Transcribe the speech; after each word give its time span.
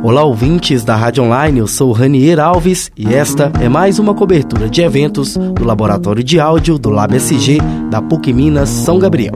Olá, 0.00 0.22
ouvintes 0.22 0.84
da 0.84 0.94
Rádio 0.94 1.24
Online, 1.24 1.58
eu 1.58 1.66
sou 1.66 1.90
Ranier 1.90 2.38
Alves 2.38 2.88
e 2.96 3.12
esta 3.12 3.52
é 3.60 3.68
mais 3.68 3.98
uma 3.98 4.14
cobertura 4.14 4.68
de 4.68 4.80
eventos 4.80 5.36
do 5.36 5.64
Laboratório 5.64 6.22
de 6.22 6.38
Áudio 6.38 6.78
do 6.78 6.88
LabSG 6.88 7.58
da 7.90 8.00
PUC 8.00 8.32
Minas 8.32 8.68
São 8.68 9.00
Gabriel. 9.00 9.34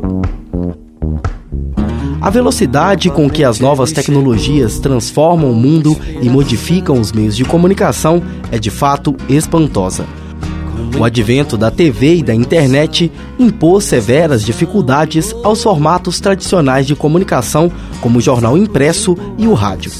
A 2.20 2.30
velocidade 2.30 3.10
com 3.10 3.28
que 3.28 3.42
as 3.42 3.58
novas 3.58 3.90
tecnologias 3.90 4.78
transformam 4.78 5.50
o 5.50 5.54
mundo 5.54 5.96
e 6.22 6.30
modificam 6.30 7.00
os 7.00 7.10
meios 7.10 7.36
de 7.36 7.44
comunicação 7.44 8.22
é 8.52 8.58
de 8.58 8.70
fato 8.70 9.16
espantosa. 9.28 10.06
O 10.98 11.04
advento 11.04 11.56
da 11.56 11.70
TV 11.70 12.16
e 12.16 12.22
da 12.22 12.34
internet 12.34 13.10
impôs 13.38 13.84
severas 13.84 14.44
dificuldades 14.44 15.34
aos 15.42 15.62
formatos 15.62 16.20
tradicionais 16.20 16.86
de 16.86 16.94
comunicação, 16.94 17.72
como 18.00 18.18
o 18.18 18.22
jornal 18.22 18.56
impresso 18.56 19.16
e 19.36 19.46
o 19.46 19.54
rádio. 19.54 19.90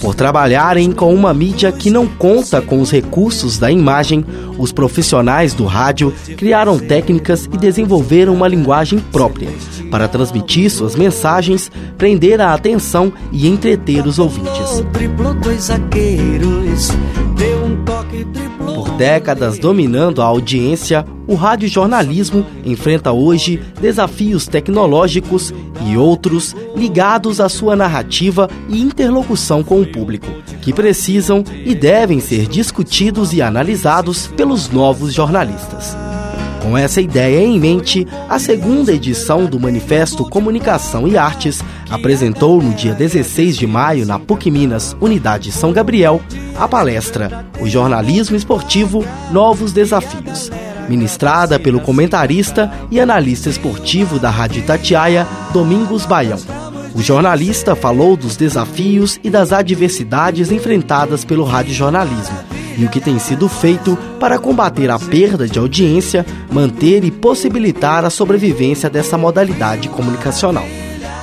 Por 0.00 0.14
trabalharem 0.14 0.90
com 0.92 1.14
uma 1.14 1.32
mídia 1.32 1.70
que 1.70 1.90
não 1.90 2.06
conta 2.06 2.60
com 2.60 2.80
os 2.80 2.90
recursos 2.90 3.58
da 3.58 3.70
imagem, 3.70 4.24
os 4.58 4.72
profissionais 4.72 5.54
do 5.54 5.64
rádio 5.64 6.12
criaram 6.36 6.78
técnicas 6.78 7.48
e 7.52 7.56
desenvolveram 7.56 8.34
uma 8.34 8.48
linguagem 8.48 8.98
própria 8.98 9.48
para 9.90 10.08
transmitir 10.08 10.70
suas 10.70 10.96
mensagens, 10.96 11.70
prender 11.98 12.40
a 12.40 12.54
atenção 12.54 13.12
e 13.30 13.46
entreter 13.46 14.06
os 14.06 14.18
ouvintes. 14.18 14.82
Por 18.82 18.90
décadas 18.96 19.60
dominando 19.60 20.20
a 20.20 20.24
audiência, 20.24 21.06
o 21.28 21.36
radiojornalismo 21.36 22.44
enfrenta 22.64 23.12
hoje 23.12 23.62
desafios 23.80 24.48
tecnológicos 24.48 25.54
e 25.86 25.96
outros 25.96 26.52
ligados 26.74 27.40
à 27.40 27.48
sua 27.48 27.76
narrativa 27.76 28.50
e 28.68 28.82
interlocução 28.82 29.62
com 29.62 29.80
o 29.80 29.86
público, 29.86 30.26
que 30.60 30.72
precisam 30.72 31.44
e 31.64 31.76
devem 31.76 32.18
ser 32.18 32.48
discutidos 32.48 33.32
e 33.32 33.40
analisados 33.40 34.26
pelos 34.26 34.68
novos 34.68 35.14
jornalistas. 35.14 35.96
Com 36.62 36.78
essa 36.78 37.00
ideia 37.00 37.44
em 37.44 37.58
mente, 37.58 38.06
a 38.28 38.38
segunda 38.38 38.92
edição 38.92 39.46
do 39.46 39.58
Manifesto 39.58 40.24
Comunicação 40.24 41.08
e 41.08 41.18
Artes 41.18 41.60
apresentou 41.90 42.62
no 42.62 42.72
dia 42.72 42.94
16 42.94 43.56
de 43.56 43.66
maio 43.66 44.06
na 44.06 44.16
PUC 44.16 44.48
Minas, 44.48 44.96
Unidade 45.00 45.50
São 45.50 45.72
Gabriel, 45.72 46.20
a 46.56 46.68
palestra 46.68 47.44
O 47.60 47.68
Jornalismo 47.68 48.36
Esportivo 48.36 49.04
Novos 49.32 49.72
Desafios, 49.72 50.52
ministrada 50.88 51.58
pelo 51.58 51.80
comentarista 51.80 52.70
e 52.92 53.00
analista 53.00 53.50
esportivo 53.50 54.20
da 54.20 54.30
Rádio 54.30 54.60
Itatiaia, 54.60 55.26
Domingos 55.52 56.06
Baião. 56.06 56.38
O 56.94 57.02
jornalista 57.02 57.74
falou 57.74 58.16
dos 58.16 58.36
desafios 58.36 59.18
e 59.24 59.30
das 59.30 59.52
adversidades 59.52 60.52
enfrentadas 60.52 61.24
pelo 61.24 61.42
radiojornalismo 61.42 62.61
e 62.76 62.84
o 62.84 62.88
que 62.88 63.00
tem 63.00 63.18
sido 63.18 63.48
feito 63.48 63.96
para 64.18 64.38
combater 64.38 64.90
a 64.90 64.98
perda 64.98 65.46
de 65.46 65.58
audiência, 65.58 66.24
manter 66.50 67.04
e 67.04 67.10
possibilitar 67.10 68.04
a 68.04 68.10
sobrevivência 68.10 68.88
dessa 68.88 69.18
modalidade 69.18 69.88
comunicacional. 69.88 70.64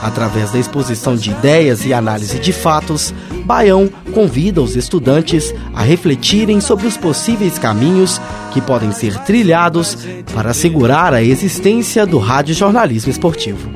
Através 0.02 0.52
da 0.52 0.60
exposição 0.60 1.16
de 1.16 1.32
ideias 1.32 1.86
e 1.86 1.94
análise 1.94 2.40
de 2.40 2.54
fatos, 2.54 3.14
Baião 3.44 3.90
convida 4.14 4.62
os 4.62 4.76
estudantes 4.76 5.54
a 5.76 5.82
refletirem 5.82 6.62
sobre 6.62 6.88
os 6.88 6.96
possíveis 6.96 7.60
caminhos 7.60 8.22
que 8.52 8.62
podem 8.62 8.92
ser 8.92 9.18
trilhados 9.20 9.98
para 10.34 10.52
assegurar 10.52 11.14
a 11.14 11.22
existência 11.22 12.06
do 12.06 12.18
radiojornalismo 12.18 13.12
esportivo. 13.12 13.70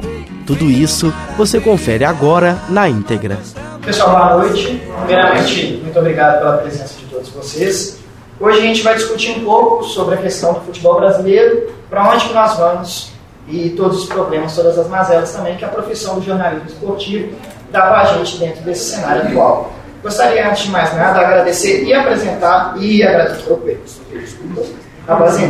Tudo 0.45 0.69
isso 0.69 1.13
você 1.37 1.59
confere 1.59 2.05
agora 2.05 2.57
na 2.69 2.87
íntegra. 2.87 3.37
Pessoal, 3.81 4.11
boa 4.11 4.47
noite. 4.47 4.81
Primeiramente, 4.99 5.79
muito 5.83 5.99
obrigado 5.99 6.39
pela 6.39 6.57
presença 6.57 6.99
de 6.99 7.02
todos 7.23 7.29
vocês. 7.29 7.97
Hoje 8.39 8.59
a 8.59 8.61
gente 8.61 8.81
vai 8.81 8.95
discutir 8.95 9.31
um 9.31 9.45
pouco 9.45 9.83
sobre 9.83 10.15
a 10.15 10.17
questão 10.17 10.53
do 10.53 10.61
futebol 10.61 10.95
brasileiro, 10.95 11.71
para 11.89 12.11
onde 12.11 12.25
que 12.27 12.33
nós 12.33 12.57
vamos 12.57 13.13
e 13.47 13.69
todos 13.71 14.03
os 14.03 14.09
problemas, 14.09 14.55
todas 14.55 14.77
as 14.77 14.87
mazelas 14.87 15.31
também 15.31 15.55
que 15.55 15.65
a 15.65 15.69
profissão 15.69 16.15
do 16.15 16.25
jornalismo 16.25 16.67
esportivo 16.67 17.35
dá 17.71 17.81
para 17.81 18.01
a 18.01 18.05
gente 18.05 18.37
dentro 18.37 18.61
desse 18.63 18.95
cenário 18.95 19.27
atual. 19.27 19.71
Gostaria, 20.01 20.49
antes 20.49 20.63
de 20.63 20.69
mais 20.69 20.93
nada, 20.95 21.21
agradecer 21.21 21.83
e 21.83 21.93
apresentar 21.93 22.75
e 22.77 23.03
agradecer, 23.03 23.57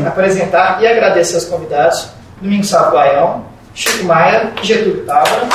apresentar 0.05 0.81
e 0.81 0.87
agradecer 0.87 1.35
aos 1.35 1.45
convidados 1.45 2.09
Domingos 2.39 2.71
Baião, 2.71 3.45
Chico 3.73 4.03
Maia 4.05 4.51
e 4.61 4.65
Getúlio 4.65 5.05
Távora. 5.05 5.47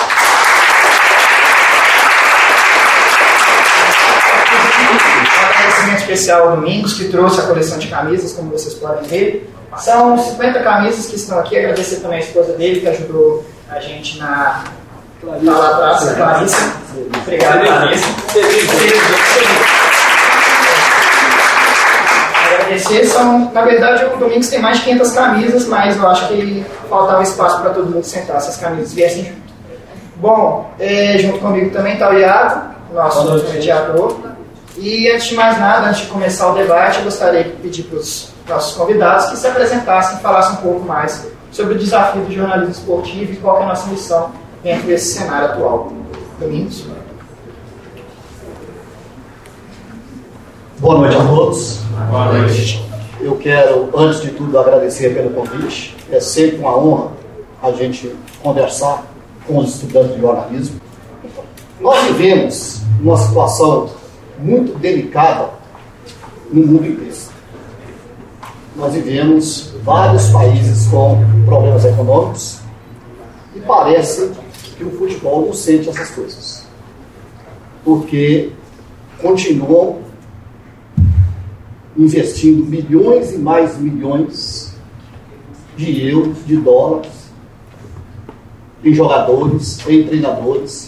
Especial 6.08 6.56
Domingos, 6.56 6.94
que 6.94 7.08
trouxe 7.08 7.40
a 7.40 7.44
coleção 7.44 7.78
de 7.78 7.88
camisas, 7.88 8.32
como 8.32 8.50
vocês 8.50 8.74
podem 8.74 9.02
ver. 9.04 9.52
São 9.76 10.16
50 10.16 10.60
camisas 10.60 11.06
que 11.06 11.16
estão 11.16 11.38
aqui. 11.38 11.58
Agradecer 11.58 11.96
também 11.96 12.18
a 12.18 12.22
esposa 12.22 12.52
dele, 12.54 12.80
que 12.80 12.88
ajudou 12.88 13.44
a 13.68 13.78
gente 13.78 14.18
na. 14.18 14.64
Tá 15.20 15.52
lá 15.52 15.68
atrás, 15.68 16.14
Clarissa. 16.14 16.72
Obrigado, 17.22 17.66
Clarissa. 17.66 18.08
Agradecer. 22.46 23.04
São, 23.06 23.50
na 23.52 23.62
verdade, 23.62 24.06
o 24.06 24.16
Domingos 24.16 24.48
tem 24.48 24.60
mais 24.60 24.78
de 24.78 24.84
500 24.84 25.12
camisas, 25.12 25.66
mas 25.66 25.96
eu 25.96 26.08
acho 26.08 26.28
que 26.28 26.64
faltava 26.88 27.22
espaço 27.22 27.60
para 27.60 27.70
todo 27.70 27.90
mundo 27.90 28.04
sentar 28.04 28.40
se 28.40 28.48
as 28.48 28.56
camisas 28.56 28.94
viessem 28.94 29.24
junto. 29.24 29.48
Bom, 30.16 30.70
é, 30.80 31.18
junto 31.18 31.38
comigo 31.38 31.70
também 31.70 31.92
está 31.94 32.10
o 32.10 32.18
Iago, 32.18 32.74
nosso 32.92 33.44
mediador. 33.52 34.27
E 34.80 35.10
antes 35.10 35.26
de 35.26 35.34
mais 35.34 35.58
nada, 35.58 35.88
antes 35.88 36.02
de 36.02 36.06
começar 36.06 36.52
o 36.52 36.54
debate, 36.54 36.98
eu 36.98 37.04
gostaria 37.04 37.42
de 37.42 37.50
pedir 37.50 37.82
para 37.82 37.98
os 37.98 38.30
nossos 38.48 38.76
convidados 38.76 39.30
que 39.30 39.36
se 39.36 39.46
apresentassem 39.46 40.18
e 40.18 40.20
falassem 40.20 40.52
um 40.52 40.62
pouco 40.62 40.86
mais 40.86 41.26
sobre 41.50 41.74
o 41.74 41.78
desafio 41.78 42.22
do 42.22 42.32
jornalismo 42.32 42.70
esportivo 42.70 43.32
e 43.32 43.36
qual 43.36 43.60
é 43.60 43.64
a 43.64 43.66
nossa 43.66 43.88
missão 43.88 44.30
dentro 44.62 44.86
desse 44.86 45.18
cenário 45.18 45.48
atual. 45.48 45.92
Domingos. 46.38 46.84
Boa 50.78 50.98
noite 50.98 51.16
a 51.16 51.24
todos. 51.26 51.78
Boa 52.08 52.32
noite. 52.32 52.88
Eu 53.20 53.36
quero, 53.36 53.90
antes 53.96 54.20
de 54.20 54.30
tudo, 54.30 54.56
agradecer 54.60 55.12
pelo 55.12 55.30
convite. 55.30 55.96
É 56.08 56.20
sempre 56.20 56.58
uma 56.58 56.78
honra 56.78 57.10
a 57.60 57.72
gente 57.72 58.14
conversar 58.40 59.02
com 59.44 59.58
os 59.58 59.74
estudantes 59.74 60.14
de 60.14 60.20
jornalismo. 60.20 60.80
Nós 61.80 62.06
vivemos 62.06 62.82
uma 63.00 63.16
situação 63.16 63.97
muito 64.38 64.78
delicada 64.78 65.50
no 66.50 66.66
mundo 66.66 66.86
inteiro. 66.86 67.08
Nós 68.76 68.94
vivemos 68.94 69.74
vários 69.82 70.28
países 70.30 70.86
com 70.86 71.18
problemas 71.44 71.84
econômicos 71.84 72.60
e 73.54 73.60
parece 73.60 74.30
que 74.76 74.84
o 74.84 74.90
futebol 74.92 75.46
não 75.46 75.52
sente 75.52 75.88
essas 75.88 76.10
coisas. 76.10 76.66
Porque 77.84 78.52
continuam 79.20 79.98
investindo 81.96 82.64
milhões 82.64 83.32
e 83.32 83.38
mais 83.38 83.76
milhões 83.76 84.74
de 85.76 86.08
euros, 86.08 86.36
de 86.46 86.56
dólares, 86.56 87.10
em 88.84 88.94
jogadores, 88.94 89.78
em 89.88 90.04
treinadores, 90.04 90.87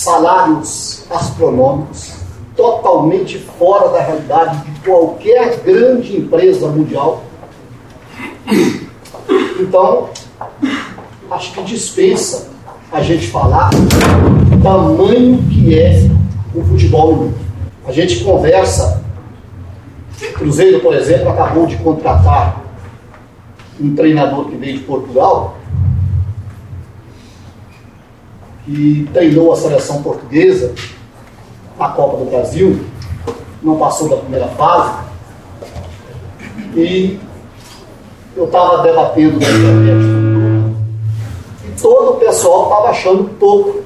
salários 0.00 1.04
astronômicos, 1.10 2.14
totalmente 2.56 3.38
fora 3.38 3.90
da 3.90 4.02
realidade 4.02 4.64
de 4.64 4.80
qualquer 4.80 5.58
grande 5.58 6.16
empresa 6.16 6.68
mundial. 6.68 7.22
Então, 9.60 10.08
acho 11.30 11.52
que 11.52 11.62
dispensa 11.64 12.48
a 12.90 13.02
gente 13.02 13.26
falar 13.26 13.68
o 14.56 14.62
tamanho 14.62 15.42
que 15.48 15.78
é 15.78 16.10
o 16.54 16.64
futebol. 16.64 17.30
A 17.86 17.92
gente 17.92 18.24
conversa, 18.24 19.04
Cruzeiro, 20.34 20.80
por 20.80 20.94
exemplo, 20.94 21.28
acabou 21.28 21.66
de 21.66 21.76
contratar 21.76 22.64
um 23.78 23.94
treinador 23.94 24.46
que 24.46 24.56
veio 24.56 24.78
de 24.78 24.84
Portugal, 24.84 25.56
que 28.70 29.10
treinou 29.12 29.52
a 29.52 29.56
seleção 29.56 30.00
portuguesa 30.00 30.72
na 31.76 31.88
Copa 31.88 32.18
do 32.18 32.30
Brasil, 32.30 32.84
não 33.60 33.76
passou 33.76 34.08
da 34.08 34.16
primeira 34.16 34.46
fase, 34.48 35.06
e 36.76 37.18
eu 38.36 38.44
estava 38.44 38.82
debatendo 38.84 39.40
na 39.40 39.48
internet 39.48 40.20
e 41.66 41.80
todo 41.80 42.12
o 42.12 42.16
pessoal 42.16 42.64
estava 42.64 42.88
achando 42.90 43.24
pouco 43.38 43.82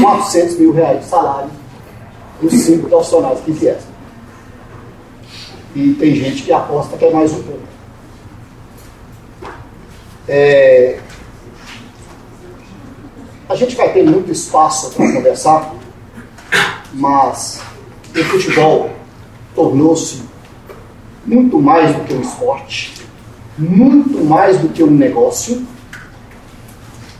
400 0.00 0.56
mil 0.58 0.72
reais 0.72 1.00
de 1.00 1.06
salário 1.06 1.50
dos 2.40 2.52
cinco 2.52 2.88
profissionais 2.88 3.40
que 3.40 3.50
vieram. 3.50 3.80
E 5.74 5.92
tem 5.94 6.14
gente 6.14 6.44
que 6.44 6.52
aposta 6.52 6.96
que 6.96 7.04
é 7.04 7.10
mais 7.10 7.32
um 7.32 7.42
pouco. 7.42 7.62
É, 10.28 11.00
a 13.50 13.56
gente 13.56 13.76
vai 13.76 13.92
ter 13.92 14.04
muito 14.04 14.30
espaço 14.30 14.90
para 14.92 15.12
conversar 15.12 15.74
mas 16.92 17.60
o 18.14 18.24
futebol 18.24 18.90
tornou-se 19.54 20.22
muito 21.24 21.60
mais 21.60 21.94
do 21.94 22.04
que 22.04 22.14
um 22.14 22.20
esporte, 22.20 23.06
muito 23.58 24.24
mais 24.24 24.58
do 24.58 24.68
que 24.68 24.82
um 24.82 24.90
negócio, 24.90 25.64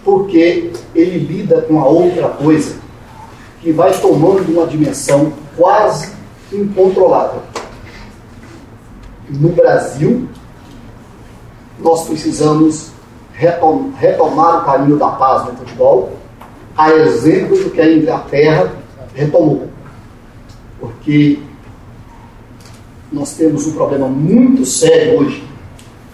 porque 0.05 0.73
ele 0.95 1.19
lida 1.19 1.63
com 1.63 1.81
a 1.81 1.87
outra 1.87 2.29
coisa 2.31 2.77
que 3.61 3.71
vai 3.73 3.93
tomando 4.01 4.53
uma 4.53 4.67
dimensão 4.67 5.33
quase 5.57 6.13
incontrolável. 6.53 7.43
No 9.29 9.51
Brasil, 9.51 10.29
nós 11.79 12.07
precisamos 12.07 12.91
retomar 13.33 14.63
o 14.63 14.65
caminho 14.65 14.99
da 14.99 15.09
paz 15.11 15.47
no 15.47 15.57
futebol, 15.57 16.20
a 16.81 16.95
exemplo 16.95 17.63
do 17.63 17.71
que 17.71 17.79
a 17.79 17.93
Inglaterra 17.93 18.73
retomou. 19.15 19.69
Porque 20.81 21.39
nós 23.13 23.35
temos 23.35 23.67
um 23.67 23.73
problema 23.73 24.09
muito 24.09 24.65
sério 24.65 25.21
hoje 25.21 25.45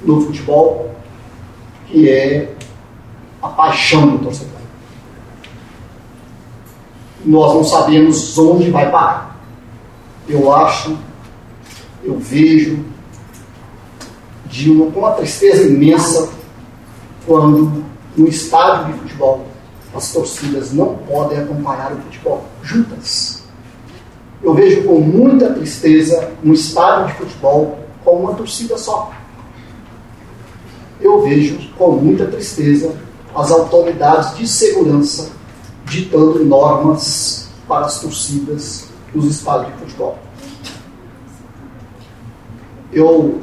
no 0.03 0.21
futebol, 0.23 0.91
que 1.87 2.11
é 2.11 2.53
a 3.41 3.49
paixão 3.49 4.09
do 4.09 4.25
torcedor. 4.25 4.57
Nós 7.25 7.55
não 7.55 7.63
sabemos 7.63 8.37
onde 8.37 8.69
vai 8.69 8.91
parar. 8.91 9.41
Eu 10.29 10.53
acho, 10.53 10.99
eu 12.03 12.19
vejo 12.19 12.85
de 14.47 14.69
uma, 14.73 14.87
uma 14.87 15.13
tristeza 15.13 15.69
imensa 15.69 16.29
quando 17.25 17.85
no 18.17 18.27
estádio 18.27 18.93
de 18.93 18.99
futebol 19.01 19.47
as 19.97 20.13
torcidas 20.13 20.73
não 20.73 20.97
podem 21.09 21.39
acompanhar 21.39 21.93
o 21.93 21.97
futebol 22.03 22.45
juntas. 22.63 23.43
Eu 24.43 24.55
vejo 24.55 24.85
com 24.85 25.01
muita 25.01 25.53
tristeza 25.53 26.33
um 26.45 26.53
estádio 26.53 27.07
de 27.07 27.15
futebol 27.15 27.79
com 28.05 28.21
uma 28.21 28.35
torcida 28.35 28.77
só. 28.77 29.13
Eu 31.01 31.23
vejo 31.23 31.59
com 31.77 31.93
muita 31.93 32.27
tristeza 32.27 32.95
as 33.35 33.51
autoridades 33.51 34.37
de 34.37 34.47
segurança 34.47 35.31
ditando 35.85 36.45
normas 36.45 37.49
para 37.69 37.87
as 37.87 38.01
torcidas 38.01 38.89
nos 39.15 39.27
estádios 39.27 39.73
de 39.73 39.79
futebol. 39.81 40.19
Eu, 42.93 43.41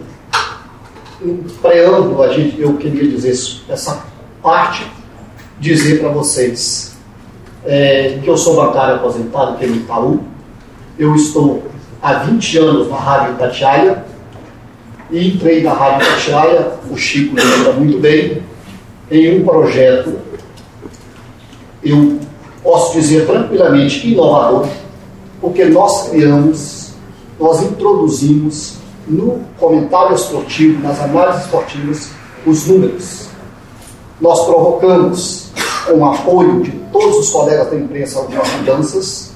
em 1.21 1.37
preâmbulo, 1.61 2.23
a 2.23 2.33
gente, 2.33 2.59
eu 2.59 2.75
queria 2.77 3.07
dizer 3.07 3.31
essa 3.69 4.03
parte, 4.41 4.89
dizer 5.63 6.01
para 6.01 6.09
vocês 6.09 6.93
é, 7.65 8.19
que 8.21 8.27
eu 8.27 8.35
sou 8.37 8.57
bancário 8.57 8.95
aposentado 8.95 9.57
pelo 9.57 9.75
Itaú, 9.75 10.19
eu 10.99 11.15
estou 11.15 11.63
há 12.01 12.15
20 12.15 12.57
anos 12.57 12.89
na 12.89 12.97
Rádio 12.97 13.35
Itatiaia 13.35 14.03
e 15.09 15.29
entrei 15.29 15.63
na 15.63 15.71
Rádio 15.71 16.05
Itatiaia, 16.05 16.73
o 16.91 16.97
Chico 16.97 17.35
lembra 17.35 17.73
muito 17.73 17.97
bem, 17.99 18.43
em 19.09 19.39
um 19.39 19.45
projeto, 19.45 20.19
eu 21.81 22.19
posso 22.61 22.93
dizer 22.93 23.25
tranquilamente 23.25 24.07
inovador, 24.07 24.67
porque 25.39 25.65
nós 25.65 26.09
criamos, 26.09 26.93
nós 27.39 27.61
introduzimos 27.61 28.77
no 29.07 29.41
comentário 29.57 30.15
esportivo, 30.15 30.81
nas 30.81 30.99
análises 30.99 31.45
esportivas, 31.45 32.09
os 32.45 32.67
números. 32.67 33.27
Nós 34.19 34.45
provocamos, 34.45 35.42
com 35.85 35.93
o 35.93 36.05
apoio 36.05 36.61
de 36.61 36.71
todos 36.91 37.17
os 37.17 37.29
colegas 37.29 37.69
da 37.69 37.75
imprensa, 37.75 38.19
algumas 38.19 38.49
mudanças, 38.53 39.33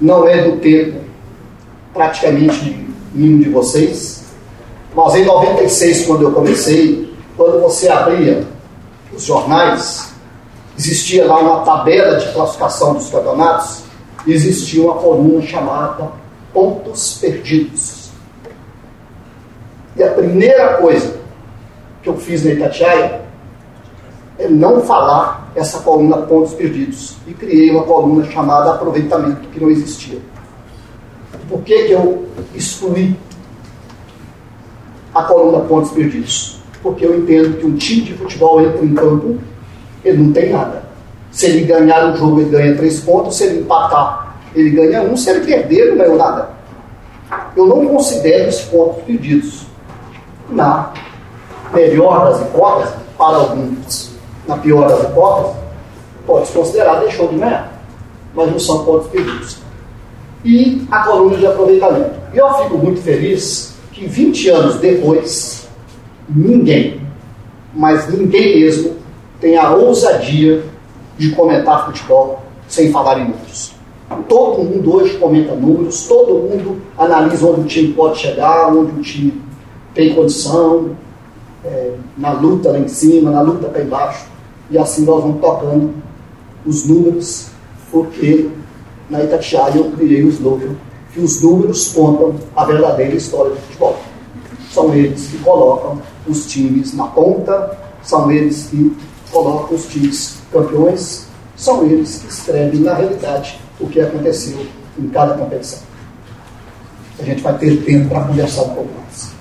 não 0.00 0.26
é 0.26 0.48
do 0.48 0.56
tempo 0.58 1.00
praticamente 1.92 2.86
nenhum 3.14 3.38
de 3.38 3.48
vocês. 3.48 4.24
Mas 4.94 5.14
em 5.14 5.24
96, 5.24 6.06
quando 6.06 6.22
eu 6.22 6.32
comecei, 6.32 7.12
quando 7.36 7.60
você 7.60 7.88
abria 7.88 8.46
os 9.12 9.24
jornais, 9.24 10.12
existia 10.76 11.26
lá 11.26 11.38
uma 11.38 11.60
tabela 11.60 12.18
de 12.18 12.32
classificação 12.32 12.94
dos 12.94 13.10
campeonatos, 13.10 13.82
existia 14.26 14.82
uma 14.82 14.94
coluna 14.94 15.42
chamada 15.42 16.10
Pontos 16.52 17.18
Perdidos. 17.20 18.10
E 19.96 20.02
a 20.02 20.10
primeira 20.10 20.74
coisa 20.78 21.16
que 22.02 22.08
eu 22.08 22.16
fiz 22.16 22.44
na 22.44 22.52
Itatiaia 22.52 23.22
é 24.38 24.48
não 24.48 24.80
falar 24.82 25.43
essa 25.54 25.78
coluna 25.80 26.18
Pontos 26.18 26.54
Perdidos. 26.54 27.16
E 27.26 27.34
criei 27.34 27.70
uma 27.70 27.84
coluna 27.84 28.24
chamada 28.30 28.72
Aproveitamento, 28.72 29.48
que 29.48 29.60
não 29.60 29.70
existia. 29.70 30.18
Por 31.48 31.62
que, 31.62 31.84
que 31.84 31.92
eu 31.92 32.26
excluí 32.54 33.16
a 35.14 35.22
coluna 35.22 35.64
Pontos 35.64 35.90
Perdidos? 35.92 36.58
Porque 36.82 37.06
eu 37.06 37.18
entendo 37.18 37.58
que 37.58 37.66
um 37.66 37.76
time 37.76 38.02
de 38.02 38.14
futebol 38.14 38.60
entra 38.60 38.84
em 38.84 38.94
campo, 38.94 39.38
ele 40.04 40.22
não 40.22 40.32
tem 40.32 40.50
nada. 40.50 40.84
Se 41.30 41.46
ele 41.46 41.64
ganhar 41.64 42.12
o 42.12 42.16
jogo, 42.16 42.40
ele 42.40 42.50
ganha 42.50 42.76
três 42.76 43.00
pontos. 43.00 43.36
Se 43.36 43.44
ele 43.44 43.60
empatar, 43.60 44.36
ele 44.54 44.70
ganha 44.70 45.02
um. 45.02 45.16
Se 45.16 45.30
ele 45.30 45.44
perder, 45.44 45.90
não 45.90 45.98
ganhou 45.98 46.16
nada. 46.16 46.50
Eu 47.56 47.66
não 47.66 47.86
considero 47.86 48.48
os 48.48 48.60
pontos 48.62 49.02
perdidos. 49.04 49.66
Na 50.50 50.92
melhor 51.72 52.26
das 52.26 52.42
hipóteses, 52.42 52.94
para 53.16 53.36
alguns 53.36 54.03
na 54.46 54.56
pior 54.56 54.88
das 54.88 55.04
hipóteses, 55.04 55.56
pode 56.26 56.46
se 56.46 56.52
considerar 56.52 57.00
deixou 57.00 57.28
de 57.28 57.36
ganhar. 57.36 57.72
Mas 58.34 58.50
não 58.50 58.58
são 58.58 58.84
pontos 58.84 59.08
perdidos. 59.08 59.58
E 60.44 60.86
a 60.90 61.04
coluna 61.04 61.36
de 61.36 61.46
aproveitamento. 61.46 62.14
E 62.32 62.38
eu 62.38 62.52
fico 62.54 62.78
muito 62.78 63.00
feliz 63.00 63.74
que 63.92 64.06
20 64.06 64.48
anos 64.50 64.76
depois, 64.76 65.68
ninguém, 66.28 67.00
mas 67.72 68.08
ninguém 68.08 68.60
mesmo, 68.60 68.96
tem 69.40 69.56
a 69.56 69.70
ousadia 69.70 70.64
de 71.16 71.30
comentar 71.30 71.86
futebol 71.86 72.42
sem 72.66 72.90
falar 72.90 73.20
em 73.20 73.28
números. 73.28 73.72
Todo 74.28 74.62
mundo 74.62 74.96
hoje 74.96 75.16
comenta 75.16 75.54
números, 75.54 76.06
todo 76.06 76.34
mundo 76.34 76.82
analisa 76.98 77.46
onde 77.46 77.60
o 77.60 77.64
time 77.64 77.92
pode 77.92 78.18
chegar, 78.18 78.68
onde 78.68 78.92
o 78.92 79.02
time 79.02 79.42
tem 79.94 80.14
condição, 80.14 80.90
é, 81.64 81.92
na 82.18 82.32
luta 82.32 82.70
lá 82.70 82.78
em 82.78 82.88
cima, 82.88 83.30
na 83.30 83.40
luta 83.40 83.68
cá 83.68 83.80
embaixo. 83.80 84.26
E 84.70 84.78
assim 84.78 85.04
nós 85.04 85.22
vamos 85.22 85.40
tocando 85.40 85.94
os 86.64 86.86
números, 86.86 87.48
porque 87.90 88.48
na 89.10 89.22
Itatiaia 89.22 89.76
eu 89.76 89.90
criei 89.92 90.24
o 90.24 90.28
slogan 90.28 90.74
que 91.12 91.20
os 91.20 91.40
números 91.40 91.88
contam 91.88 92.34
a 92.56 92.64
verdadeira 92.64 93.14
história 93.14 93.52
do 93.52 93.56
futebol. 93.56 93.96
São 94.72 94.92
eles 94.92 95.28
que 95.28 95.38
colocam 95.38 96.02
os 96.26 96.46
times 96.46 96.94
na 96.94 97.06
ponta, 97.06 97.78
são 98.02 98.30
eles 98.32 98.66
que 98.66 98.96
colocam 99.30 99.76
os 99.76 99.86
times 99.86 100.38
campeões, 100.50 101.28
são 101.56 101.84
eles 101.84 102.18
que 102.18 102.28
escrevem 102.28 102.80
na 102.80 102.94
realidade 102.94 103.60
o 103.78 103.86
que 103.86 104.00
aconteceu 104.00 104.66
em 104.98 105.08
cada 105.08 105.34
competição. 105.34 105.80
A 107.20 107.22
gente 107.22 107.42
vai 107.42 107.56
ter 107.58 107.84
tempo 107.84 108.08
para 108.08 108.24
conversar 108.24 108.62
um 108.62 108.74
pouco 108.74 108.90
mais. 108.98 109.32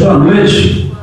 Boa 0.00 0.18
noite. 0.18 0.93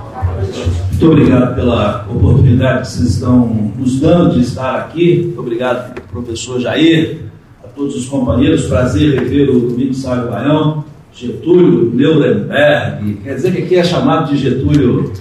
Muito 1.02 1.14
obrigado 1.14 1.56
pela 1.56 2.06
oportunidade 2.08 2.82
que 2.82 2.88
vocês 2.90 3.10
estão 3.16 3.48
nos 3.76 4.00
dando 4.00 4.36
de 4.36 4.42
estar 4.42 4.76
aqui. 4.76 5.24
Muito 5.24 5.40
obrigado, 5.40 6.00
professor 6.12 6.60
Jair, 6.60 7.22
a 7.64 7.68
todos 7.70 7.96
os 7.96 8.06
companheiros. 8.06 8.68
Prazer 8.68 9.20
rever 9.20 9.50
o 9.50 9.62
Domingos 9.62 10.04
Sábio 10.04 10.30
Baião, 10.30 10.86
Getúlio 11.12 11.92
Nuremberg. 11.92 13.16
Quer 13.24 13.34
dizer 13.34 13.52
que 13.52 13.64
aqui 13.64 13.76
é 13.78 13.84
chamado 13.84 14.30
de 14.30 14.38
Getúlio 14.38 15.12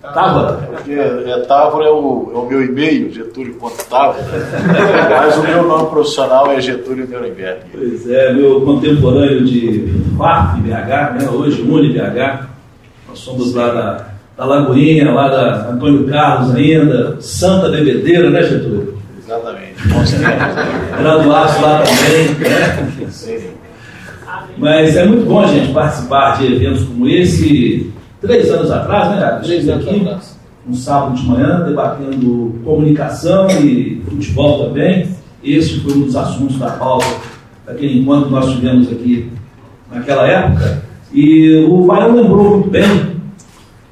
Távora? 0.00 0.70
É, 0.86 1.30
é, 1.32 1.40
Távora 1.40 1.86
é 1.86 1.90
o, 1.90 2.30
é 2.32 2.38
o 2.38 2.46
meu 2.46 2.64
e-mail, 2.64 3.12
getúlio.távora. 3.12 4.24
mas 5.10 5.36
o 5.36 5.42
meu 5.42 5.66
nome 5.66 5.90
profissional 5.90 6.48
é 6.52 6.60
Getúlio 6.60 7.08
Nuremberg. 7.08 7.62
Pois 7.72 8.08
é, 8.08 8.32
meu 8.32 8.60
contemporâneo 8.60 9.44
de 9.44 9.92
FAF, 10.16 10.60
BH, 10.60 11.24
né? 11.24 11.28
hoje 11.28 11.60
UniBH. 11.60 12.46
Nós 13.08 13.18
somos 13.18 13.52
lá 13.52 13.72
da 13.72 14.17
da 14.38 14.44
Lagoinha, 14.44 15.12
lá 15.12 15.28
da 15.28 15.70
Antônio 15.70 16.06
Carlos 16.06 16.54
ainda, 16.54 17.16
Santa 17.20 17.70
Bebedeira, 17.70 18.30
né, 18.30 18.40
Getúlio? 18.44 18.96
Exatamente. 19.18 19.74
Graduados 20.96 21.60
lá 21.60 21.82
também, 21.82 22.28
né? 22.38 23.08
Sim. 23.10 23.38
Mas 24.56 24.96
é 24.96 25.04
muito 25.04 25.26
bom 25.26 25.40
a 25.40 25.48
gente 25.48 25.72
participar 25.72 26.38
de 26.38 26.54
eventos 26.54 26.84
como 26.84 27.08
esse. 27.08 27.92
Três 28.20 28.48
anos 28.50 28.70
atrás, 28.70 29.10
né? 29.10 29.40
Três 29.42 29.68
anos 29.68 29.88
aqui, 29.88 30.00
atrás. 30.02 30.38
Um 30.68 30.74
sábado 30.74 31.16
de 31.16 31.26
manhã, 31.26 31.64
debatendo 31.66 32.60
comunicação 32.64 33.48
e 33.50 34.02
futebol 34.08 34.66
também. 34.66 35.08
Esse 35.42 35.80
foi 35.80 35.94
um 35.94 36.02
dos 36.02 36.14
assuntos 36.14 36.58
da 36.58 36.70
pauta 36.70 37.06
daquele 37.66 38.00
encontro 38.00 38.26
que 38.26 38.32
nós 38.32 38.52
tivemos 38.52 38.90
aqui 38.92 39.32
naquela 39.92 40.26
época. 40.28 40.82
E 41.12 41.64
o 41.68 41.86
Baião 41.86 42.14
lembrou 42.14 42.50
muito 42.58 42.70
bem 42.70 43.17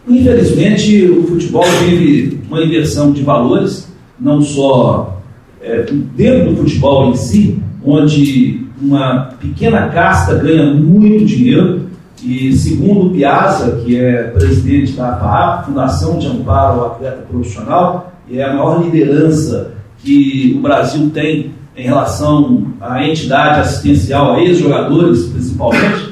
Infelizmente, 0.09 1.07
o 1.11 1.25
futebol 1.25 1.65
vive 1.85 2.41
uma 2.49 2.63
inversão 2.63 3.13
de 3.13 3.23
valores. 3.23 3.87
não 4.19 4.41
só 4.41 5.21
é, 5.61 5.85
dentro 6.15 6.55
do 6.55 6.57
futebol 6.63 7.11
em 7.11 7.17
si, 7.17 7.61
onde 7.85 8.65
uma 8.81 9.31
pequena 9.41 9.89
casta 9.89 10.35
ganha 10.37 10.73
muito 10.73 11.25
dinheiro, 11.25 11.87
e 12.23 12.53
segundo 12.53 13.07
o 13.07 13.11
Piazza, 13.11 13.83
que 13.85 13.97
é 13.99 14.23
presidente 14.25 14.93
da 14.93 15.17
FAAP, 15.17 15.67
Fundação 15.67 16.19
de 16.19 16.27
Amparo 16.27 16.81
ao 16.81 16.87
Atleta 16.93 17.27
Profissional, 17.29 18.13
e 18.29 18.39
é 18.39 18.45
a 18.45 18.55
maior 18.55 18.83
liderança 18.83 19.73
que 19.99 20.55
o 20.57 20.63
Brasil 20.63 21.11
tem 21.11 21.53
em 21.77 21.83
relação 21.83 22.69
à 22.81 23.07
entidade 23.07 23.61
assistencial 23.61 24.35
a 24.35 24.43
ex-jogadores, 24.43 25.27
principalmente, 25.27 26.06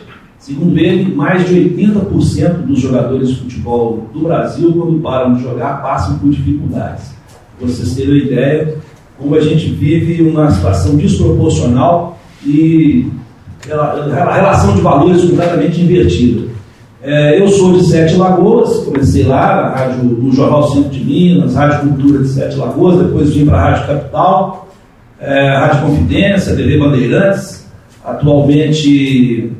segundo 0.44 0.78
ele, 0.78 1.14
mais 1.14 1.48
de 1.48 1.54
80% 1.54 2.66
dos 2.66 2.78
jogadores 2.78 3.30
de 3.30 3.36
futebol 3.36 4.10
do 4.12 4.24
Brasil, 4.24 4.74
quando 4.74 5.00
param 5.00 5.34
de 5.34 5.42
jogar, 5.42 5.80
passam 5.80 6.18
por 6.18 6.28
dificuldades. 6.28 7.14
Para 7.58 7.66
vocês 7.66 7.94
terem 7.94 8.10
uma 8.10 8.18
ideia, 8.18 8.76
como 9.18 9.34
a 9.34 9.40
gente 9.40 9.70
vive 9.70 10.20
uma 10.22 10.50
situação 10.50 10.96
desproporcional 10.96 12.18
e 12.44 13.10
a 13.72 14.34
relação 14.34 14.74
de 14.74 14.82
valores 14.82 15.24
completamente 15.24 15.80
invertida. 15.80 16.48
É, 17.02 17.40
eu 17.40 17.48
sou 17.48 17.72
de 17.72 17.86
Sete 17.86 18.14
Lagoas, 18.16 18.84
comecei 18.84 19.24
lá 19.24 19.46
na 19.56 19.68
rádio, 19.70 20.04
no 20.04 20.30
Jornal 20.30 20.70
Centro 20.74 20.90
de 20.90 21.02
Minas, 21.02 21.54
Rádio 21.54 21.88
Cultura 21.88 22.18
de 22.22 22.28
Sete 22.28 22.56
Lagoas, 22.56 22.98
depois 22.98 23.32
vim 23.32 23.46
para 23.46 23.56
a 23.56 23.70
Rádio 23.70 23.86
Capital, 23.86 24.68
é, 25.18 25.56
Rádio 25.56 25.86
Confidência, 25.86 26.54
TV 26.54 26.78
Bandeirantes, 26.78 27.66
atualmente 28.04 29.50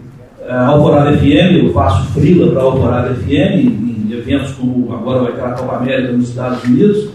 é, 0.46 0.54
Alvorada 0.54 1.16
FM, 1.16 1.64
eu 1.64 1.72
faço 1.72 2.06
frila 2.12 2.52
para 2.52 2.62
Alvorada 2.62 3.14
FM, 3.14 3.28
em 3.28 4.08
eventos 4.12 4.52
como 4.52 4.92
agora 4.92 5.22
vai 5.22 5.32
ter 5.32 5.40
a 5.40 5.52
Copa 5.52 5.76
América 5.76 6.12
nos 6.12 6.28
Estados 6.28 6.62
Unidos, 6.64 7.08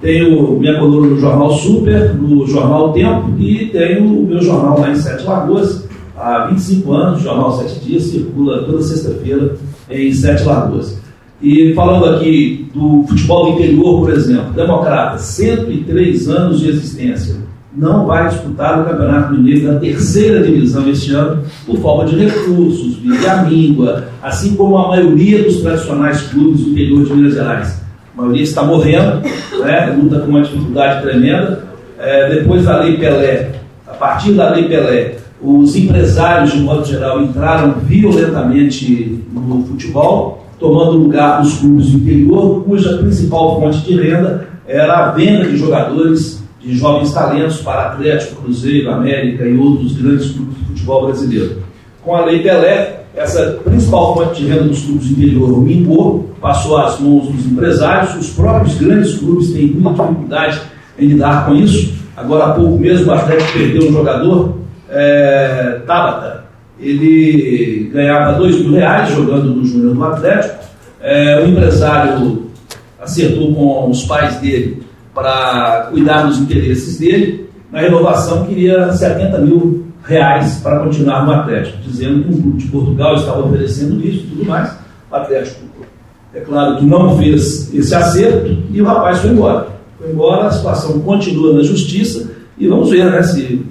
tenho 0.00 0.58
minha 0.58 0.78
coluna 0.80 1.06
no 1.06 1.20
Jornal 1.20 1.52
Super, 1.52 2.12
no 2.14 2.44
Jornal 2.44 2.92
Tempo 2.92 3.34
e 3.38 3.66
tenho 3.66 4.04
o 4.04 4.26
meu 4.26 4.42
jornal 4.42 4.80
lá 4.80 4.90
em 4.90 4.96
Sete 4.96 5.24
Lagoas. 5.24 5.88
Há 6.16 6.46
25 6.46 6.92
anos, 6.92 7.20
o 7.20 7.22
Jornal 7.22 7.52
Sete 7.52 7.84
Dias 7.84 8.02
circula 8.02 8.64
toda 8.64 8.82
sexta-feira 8.82 9.54
em 9.88 10.12
Sete 10.12 10.42
Lagoas. 10.42 11.00
E 11.40 11.72
falando 11.74 12.06
aqui 12.06 12.68
do 12.74 13.04
futebol 13.08 13.52
do 13.52 13.58
interior, 13.58 14.00
por 14.00 14.12
exemplo, 14.12 14.52
Democrata, 14.52 15.18
103 15.18 16.28
anos 16.28 16.60
de 16.60 16.68
existência, 16.68 17.36
não 17.74 18.06
vai 18.06 18.28
disputar 18.28 18.80
o 18.80 18.84
Campeonato 18.84 19.34
Mineiro 19.34 19.72
da 19.72 19.78
terceira 19.78 20.42
divisão 20.42 20.88
este 20.88 21.12
ano 21.14 21.42
por 21.66 21.78
falta 21.78 22.06
de 22.06 22.24
recursos, 22.24 22.96
via 22.96 23.42
míngua, 23.42 24.04
assim 24.22 24.54
como 24.54 24.76
a 24.76 24.88
maioria 24.88 25.42
dos 25.42 25.62
tradicionais 25.62 26.22
clubes 26.22 26.60
do 26.60 26.70
interior 26.70 27.04
de 27.04 27.14
Minas 27.14 27.34
Gerais 27.34 27.82
a 28.16 28.20
maioria 28.20 28.42
está 28.42 28.62
morrendo, 28.62 29.22
né, 29.60 29.96
luta 29.98 30.20
com 30.20 30.28
uma 30.28 30.42
dificuldade 30.42 31.02
tremenda. 31.02 31.64
É, 31.98 32.34
depois 32.34 32.64
da 32.64 32.80
Lei 32.80 32.98
Pelé, 32.98 33.52
a 33.86 33.94
partir 33.94 34.32
da 34.32 34.50
Lei 34.50 34.68
Pelé, 34.68 35.16
os 35.40 35.74
empresários, 35.74 36.52
de 36.52 36.58
modo 36.58 36.84
geral, 36.84 37.22
entraram 37.22 37.74
violentamente 37.82 39.24
no 39.32 39.64
futebol, 39.64 40.46
tomando 40.58 40.98
lugar 40.98 41.40
dos 41.40 41.58
clubes 41.58 41.90
do 41.90 41.98
interior, 41.98 42.62
cuja 42.64 42.98
principal 42.98 43.60
fonte 43.60 43.80
de 43.80 44.00
renda 44.00 44.46
era 44.66 45.06
a 45.06 45.10
venda 45.12 45.48
de 45.48 45.56
jogadores, 45.56 46.41
de 46.64 46.76
jovens 46.76 47.12
talentos 47.12 47.60
para 47.60 47.88
Atlético, 47.88 48.42
Cruzeiro, 48.42 48.90
América 48.90 49.44
e 49.44 49.56
outros 49.56 49.94
grandes 49.94 50.30
clubes 50.30 50.56
de 50.58 50.64
futebol 50.66 51.06
brasileiro. 51.06 51.62
Com 52.02 52.14
a 52.14 52.24
Lei 52.24 52.40
Pelé, 52.40 53.04
essa 53.14 53.60
principal 53.64 54.14
fonte 54.14 54.42
de 54.42 54.48
renda 54.48 54.64
dos 54.64 54.82
clubes 54.82 55.08
do 55.08 55.12
interior 55.12 55.60
minguou, 55.60 56.30
passou 56.40 56.78
às 56.78 56.98
mãos 57.00 57.28
dos 57.28 57.46
empresários, 57.46 58.14
os 58.16 58.30
próprios 58.30 58.76
grandes 58.76 59.18
clubes 59.18 59.52
têm 59.52 59.66
muita 59.66 60.02
dificuldade 60.02 60.60
em 60.98 61.06
lidar 61.06 61.46
com 61.46 61.54
isso. 61.54 61.94
Agora 62.16 62.44
há 62.44 62.52
pouco 62.52 62.78
mesmo 62.78 63.10
o 63.10 63.14
Atlético 63.14 63.52
perdeu 63.52 63.88
um 63.88 63.92
jogador, 63.92 64.58
é, 64.88 65.80
Tabata, 65.86 66.44
ele 66.78 67.90
ganhava 67.92 68.38
dois 68.38 68.58
mil 68.60 68.72
reais 68.72 69.10
jogando 69.10 69.54
no 69.54 69.64
Júnior 69.64 69.94
do 69.94 70.04
Atlético. 70.04 70.62
É, 71.00 71.40
o 71.40 71.48
empresário 71.48 72.46
acertou 73.00 73.54
com 73.54 73.90
os 73.90 74.04
pais 74.04 74.36
dele 74.36 74.82
para 75.14 75.88
cuidar 75.90 76.22
dos 76.22 76.38
interesses 76.38 76.98
dele. 76.98 77.48
Na 77.70 77.80
renovação 77.80 78.46
queria 78.46 78.92
70 78.92 79.38
mil 79.38 79.86
reais 80.04 80.60
para 80.62 80.80
continuar 80.80 81.24
no 81.24 81.32
Atlético, 81.32 81.78
dizendo 81.82 82.24
que 82.24 82.30
um 82.30 82.42
clube 82.42 82.58
de 82.58 82.68
Portugal 82.68 83.14
estava 83.14 83.46
oferecendo 83.46 84.04
isso 84.04 84.24
e 84.24 84.30
tudo 84.30 84.44
mais. 84.46 84.72
O 85.10 85.14
Atlético, 85.14 85.60
é 86.34 86.40
claro 86.40 86.78
que 86.78 86.84
não 86.84 87.16
fez 87.18 87.72
esse 87.74 87.94
acerto 87.94 88.56
e 88.70 88.80
o 88.80 88.84
rapaz 88.84 89.18
foi 89.18 89.30
embora. 89.30 89.68
Foi 89.98 90.10
embora, 90.10 90.46
a 90.46 90.50
situação 90.50 90.98
continua 91.00 91.54
na 91.54 91.62
justiça 91.62 92.30
e 92.58 92.66
vamos 92.66 92.90
ver 92.90 93.04
né, 93.10 93.22
se 93.22 93.64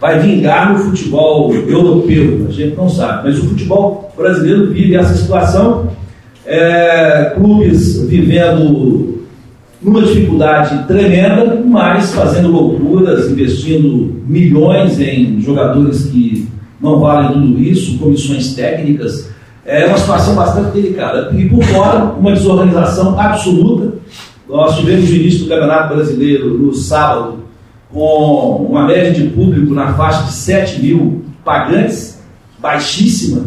vai 0.00 0.18
vingar 0.18 0.72
no 0.72 0.78
futebol 0.78 1.52
europeu, 1.54 2.46
a 2.48 2.52
gente 2.52 2.76
não 2.76 2.88
sabe. 2.88 3.28
Mas 3.28 3.38
o 3.38 3.48
futebol 3.48 4.12
brasileiro 4.16 4.72
vive 4.72 4.94
essa 4.94 5.14
situação, 5.14 5.90
é, 6.44 7.32
clubes 7.34 8.00
vivendo 8.02 9.05
numa 9.82 10.02
dificuldade 10.02 10.86
tremenda, 10.86 11.62
mas 11.64 12.14
fazendo 12.14 12.50
loucuras, 12.50 13.30
investindo 13.30 14.22
milhões 14.26 14.98
em 14.98 15.40
jogadores 15.40 16.06
que 16.06 16.48
não 16.80 17.00
valem 17.00 17.32
tudo 17.32 17.60
isso, 17.60 17.98
comissões 17.98 18.54
técnicas. 18.54 19.30
É 19.64 19.86
uma 19.86 19.98
situação 19.98 20.34
bastante 20.34 20.72
delicada. 20.72 21.32
E 21.36 21.48
por 21.48 21.62
fora, 21.64 22.04
uma 22.18 22.32
desorganização 22.32 23.18
absoluta. 23.18 23.94
Nós 24.48 24.76
tivemos 24.76 25.10
o 25.10 25.14
início 25.14 25.40
do 25.40 25.48
Campeonato 25.48 25.94
Brasileiro 25.94 26.56
no 26.56 26.72
sábado, 26.72 27.38
com 27.92 28.66
uma 28.70 28.86
média 28.86 29.12
de 29.12 29.28
público 29.28 29.74
na 29.74 29.94
faixa 29.94 30.24
de 30.24 30.32
7 30.32 30.82
mil 30.82 31.24
pagantes, 31.44 32.22
baixíssima. 32.58 33.46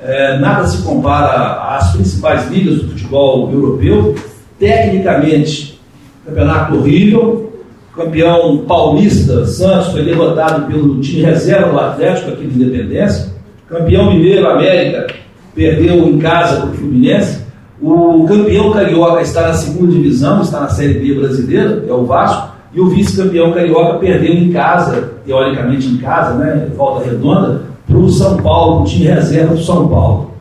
É, 0.00 0.38
nada 0.38 0.66
se 0.66 0.82
compara 0.82 1.76
às 1.76 1.92
principais 1.92 2.48
ligas 2.50 2.76
do 2.76 2.90
futebol 2.90 3.50
europeu. 3.52 4.14
Tecnicamente, 4.58 5.80
campeonato 6.26 6.76
horrível. 6.76 7.52
Campeão 7.94 8.58
paulista, 8.58 9.44
Santos, 9.44 9.88
foi 9.88 10.04
derrotado 10.04 10.66
pelo 10.66 11.00
time 11.00 11.22
reserva 11.22 11.70
do 11.70 11.80
Atlético 11.80 12.30
aqui 12.30 12.46
de 12.46 12.62
Independência. 12.62 13.32
Campeão 13.68 14.12
mineiro, 14.12 14.46
América, 14.48 15.08
perdeu 15.54 16.08
em 16.08 16.18
casa 16.18 16.60
para 16.60 16.70
o 16.70 16.74
Fluminense. 16.74 17.40
O 17.80 18.24
campeão 18.26 18.72
carioca 18.72 19.20
está 19.22 19.48
na 19.48 19.52
segunda 19.52 19.92
divisão, 19.92 20.42
está 20.42 20.60
na 20.60 20.68
Série 20.68 20.94
B 20.94 21.20
brasileira, 21.20 21.84
é 21.88 21.92
o 21.92 22.04
Vasco. 22.04 22.56
E 22.72 22.80
o 22.80 22.88
vice-campeão 22.88 23.52
carioca 23.52 23.98
perdeu 23.98 24.32
em 24.32 24.52
casa, 24.52 25.14
teoricamente 25.24 25.88
em 25.88 25.96
casa, 25.98 26.34
né, 26.34 26.68
volta 26.76 27.04
redonda, 27.04 27.62
para 27.86 27.98
o 27.98 28.10
São 28.10 28.36
Paulo, 28.36 28.82
o 28.82 28.84
time 28.84 29.06
reserva 29.06 29.54
do 29.54 29.62
São 29.62 29.88
Paulo. 29.88 30.32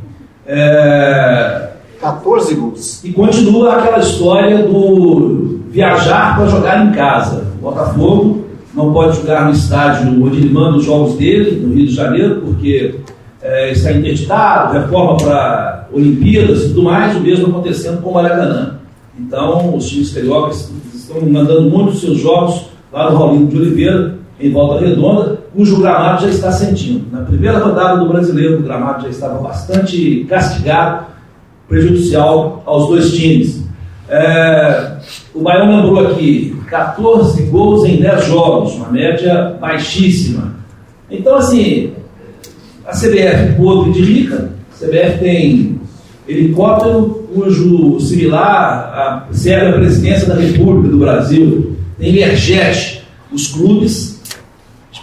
É, 0.45 1.66
14 2.07 2.55
gols. 2.55 3.03
E 3.03 3.11
continua 3.11 3.75
aquela 3.75 3.99
história 3.99 4.63
do 4.63 5.59
viajar 5.69 6.37
para 6.37 6.47
jogar 6.47 6.85
em 6.85 6.91
casa. 6.91 7.45
O 7.59 7.63
Botafogo 7.63 8.45
não 8.73 8.93
pode 8.93 9.17
jogar 9.17 9.45
no 9.45 9.51
estádio 9.51 10.23
onde 10.23 10.37
ele 10.37 10.49
manda 10.49 10.77
os 10.77 10.85
jogos 10.85 11.15
dele, 11.15 11.59
no 11.59 11.73
Rio 11.73 11.87
de 11.87 11.93
Janeiro, 11.93 12.41
porque 12.45 12.95
é, 13.41 13.71
está 13.71 13.91
interditado, 13.91 14.73
reforma 14.73 15.17
para 15.17 15.87
Olimpíadas 15.91 16.63
e 16.63 16.67
tudo 16.69 16.83
mais, 16.83 17.15
o 17.15 17.19
mesmo 17.19 17.47
acontecendo 17.47 18.01
com 18.01 18.11
o 18.11 18.13
Maracanã. 18.13 18.75
Então, 19.19 19.75
os 19.75 19.89
times 19.89 20.13
cariocas 20.13 20.71
estão 20.93 21.21
mandando 21.21 21.69
muitos 21.69 21.99
seus 21.99 22.19
jogos 22.19 22.67
lá 22.91 23.09
no 23.09 23.17
Raulinho 23.17 23.47
de 23.47 23.57
Oliveira, 23.57 24.15
em 24.39 24.51
Volta 24.51 24.85
Redonda, 24.85 25.39
cujo 25.55 25.81
gramado 25.81 26.21
já 26.21 26.29
está 26.29 26.51
sentindo. 26.51 27.05
Na 27.11 27.23
primeira 27.23 27.57
rodada 27.57 27.97
do 27.97 28.07
brasileiro, 28.07 28.59
o 28.59 28.61
gramado 28.61 29.03
já 29.03 29.09
estava 29.09 29.39
bastante 29.39 30.25
castigado 30.29 31.07
prejudicial 31.67 32.63
aos 32.65 32.87
dois 32.87 33.11
times. 33.13 33.63
É, 34.09 34.97
o 35.33 35.41
Baião 35.41 35.75
lembrou 35.75 36.07
aqui 36.07 36.55
14 36.67 37.43
gols 37.43 37.85
em 37.85 37.97
10 37.97 38.25
jogos, 38.25 38.75
uma 38.75 38.89
média 38.89 39.57
baixíssima. 39.59 40.55
Então, 41.09 41.35
assim, 41.35 41.91
a 42.85 42.91
CBF 42.91 43.55
podre 43.57 43.91
de 43.91 44.01
rica, 44.01 44.51
a 44.71 44.85
CBF 44.85 45.19
tem 45.19 45.81
helicóptero, 46.27 47.27
cujo 47.33 47.99
similar 47.99 49.27
serve 49.31 49.67
a 49.67 49.73
presidência 49.73 50.27
da 50.27 50.35
República 50.35 50.89
do 50.89 50.97
Brasil, 50.97 51.75
tem 51.97 52.11
Learjet, 52.11 53.03
os 53.31 53.47
clubes 53.47 54.17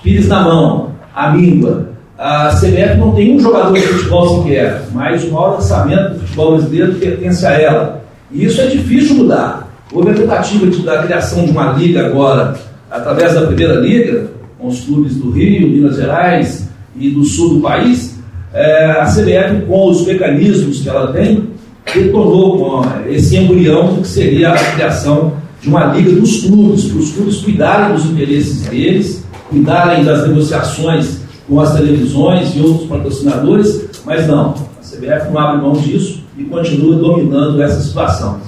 pires 0.04 0.28
na 0.28 0.42
mão, 0.42 0.90
a 1.14 1.28
língua, 1.28 1.88
a 2.18 2.50
CBF 2.50 2.98
não 2.98 3.12
tem 3.12 3.34
um 3.34 3.40
jogador 3.40 3.72
de 3.72 3.80
futebol 3.80 4.42
sequer, 4.42 4.82
mas 4.92 5.24
o 5.24 5.32
maior 5.32 5.54
lançamento 5.54 6.13
do 6.13 6.13
futebol 6.34 6.56
brasileiro 6.56 6.94
pertence 6.94 7.46
a 7.46 7.52
ela. 7.52 8.04
E 8.30 8.44
isso 8.44 8.60
é 8.60 8.66
difícil 8.66 9.16
mudar. 9.16 9.72
Houve 9.92 10.10
a 10.10 10.14
tentativa 10.14 10.66
de, 10.66 10.82
da 10.82 11.02
criação 11.04 11.44
de 11.44 11.52
uma 11.52 11.72
liga 11.72 12.06
agora, 12.06 12.54
através 12.90 13.34
da 13.34 13.46
primeira 13.46 13.74
liga, 13.74 14.30
com 14.58 14.66
os 14.66 14.80
clubes 14.80 15.16
do 15.16 15.30
Rio, 15.30 15.68
Minas 15.68 15.96
Gerais 15.96 16.68
e 16.96 17.10
do 17.10 17.24
sul 17.24 17.54
do 17.54 17.60
país. 17.60 18.18
É, 18.52 18.90
a 18.90 19.04
CBF, 19.04 19.66
com 19.66 19.90
os 19.90 20.06
mecanismos 20.06 20.80
que 20.80 20.88
ela 20.88 21.12
tem, 21.12 21.48
retornou 21.86 22.58
com 22.58 23.08
esse 23.08 23.36
embrião 23.36 23.96
que 23.96 24.08
seria 24.08 24.52
a 24.52 24.72
criação 24.72 25.34
de 25.60 25.68
uma 25.68 25.86
liga 25.86 26.12
dos 26.12 26.44
clubes, 26.44 26.84
para 26.84 26.98
os 26.98 27.12
clubes 27.12 27.36
cuidarem 27.38 27.94
dos 27.94 28.06
interesses 28.06 28.62
deles, 28.62 29.24
cuidarem 29.48 30.04
das 30.04 30.26
negociações 30.26 31.20
com 31.48 31.60
as 31.60 31.74
televisões 31.74 32.54
e 32.56 32.60
outros 32.60 32.88
patrocinadores, 32.88 33.84
mas 34.04 34.26
não, 34.26 34.50
a 34.50 34.82
CBF 34.82 35.30
não 35.30 35.38
abre 35.38 35.62
mão 35.62 35.72
disso 35.72 36.23
e 36.36 36.44
continua 36.44 36.96
dominando 36.96 37.62
essa 37.62 37.80
situação. 37.80 38.40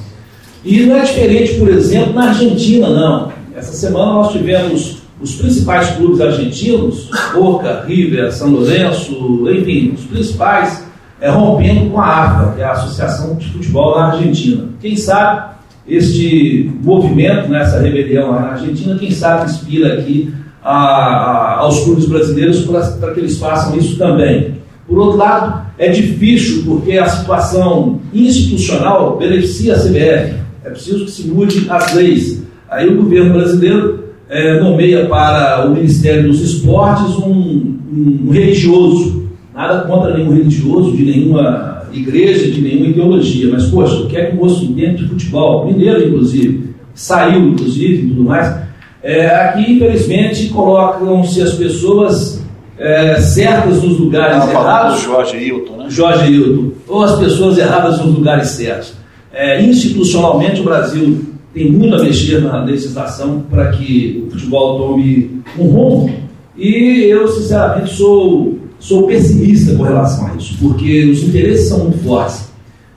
E 0.65 0.81
não 0.81 0.97
é 0.97 1.03
diferente, 1.03 1.55
por 1.55 1.69
exemplo, 1.69 2.13
na 2.13 2.29
Argentina, 2.29 2.89
não. 2.89 3.33
Essa 3.55 3.73
semana 3.73 4.13
nós 4.15 4.33
tivemos 4.33 5.03
os 5.21 5.37
principais 5.37 5.91
clubes 5.91 6.21
argentinos, 6.21 7.09
Boca, 7.33 7.85
River, 7.87 8.33
São 8.33 8.51
Lourenço, 8.51 9.45
enfim, 9.51 9.95
os 9.97 10.05
principais, 10.05 10.85
é, 11.21 11.31
rompendo 11.31 11.91
com 11.91 12.01
a 12.01 12.07
AFA, 12.07 12.53
que 12.55 12.61
é 12.61 12.65
a 12.65 12.73
Associação 12.73 13.37
de 13.37 13.49
Futebol 13.51 13.97
na 13.97 14.13
Argentina. 14.13 14.65
Quem 14.81 14.97
sabe 14.97 15.55
este 15.89 16.71
movimento, 16.83 17.49
né, 17.49 17.63
essa 17.63 17.81
rebelião 17.81 18.33
na 18.33 18.51
Argentina, 18.51 18.99
quem 18.99 19.11
sabe 19.11 19.51
inspira 19.51 19.95
aqui 19.95 20.35
a, 20.63 20.75
a, 20.75 21.59
aos 21.61 21.85
clubes 21.85 22.07
brasileiros 22.07 22.67
para 22.99 23.15
que 23.15 23.21
eles 23.21 23.39
façam 23.39 23.79
isso 23.79 23.97
também. 23.97 24.56
Por 24.89 24.99
outro 24.99 25.19
lado, 25.19 25.67
é 25.79 25.89
difícil 25.89 26.63
porque 26.65 26.97
a 26.97 27.09
situação 27.09 28.01
institucional 28.15 29.17
beneficia 29.17 29.75
a 29.75 29.79
CBF. 29.79 30.35
É 30.65 30.71
preciso 30.71 31.05
que 31.05 31.11
se 31.11 31.29
mude 31.29 31.67
as 31.69 31.95
leis. 31.95 32.43
Aí 32.71 32.89
o 32.89 32.97
governo 32.97 33.35
brasileiro 33.35 34.05
é, 34.29 34.61
nomeia 34.61 35.07
para 35.07 35.67
o 35.67 35.75
Ministério 35.75 36.29
dos 36.29 36.41
Esportes 36.41 37.17
um, 37.17 37.79
um 37.93 38.31
religioso. 38.31 39.27
Nada 39.55 39.87
contra 39.87 40.17
nenhum 40.17 40.35
religioso 40.35 40.97
de 40.97 41.05
nenhuma 41.05 41.77
igreja, 41.93 42.51
de 42.51 42.61
nenhuma 42.61 42.89
ideologia, 42.89 43.49
mas, 43.51 43.67
poxa, 43.67 44.03
o 44.03 44.07
que 44.07 44.17
é 44.17 44.27
que 44.27 44.37
o 44.37 44.41
moço 44.41 44.65
entende 44.65 45.05
de 45.05 45.09
futebol? 45.09 45.67
Mineiro, 45.67 46.07
inclusive, 46.07 46.75
saiu, 46.95 47.49
inclusive, 47.49 48.07
e 48.07 48.09
tudo 48.09 48.25
mais. 48.25 48.55
É, 49.03 49.27
aqui, 49.29 49.73
infelizmente, 49.73 50.49
colocam-se 50.49 51.41
as 51.41 51.55
pessoas 51.55 52.45
é, 52.79 53.21
certas 53.21 53.83
nos 53.83 53.99
lugares 53.99 54.43
ah, 54.45 54.51
errados. 54.51 55.03
Jorge 55.03 55.37
Hilton, 55.37 55.77
né? 55.77 55.87
Jorge 55.89 56.33
Hilton. 56.33 56.73
Ou 56.89 57.03
as 57.03 57.19
pessoas 57.19 57.59
erradas 57.59 57.99
nos 58.01 58.15
lugares 58.15 58.49
certos. 58.49 58.95
É, 59.33 59.63
institucionalmente, 59.63 60.61
o 60.61 60.65
Brasil 60.65 61.25
tem 61.53 61.71
muito 61.71 61.95
a 61.95 62.03
mexer 62.03 62.41
na 62.43 62.63
legislação 62.63 63.45
para 63.51 63.69
que 63.69 64.25
o 64.27 64.31
futebol 64.31 64.79
tome 64.79 65.43
um 65.59 65.69
rumo. 65.69 66.15
E 66.57 67.05
eu, 67.11 67.29
sinceramente, 67.29 67.95
sou 67.95 68.59
sou 68.79 69.07
pessimista 69.07 69.75
com 69.75 69.83
relação 69.83 70.27
a 70.27 70.35
isso, 70.37 70.57
porque 70.61 71.07
os 71.07 71.23
interesses 71.23 71.69
são 71.69 71.81
muito 71.81 71.99
fortes. 72.05 72.51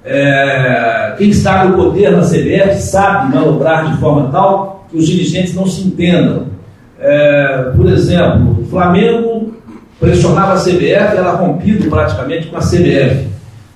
É, 0.04 1.16
quem 1.18 1.30
está 1.30 1.66
no 1.66 1.76
poder 1.76 2.12
na 2.12 2.22
CBF 2.22 2.82
sabe 2.82 3.36
manobrar 3.36 3.92
de 3.92 4.00
forma 4.00 4.30
tal 4.30 4.86
que 4.90 4.98
os 4.98 5.08
dirigentes 5.08 5.54
não 5.54 5.66
se 5.66 5.82
entendam. 5.82 6.48
É, 7.00 7.72
por 7.76 7.90
exemplo, 7.90 8.60
o 8.62 8.66
Flamengo 8.66 9.38
pressionava 10.00 10.53
a 10.53 10.58
CBF, 10.58 11.18
era 11.18 11.32
rompido 11.32 11.89
praticamente 11.89 12.48
com 12.48 12.58
a 12.58 12.62
CBF. 12.62 13.27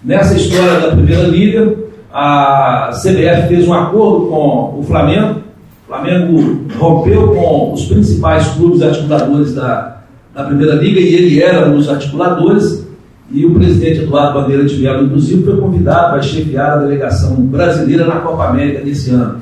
Nessa 0.03 0.35
história 0.35 0.79
da 0.79 0.91
Primeira 0.91 1.23
Liga, 1.23 1.75
a 2.11 2.91
CBF 2.93 3.47
fez 3.47 3.67
um 3.67 3.73
acordo 3.73 4.27
com 4.27 4.79
o 4.79 4.83
Flamengo, 4.83 5.41
o 5.83 5.87
Flamengo 5.87 6.67
rompeu 6.77 7.29
com 7.29 7.73
os 7.73 7.85
principais 7.85 8.47
clubes 8.49 8.81
articuladores 8.81 9.53
da, 9.53 10.01
na 10.33 10.43
Primeira 10.43 10.75
Liga 10.75 10.99
e 10.99 11.15
ele 11.15 11.41
era 11.41 11.69
um 11.69 11.77
dos 11.77 11.89
articuladores. 11.89 12.83
E 13.31 13.45
o 13.45 13.53
presidente 13.53 14.01
Eduardo 14.01 14.39
Bandeira 14.39 14.63
de 14.63 14.77
Mello, 14.79 15.05
inclusive, 15.05 15.43
foi 15.43 15.57
convidado 15.57 16.17
a 16.17 16.21
chefiar 16.21 16.73
a 16.73 16.77
delegação 16.77 17.35
brasileira 17.37 18.05
na 18.05 18.17
Copa 18.17 18.49
América 18.49 18.83
desse 18.83 19.09
ano. 19.09 19.41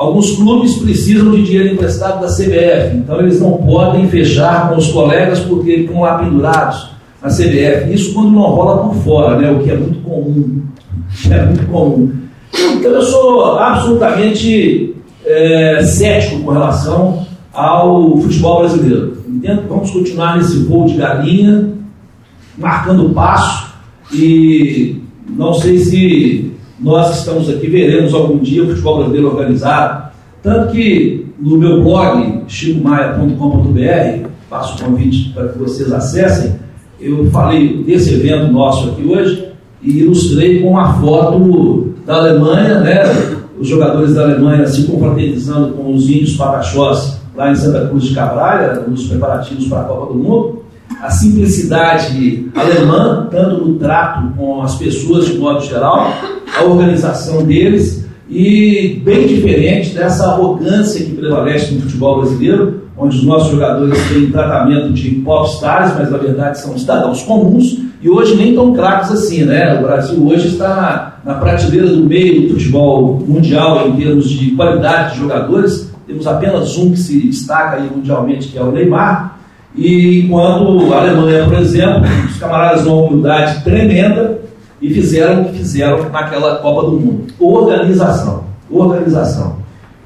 Alguns 0.00 0.34
clubes 0.34 0.78
precisam 0.78 1.30
de 1.32 1.42
dinheiro 1.42 1.74
emprestado 1.74 2.22
da 2.22 2.28
CBF, 2.28 2.96
então 2.96 3.20
eles 3.20 3.38
não 3.38 3.58
podem 3.58 4.08
fechar 4.08 4.70
com 4.70 4.78
os 4.78 4.90
colegas 4.90 5.40
porque 5.40 5.72
estão 5.72 6.00
lá 6.00 6.16
pendurados 6.16 6.88
na 7.22 7.28
CBF. 7.28 7.92
Isso 7.92 8.14
quando 8.14 8.30
não 8.30 8.40
rola 8.40 8.88
por 8.88 8.94
fora, 9.02 9.36
né? 9.36 9.50
o 9.50 9.62
que 9.62 9.70
é 9.70 9.76
muito 9.76 10.00
comum. 10.00 10.62
É 11.30 11.44
muito 11.44 11.66
comum. 11.66 12.12
Então 12.50 12.92
eu 12.92 13.02
sou 13.02 13.58
absolutamente 13.58 14.96
é, 15.26 15.84
cético 15.84 16.44
com 16.44 16.52
relação 16.52 17.26
ao 17.52 18.16
futebol 18.16 18.60
brasileiro. 18.60 19.18
Entendo 19.28 19.64
que 19.64 19.68
vamos 19.68 19.90
continuar 19.90 20.38
nesse 20.38 20.60
voo 20.60 20.86
de 20.86 20.94
galinha, 20.94 21.74
marcando 22.56 23.10
passo, 23.10 23.74
e 24.14 25.02
não 25.28 25.52
sei 25.52 25.76
se 25.76 26.49
nós 26.80 27.18
estamos 27.18 27.48
aqui 27.50 27.66
veremos 27.66 28.14
algum 28.14 28.38
dia 28.38 28.64
o 28.64 28.68
futebol 28.68 28.98
brasileiro 28.98 29.28
organizado. 29.28 30.10
Tanto 30.42 30.72
que 30.72 31.26
no 31.38 31.58
meu 31.58 31.82
blog, 31.82 32.44
chicomaia.com.br, 32.48 34.28
faço 34.48 34.76
o 34.76 34.86
convite 34.86 35.30
para 35.34 35.48
que 35.48 35.58
vocês 35.58 35.92
acessem, 35.92 36.58
eu 37.00 37.30
falei 37.30 37.82
desse 37.82 38.14
evento 38.14 38.52
nosso 38.52 38.90
aqui 38.90 39.06
hoje 39.06 39.48
e 39.82 40.00
ilustrei 40.00 40.60
com 40.60 40.70
uma 40.70 40.94
foto 41.00 41.94
da 42.04 42.16
Alemanha, 42.16 42.80
né? 42.80 43.02
os 43.58 43.68
jogadores 43.68 44.14
da 44.14 44.22
Alemanha 44.22 44.66
se 44.66 44.84
confraternizando 44.84 45.74
com 45.74 45.94
os 45.94 46.08
índios 46.08 46.36
pataxós 46.36 47.20
lá 47.36 47.50
em 47.50 47.54
Santa 47.54 47.86
Cruz 47.88 48.04
de 48.04 48.14
Cabralha, 48.14 48.80
nos 48.86 49.06
preparativos 49.06 49.66
para 49.66 49.80
a 49.80 49.84
Copa 49.84 50.12
do 50.12 50.18
Mundo, 50.18 50.59
a 51.00 51.10
simplicidade 51.10 52.50
alemã, 52.54 53.28
tanto 53.30 53.64
no 53.64 53.74
trato 53.76 54.34
com 54.36 54.62
as 54.62 54.76
pessoas 54.76 55.26
de 55.26 55.38
modo 55.38 55.64
geral, 55.64 56.12
a 56.58 56.64
organização 56.64 57.44
deles, 57.44 58.08
e 58.28 59.00
bem 59.04 59.26
diferente 59.26 59.90
dessa 59.90 60.24
arrogância 60.24 61.04
que 61.04 61.14
prevalece 61.14 61.74
no 61.74 61.80
futebol 61.80 62.20
brasileiro, 62.20 62.82
onde 62.96 63.16
os 63.16 63.24
nossos 63.24 63.50
jogadores 63.50 63.98
têm 64.08 64.30
tratamento 64.30 64.92
de 64.92 65.10
popstars, 65.16 65.94
mas 65.98 66.10
na 66.10 66.18
verdade 66.18 66.60
são 66.60 66.76
cidadãos 66.78 67.22
comuns, 67.22 67.78
e 68.02 68.08
hoje 68.08 68.36
nem 68.36 68.54
tão 68.54 68.72
craques 68.72 69.10
assim, 69.10 69.44
né? 69.44 69.78
O 69.78 69.82
Brasil 69.82 70.26
hoje 70.26 70.48
está 70.48 71.18
na, 71.24 71.34
prateleira 71.34 71.88
do 71.88 72.04
meio 72.04 72.42
do 72.42 72.54
futebol 72.54 73.22
mundial 73.26 73.88
em 73.88 73.96
termos 73.96 74.30
de 74.30 74.52
qualidade 74.52 75.14
de 75.14 75.20
jogadores, 75.20 75.90
temos 76.06 76.26
apenas 76.26 76.76
um 76.76 76.90
que 76.92 76.98
se 76.98 77.18
destaca 77.20 77.76
aí 77.76 77.90
mundialmente, 77.94 78.48
que 78.48 78.58
é 78.58 78.62
o 78.62 78.72
Neymar. 78.72 79.38
E 79.74 80.20
enquanto 80.20 80.92
a 80.92 80.98
Alemanha, 80.98 81.44
por 81.44 81.54
exemplo, 81.54 82.02
os 82.28 82.36
camaradas 82.38 82.86
uma 82.86 83.02
humildade 83.02 83.62
tremenda 83.62 84.40
e 84.80 84.92
fizeram 84.92 85.42
o 85.42 85.44
que 85.46 85.58
fizeram 85.58 86.10
naquela 86.10 86.56
Copa 86.56 86.90
do 86.90 86.92
Mundo. 86.92 87.26
Organização. 87.38 88.44
Organização. 88.70 89.56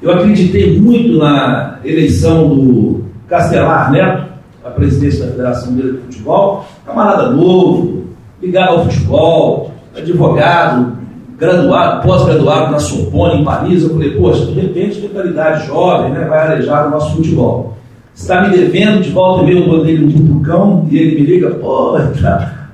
Eu 0.01 0.11
acreditei 0.11 0.79
muito 0.79 1.17
na 1.17 1.79
eleição 1.83 2.49
do 2.49 3.05
Castelar 3.27 3.91
Neto, 3.91 4.25
a 4.63 4.69
presidência 4.69 5.25
da 5.25 5.31
Federação 5.31 5.71
Mineira 5.71 5.93
de 5.93 5.97
Futebol, 5.99 6.65
camarada 6.85 7.29
novo, 7.29 8.03
ligado 8.41 8.69
ao 8.69 8.83
futebol, 8.85 9.71
advogado, 9.95 10.97
graduado, 11.37 12.07
pós-graduado 12.07 12.71
na 12.71 12.79
Sorbonne, 12.79 13.41
em 13.41 13.43
Paris, 13.43 13.83
eu 13.83 13.91
falei, 13.91 14.11
poxa, 14.11 14.45
de 14.45 14.59
repente, 14.59 15.01
mentalidade 15.01 15.67
jovem, 15.67 16.11
né, 16.11 16.25
vai 16.25 16.39
arejar 16.39 16.87
o 16.87 16.91
nosso 16.91 17.15
futebol. 17.15 17.77
Está 18.15 18.47
me 18.47 18.55
devendo, 18.55 19.03
de 19.03 19.09
volta 19.09 19.43
e 19.43 19.47
meia 19.47 19.67
eu 19.67 19.83
dele 19.83 20.05
um 20.05 20.11
tutucão, 20.11 20.87
e 20.89 20.97
ele 20.97 21.19
me 21.19 21.27
liga, 21.27 21.49
pô, 21.51 21.97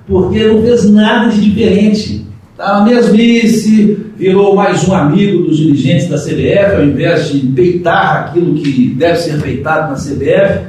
porque 0.08 0.46
não 0.46 0.62
fez 0.62 0.90
nada 0.92 1.30
de 1.30 1.42
diferente. 1.42 2.28
Tá 2.56 2.78
na 2.78 2.86
mesmice, 2.86 3.98
virou 4.16 4.56
mais 4.56 4.88
um 4.88 4.94
amigo 4.94 5.42
dos 5.42 5.58
dirigentes 5.58 6.08
da 6.08 6.18
CBF, 6.18 6.76
ao 6.76 6.84
invés 6.84 7.32
de 7.32 7.40
peitar 7.48 8.18
aquilo 8.18 8.54
que 8.54 8.94
deve 8.96 9.18
ser 9.18 9.42
peitado 9.42 9.92
na 9.92 9.98
CBF, 9.98 10.60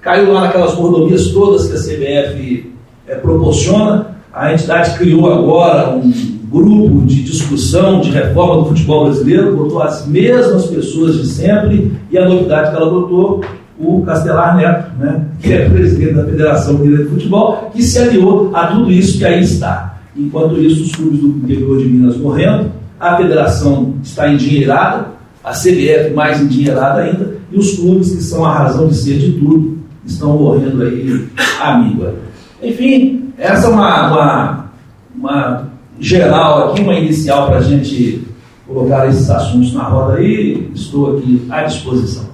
caiu 0.00 0.32
lá 0.32 0.42
naquelas 0.42 0.74
mordomias 0.76 1.26
todas 1.28 1.66
que 1.66 1.74
a 1.74 1.94
CBF 1.94 2.72
é, 3.06 3.14
proporciona. 3.16 4.16
A 4.32 4.54
entidade 4.54 4.96
criou 4.96 5.30
agora 5.30 5.90
um 5.90 6.10
grupo 6.50 7.04
de 7.04 7.22
discussão 7.22 8.00
de 8.00 8.10
reforma 8.10 8.62
do 8.62 8.68
futebol 8.70 9.04
brasileiro, 9.04 9.54
botou 9.54 9.82
as 9.82 10.06
mesmas 10.06 10.66
pessoas 10.66 11.20
de 11.20 11.26
sempre 11.26 11.92
e 12.10 12.16
a 12.16 12.26
novidade 12.26 12.70
que 12.70 12.76
ela 12.76 12.90
botou, 12.90 13.42
o 13.82 14.02
Castelar 14.02 14.56
Neto, 14.56 14.96
né, 14.98 15.24
que 15.40 15.52
é 15.52 15.68
presidente 15.68 16.14
da 16.14 16.24
Federação 16.24 16.78
Mineira 16.78 17.04
de 17.04 17.10
Futebol, 17.10 17.70
que 17.74 17.82
se 17.82 17.98
aliou 17.98 18.54
a 18.54 18.68
tudo 18.68 18.90
isso 18.92 19.18
que 19.18 19.24
aí 19.24 19.42
está. 19.42 19.98
Enquanto 20.16 20.60
isso, 20.60 20.82
os 20.82 20.94
clubes 20.94 21.20
do 21.20 21.28
interior 21.28 21.78
de 21.78 21.86
Minas 21.86 22.16
morrendo, 22.16 22.70
a 23.00 23.16
federação 23.16 23.94
está 24.02 24.32
endinheirada, 24.32 25.06
a 25.42 25.50
CBF 25.50 26.12
mais 26.14 26.40
endinheirada 26.40 27.02
ainda, 27.02 27.36
e 27.50 27.58
os 27.58 27.76
clubes 27.76 28.12
que 28.12 28.22
são 28.22 28.44
a 28.44 28.52
razão 28.52 28.86
de 28.86 28.94
ser 28.94 29.18
de 29.18 29.32
tudo 29.32 29.78
estão 30.06 30.36
morrendo 30.38 30.82
aí 30.82 31.26
a 31.60 31.78
míngua. 31.78 32.14
Enfim, 32.62 33.32
essa 33.36 33.66
é 33.66 33.70
uma, 33.70 34.12
uma, 34.12 34.70
uma 35.16 35.68
geral 35.98 36.70
aqui, 36.70 36.82
uma 36.82 36.94
inicial 36.94 37.48
para 37.48 37.58
a 37.58 37.62
gente 37.62 38.22
colocar 38.66 39.08
esses 39.08 39.28
assuntos 39.28 39.72
na 39.74 39.82
roda 39.82 40.18
aí. 40.18 40.70
Estou 40.74 41.16
aqui 41.16 41.44
à 41.50 41.62
disposição. 41.62 42.26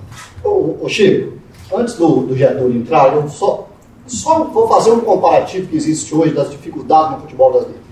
Ô, 0.45 0.77
ô 0.83 0.89
Chico, 0.89 1.38
antes 1.73 1.95
do, 1.95 2.27
do 2.27 2.37
Getúlio 2.37 2.81
entrar, 2.81 3.15
eu 3.15 3.29
só, 3.29 3.69
só 4.07 4.45
vou 4.45 4.69
fazer 4.69 4.91
um 4.91 5.01
comparativo 5.01 5.69
que 5.69 5.77
existe 5.77 6.15
hoje 6.15 6.35
das 6.35 6.51
dificuldades 6.51 7.13
no 7.13 7.21
futebol 7.23 7.53
brasileiro. 7.53 7.83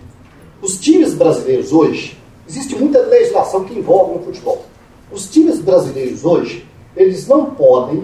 Os 0.62 0.78
times 0.78 1.14
brasileiros 1.14 1.72
hoje, 1.72 2.18
existe 2.48 2.74
muita 2.76 3.00
legislação 3.00 3.64
que 3.64 3.78
envolve 3.78 4.18
no 4.18 4.24
futebol. 4.24 4.64
Os 5.12 5.28
times 5.30 5.60
brasileiros 5.60 6.24
hoje, 6.24 6.66
eles 6.96 7.26
não 7.28 7.46
podem 7.46 8.02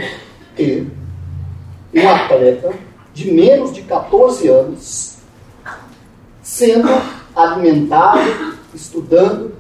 ter 0.55 0.87
um 1.95 2.09
atleta 2.09 2.73
de 3.13 3.31
menos 3.33 3.73
de 3.73 3.83
14 3.83 4.49
anos 4.49 5.17
sendo 6.43 6.89
alimentado, 7.35 8.21
estudando 8.75 9.55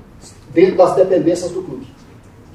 dentro 0.52 0.76
das 0.76 0.94
dependências 0.94 1.50
do 1.50 1.62
clube. 1.62 1.86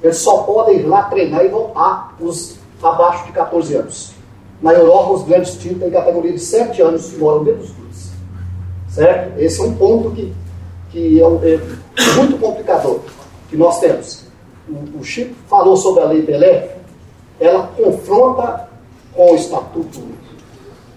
Eles 0.02 0.18
só 0.18 0.38
podem 0.44 0.80
ir 0.80 0.82
lá 0.86 1.04
treinar 1.04 1.44
e 1.44 1.48
voltar 1.48 2.14
os 2.20 2.57
abaixo 2.82 3.26
de 3.26 3.32
14 3.32 3.74
anos. 3.74 4.12
Na 4.60 4.72
Europa, 4.72 5.12
os 5.12 5.22
grandes 5.22 5.54
times 5.56 5.78
têm 5.78 5.90
categoria 5.90 6.32
de 6.32 6.40
7 6.40 6.82
anos 6.82 7.12
e 7.12 7.16
moram 7.16 7.44
dentro 7.44 7.60
dos 7.60 7.70
clubes. 7.70 8.10
Certo? 8.88 9.38
Esse 9.38 9.60
é 9.60 9.64
um 9.64 9.74
ponto 9.74 10.10
que, 10.10 10.34
que 10.90 11.20
é, 11.20 11.24
é 11.24 12.14
muito 12.16 12.38
complicador 12.38 13.00
que 13.48 13.56
nós 13.56 13.78
temos. 13.80 14.24
O, 14.68 14.98
o 14.98 15.04
Chico 15.04 15.34
falou 15.48 15.76
sobre 15.76 16.02
a 16.02 16.06
Lei 16.06 16.22
Pelé, 16.22 16.76
ela 17.40 17.68
confronta 17.76 18.68
com 19.14 19.32
o 19.32 19.34
Estatuto 19.34 20.00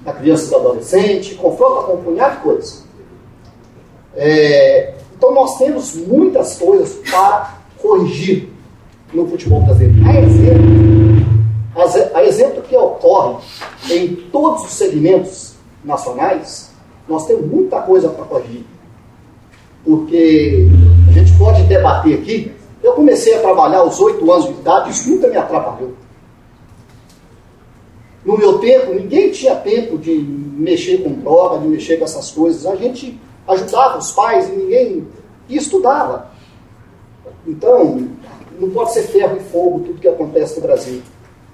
da 0.01 0.13
Criança 0.13 0.45
e 0.45 0.49
do 0.49 0.55
Adolescente, 0.55 1.35
confronta 1.35 1.83
com 1.83 1.93
um 1.93 2.03
punhado 2.03 2.37
de 2.37 2.41
coisas. 2.41 2.85
É, 4.15 4.93
então 5.15 5.33
nós 5.33 5.57
temos 5.57 5.95
muitas 5.95 6.57
coisas 6.57 6.93
para 7.09 7.57
corrigir 7.77 8.49
no 9.13 9.27
futebol 9.27 9.61
brasileiro. 9.61 10.07
A 10.07 10.19
exemplo, 10.19 11.10
a 12.13 12.23
exemplo 12.23 12.61
que 12.63 12.75
ocorre 12.75 13.43
em 13.89 14.15
todos 14.31 14.65
os 14.65 14.71
segmentos 14.71 15.55
nacionais, 15.83 16.71
nós 17.07 17.25
temos 17.25 17.45
muita 17.45 17.81
coisa 17.81 18.09
para 18.09 18.25
corrigir. 18.25 18.65
Porque 19.83 20.67
a 21.09 21.11
gente 21.11 21.31
pode 21.37 21.63
debater 21.63 22.19
aqui. 22.19 22.51
Eu 22.83 22.93
comecei 22.93 23.35
a 23.35 23.41
trabalhar 23.41 23.79
aos 23.79 23.99
oito 23.99 24.31
anos 24.31 24.45
de 24.47 24.53
idade, 24.53 24.91
isso 24.91 25.09
nunca 25.09 25.27
me 25.27 25.37
atrapalhou. 25.37 25.93
No 28.23 28.37
meu 28.37 28.59
tempo, 28.59 28.93
ninguém 28.93 29.31
tinha 29.31 29.55
tempo 29.55 29.97
de 29.97 30.13
mexer 30.13 31.01
com 31.03 31.11
droga, 31.13 31.59
de 31.59 31.67
mexer 31.67 31.97
com 31.97 32.05
essas 32.05 32.29
coisas. 32.31 32.65
A 32.65 32.75
gente 32.75 33.19
ajudava 33.47 33.97
os 33.97 34.11
pais 34.11 34.47
e 34.49 34.51
ninguém 34.51 35.07
e 35.49 35.57
estudava. 35.57 36.29
Então, 37.47 38.07
não 38.59 38.69
pode 38.69 38.93
ser 38.93 39.03
ferro 39.03 39.37
e 39.37 39.39
fogo 39.39 39.79
tudo 39.79 39.99
que 39.99 40.07
acontece 40.07 40.59
no 40.59 40.61
Brasil. 40.61 41.01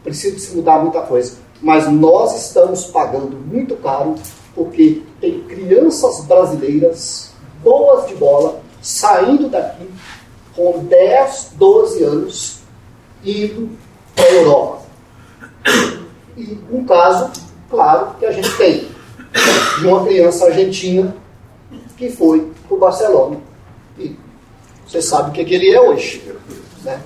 Precisa 0.07 0.39
se 0.39 0.55
mudar 0.55 0.79
muita 0.79 1.01
coisa. 1.01 1.33
Mas 1.61 1.91
nós 1.91 2.33
estamos 2.45 2.85
pagando 2.85 3.35
muito 3.35 3.75
caro 3.75 4.15
porque 4.55 5.03
tem 5.19 5.41
crianças 5.41 6.21
brasileiras 6.21 7.31
boas 7.61 8.07
de 8.07 8.15
bola 8.15 8.61
saindo 8.81 9.49
daqui 9.49 9.85
com 10.55 10.85
10, 10.85 11.51
12 11.55 12.03
anos 12.05 12.59
indo 13.21 13.69
para 14.15 14.23
a 14.23 14.31
Europa. 14.31 14.81
E 16.37 16.57
um 16.71 16.85
caso, 16.85 17.29
claro, 17.69 18.15
que 18.17 18.25
a 18.25 18.31
gente 18.31 18.55
tem 18.55 18.87
de 19.79 19.87
uma 19.87 20.05
criança 20.05 20.45
argentina 20.45 21.13
que 21.97 22.09
foi 22.09 22.49
para 22.65 22.77
o 22.77 22.79
Barcelona. 22.79 23.41
E 23.99 24.15
você 24.87 25.01
sabe 25.01 25.31
o 25.31 25.33
que, 25.33 25.43
que 25.43 25.53
ele 25.53 25.69
é 25.69 25.81
hoje. 25.81 26.23
Né? 26.81 26.97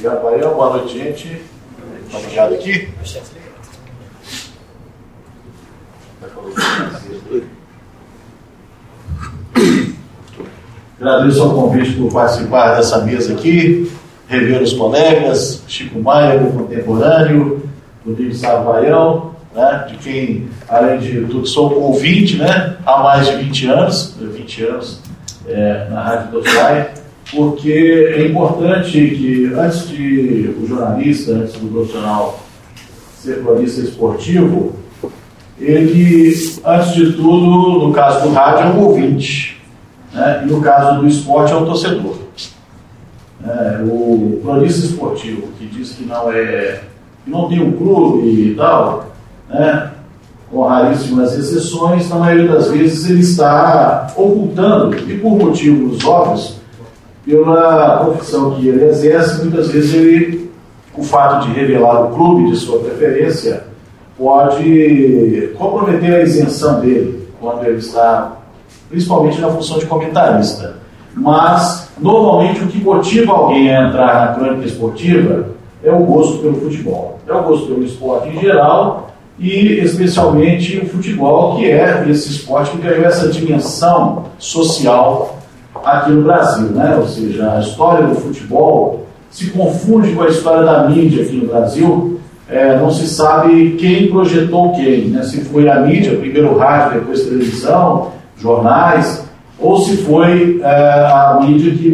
Gabriel, 0.00 0.54
boa 0.54 0.76
noite, 0.76 0.96
gente. 0.96 1.42
Obrigado 2.14 2.54
aqui. 2.54 2.88
Agradeço 11.00 11.42
ao 11.42 11.54
convite 11.54 11.92
por 11.92 12.12
participar 12.12 12.76
dessa 12.76 12.98
mesa 13.04 13.32
aqui, 13.32 13.90
rever 14.28 14.62
os 14.62 14.72
colegas, 14.72 15.62
Chico 15.66 16.00
Maia, 16.00 16.40
meu 16.40 16.52
contemporâneo, 16.52 17.68
Rodrigo 18.06 18.34
Savaião, 18.34 19.34
né, 19.54 19.86
de 19.88 19.96
quem, 19.96 20.48
além 20.68 20.98
de 20.98 21.20
tudo, 21.26 21.46
sou 21.46 21.72
ouvinte 21.82 22.36
né, 22.36 22.76
há 22.86 23.02
mais 23.02 23.26
de 23.26 23.36
20 23.36 23.66
anos, 23.66 24.16
20 24.20 24.64
anos 24.64 25.00
é, 25.46 25.88
na 25.90 26.02
Rádio 26.02 26.32
do 26.32 26.42
Pai, 26.42 26.92
porque 27.30 27.72
é 28.16 28.26
importante 28.26 28.92
que, 28.92 29.52
antes 29.54 29.88
de 29.88 30.54
o 30.62 30.66
jornalista, 30.66 31.32
antes 31.32 31.54
do 31.54 31.68
profissional 31.68 32.40
ser 33.18 33.42
cronista 33.42 33.80
esportivo, 33.82 34.74
ele, 35.60 36.32
antes 36.64 36.94
de 36.94 37.12
tudo, 37.12 37.86
no 37.86 37.92
caso 37.92 38.28
do 38.28 38.34
rádio, 38.34 38.64
é 38.64 38.66
um 38.68 38.84
ouvinte. 38.86 39.60
Né? 40.12 40.42
E 40.44 40.46
no 40.46 40.60
caso 40.60 41.00
do 41.00 41.08
esporte, 41.08 41.52
é 41.52 41.56
um 41.56 41.64
torcedor. 41.64 42.16
É, 43.44 43.82
o 43.84 44.40
cronista 44.42 44.86
esportivo 44.86 45.48
que 45.58 45.66
diz 45.66 45.92
que 45.92 46.04
não 46.04 46.32
é 46.32 46.80
que 47.24 47.30
não 47.30 47.48
tem 47.48 47.60
um 47.60 47.72
clube 47.72 48.26
e 48.26 48.54
tal, 48.54 49.12
né? 49.48 49.92
com 50.50 50.66
raríssimas 50.66 51.36
exceções, 51.36 52.08
na 52.08 52.16
maioria 52.16 52.52
das 52.52 52.70
vezes 52.70 53.08
ele 53.08 53.20
está 53.20 54.12
ocultando, 54.16 54.96
e 54.96 55.18
por 55.18 55.36
motivos 55.36 56.02
óbvios, 56.04 56.57
pela 57.28 57.98
profissão 58.04 58.52
que 58.52 58.66
ele 58.66 58.84
exerce, 58.86 59.42
muitas 59.42 59.68
vezes 59.68 59.92
ele, 59.92 60.50
o 60.96 61.02
fato 61.02 61.46
de 61.46 61.52
revelar 61.52 62.06
o 62.06 62.14
clube 62.14 62.50
de 62.50 62.56
sua 62.56 62.78
preferência 62.78 63.64
pode 64.16 65.52
comprometer 65.58 66.14
a 66.14 66.22
isenção 66.22 66.80
dele 66.80 67.28
quando 67.38 67.64
ele 67.64 67.78
está, 67.78 68.38
principalmente 68.88 69.40
na 69.40 69.50
função 69.50 69.78
de 69.78 69.84
comentarista. 69.84 70.76
Mas, 71.14 71.90
normalmente, 72.00 72.64
o 72.64 72.66
que 72.66 72.82
motiva 72.82 73.32
alguém 73.32 73.76
a 73.76 73.88
entrar 73.88 74.26
na 74.26 74.34
crônica 74.34 74.66
esportiva 74.66 75.50
é 75.84 75.92
o 75.92 76.00
gosto 76.00 76.38
pelo 76.38 76.60
futebol, 76.60 77.18
é 77.28 77.32
o 77.32 77.42
gosto 77.42 77.66
pelo 77.66 77.84
esporte 77.84 78.28
em 78.28 78.40
geral 78.40 79.10
e 79.38 79.78
especialmente 79.80 80.78
o 80.78 80.88
futebol, 80.88 81.56
que 81.56 81.66
é 81.66 82.04
esse 82.08 82.30
esporte 82.30 82.72
que 82.72 82.78
ganhou 82.78 83.04
essa 83.04 83.28
dimensão 83.28 84.24
social 84.38 85.37
aqui 85.84 86.10
no 86.10 86.22
Brasil, 86.22 86.68
né? 86.68 86.96
Ou 86.96 87.06
seja, 87.06 87.52
a 87.52 87.60
história 87.60 88.06
do 88.06 88.14
futebol 88.14 89.06
se 89.30 89.50
confunde 89.50 90.12
com 90.12 90.22
a 90.22 90.28
história 90.28 90.64
da 90.64 90.88
mídia 90.88 91.22
aqui 91.24 91.36
no 91.36 91.48
Brasil. 91.48 92.20
É, 92.48 92.78
não 92.78 92.90
se 92.90 93.06
sabe 93.06 93.76
quem 93.78 94.08
projetou 94.08 94.72
quem, 94.72 95.08
né? 95.08 95.22
Se 95.22 95.42
foi 95.44 95.68
a 95.68 95.80
mídia, 95.80 96.16
primeiro 96.16 96.56
rádio, 96.56 97.00
depois 97.00 97.24
televisão, 97.24 98.12
jornais, 98.38 99.28
ou 99.58 99.78
se 99.78 99.98
foi 99.98 100.60
é, 100.62 100.66
a 100.66 101.38
mídia 101.42 101.72
que, 101.72 101.90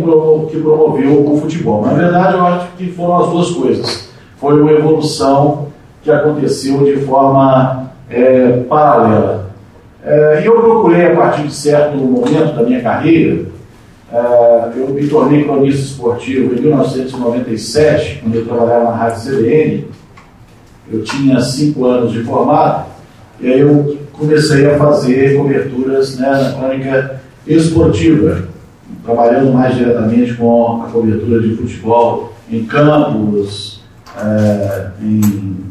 que 0.51 0.61
promoveu 0.61 1.33
o 1.33 1.41
futebol. 1.41 1.85
Na 1.85 1.95
verdade, 1.95 2.35
eu 2.35 2.47
acho 2.47 2.67
que 2.77 2.91
foram 2.93 3.25
as 3.25 3.31
duas 3.31 3.51
coisas. 3.51 4.09
Foi 4.37 4.61
uma 4.61 4.71
evolução 4.71 5.69
que 6.03 6.11
aconteceu 6.11 6.85
de 6.85 6.99
forma 6.99 7.91
é, 8.11 8.63
paralela. 8.69 9.51
É, 10.05 10.43
e 10.43 10.47
eu 10.47 10.61
procurei, 10.61 11.07
a 11.07 11.17
partir 11.17 11.45
de 11.45 11.55
certo 11.55 11.97
momento 11.97 12.55
da 12.55 12.63
minha 12.63 12.83
carreira, 12.83 13.47
eu 14.77 14.89
me 14.89 15.07
tornei 15.09 15.45
cronista 15.45 15.83
esportivo 15.83 16.55
em 16.55 16.61
1997, 16.61 18.21
quando 18.23 18.35
eu 18.35 18.47
trabalhava 18.47 18.85
na 18.85 18.97
Rádio 18.97 19.23
CBN. 19.23 19.85
Eu 20.93 21.03
tinha 21.03 21.41
cinco 21.41 21.87
anos 21.87 22.13
de 22.13 22.23
formado, 22.23 22.87
e 23.41 23.49
aí 23.49 23.61
eu 23.61 23.99
comecei 24.13 24.67
a 24.67 24.79
fazer 24.79 25.37
coberturas 25.37 26.19
né, 26.19 26.31
na 26.31 26.53
crônica 26.53 27.21
esportiva, 27.47 28.49
trabalhando 29.03 29.53
mais 29.53 29.75
diretamente 29.77 30.35
com 30.35 30.83
a 30.83 30.89
cobertura 30.89 31.41
de 31.41 31.57
futebol 31.57 32.33
em 32.51 32.65
campos, 32.65 33.83
é, 34.17 34.89
em 35.01 35.65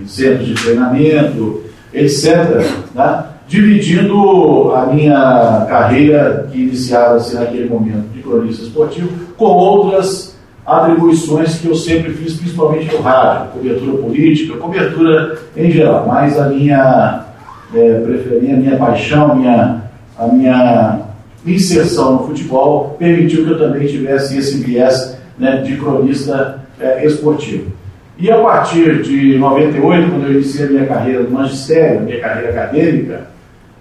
em 0.00 0.06
centros 0.06 0.46
de 0.46 0.54
treinamento, 0.54 1.62
etc., 1.92 2.60
né? 2.94 3.24
Dividindo 3.46 4.72
a 4.74 4.86
minha 4.86 5.66
carreira 5.68 6.48
que 6.50 6.62
iniciava-se 6.62 7.34
naquele 7.34 7.68
momento 7.68 8.08
de 8.12 8.22
cronista 8.22 8.62
esportivo 8.62 9.08
com 9.36 9.44
outras 9.44 10.34
atribuições 10.66 11.58
que 11.58 11.68
eu 11.68 11.74
sempre 11.74 12.12
fiz, 12.14 12.34
principalmente 12.34 12.92
no 12.94 13.02
rádio, 13.02 13.52
cobertura 13.52 13.98
política, 13.98 14.56
cobertura 14.56 15.38
em 15.56 15.70
geral, 15.70 16.06
mas 16.06 16.38
a 16.38 16.48
minha 16.48 17.26
é, 17.74 18.00
preferência, 18.00 18.54
a 18.54 18.58
minha 18.58 18.76
paixão, 18.76 19.36
minha, 19.36 19.82
a 20.18 20.26
minha 20.26 21.00
inserção 21.46 22.12
no 22.14 22.26
futebol 22.28 22.96
permitiu 22.98 23.44
que 23.44 23.50
eu 23.50 23.58
também 23.58 23.86
tivesse 23.86 24.38
esse 24.38 24.56
viés 24.58 25.18
né, 25.38 25.58
de 25.58 25.76
cronista 25.76 26.60
é, 26.80 27.04
esportivo. 27.04 27.72
E 28.18 28.30
a 28.30 28.38
partir 28.38 29.02
de 29.02 29.36
98, 29.38 30.10
quando 30.10 30.26
eu 30.26 30.32
iniciei 30.34 30.66
a 30.66 30.70
minha 30.70 30.86
carreira 30.86 31.24
no 31.24 31.30
magistério, 31.30 32.02
minha 32.02 32.20
carreira 32.20 32.50
acadêmica, 32.50 33.33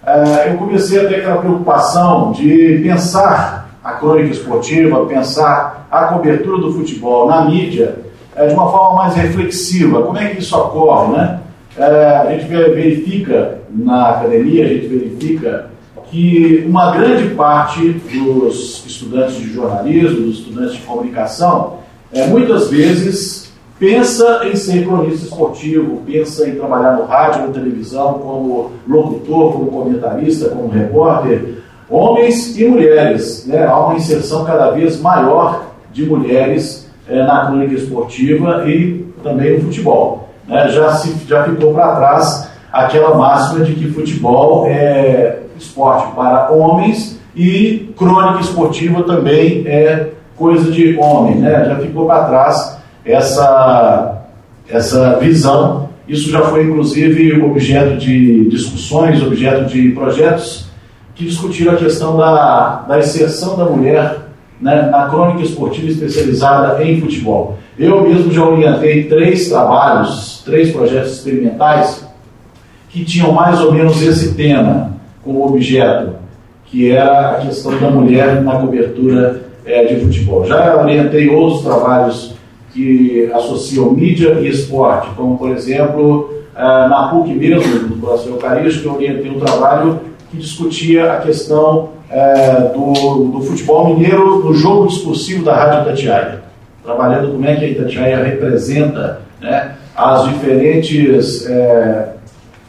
eh, 0.06 0.52
eu 0.52 0.58
comecei 0.58 1.00
a 1.00 1.08
ter 1.08 1.16
aquela 1.16 1.38
preocupação 1.38 2.32
de 2.32 2.80
pensar 2.84 3.70
a 3.84 3.94
crônica 3.94 4.30
esportiva, 4.30 5.06
pensar 5.06 5.88
a 5.92 6.06
cobertura 6.06 6.62
do 6.62 6.74
futebol 6.74 7.28
na 7.28 7.46
mídia 7.46 8.00
eh, 8.36 8.48
de 8.48 8.54
uma 8.54 8.72
forma 8.72 9.04
mais 9.04 9.16
reflexiva. 9.16 10.04
Como 10.04 10.18
é 10.18 10.30
que 10.30 10.40
isso 10.40 10.58
ocorre, 10.58 11.14
né? 11.14 11.40
Eh, 11.78 12.22
a 12.28 12.32
gente 12.32 12.46
verifica 12.46 13.60
na 13.70 14.10
academia, 14.10 14.66
a 14.66 14.70
gente 14.70 14.88
verifica 14.88 15.70
que 16.10 16.64
uma 16.68 16.92
grande 16.92 17.34
parte 17.34 17.90
dos 17.90 18.86
estudantes 18.86 19.36
de 19.36 19.52
jornalismo, 19.52 20.28
dos 20.28 20.40
estudantes 20.40 20.76
de 20.76 20.82
comunicação, 20.82 21.80
é, 22.14 22.28
muitas 22.28 22.70
vezes 22.70 23.43
pensa 23.84 24.44
em 24.46 24.56
ser 24.56 24.86
cronista 24.86 25.26
esportivo, 25.26 26.02
pensa 26.06 26.48
em 26.48 26.56
trabalhar 26.56 26.94
no 26.94 27.04
rádio, 27.04 27.42
na 27.42 27.54
televisão, 27.54 28.14
como 28.14 28.72
locutor, 28.88 29.52
como 29.52 29.66
comentarista, 29.66 30.52
como 30.52 30.70
repórter, 30.70 31.62
homens 31.90 32.58
e 32.58 32.64
mulheres. 32.64 33.46
Né? 33.46 33.66
Há 33.66 33.78
uma 33.78 33.96
inserção 33.96 34.46
cada 34.46 34.72
vez 34.72 35.02
maior 35.02 35.66
de 35.92 36.06
mulheres 36.06 36.90
é, 37.10 37.24
na 37.24 37.48
crônica 37.48 37.74
esportiva 37.74 38.64
e 38.70 39.06
também 39.22 39.58
no 39.58 39.66
futebol. 39.66 40.30
Né? 40.48 40.70
Já, 40.70 40.94
se, 40.94 41.14
já 41.28 41.44
ficou 41.44 41.74
para 41.74 41.94
trás 41.98 42.50
aquela 42.72 43.16
máxima 43.16 43.66
de 43.66 43.74
que 43.74 43.92
futebol 43.92 44.66
é 44.66 45.40
esporte 45.58 46.16
para 46.16 46.50
homens 46.52 47.20
e 47.36 47.94
crônica 47.98 48.40
esportiva 48.40 49.04
também 49.04 49.68
é 49.68 50.12
coisa 50.38 50.72
de 50.72 50.98
homem. 50.98 51.36
Né? 51.36 51.66
Já 51.66 51.76
ficou 51.80 52.08
para 52.08 52.24
trás 52.24 52.83
essa, 53.06 54.24
essa 54.70 55.18
visão. 55.20 55.90
Isso 56.08 56.30
já 56.30 56.42
foi, 56.42 56.66
inclusive, 56.66 57.42
objeto 57.42 57.98
de 57.98 58.50
discussões, 58.50 59.22
objeto 59.24 59.66
de 59.66 59.90
projetos 59.92 60.68
que 61.16 61.26
discutiram 61.26 61.74
a 61.74 61.78
questão 61.78 62.18
da, 62.18 62.86
da 62.88 63.00
inserção 63.00 63.56
da 63.56 63.66
mulher 63.66 64.24
né, 64.60 64.90
na 64.90 65.08
crônica 65.08 65.44
esportiva 65.44 65.88
especializada 65.88 66.84
em 66.84 67.00
futebol. 67.00 67.58
Eu 67.78 68.02
mesmo 68.02 68.32
já 68.32 68.44
orientei 68.44 69.04
três 69.06 69.50
trabalhos, 69.50 70.42
três 70.46 70.72
projetos 70.72 71.14
experimentais 71.14 72.08
que 72.90 73.04
tinham 73.04 73.32
mais 73.32 73.60
ou 73.60 73.74
menos 73.74 74.02
esse 74.02 74.36
tema 74.36 74.94
como 75.24 75.46
objeto, 75.46 76.16
que 76.66 76.92
era 76.92 77.32
a 77.32 77.36
questão 77.46 77.78
da 77.80 77.90
mulher 77.90 78.42
na 78.42 78.58
cobertura 78.58 79.42
é, 79.66 79.86
de 79.86 80.00
futebol. 80.02 80.46
Já 80.46 80.80
orientei 80.82 81.30
outros 81.30 81.64
trabalhos 81.64 82.36
que 82.74 83.30
associam 83.34 83.92
mídia 83.92 84.40
e 84.42 84.48
esporte, 84.48 85.10
como 85.16 85.38
por 85.38 85.52
exemplo, 85.52 86.34
eh, 86.56 86.62
na 86.62 87.10
PUC 87.10 87.34
mesmo, 87.34 87.88
no 87.88 87.98
Coração 87.98 88.34
Eucarístico, 88.34 88.88
eu 88.88 88.94
orientei 88.96 89.30
um 89.30 89.40
trabalho 89.40 90.00
que 90.32 90.38
discutia 90.38 91.14
a 91.14 91.18
questão 91.18 91.90
é, 92.10 92.72
do, 92.74 93.32
do, 93.32 93.42
futebol 93.42 93.94
mineiro 93.94 94.44
no 94.44 94.54
jogo 94.54 94.88
discursivo 94.88 95.44
da 95.44 95.56
Rádio 95.56 95.82
Itatiaia, 95.82 96.44
trabalhando 96.84 97.32
como 97.32 97.46
é 97.46 97.56
que 97.56 97.66
a 97.66 97.70
Itatiaia 97.70 98.24
representa 98.24 99.22
né, 99.42 99.76
as 99.96 100.30
diferentes, 100.30 101.46
é, 101.48 102.14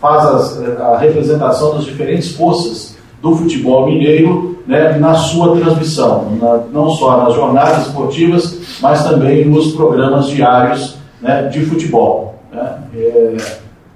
faz 0.00 0.58
a 0.78 0.98
representação 0.98 1.74
das 1.74 1.84
diferentes 1.84 2.32
forças 2.32 2.96
do 3.22 3.34
futebol 3.34 3.86
mineiro 3.86 4.58
né, 4.66 4.96
na 4.98 5.14
sua 5.14 5.56
transmissão, 5.56 6.36
na, 6.40 6.60
não 6.72 6.90
só 6.90 7.24
nas 7.24 7.34
jornadas 7.34 7.86
esportivas, 7.86 8.58
mas 8.80 9.04
também 9.04 9.44
nos 9.44 9.72
programas 9.72 10.26
diários 10.28 10.96
né, 11.20 11.42
de 11.44 11.64
futebol. 11.64 12.34
Né? 12.52 12.78
É, 12.96 13.37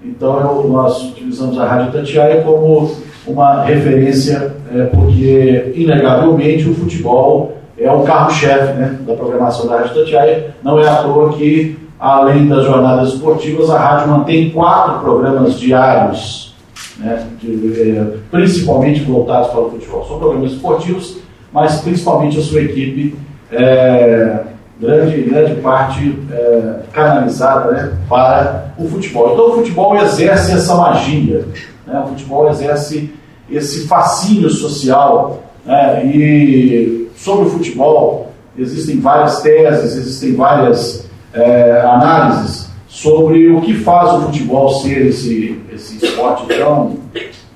então 0.02 0.40
eu, 0.40 0.68
nós 0.68 1.02
utilizamos 1.02 1.58
a 1.58 1.66
Rádio 1.66 1.88
Itatiaia 1.90 2.42
como 2.42 2.90
uma 3.26 3.62
referência, 3.62 4.54
é, 4.72 4.84
porque, 4.84 5.72
inegavelmente, 5.74 6.68
o 6.68 6.74
futebol 6.74 7.58
é 7.78 7.90
o 7.90 8.02
carro-chefe 8.02 8.72
né, 8.74 8.98
da 9.06 9.14
programação 9.14 9.66
da 9.66 9.78
Rádio 9.78 9.94
Tatiaia. 9.94 10.54
Não 10.62 10.80
é 10.80 10.88
à 10.88 10.96
toa 10.96 11.32
que, 11.34 11.78
além 11.98 12.48
das 12.48 12.64
jornadas 12.64 13.14
esportivas, 13.14 13.70
a 13.70 13.78
rádio 13.78 14.08
mantém 14.08 14.50
quatro 14.50 15.00
programas 15.00 15.58
diários, 15.58 16.54
né, 16.98 17.26
de, 17.40 17.96
é, 17.96 18.06
principalmente 18.30 19.02
voltados 19.02 19.50
para 19.50 19.60
o 19.60 19.70
futebol. 19.70 20.04
São 20.06 20.18
programas 20.18 20.52
esportivos, 20.52 21.18
mas 21.52 21.80
principalmente 21.80 22.38
a 22.38 22.42
sua 22.42 22.62
equipe, 22.62 23.14
é, 23.52 24.40
grande, 24.80 25.22
grande 25.22 25.60
parte 25.60 26.18
é, 26.30 26.80
canalizada 26.92 27.72
né, 27.72 27.92
para 28.08 28.72
o 28.78 28.88
futebol. 28.88 29.32
Então, 29.32 29.50
o 29.50 29.54
futebol 29.54 29.96
exerce 29.96 30.52
essa 30.52 30.74
magia. 30.76 31.44
Né, 31.86 32.02
o 32.04 32.08
futebol 32.08 32.48
exerce 32.48 33.12
esse 33.50 33.86
fascínio 33.86 34.50
social. 34.50 35.42
Né? 35.64 36.06
E 36.06 37.10
sobre 37.16 37.46
o 37.46 37.50
futebol, 37.50 38.32
existem 38.56 39.00
várias 39.00 39.42
teses, 39.42 39.96
existem 39.96 40.34
várias 40.34 41.08
é, 41.32 41.80
análises 41.80 42.68
sobre 42.86 43.50
o 43.50 43.60
que 43.60 43.74
faz 43.74 44.12
o 44.14 44.22
futebol 44.22 44.70
ser 44.70 45.06
esse, 45.06 45.60
esse 45.72 46.04
esporte 46.04 46.46
tão, 46.46 46.96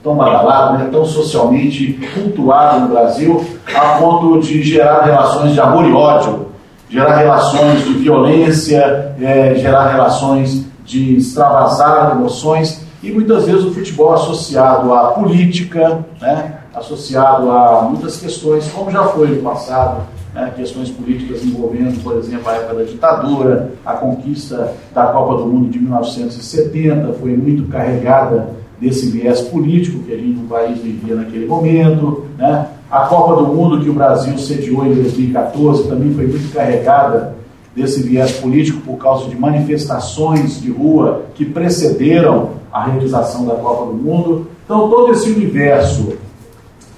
tão 0.03 0.15
badalado, 0.15 0.79
né? 0.79 0.89
tão 0.93 1.05
socialmente 1.05 1.99
cultuado 2.15 2.81
no 2.81 2.89
Brasil, 2.89 3.45
a 3.75 3.97
ponto 3.99 4.41
de 4.41 4.63
gerar 4.63 5.05
relações 5.05 5.53
de 5.53 5.61
amor 5.61 5.87
e 5.87 5.93
ódio, 5.93 6.52
gerar 6.93 7.17
relações 7.17 7.85
de 7.85 7.95
violência, 7.95 9.15
é, 9.19 9.55
gerar 9.55 9.91
relações 9.91 10.67
de 10.85 11.17
extravasar 11.17 12.13
emoções 12.13 12.85
e 13.03 13.11
muitas 13.11 13.47
vezes 13.47 13.65
o 13.65 13.73
futebol 13.73 14.13
associado 14.13 14.93
à 14.93 15.09
política, 15.13 16.05
né, 16.21 16.59
associado 16.75 17.51
a 17.51 17.89
muitas 17.89 18.19
questões, 18.19 18.71
como 18.71 18.91
já 18.91 19.05
foi 19.05 19.29
no 19.29 19.43
passado, 19.43 20.03
né, 20.35 20.53
questões 20.55 20.91
políticas 20.91 21.43
envolvendo, 21.43 22.03
por 22.03 22.17
exemplo, 22.19 22.51
a 22.51 22.57
época 22.57 22.75
da 22.75 22.83
ditadura, 22.85 23.73
a 23.87 23.95
conquista 23.95 24.75
da 24.95 25.07
Copa 25.07 25.39
do 25.39 25.47
Mundo 25.47 25.71
de 25.71 25.79
1970 25.79 27.15
foi 27.15 27.35
muito 27.35 27.71
carregada 27.71 28.51
desse 28.79 29.11
viés 29.11 29.41
político 29.43 30.01
que 30.01 30.13
a 30.13 30.17
gente 30.17 30.39
no 30.39 30.47
país 30.47 30.79
vivia 30.79 31.15
naquele 31.15 31.47
momento, 31.47 32.27
né? 32.37 32.67
A 32.93 33.07
Copa 33.07 33.43
do 33.43 33.47
Mundo 33.49 33.83
que 33.83 33.89
o 33.89 33.95
Brasil 33.95 34.37
sediou 34.37 34.85
em 34.85 34.93
2014 34.93 35.89
também 35.89 36.13
foi 36.13 36.27
muito 36.27 36.53
carregada 36.53 37.35
desse 37.75 38.03
viés 38.03 38.33
político 38.33 38.83
por 38.83 38.99
causa 38.99 39.31
de 39.31 39.35
manifestações 39.35 40.61
de 40.61 40.71
rua 40.71 41.23
que 41.35 41.47
precederam 41.47 42.51
a 42.71 42.85
realização 42.85 43.47
da 43.47 43.55
Copa 43.55 43.87
do 43.87 43.95
Mundo. 43.95 44.47
Então, 44.63 44.91
todo 44.91 45.11
esse 45.11 45.31
universo 45.31 46.19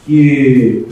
que 0.05 0.85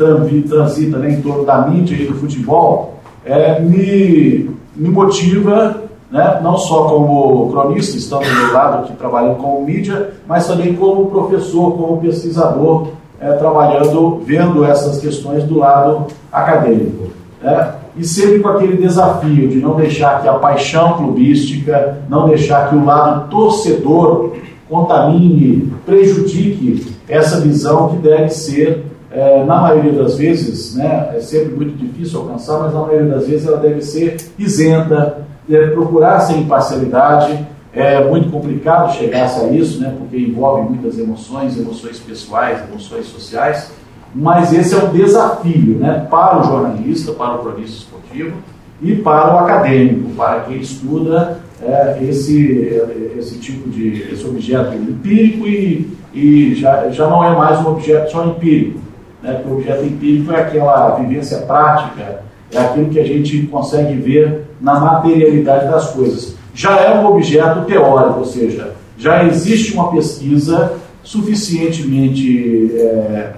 transita 0.49 0.99
né, 0.99 1.11
em 1.11 1.21
torno 1.21 1.45
da 1.45 1.67
mídia 1.67 1.97
e 1.97 2.07
do 2.07 2.15
futebol 2.15 3.01
é, 3.25 3.59
me, 3.61 4.51
me 4.77 4.89
motiva, 4.89 5.83
né, 6.13 6.39
não 6.45 6.57
só 6.57 6.85
como 6.85 7.51
cronista, 7.51 7.97
estando 7.97 8.23
do 8.23 8.35
meu 8.37 8.53
lado 8.53 8.85
aqui 8.85 8.93
trabalhando 8.93 9.39
como 9.39 9.67
mídia, 9.67 10.13
mas 10.29 10.47
também 10.47 10.77
como 10.77 11.11
professor, 11.11 11.73
como 11.73 12.01
pesquisador, 12.01 13.02
é, 13.23 13.33
trabalhando, 13.35 14.21
vendo 14.27 14.65
essas 14.65 15.01
questões 15.01 15.45
do 15.45 15.59
lado 15.59 16.07
acadêmico. 16.33 17.13
Né? 17.41 17.75
e 17.97 18.05
sempre 18.05 18.41
com 18.41 18.49
aquele 18.49 18.77
desafio 18.77 19.49
de 19.49 19.59
não 19.59 19.77
deixar 19.77 20.23
que 20.23 20.29
a 20.29 20.35
paixão 20.35 20.97
clubística, 20.97 21.99
não 22.09 22.29
deixar 22.29 22.71
que 22.71 22.77
o 22.77 22.85
lado 22.85 23.29
torcedor 23.29 24.33
contamine, 24.69 25.73
prejudique 25.85 26.95
essa 27.09 27.41
visão 27.41 27.91
que 27.91 27.97
deve 27.97 28.31
ser, 28.31 28.87
é, 29.11 29.45
na 29.45 29.61
maioria 29.61 29.93
das 29.93 30.17
vezes, 30.17 30.75
né, 30.75 31.11
é 31.15 31.21
sempre 31.21 31.55
muito 31.55 31.77
difícil 31.77 32.21
alcançar, 32.21 32.61
mas 32.61 32.73
na 32.73 32.81
maioria 32.81 33.11
das 33.11 33.27
vezes 33.27 33.47
ela 33.47 33.59
deve 33.59 33.83
ser 33.83 34.17
isenta, 34.39 35.19
deve 35.47 35.73
procurar 35.73 36.21
ser 36.21 36.39
imparcialidade. 36.39 37.47
É 37.75 38.05
muito 38.05 38.31
complicado 38.31 38.93
chegar 38.95 39.25
a 39.25 39.49
isso, 39.49 39.81
né, 39.81 39.95
porque 39.99 40.17
envolve 40.17 40.69
muitas 40.69 40.99
emoções, 40.99 41.59
emoções 41.59 41.99
pessoais, 41.99 42.61
emoções 42.69 43.07
sociais 43.07 43.73
mas 44.15 44.53
esse 44.53 44.75
é 44.75 44.79
um 44.79 44.91
desafio 44.91 45.79
né, 45.79 46.07
para 46.11 46.41
o 46.41 46.45
jornalista, 46.45 47.13
para 47.13 47.35
o 47.35 47.39
cronista 47.39 47.79
esportivo 47.79 48.37
e 48.81 48.95
para 48.97 49.35
o 49.35 49.39
acadêmico, 49.39 50.11
para 50.11 50.41
quem 50.41 50.59
estuda 50.59 51.41
é, 51.63 51.99
esse, 52.03 52.83
esse 53.17 53.39
tipo 53.39 53.71
de 53.71 54.13
esse 54.13 54.27
objeto 54.27 54.75
empírico 54.75 55.47
e, 55.47 55.97
e 56.13 56.55
já, 56.57 56.91
já 56.91 57.09
não 57.09 57.25
é 57.25 57.35
mais 57.35 57.61
um 57.61 57.71
objeto 57.71 58.11
só 58.11 58.27
empírico. 58.27 58.81
Né, 59.23 59.35
porque 59.35 59.49
o 59.49 59.55
objeto 59.59 59.85
empírico 59.85 60.33
é 60.33 60.43
aquela 60.43 60.97
vivência 60.97 61.39
prática, 61.39 62.23
é 62.53 62.59
aquilo 62.59 62.91
que 62.91 63.01
a 63.01 63.07
gente 63.07 63.47
consegue 63.47 63.95
ver 63.95 64.45
na 64.61 64.79
materialidade 64.79 65.71
das 65.71 65.91
coisas. 65.93 66.37
Já 66.55 66.79
é 66.81 66.95
um 66.99 67.07
objeto 67.07 67.65
teórico, 67.65 68.21
ou 68.21 68.27
seja, 68.27 68.75
já 68.99 69.25
existe 69.25 69.75
uma 69.75 69.91
pesquisa 69.91 70.75
suficientemente 71.03 72.71
é, 72.77 73.33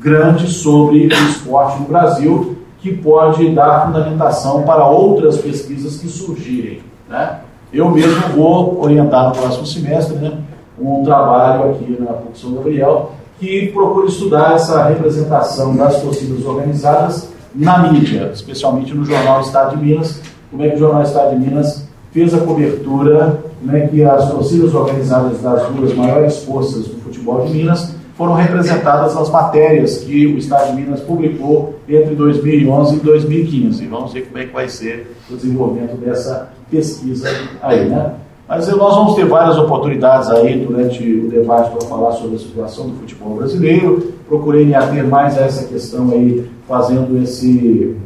grande 0.00 0.48
sobre 0.48 1.06
o 1.06 1.12
esporte 1.12 1.80
no 1.80 1.88
Brasil, 1.88 2.56
que 2.80 2.92
pode 2.92 3.48
dar 3.50 3.86
fundamentação 3.86 4.62
para 4.62 4.86
outras 4.86 5.38
pesquisas 5.38 5.98
que 5.98 6.08
surgirem. 6.08 6.80
Né? 7.08 7.38
Eu 7.72 7.90
mesmo 7.90 8.20
vou 8.34 8.82
orientar 8.82 9.28
no 9.28 9.34
próximo 9.34 9.66
semestre 9.66 10.16
né, 10.16 10.32
um 10.78 11.02
trabalho 11.04 11.70
aqui 11.70 11.96
na 11.98 12.12
PUC 12.12 12.38
São 12.38 12.54
Gabriel 12.54 13.12
que 13.38 13.68
procura 13.72 14.06
estudar 14.06 14.54
essa 14.54 14.84
representação 14.84 15.76
das 15.76 16.00
torcidas 16.00 16.44
organizadas 16.44 17.28
na 17.54 17.90
mídia, 17.90 18.30
especialmente 18.32 18.94
no 18.94 19.04
jornal 19.04 19.40
Estado 19.40 19.76
de 19.76 19.84
Minas, 19.84 20.20
como 20.50 20.62
é 20.62 20.68
que 20.68 20.76
o 20.76 20.78
jornal 20.78 21.02
Estado 21.02 21.30
de 21.30 21.46
Minas 21.48 21.81
fez 22.12 22.34
a 22.34 22.38
cobertura, 22.38 23.42
como 23.60 23.76
é 23.76 23.86
que 23.86 24.02
as 24.04 24.30
torcidas 24.30 24.74
organizadas 24.74 25.40
das 25.40 25.66
duas 25.68 25.94
maiores 25.94 26.38
forças 26.44 26.86
do 26.86 27.00
futebol 27.00 27.46
de 27.46 27.52
Minas 27.52 27.94
foram 28.16 28.34
representadas 28.34 29.16
as 29.16 29.30
matérias 29.30 29.98
que 29.98 30.26
o 30.26 30.38
Estado 30.38 30.70
de 30.70 30.82
Minas 30.82 31.00
publicou 31.00 31.74
entre 31.88 32.14
2011 32.14 32.96
e 32.96 33.00
2015. 33.00 33.86
Vamos 33.86 34.12
ver 34.12 34.26
como 34.26 34.38
é 34.38 34.46
que 34.46 34.52
vai 34.52 34.68
ser 34.68 35.16
o 35.30 35.36
desenvolvimento 35.36 35.96
dessa 35.96 36.50
pesquisa 36.70 37.28
aí, 37.62 37.88
né? 37.88 38.12
Mas 38.48 38.68
nós 38.68 38.94
vamos 38.94 39.14
ter 39.14 39.24
várias 39.24 39.56
oportunidades 39.56 40.28
aí 40.28 40.58
durante 40.58 41.02
o 41.02 41.28
debate 41.28 41.70
para 41.70 41.88
falar 41.88 42.12
sobre 42.12 42.36
a 42.36 42.38
situação 42.38 42.90
do 42.90 42.96
futebol 42.96 43.36
brasileiro. 43.36 44.12
Procurei 44.28 44.66
me 44.66 44.74
ater 44.74 45.06
mais 45.06 45.38
a 45.38 45.42
essa 45.42 45.64
questão 45.64 46.10
aí, 46.10 46.46
fazendo 46.68 47.22
esse, 47.22 47.96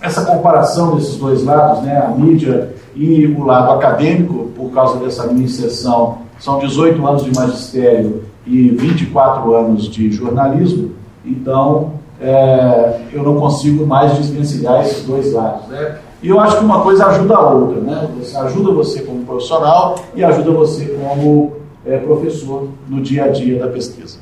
essa 0.00 0.24
comparação 0.24 0.96
desses 0.96 1.16
dois 1.16 1.44
lados, 1.44 1.82
né? 1.82 1.98
A 1.98 2.08
mídia 2.08 2.74
e 2.94 3.26
o 3.26 3.44
lado 3.44 3.72
acadêmico, 3.72 4.50
por 4.56 4.70
causa 4.70 4.98
dessa 4.98 5.26
minha 5.26 5.44
inserção, 5.44 6.18
são 6.38 6.58
18 6.58 7.06
anos 7.06 7.24
de 7.24 7.34
magistério 7.34 8.24
e 8.46 8.70
24 8.70 9.54
anos 9.54 9.88
de 9.88 10.10
jornalismo, 10.10 10.92
então 11.24 11.92
é, 12.20 13.00
eu 13.12 13.22
não 13.22 13.38
consigo 13.38 13.86
mais 13.86 14.14
desvencilhar 14.14 14.80
esses 14.82 15.04
dois 15.04 15.32
lados. 15.32 15.68
Né? 15.68 15.98
E 16.22 16.28
eu 16.28 16.40
acho 16.40 16.58
que 16.58 16.64
uma 16.64 16.82
coisa 16.82 17.06
ajuda 17.06 17.34
a 17.34 17.50
outra, 17.50 17.80
né? 17.80 18.08
Você 18.18 18.36
ajuda 18.36 18.72
você 18.72 19.02
como 19.02 19.24
profissional 19.24 19.96
e 20.14 20.22
ajuda 20.22 20.50
você 20.50 20.84
como 20.86 21.52
é, 21.86 21.96
professor 21.98 22.68
no 22.88 23.00
dia 23.00 23.24
a 23.24 23.28
dia 23.28 23.58
da 23.58 23.68
pesquisa. 23.68 24.18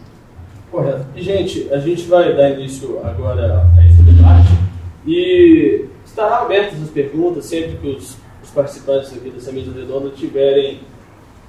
Correto. 0.71 1.07
E, 1.17 1.23
gente, 1.23 1.69
a 1.73 1.79
gente 1.79 2.07
vai 2.07 2.37
dar 2.37 2.51
início 2.51 2.99
agora 3.03 3.67
a 3.77 3.87
esse 3.87 4.01
debate 4.03 4.48
e 5.09 5.87
estará 6.05 6.41
abertas 6.41 6.83
as 6.83 6.91
perguntas 6.91 7.47
sempre 7.47 7.79
que 7.79 7.89
os, 7.89 8.17
os 8.43 8.51
participantes 8.55 9.11
aqui 9.17 9.31
dessa 9.31 9.51
mesa 9.51 9.73
redonda 9.73 10.11
tiverem 10.11 10.81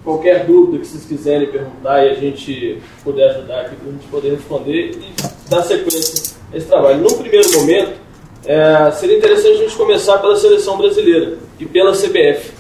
qualquer 0.02 0.46
dúvida 0.46 0.80
que 0.80 0.88
vocês 0.88 1.06
quiserem 1.06 1.52
perguntar 1.52 2.06
e 2.06 2.10
a 2.10 2.14
gente 2.14 2.82
puder 3.04 3.32
ajudar 3.32 3.62
aqui 3.62 3.76
para 3.76 3.90
a 3.90 3.92
gente 3.92 4.08
poder 4.08 4.30
responder 4.32 4.92
e 4.92 5.50
dar 5.50 5.62
sequência 5.62 6.38
a 6.54 6.58
esse 6.58 6.68
trabalho. 6.68 7.00
Num 7.00 7.18
primeiro 7.18 7.52
momento, 7.60 8.00
é, 8.46 8.92
seria 8.92 9.18
interessante 9.18 9.60
a 9.60 9.64
gente 9.64 9.76
começar 9.76 10.18
pela 10.20 10.38
seleção 10.38 10.78
brasileira 10.78 11.38
e 11.60 11.66
pela 11.66 11.92
CBF. 11.92 12.54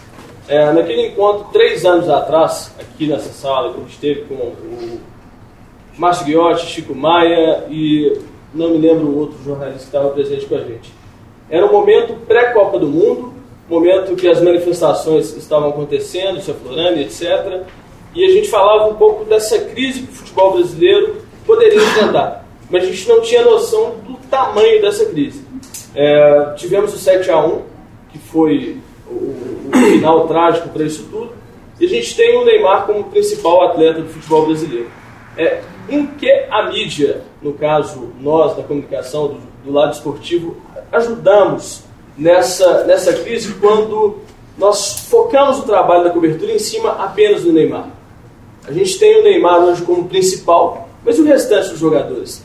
É, 0.49 0.73
naquele 0.73 1.07
encontro, 1.07 1.47
três 1.53 1.85
anos 1.85 2.09
atrás, 2.09 2.75
aqui 2.77 3.07
nessa 3.07 3.29
sala, 3.29 3.71
que 3.71 3.77
a 3.77 3.81
gente 3.83 3.93
esteve 3.93 4.21
com 4.21 4.33
o 4.33 4.99
Márcio 5.97 6.25
Guiotti, 6.25 6.65
Chico 6.65 6.93
Maia 6.93 7.65
e 7.69 8.19
não 8.53 8.69
me 8.71 8.77
lembro 8.77 9.07
o 9.07 9.19
outro 9.19 9.37
jornalista 9.43 9.79
que 9.79 9.85
estava 9.85 10.09
presente 10.09 10.45
com 10.45 10.55
a 10.55 10.59
gente. 10.59 10.91
Era 11.49 11.65
um 11.65 11.71
momento 11.71 12.13
pré-Copa 12.27 12.79
do 12.79 12.87
Mundo, 12.87 13.33
momento 13.69 14.15
que 14.15 14.27
as 14.27 14.41
manifestações 14.41 15.35
estavam 15.35 15.69
acontecendo, 15.69 16.41
se 16.41 16.51
aflorando, 16.51 16.99
etc. 16.99 17.63
E 18.15 18.25
a 18.25 18.31
gente 18.31 18.49
falava 18.49 18.89
um 18.89 18.95
pouco 18.95 19.25
dessa 19.25 19.59
crise 19.59 20.01
que 20.01 20.11
o 20.11 20.15
futebol 20.15 20.53
brasileiro 20.53 21.17
poderia 21.45 21.77
enfrentar. 21.77 22.45
Mas 22.69 22.83
a 22.83 22.87
gente 22.87 23.07
não 23.07 23.21
tinha 23.21 23.43
noção 23.43 23.95
do 24.07 24.15
tamanho 24.29 24.81
dessa 24.81 25.05
crise. 25.05 25.43
É, 25.95 26.53
tivemos 26.55 26.93
o 26.93 26.97
7 26.97 27.29
a 27.31 27.45
1 27.45 27.61
que 28.11 28.17
foi 28.17 28.77
o, 29.07 29.13
o 29.13 29.71
final 29.71 30.27
trágico 30.27 30.69
para 30.69 30.83
isso 30.83 31.07
tudo. 31.09 31.31
E 31.79 31.85
a 31.85 31.89
gente 31.89 32.15
tem 32.15 32.37
o 32.37 32.45
Neymar 32.45 32.85
como 32.85 33.05
principal 33.05 33.69
atleta 33.69 34.01
do 34.01 34.09
futebol 34.09 34.45
brasileiro. 34.45 34.89
É, 35.37 35.61
em 35.89 36.05
que 36.05 36.29
a 36.49 36.69
mídia, 36.69 37.21
no 37.41 37.53
caso 37.53 38.09
nós 38.19 38.55
da 38.55 38.63
comunicação, 38.63 39.27
do, 39.27 39.37
do 39.65 39.71
lado 39.71 39.93
esportivo, 39.93 40.57
ajudamos 40.91 41.83
nessa, 42.17 42.83
nessa 42.83 43.13
crise 43.13 43.53
quando 43.55 44.17
nós 44.57 45.07
focamos 45.09 45.59
o 45.59 45.63
trabalho 45.63 46.03
da 46.03 46.09
cobertura 46.09 46.51
em 46.51 46.59
cima 46.59 46.91
apenas 46.91 47.43
do 47.43 47.53
Neymar. 47.53 47.89
A 48.67 48.71
gente 48.71 48.99
tem 48.99 49.19
o 49.19 49.23
Neymar 49.23 49.59
hoje 49.59 49.81
como 49.83 50.07
principal, 50.07 50.89
mas 51.03 51.17
o 51.17 51.23
restante 51.23 51.69
dos 51.69 51.79
jogadores? 51.79 52.43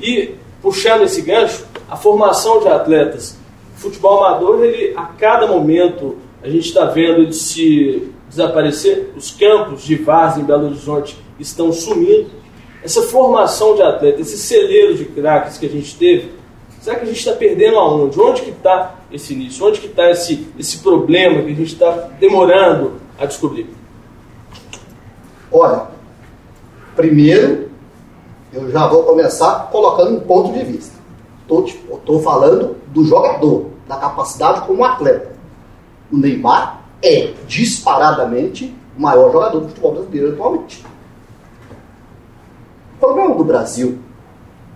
E, 0.00 0.34
puxando 0.62 1.02
esse 1.02 1.22
gancho, 1.22 1.66
a 1.88 1.96
formação 1.96 2.60
de 2.60 2.68
atletas. 2.68 3.36
O 3.76 3.78
futebol 3.78 4.24
amador, 4.24 4.64
ele, 4.64 4.94
a 4.96 5.04
cada 5.04 5.46
momento, 5.46 6.16
a 6.42 6.48
gente 6.48 6.68
está 6.68 6.86
vendo 6.86 7.22
ele 7.22 7.32
se 7.32 8.10
desaparecer. 8.28 9.12
Os 9.16 9.30
campos 9.30 9.82
de 9.82 9.96
Vaz 9.96 10.38
em 10.38 10.44
Belo 10.44 10.66
Horizonte 10.66 11.18
estão 11.38 11.72
sumindo. 11.72 12.30
Essa 12.86 13.02
formação 13.02 13.74
de 13.74 13.82
atletas, 13.82 14.28
esse 14.28 14.38
celeiro 14.38 14.94
de 14.94 15.06
craques 15.06 15.58
que 15.58 15.66
a 15.66 15.68
gente 15.68 15.96
teve, 15.96 16.30
será 16.80 16.94
que 16.94 17.02
a 17.02 17.06
gente 17.06 17.18
está 17.18 17.32
perdendo 17.32 17.76
aonde? 17.78 18.20
Onde 18.20 18.42
que 18.42 18.50
está 18.50 18.94
esse 19.10 19.34
início? 19.34 19.66
Onde 19.66 19.80
que 19.80 19.88
está 19.88 20.08
esse, 20.08 20.46
esse 20.56 20.78
problema 20.78 21.42
que 21.42 21.50
a 21.50 21.54
gente 21.56 21.72
está 21.72 21.90
demorando 22.20 22.92
a 23.18 23.26
descobrir? 23.26 23.68
Olha, 25.50 25.88
primeiro, 26.94 27.70
eu 28.52 28.70
já 28.70 28.86
vou 28.86 29.02
começar 29.02 29.68
colocando 29.72 30.18
um 30.18 30.20
ponto 30.20 30.52
de 30.56 30.64
vista. 30.64 30.94
Estou 31.40 32.22
falando 32.22 32.76
do 32.94 33.04
jogador, 33.04 33.66
da 33.88 33.96
capacidade 33.96 34.64
como 34.64 34.84
atleta. 34.84 35.32
O 36.12 36.16
Neymar 36.16 36.82
é 37.02 37.32
disparadamente 37.48 38.72
o 38.96 39.02
maior 39.02 39.32
jogador 39.32 39.58
do 39.58 39.68
futebol 39.70 39.94
brasileiro 39.94 40.34
atualmente. 40.34 40.84
O 42.96 42.98
problema 42.98 43.34
do 43.34 43.44
Brasil 43.44 43.98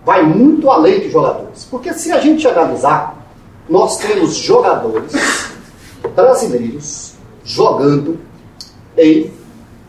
vai 0.04 0.22
muito 0.22 0.70
além 0.70 1.00
de 1.00 1.10
jogadores. 1.10 1.66
Porque 1.70 1.92
se 1.94 2.12
a 2.12 2.20
gente 2.20 2.46
analisar, 2.46 3.16
nós 3.68 3.98
temos 3.98 4.34
jogadores 4.34 5.12
brasileiros 6.14 7.14
jogando 7.44 8.18
em 8.96 9.30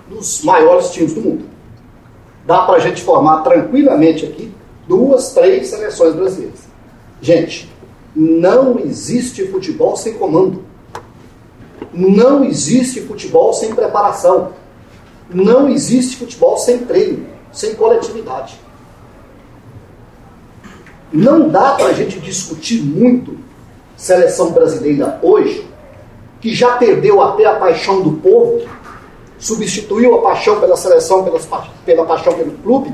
nos 0.09 0.43
maiores 0.43 0.91
times 0.91 1.13
do 1.13 1.21
mundo. 1.21 1.45
Dá 2.45 2.63
para 2.63 2.75
a 2.75 2.79
gente 2.79 3.01
formar 3.01 3.41
tranquilamente 3.41 4.25
aqui 4.25 4.51
duas, 4.87 5.33
três 5.33 5.67
seleções 5.67 6.13
brasileiras. 6.13 6.61
Gente, 7.21 7.71
não 8.15 8.79
existe 8.79 9.47
futebol 9.47 9.95
sem 9.95 10.13
comando. 10.15 10.63
Não 11.93 12.43
existe 12.43 13.01
futebol 13.01 13.53
sem 13.53 13.73
preparação. 13.73 14.53
Não 15.33 15.69
existe 15.69 16.17
futebol 16.17 16.57
sem 16.57 16.79
treino, 16.79 17.25
sem 17.51 17.75
coletividade. 17.75 18.59
Não 21.11 21.49
dá 21.49 21.73
para 21.73 21.87
a 21.87 21.93
gente 21.93 22.19
discutir 22.19 22.81
muito 22.81 23.37
seleção 23.97 24.51
brasileira 24.51 25.19
hoje, 25.21 25.67
que 26.39 26.53
já 26.53 26.77
perdeu 26.77 27.21
até 27.21 27.45
a 27.45 27.55
paixão 27.55 28.01
do 28.01 28.13
povo, 28.13 28.61
substituiu 29.37 30.15
a 30.15 30.21
paixão 30.21 30.59
pela 30.59 30.77
seleção, 30.77 31.23
pela, 31.23 31.39
pela 31.85 32.05
paixão 32.05 32.33
pelo 32.33 32.51
clube. 32.59 32.93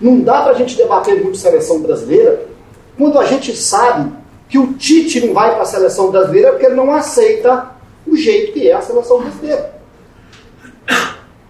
Não 0.00 0.20
dá 0.20 0.42
para 0.42 0.52
a 0.52 0.54
gente 0.54 0.76
debater 0.76 1.22
muito 1.22 1.38
seleção 1.38 1.80
brasileira 1.80 2.46
quando 2.98 3.18
a 3.18 3.24
gente 3.24 3.54
sabe 3.56 4.12
que 4.48 4.58
o 4.58 4.74
Tite 4.74 5.24
não 5.26 5.34
vai 5.34 5.52
para 5.52 5.62
a 5.62 5.66
seleção 5.66 6.10
brasileira 6.10 6.50
porque 6.50 6.66
ele 6.66 6.74
não 6.74 6.92
aceita 6.92 7.70
o 8.06 8.16
jeito 8.16 8.52
que 8.52 8.68
é 8.68 8.74
a 8.74 8.80
seleção 8.80 9.20
brasileira. 9.20 9.74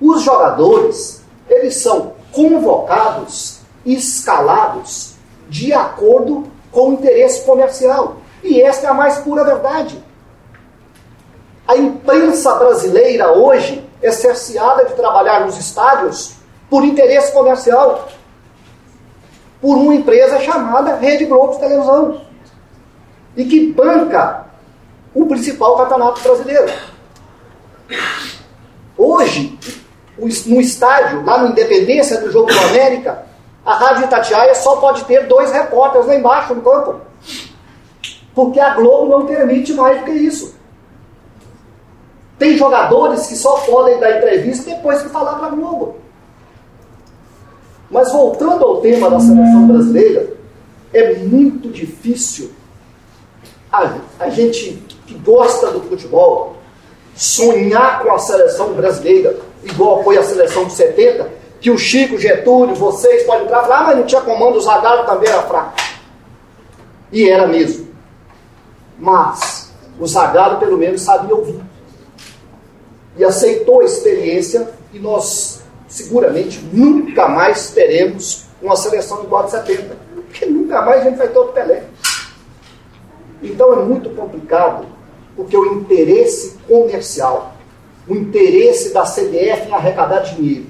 Os 0.01 0.23
jogadores, 0.23 1.23
eles 1.49 1.77
são 1.77 2.15
convocados, 2.33 3.61
escalados 3.85 5.15
de 5.49 5.73
acordo 5.73 6.47
com 6.71 6.91
o 6.91 6.93
interesse 6.95 7.45
comercial. 7.45 8.17
E 8.43 8.61
esta 8.61 8.87
é 8.87 8.91
a 8.91 8.95
mais 8.95 9.19
pura 9.19 9.45
verdade. 9.45 10.03
A 11.67 11.77
imprensa 11.77 12.55
brasileira 12.55 13.33
hoje 13.33 13.85
é 14.03 14.13
cerceada 14.13 14.85
de 14.85 14.95
trabalhar 14.95 15.45
nos 15.45 15.59
estádios 15.59 16.35
por 16.69 16.85
interesse 16.85 17.33
comercial 17.33 18.09
por 19.61 19.77
uma 19.77 19.95
empresa 19.95 20.41
chamada 20.41 20.97
Rede 20.97 21.25
Globo 21.25 21.55
de 21.55 21.61
Televisão 21.61 22.21
e 23.37 23.45
que 23.45 23.73
banca 23.73 24.47
o 25.15 25.27
principal 25.27 25.77
campeonato 25.77 26.21
brasileiro. 26.21 26.73
Hoje, 28.97 29.56
no 30.19 30.61
estádio, 30.61 31.25
lá 31.25 31.43
no 31.43 31.51
Independência 31.51 32.21
do 32.21 32.31
Jogo 32.31 32.53
do 32.53 32.59
América, 32.59 33.27
a 33.65 33.75
Rádio 33.75 34.05
Itatiaia 34.05 34.55
só 34.55 34.77
pode 34.77 35.05
ter 35.05 35.27
dois 35.27 35.51
repórteres 35.53 36.07
lá 36.07 36.15
embaixo 36.15 36.55
no 36.55 36.63
campo. 36.63 37.01
Porque 38.35 38.61
a 38.61 38.75
Globo 38.75 39.11
não 39.11 39.27
permite 39.27 39.73
mais 39.75 39.99
do 39.99 40.05
que 40.05 40.13
isso. 40.13 40.55
Tem 42.39 42.57
jogadores 42.57 43.27
que 43.27 43.35
só 43.35 43.57
podem 43.61 43.99
dar 43.99 44.19
entrevista 44.19 44.71
depois 44.71 45.03
que 45.03 45.09
falar 45.09 45.35
para 45.35 45.49
a 45.49 45.51
Globo. 45.51 45.97
Mas 47.91 48.13
voltando 48.13 48.65
ao 48.65 48.81
tema 48.81 49.09
da 49.11 49.21
seleção 49.21 49.67
brasileira, 49.67 50.37
é 50.93 51.15
muito 51.15 51.69
difícil 51.71 52.53
a, 53.73 53.95
a 54.19 54.29
gente 54.29 54.83
que 55.07 55.15
gosta 55.15 55.71
do 55.71 55.81
futebol 55.83 56.57
sonhar 57.15 58.03
com 58.03 58.13
a 58.13 58.19
seleção 58.19 58.75
brasileira, 58.75 59.39
igual 59.67 60.03
foi 60.03 60.17
a 60.19 60.23
seleção 60.23 60.65
de 60.65 60.73
70, 60.73 61.29
que 61.61 61.71
o 61.71 61.79
Chico, 61.79 62.19
Getúlio, 62.19 62.75
vocês 62.75 63.25
podem 63.25 63.45
entrar 63.45 63.59
e 63.59 63.63
falar, 63.63 63.79
ah, 63.79 63.85
mas 63.85 63.99
não 63.99 64.07
tinha 64.07 64.21
comando, 64.21 64.57
o 64.57 64.61
Zagallo 64.61 65.07
também 65.07 65.29
era 65.29 65.43
fraco. 65.43 65.75
E 67.11 67.29
era 67.29 67.47
mesmo. 67.47 67.89
Mas 68.99 69.73
o 69.99 70.07
Zagallo 70.07 70.59
pelo 70.59 70.77
menos 70.77 71.01
sabia 71.01 71.35
ouvir. 71.35 71.61
E 73.17 73.25
aceitou 73.25 73.81
a 73.81 73.85
experiência 73.85 74.69
e 74.93 74.99
nós 74.99 75.63
seguramente 75.89 76.61
nunca 76.73 77.29
mais 77.29 77.71
teremos 77.71 78.47
uma 78.61 78.77
seleção 78.77 79.23
igual 79.25 79.43
a 79.43 79.47
de 79.47 79.53
70. 79.53 79.97
Porque 80.15 80.47
nunca 80.47 80.83
mais 80.83 81.01
a 81.01 81.05
gente 81.05 81.17
vai 81.17 81.29
ter 81.29 81.39
outro 81.39 81.55
Pelé. 81.55 81.85
Então 83.43 83.73
é 83.73 83.77
muito 83.77 84.11
complicado, 84.11 84.87
porque 85.35 85.57
o 85.57 85.75
interesse 85.75 86.57
comercial, 86.67 87.55
o 88.09 88.15
interesse 88.15 88.93
da 88.93 89.03
CBF 89.03 89.69
em 89.69 89.73
arrecadar 89.73 90.21
dinheiro, 90.21 90.67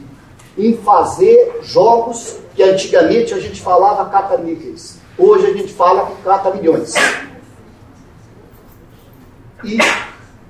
em 0.56 0.76
fazer 0.78 1.60
jogos 1.62 2.38
que 2.54 2.62
antigamente 2.62 3.34
a 3.34 3.38
gente 3.38 3.60
falava 3.60 4.08
cata 4.10 4.38
níveis, 4.38 4.98
hoje 5.18 5.46
a 5.46 5.52
gente 5.52 5.72
fala 5.72 6.06
que 6.06 6.22
cata 6.22 6.50
milhões. 6.50 6.94
E 9.62 9.78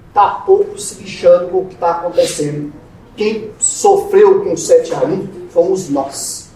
está 0.09 0.31
pouco 0.47 0.79
se 0.79 1.03
lixando 1.03 1.49
com 1.49 1.59
o 1.59 1.67
que 1.67 1.75
está 1.75 1.91
acontecendo. 1.93 2.73
Quem 3.17 3.51
sofreu 3.59 4.43
com 4.45 4.53
o 4.53 4.59
7 4.59 4.95
a 4.95 5.05
1 5.05 5.49
fomos 5.51 5.89
nós. 5.89 6.51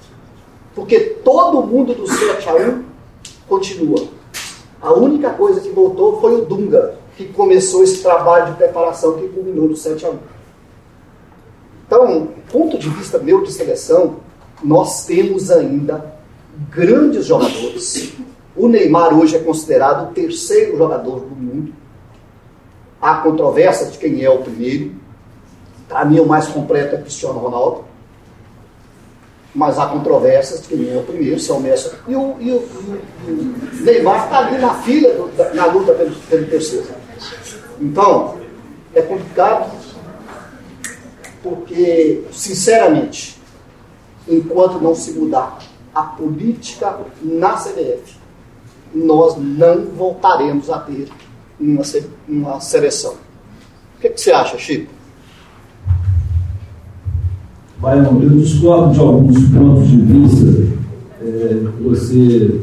Porque 0.74 1.00
todo 1.00 1.62
mundo 1.62 1.94
do 1.94 2.06
7 2.06 2.48
a 2.48 2.54
1 2.54 2.84
continua. 3.48 4.08
A 4.80 4.92
única 4.92 5.30
coisa 5.30 5.60
que 5.60 5.70
voltou 5.70 6.20
foi 6.20 6.36
o 6.36 6.44
Dunga, 6.44 6.99
que 7.16 7.26
começou 7.32 7.82
esse 7.82 8.02
trabalho 8.02 8.52
de 8.52 8.58
preparação 8.58 9.18
que 9.18 9.28
culminou 9.28 9.68
no 9.68 9.76
7 9.76 10.06
a 10.06 10.10
1. 10.10 10.18
Então, 11.86 12.28
ponto 12.50 12.78
de 12.78 12.88
vista 12.88 13.18
meu 13.18 13.42
de 13.42 13.52
seleção, 13.52 14.16
nós 14.62 15.06
temos 15.06 15.50
ainda 15.50 16.14
grandes 16.70 17.26
jogadores. 17.26 18.12
O 18.54 18.68
Neymar 18.68 19.16
hoje 19.18 19.36
é 19.36 19.38
considerado 19.38 20.10
o 20.10 20.14
terceiro 20.14 20.76
jogador 20.76 21.20
do 21.20 21.34
mundo. 21.34 21.72
Há 23.00 23.16
controvérsia 23.16 23.86
de 23.86 23.98
quem 23.98 24.22
é 24.22 24.30
o 24.30 24.38
primeiro. 24.38 24.92
Para 25.88 26.04
mim, 26.04 26.20
o 26.20 26.26
mais 26.26 26.46
completo 26.48 26.94
é 26.94 26.98
Cristiano 26.98 27.38
Ronaldo. 27.38 27.84
Mas 29.54 29.78
há 29.78 29.86
controvérsias 29.86 30.62
de 30.62 30.68
quem 30.68 30.94
é 30.94 30.96
o 30.96 31.02
primeiro, 31.02 31.40
se 31.40 31.50
é 31.50 31.54
o 31.54 31.60
Messi. 31.60 31.90
E 32.06 32.14
o, 32.14 32.36
e 32.38 32.52
o, 32.52 32.68
e 33.26 33.30
o 33.30 33.84
Neymar 33.84 34.24
está 34.24 34.38
ali 34.46 34.58
na 34.58 34.74
fila, 34.74 35.08
do, 35.08 35.54
na 35.54 35.66
luta 35.66 35.92
pelo, 35.94 36.14
pelo 36.14 36.46
terceiro. 36.46 36.99
Então, 37.80 38.36
é 38.94 39.02
complicado, 39.02 39.70
porque, 41.42 42.24
sinceramente, 42.30 43.40
enquanto 44.28 44.80
não 44.80 44.94
se 44.94 45.12
mudar 45.12 45.58
a 45.94 46.02
política 46.02 46.98
na 47.22 47.54
CBF, 47.54 48.18
nós 48.94 49.36
não 49.38 49.86
voltaremos 49.86 50.68
a 50.68 50.78
ter 50.80 51.08
uma, 51.58 51.82
uma 52.28 52.60
seleção. 52.60 53.14
O 53.96 54.00
que, 54.00 54.10
que 54.10 54.20
você 54.20 54.32
acha, 54.32 54.58
Chico? 54.58 54.92
Baiano, 57.78 58.22
eu 58.22 58.30
discordo 58.30 58.92
de 58.92 59.00
alguns 59.00 59.48
pontos 59.48 59.88
de 59.88 59.96
vista 59.96 60.80
é, 61.22 61.54
você 61.80 62.60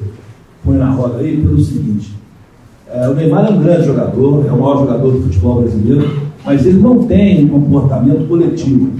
põe 0.63 0.78
na 0.78 0.91
roda 0.91 1.20
aí 1.20 1.41
pelo 1.41 1.59
seguinte. 1.59 2.16
É, 2.94 3.10
o 3.10 3.14
Neymar 3.14 3.48
é 3.48 3.50
um 3.50 3.62
grande 3.62 3.86
jogador, 3.86 4.46
é 4.48 4.52
o 4.52 4.62
maior 4.62 4.80
jogador 4.80 5.12
do 5.12 5.24
futebol 5.24 5.62
brasileiro, 5.62 6.10
mas 6.46 6.66
ele 6.66 6.80
não 6.80 7.04
tem 7.04 7.44
um 7.46 7.50
comportamento 7.50 8.28
coletivo. 8.28 8.92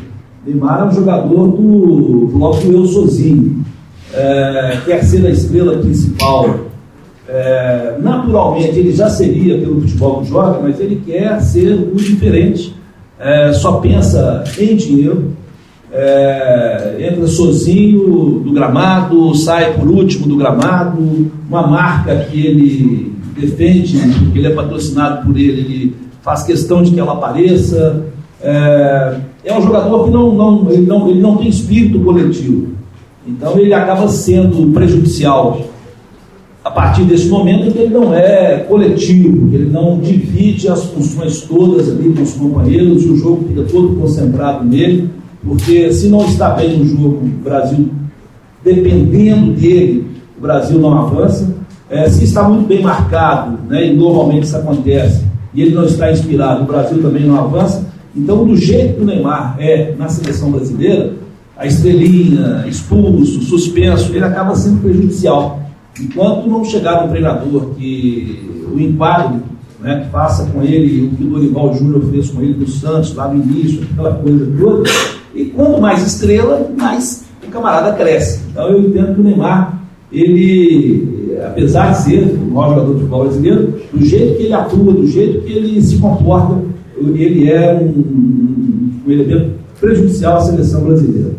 Neymar 0.46 0.82
é 0.82 0.86
um 0.86 0.92
jogador 0.92 1.48
do 1.48 2.30
bloco 2.34 2.68
eu 2.68 2.86
sozinho. 2.86 3.64
É, 4.14 4.82
quer 4.86 5.04
ser 5.04 5.26
a 5.26 5.30
estrela 5.30 5.78
principal. 5.78 6.68
É, 7.30 7.98
naturalmente, 8.02 8.80
ele 8.80 8.92
já 8.92 9.10
seria 9.10 9.58
pelo 9.58 9.82
futebol 9.82 10.22
que 10.22 10.30
joga, 10.30 10.60
mas 10.62 10.80
ele 10.80 11.02
quer 11.06 11.42
ser 11.42 11.74
o 11.74 11.96
diferente. 11.96 12.76
É, 13.20 13.54
só 13.54 13.74
pensa 13.74 14.44
em 14.60 14.76
dinheiro. 14.76 15.32
É, 15.92 17.08
entra 17.10 17.26
sozinho 17.28 18.42
do 18.44 18.52
gramado, 18.52 19.34
sai 19.36 19.74
por 19.74 19.88
último 19.88 20.28
do 20.28 20.36
gramado. 20.36 21.32
Uma 21.50 21.66
marca 21.66 22.16
que 22.16 22.46
ele 22.46 23.17
defende, 23.40 23.98
que 24.32 24.38
ele 24.38 24.48
é 24.48 24.52
patrocinado 24.52 25.26
por 25.26 25.38
ele, 25.38 25.62
ele 25.62 25.96
faz 26.22 26.44
questão 26.44 26.84
de 26.84 26.92
que 26.92 27.00
ela 27.00 27.14
apareça. 27.14 28.06
É, 28.42 29.20
é 29.46 29.58
um 29.58 29.62
jogador 29.62 30.06
que 30.06 30.12
não, 30.12 30.36
não, 30.36 30.72
ele 30.72 30.86
não, 30.86 31.10
ele 31.10 31.22
não 31.22 31.38
tem 31.38 31.48
espírito 31.48 32.00
coletivo. 32.00 32.68
Então 33.28 33.58
ele 33.58 33.74
acaba 33.74 34.08
sendo 34.08 34.72
prejudicial 34.74 35.60
a 36.68 36.72
partir 36.72 37.04
desse 37.04 37.30
momento 37.30 37.72
que 37.72 37.80
ele 37.80 37.94
não 37.94 38.14
é 38.14 38.58
coletivo, 38.68 39.54
ele 39.54 39.70
não 39.70 40.00
divide 40.00 40.68
as 40.68 40.84
funções 40.84 41.42
todas 41.42 41.90
ali 41.90 42.14
com 42.14 42.22
os 42.22 42.34
companheiros, 42.34 43.06
e 43.06 43.08
o 43.08 43.16
jogo 43.16 43.48
fica 43.48 43.64
todo 43.64 43.96
concentrado 43.96 44.66
nele, 44.66 45.10
porque 45.46 45.94
se 45.94 46.10
não 46.10 46.26
está 46.26 46.50
bem 46.50 46.78
no 46.78 46.86
jogo, 46.86 47.26
o 47.26 47.42
Brasil, 47.42 47.88
dependendo 48.66 49.54
dele, 49.54 50.08
o 50.38 50.42
Brasil 50.42 50.78
não 50.78 50.94
avança. 50.94 51.56
É, 51.90 52.10
se 52.10 52.24
está 52.24 52.48
muito 52.48 52.68
bem 52.68 52.82
marcado, 52.82 53.60
né, 53.70 53.88
e 53.88 53.96
normalmente 53.96 54.44
isso 54.44 54.58
acontece, 54.58 55.26
e 55.54 55.62
ele 55.62 55.74
não 55.74 55.86
está 55.86 56.12
inspirado, 56.12 56.64
o 56.64 56.66
Brasil 56.66 57.02
também 57.02 57.26
não 57.26 57.40
avança, 57.40 57.88
então, 58.18 58.44
do 58.46 58.58
jeito 58.58 58.96
que 58.96 59.02
o 59.02 59.06
Neymar 59.06 59.56
é 59.60 59.94
na 59.96 60.10
seleção 60.10 60.52
brasileira, 60.52 61.14
a 61.56 61.68
estrelinha, 61.68 62.66
expulso, 62.68 63.42
suspenso, 63.44 64.12
ele 64.12 64.26
acaba 64.26 64.56
sendo 64.56 64.82
prejudicial. 64.82 65.62
Enquanto 66.00 66.50
não 66.50 66.66
chegar 66.66 67.06
um 67.06 67.10
treinador 67.10 67.76
que 67.76 68.66
o 68.74 68.80
enquadre, 68.80 69.40
né, 69.80 70.04
que 70.04 70.10
faça 70.10 70.48
com 70.48 70.64
ele 70.64 71.06
o 71.06 71.10
que 71.16 71.24
o 71.24 71.28
Dorival 71.28 71.74
Júnior 71.76 72.04
fez 72.10 72.30
com 72.32 72.42
ele 72.42 72.54
do 72.54 72.68
Santos, 72.68 73.14
lá 73.14 73.28
no 73.28 73.44
início, 73.44 73.88
aquela 73.92 74.16
coisa 74.16 74.52
toda, 74.60 74.90
e 75.36 75.46
quanto 75.46 75.80
mais 75.80 76.06
estrela, 76.06 76.72
mais 76.76 77.24
o 77.46 77.52
camarada 77.52 77.96
cresce. 77.96 78.42
Então 78.50 78.68
eu 78.70 78.82
entendo 78.82 79.14
que 79.14 79.22
o 79.22 79.24
Neymar, 79.24 79.80
ele, 80.12 81.17
apesar 81.48 81.92
de 81.92 81.98
ser 82.04 82.24
o 82.24 82.54
maior 82.54 82.70
jogador 82.70 82.94
de 82.94 83.00
futebol 83.00 83.24
brasileiro, 83.24 83.82
do 83.94 84.06
jeito 84.06 84.38
que 84.38 84.44
ele 84.44 84.54
atua, 84.54 84.94
do 84.94 85.08
jeito 85.08 85.42
que 85.42 85.52
ele 85.52 85.82
se 85.82 85.98
comporta, 85.98 86.56
ele 86.98 87.50
é 87.50 87.74
um, 87.74 89.02
um 89.06 89.12
elemento 89.12 89.52
prejudicial 89.80 90.38
à 90.38 90.42
seleção 90.42 90.82
brasileira. 90.82 91.32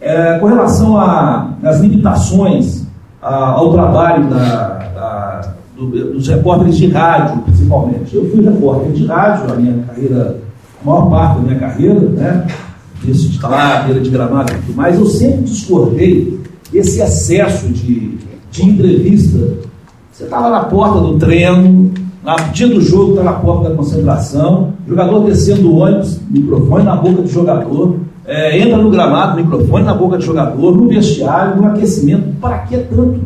É, 0.00 0.38
com 0.38 0.46
relação 0.46 0.98
às 0.98 1.80
limitações 1.80 2.86
a, 3.22 3.52
ao 3.52 3.72
trabalho 3.72 4.28
da, 4.28 4.68
da, 4.94 5.54
do, 5.76 6.14
dos 6.14 6.28
repórteres 6.28 6.76
de 6.76 6.88
rádio, 6.88 7.42
principalmente. 7.42 8.14
Eu 8.14 8.30
fui 8.30 8.44
repórter 8.44 8.92
de 8.92 9.06
rádio, 9.06 9.52
a 9.52 9.56
minha 9.56 9.82
carreira, 9.84 10.36
a 10.82 10.86
maior 10.86 11.10
parte 11.10 11.36
da 11.36 11.42
minha 11.42 11.58
carreira, 11.58 12.00
né? 12.00 12.46
Isso 13.04 13.28
de 13.28 13.36
estar 13.36 13.48
lá, 13.48 13.82
de 13.82 14.10
gramado 14.10 14.52
e 14.52 14.56
tudo 14.56 14.76
mais, 14.76 14.98
eu 14.98 15.06
sempre 15.06 15.42
discordei 15.42 16.40
desse 16.72 17.00
excesso 17.00 17.68
de, 17.68 18.18
de 18.54 18.64
entrevista. 18.64 19.38
Você 20.12 20.24
estava 20.24 20.48
na 20.48 20.60
porta 20.60 21.00
do 21.00 21.18
treino, 21.18 21.92
na 22.22 22.36
dia 22.36 22.68
do 22.68 22.80
jogo 22.80 23.10
está 23.10 23.24
na 23.24 23.32
porta 23.32 23.68
da 23.68 23.74
concentração, 23.74 24.74
jogador 24.86 25.24
descendo 25.24 25.72
o 25.72 25.78
ônibus, 25.78 26.20
microfone 26.30 26.84
na 26.84 26.94
boca 26.94 27.22
do 27.22 27.28
jogador, 27.28 27.96
é, 28.24 28.58
entra 28.58 28.76
no 28.76 28.90
gramado, 28.90 29.36
microfone 29.36 29.84
na 29.84 29.92
boca 29.92 30.16
do 30.16 30.22
jogador, 30.22 30.76
no 30.76 30.88
vestiário, 30.88 31.60
no 31.60 31.66
aquecimento. 31.66 32.32
Para 32.40 32.58
que 32.58 32.76
tanto? 32.78 33.20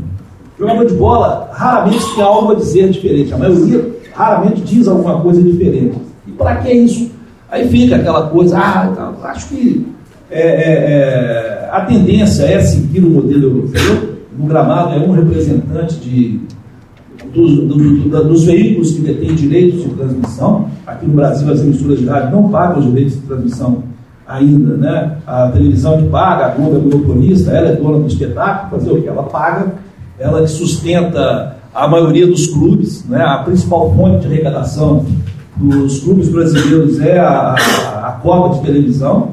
Jogador 0.58 0.86
de 0.86 0.94
bola 0.94 1.50
raramente 1.52 2.14
tem 2.14 2.24
algo 2.24 2.52
a 2.52 2.54
dizer 2.54 2.88
diferente. 2.88 3.32
A 3.32 3.38
maioria 3.38 3.96
raramente 4.14 4.62
diz 4.62 4.88
alguma 4.88 5.20
coisa 5.20 5.42
diferente. 5.42 5.98
E 6.26 6.32
para 6.32 6.56
que 6.56 6.72
isso? 6.72 7.10
Aí 7.50 7.68
fica 7.68 7.96
aquela 7.96 8.28
coisa, 8.28 8.58
ah, 8.58 8.92
tá, 8.96 9.28
acho 9.28 9.48
que 9.48 9.86
é, 10.30 10.40
é, 10.40 10.72
é, 10.90 11.68
a 11.70 11.82
tendência 11.82 12.44
é 12.44 12.60
seguir 12.60 13.00
o 13.00 13.10
modelo 13.10 13.44
europeu. 13.44 14.07
No 14.38 14.46
gramado 14.46 14.94
é 14.94 14.98
um 14.98 15.10
representante 15.10 15.96
de 15.96 16.40
dos, 17.34 17.56
do, 17.56 18.08
do, 18.08 18.24
dos 18.28 18.44
veículos 18.44 18.92
que 18.92 19.00
detêm 19.00 19.34
direitos 19.34 19.82
de 19.82 19.90
transmissão. 19.90 20.68
Aqui 20.86 21.06
no 21.06 21.14
Brasil, 21.14 21.52
as 21.52 21.60
emissoras 21.60 21.98
de 21.98 22.06
rádio 22.06 22.30
não 22.30 22.48
pagam 22.48 22.78
os 22.78 22.86
direitos 22.86 23.14
de 23.14 23.20
transmissão 23.22 23.82
ainda. 24.26 24.76
Né? 24.76 25.16
A 25.26 25.48
televisão 25.48 25.98
que 25.98 26.08
paga, 26.08 26.46
a 26.46 26.48
Globo 26.50 26.76
é 26.76 26.78
monopolista, 26.78 27.50
ela 27.50 27.68
é 27.70 27.76
dona 27.76 27.98
do 27.98 28.06
espetáculo, 28.06 28.80
fazer 28.80 28.92
o 28.92 29.02
que? 29.02 29.08
Ela 29.08 29.24
paga, 29.24 29.74
ela 30.18 30.46
sustenta 30.46 31.56
a 31.74 31.88
maioria 31.88 32.26
dos 32.26 32.46
clubes, 32.46 33.04
né? 33.08 33.20
a 33.20 33.38
principal 33.38 33.92
fonte 33.94 34.26
de 34.26 34.32
arrecadação 34.32 35.04
dos 35.56 36.00
clubes 36.00 36.28
brasileiros 36.28 37.00
é 37.00 37.18
a, 37.18 37.54
a, 37.56 38.08
a 38.08 38.12
cota 38.22 38.58
de 38.58 38.66
televisão, 38.66 39.32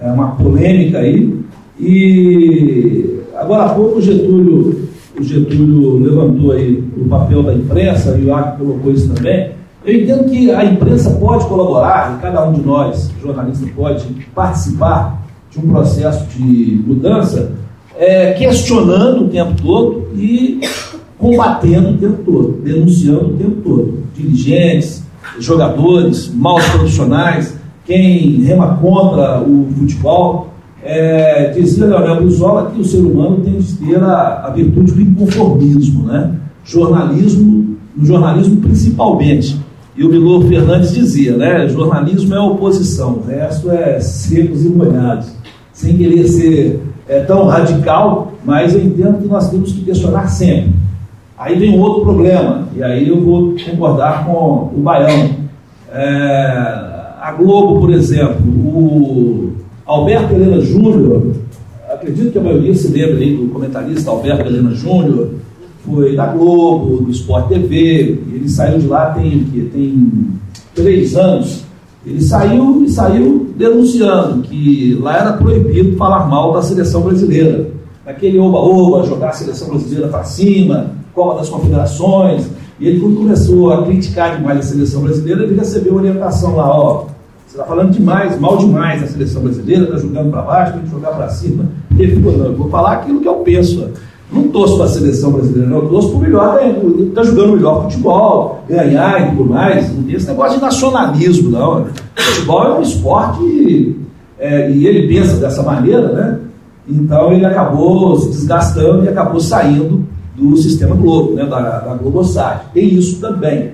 é 0.00 0.10
uma 0.10 0.32
polêmica 0.32 0.98
aí. 0.98 1.40
E 1.78 3.21
agora 3.42 3.64
há 3.64 3.74
pouco 3.74 3.98
o 3.98 4.02
Getúlio 4.02 4.88
o 5.18 5.22
Getúlio 5.22 5.98
levantou 5.98 6.52
aí 6.52 6.82
o 6.96 7.06
papel 7.06 7.42
da 7.42 7.54
imprensa, 7.54 8.16
e 8.18 8.24
o 8.24 8.34
Acre 8.34 8.64
colocou 8.64 8.92
isso 8.92 9.12
também. 9.12 9.50
Eu 9.84 10.00
entendo 10.00 10.30
que 10.30 10.50
a 10.50 10.64
imprensa 10.64 11.10
pode 11.10 11.46
colaborar, 11.46 12.16
e 12.16 12.22
cada 12.22 12.48
um 12.48 12.52
de 12.52 12.62
nós, 12.62 13.10
jornalista, 13.20 13.66
pode 13.76 14.04
participar 14.34 15.22
de 15.50 15.58
um 15.58 15.68
processo 15.68 16.24
de 16.36 16.82
mudança, 16.86 17.52
é, 17.98 18.32
questionando 18.32 19.26
o 19.26 19.28
tempo 19.28 19.60
todo 19.60 20.08
e 20.16 20.60
combatendo 21.18 21.90
o 21.90 21.98
tempo 21.98 22.22
todo, 22.24 22.52
denunciando 22.62 23.26
o 23.26 23.36
tempo 23.36 23.60
todo. 23.62 23.98
Dirigentes, 24.16 25.04
jogadores, 25.38 26.32
maus 26.34 26.64
profissionais, 26.70 27.54
quem 27.84 28.42
rema 28.42 28.76
contra 28.76 29.42
o 29.42 29.68
futebol. 29.76 30.51
É, 30.82 31.50
dizia 31.50 31.86
Leonel 31.86 32.16
Brizola 32.16 32.70
que 32.70 32.80
o 32.80 32.84
ser 32.84 32.98
humano 32.98 33.40
tem 33.44 33.58
de 33.58 33.72
ter 33.74 34.02
a, 34.02 34.46
a 34.46 34.50
virtude 34.50 34.92
do 34.92 35.00
inconformismo, 35.00 36.04
né? 36.04 36.32
Jornalismo, 36.64 37.76
no 37.96 38.04
jornalismo 38.04 38.60
principalmente. 38.60 39.60
E 39.96 40.04
o 40.04 40.08
Milor 40.08 40.44
Fernandes 40.46 40.92
dizia, 40.92 41.36
né? 41.36 41.68
Jornalismo 41.68 42.34
é 42.34 42.40
oposição, 42.40 43.20
o 43.22 43.26
resto 43.26 43.70
é 43.70 44.00
secos 44.00 44.64
e 44.64 44.68
molhados. 44.68 45.32
Sem 45.72 45.96
querer 45.96 46.26
ser 46.26 46.80
é, 47.08 47.20
tão 47.20 47.46
radical, 47.46 48.32
mas 48.44 48.74
eu 48.74 48.82
entendo 48.82 49.18
que 49.22 49.28
nós 49.28 49.50
temos 49.50 49.72
que 49.72 49.82
questionar 49.82 50.28
sempre. 50.28 50.72
Aí 51.38 51.58
vem 51.58 51.76
um 51.76 51.80
outro 51.80 52.02
problema, 52.02 52.68
e 52.74 52.82
aí 52.82 53.08
eu 53.08 53.20
vou 53.20 53.54
concordar 53.68 54.24
com 54.24 54.70
o 54.74 54.80
Baião. 54.80 55.30
É, 55.92 56.92
a 57.20 57.34
Globo, 57.36 57.80
por 57.80 57.92
exemplo, 57.92 58.40
o 58.46 59.51
Alberto 59.92 60.34
Helena 60.34 60.60
Júnior, 60.60 61.32
acredito 61.92 62.32
que 62.32 62.38
a 62.38 62.42
maioria 62.42 62.74
se 62.74 62.88
lembra 62.88 63.18
aí 63.18 63.36
do 63.36 63.48
comentarista 63.52 64.10
Alberto 64.10 64.46
Helena 64.46 64.74
Júnior, 64.74 65.30
foi 65.84 66.16
da 66.16 66.26
Globo, 66.26 67.02
do 67.02 67.10
Sport 67.10 67.48
TV, 67.48 68.18
ele 68.32 68.48
saiu 68.48 68.78
de 68.78 68.86
lá 68.86 69.10
tem, 69.10 69.44
tem 69.72 70.08
três 70.74 71.16
anos. 71.16 71.64
Ele 72.06 72.20
saiu 72.20 72.84
e 72.84 72.88
saiu 72.88 73.52
denunciando 73.56 74.42
que 74.42 74.98
lá 75.00 75.18
era 75.18 75.32
proibido 75.34 75.96
falar 75.96 76.26
mal 76.26 76.52
da 76.52 76.62
seleção 76.62 77.02
brasileira. 77.02 77.68
Aquele 78.06 78.38
oba-oba, 78.38 79.06
jogar 79.06 79.28
a 79.28 79.32
seleção 79.32 79.68
brasileira 79.68 80.08
para 80.08 80.24
cima, 80.24 80.92
Copa 81.14 81.38
das 81.38 81.48
Confederações. 81.48 82.48
E 82.80 82.88
ele, 82.88 83.00
quando 83.00 83.16
começou 83.16 83.72
a 83.72 83.84
criticar 83.84 84.36
demais 84.36 84.58
a 84.58 84.62
seleção 84.62 85.02
brasileira, 85.02 85.44
ele 85.44 85.54
recebeu 85.54 85.94
orientação 85.94 86.56
lá, 86.56 86.68
ó, 86.68 87.06
você 87.52 87.58
está 87.58 87.64
falando 87.64 87.90
demais, 87.90 88.40
mal 88.40 88.56
demais 88.56 89.02
da 89.02 89.06
seleção 89.06 89.42
brasileira, 89.42 89.84
está 89.84 89.98
jogando 89.98 90.30
para 90.30 90.40
baixo, 90.40 90.72
tem 90.72 90.82
que 90.84 90.90
jogar 90.90 91.10
para 91.10 91.28
cima. 91.28 91.66
Ele 91.98 92.22
falou, 92.22 92.38
não, 92.38 92.46
eu 92.46 92.56
vou 92.56 92.70
falar 92.70 92.92
aquilo 92.92 93.20
que 93.20 93.28
eu 93.28 93.34
penso. 93.36 93.90
Não 94.32 94.48
torço 94.48 94.76
para 94.76 94.86
a 94.86 94.88
seleção 94.88 95.32
brasileira, 95.32 95.68
não. 95.68 95.80
Eu 95.80 95.88
torço 95.90 96.08
para 96.08 96.16
o 96.16 96.20
melhor, 96.22 96.60
está 96.98 97.22
jogando 97.22 97.52
melhor 97.52 97.82
futebol, 97.82 98.64
ganhar 98.66 99.20
e 99.20 99.36
tudo 99.36 99.50
mais. 99.50 99.94
Não 99.94 100.02
tem 100.02 100.14
esse 100.14 100.26
negócio 100.28 100.56
de 100.56 100.64
nacionalismo, 100.64 101.50
não. 101.50 101.86
Futebol 102.16 102.64
é 102.64 102.78
um 102.78 102.80
esporte 102.80 103.96
é, 104.38 104.70
e 104.70 104.86
ele 104.86 105.14
pensa 105.14 105.36
dessa 105.36 105.62
maneira, 105.62 106.08
né? 106.10 106.38
Então 106.88 107.34
ele 107.34 107.44
acabou 107.44 108.18
se 108.18 108.30
desgastando 108.30 109.04
e 109.04 109.10
acabou 109.10 109.40
saindo 109.40 110.06
do 110.34 110.56
sistema 110.56 110.96
Globo, 110.96 111.34
né? 111.34 111.44
da, 111.44 111.80
da 111.80 111.94
Globosat. 111.96 112.62
Tem 112.72 112.94
isso 112.94 113.20
também. 113.20 113.72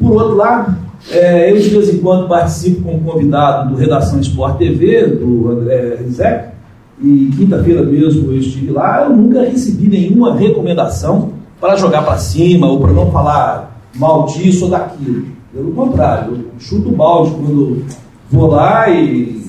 Por 0.00 0.12
outro 0.12 0.34
lado, 0.34 0.87
é, 1.10 1.52
eu 1.52 1.58
de 1.58 1.68
vez 1.68 1.94
em 1.94 1.98
quando 1.98 2.28
participo 2.28 2.82
como 2.82 3.00
convidado 3.00 3.70
do 3.70 3.76
Redação 3.76 4.20
Sport 4.20 4.58
TV, 4.58 5.06
do 5.06 5.50
André 5.50 5.96
Rizek, 6.02 6.48
e 7.00 7.30
quinta-feira 7.36 7.82
mesmo 7.82 8.32
eu 8.32 8.38
estive 8.38 8.72
lá, 8.72 9.04
eu 9.04 9.16
nunca 9.16 9.42
recebi 9.42 9.86
nenhuma 9.88 10.34
recomendação 10.34 11.30
para 11.60 11.76
jogar 11.76 12.02
para 12.02 12.18
cima 12.18 12.66
ou 12.66 12.80
para 12.80 12.92
não 12.92 13.10
falar 13.10 13.80
mal 13.94 14.26
disso 14.26 14.64
ou 14.64 14.70
daquilo. 14.70 15.26
Pelo 15.52 15.72
contrário, 15.72 16.32
eu 16.32 16.44
chuto 16.58 16.88
o 16.88 16.92
balde 16.92 17.30
quando 17.32 17.84
vou 18.30 18.48
lá 18.48 18.88
e 18.90 19.42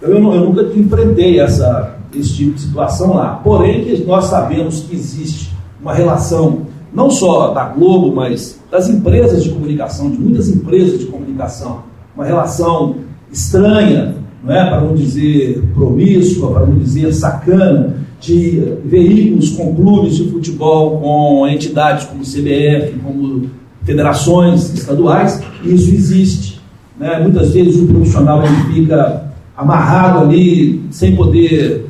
eu, 0.00 0.10
eu, 0.10 0.20
nunca 0.20 0.62
enfrentei 0.76 1.38
essa, 1.38 1.96
esse 2.14 2.34
tipo 2.34 2.54
de 2.54 2.62
situação 2.62 3.14
lá. 3.14 3.40
Porém, 3.42 3.86
nós 4.06 4.26
sabemos 4.26 4.80
que 4.80 4.94
existe 4.94 5.54
uma 5.80 5.94
relação 5.94 6.65
não 6.96 7.10
só 7.10 7.52
da 7.52 7.64
Globo, 7.64 8.16
mas 8.16 8.58
das 8.70 8.88
empresas 8.88 9.44
de 9.44 9.50
comunicação, 9.50 10.10
de 10.10 10.18
muitas 10.18 10.48
empresas 10.48 10.98
de 10.98 11.04
comunicação, 11.04 11.82
uma 12.14 12.24
relação 12.24 12.96
estranha 13.30 14.14
não 14.42 14.54
é? 14.54 14.70
para 14.70 14.80
não 14.80 14.94
dizer 14.94 15.62
promíscua, 15.74 16.52
para 16.52 16.66
não 16.66 16.78
dizer 16.78 17.12
sacana, 17.12 17.96
de 18.18 18.62
veículos 18.86 19.50
com 19.50 19.76
clubes 19.76 20.16
de 20.16 20.30
futebol, 20.30 20.98
com 20.98 21.46
entidades 21.46 22.06
como 22.06 22.22
CBF, 22.22 22.98
como 23.04 23.50
federações 23.84 24.72
estaduais, 24.72 25.42
isso 25.62 25.92
existe. 25.92 26.62
Né? 26.98 27.20
Muitas 27.20 27.52
vezes 27.52 27.76
o 27.76 27.86
profissional 27.86 28.42
ele 28.42 28.74
fica 28.74 29.32
amarrado 29.54 30.20
ali, 30.20 30.82
sem 30.90 31.14
poder 31.14 31.84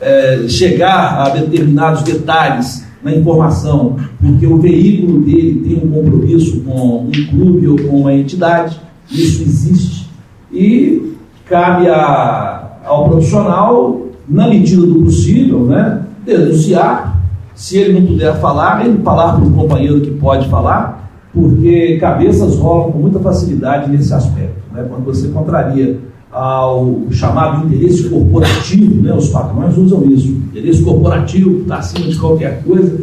é, 0.00 0.44
chegar 0.48 1.18
a 1.18 1.28
determinados 1.30 2.02
detalhes 2.02 2.91
na 3.02 3.14
informação, 3.14 3.96
porque 4.20 4.46
o 4.46 4.58
veículo 4.58 5.20
dele 5.20 5.62
tem 5.66 5.76
um 5.84 5.90
compromisso 5.90 6.60
com 6.60 7.06
um 7.06 7.10
clube 7.30 7.68
ou 7.68 7.76
com 7.76 8.00
uma 8.00 8.14
entidade, 8.14 8.80
isso 9.10 9.42
existe. 9.42 10.08
E 10.52 11.14
cabe 11.48 11.88
a, 11.88 12.78
ao 12.84 13.08
profissional, 13.08 14.06
na 14.28 14.48
medida 14.48 14.86
do 14.86 15.02
possível, 15.02 15.64
né, 15.64 16.02
denunciar. 16.24 17.20
Se 17.54 17.76
ele 17.76 18.00
não 18.00 18.06
puder 18.06 18.40
falar, 18.40 18.86
ele 18.86 19.02
falar 19.02 19.34
para 19.34 19.44
o 19.44 19.52
companheiro 19.52 20.00
que 20.00 20.10
pode 20.12 20.48
falar, 20.48 21.10
porque 21.32 21.98
cabeças 21.98 22.56
rolam 22.56 22.92
com 22.92 22.98
muita 22.98 23.18
facilidade 23.18 23.90
nesse 23.90 24.12
aspecto. 24.12 24.62
Né? 24.72 24.86
Quando 24.88 25.04
você 25.04 25.28
contraria 25.28 25.98
ao 26.32 27.02
chamado 27.10 27.66
interesse 27.66 28.08
corporativo, 28.08 29.02
né? 29.02 29.12
os 29.12 29.28
patrões 29.28 29.76
usam 29.76 30.02
isso, 30.10 30.28
interesse 30.28 30.82
corporativo, 30.82 31.60
está 31.60 31.76
acima 31.76 32.06
de 32.08 32.18
qualquer 32.18 32.62
coisa, 32.62 32.98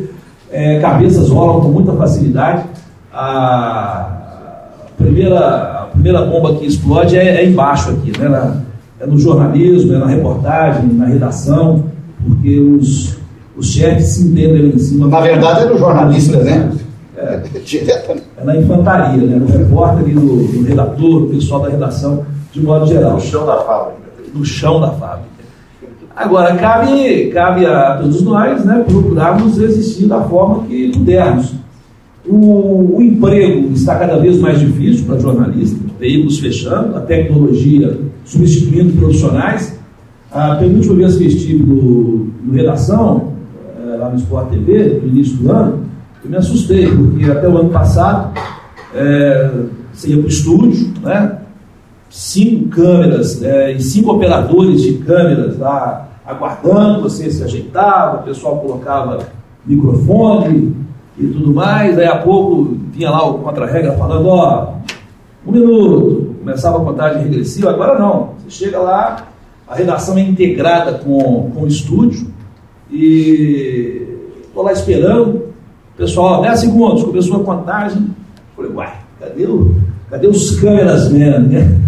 é, 0.52 0.80
cabeças 0.80 1.30
rolam 1.30 1.62
com 1.62 1.70
muita 1.70 1.94
facilidade. 1.94 2.66
A 3.14 4.70
primeira 4.98 5.40
a 5.40 5.86
primeira 5.92 6.26
bomba 6.26 6.56
que 6.56 6.66
explode 6.66 7.16
é, 7.18 7.44
é 7.44 7.46
embaixo 7.48 7.92
aqui, 7.92 8.12
né? 8.18 8.28
Na, 8.28 8.58
é 9.00 9.06
no 9.06 9.18
jornalismo, 9.18 9.94
é 9.94 9.98
na 9.98 10.08
reportagem, 10.08 10.88
na 10.94 11.06
redação, 11.06 11.86
porque 12.26 12.60
os, 12.60 13.18
os 13.56 13.72
chefes 13.72 14.08
se 14.08 14.28
entendem 14.28 14.72
em 14.76 14.78
cima. 14.78 15.08
Na 15.08 15.22
verdade, 15.22 15.62
é 15.62 15.66
no 15.70 15.78
jornalista, 15.78 16.38
né? 16.44 16.72
É, 17.16 17.42
é 18.42 18.44
na 18.44 18.58
infantaria, 18.58 19.26
né? 19.26 19.38
no 19.38 19.48
repórter 19.48 20.10
e 20.10 20.14
no, 20.14 20.22
no 20.24 20.64
redator, 20.64 21.22
no 21.22 21.28
pessoal 21.28 21.62
da 21.62 21.70
redação, 21.70 22.26
de 22.52 22.62
modo 22.62 22.86
geral. 22.88 23.14
No 23.14 23.22
chão 23.22 23.46
da 23.46 23.58
fábrica. 23.58 24.00
No 24.34 24.46
chão 24.46 24.82
da 24.82 24.92
fábrica. 24.92 25.30
Agora, 26.16 26.56
cabe, 26.56 27.30
cabe 27.34 27.66
a 27.66 27.98
todos 27.98 28.22
nós 28.24 28.66
né, 28.66 28.84
procurarmos 28.86 29.58
existir 29.58 30.06
da 30.06 30.22
forma 30.22 30.66
que 30.66 30.92
pudermos. 30.92 31.54
O, 32.28 32.98
o, 32.98 33.02
emprego 33.02 33.72
está 33.72 33.98
cada 33.98 34.18
vez 34.18 34.38
mais 34.38 34.60
difícil 34.60 35.06
para 35.06 35.18
jornalistas, 35.18 35.80
veículos 35.98 36.40
fechando, 36.40 36.98
a 36.98 37.02
tecnologia 37.02 37.98
substituindo 38.26 38.98
profissionais. 39.00 39.80
A 40.32 40.56
penúltima 40.56 40.96
vez 40.96 41.16
que 41.16 41.26
estive 41.26 41.64
no, 41.64 42.28
no 42.44 42.54
Redação, 42.54 43.34
é, 43.82 43.96
lá 43.96 44.10
no 44.10 44.18
Sport 44.18 44.50
TV, 44.50 45.00
no 45.02 45.08
início 45.08 45.38
do 45.38 45.52
ano, 45.52 45.86
eu 46.24 46.30
me 46.30 46.36
assustei, 46.36 46.88
porque 46.94 47.32
até 47.32 47.48
o 47.48 47.58
ano 47.58 47.70
passado 47.70 48.38
é, 48.94 49.52
você 49.94 50.10
ia 50.10 50.18
para 50.18 50.26
o 50.26 50.30
estúdio, 50.30 50.94
né? 51.02 51.38
Cinco 52.10 52.70
câmeras 52.70 53.42
é, 53.44 53.72
e 53.74 53.82
cinco 53.82 54.14
operadores 54.14 54.82
de 54.82 54.94
câmeras 55.00 55.58
lá 55.58 56.08
aguardando, 56.26 57.02
você 57.02 57.30
se 57.30 57.44
ajeitava, 57.44 58.22
o 58.22 58.24
pessoal 58.24 58.58
colocava 58.60 59.20
microfone, 59.66 60.76
e 61.20 61.28
tudo 61.28 61.54
mais. 61.54 61.96
Daí 61.96 62.08
a 62.08 62.18
pouco 62.18 62.78
vinha 62.92 63.12
lá 63.12 63.28
o 63.28 63.40
contra-regra 63.40 63.94
falando, 63.94 64.28
ó, 64.30 64.74
um 65.46 65.52
minuto, 65.52 66.36
começava 66.40 66.78
a 66.78 66.86
contagem 66.86 67.24
regressiva, 67.24 67.70
agora 67.70 68.00
não. 68.00 68.32
Você 68.40 68.66
chega 68.66 68.80
lá, 68.80 69.28
a 69.68 69.76
redação 69.76 70.18
é 70.18 70.22
integrada 70.22 70.94
com, 70.94 71.52
com 71.54 71.62
o 71.64 71.68
estúdio 71.68 72.32
e 72.90 74.18
estou 74.42 74.64
lá 74.64 74.72
esperando, 74.72 75.50
pessoal, 75.98 76.42
10 76.42 76.60
segundos, 76.60 77.04
começou 77.04 77.42
a 77.42 77.44
contagem, 77.44 78.08
falei, 78.56 78.72
uai, 78.72 78.94
cadê, 79.20 79.46
o, 79.46 79.76
cadê 80.10 80.28
os 80.28 80.60
câmeras 80.60 81.12
mesmo, 81.12 81.50
né? 81.50 81.80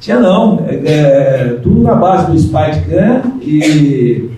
Tinha 0.00 0.20
não, 0.20 0.64
é, 0.68 0.74
é, 0.74 1.58
tudo 1.62 1.82
na 1.82 1.94
base 1.94 2.30
do 2.30 2.38
Spycam 2.38 3.22
e 3.40 4.30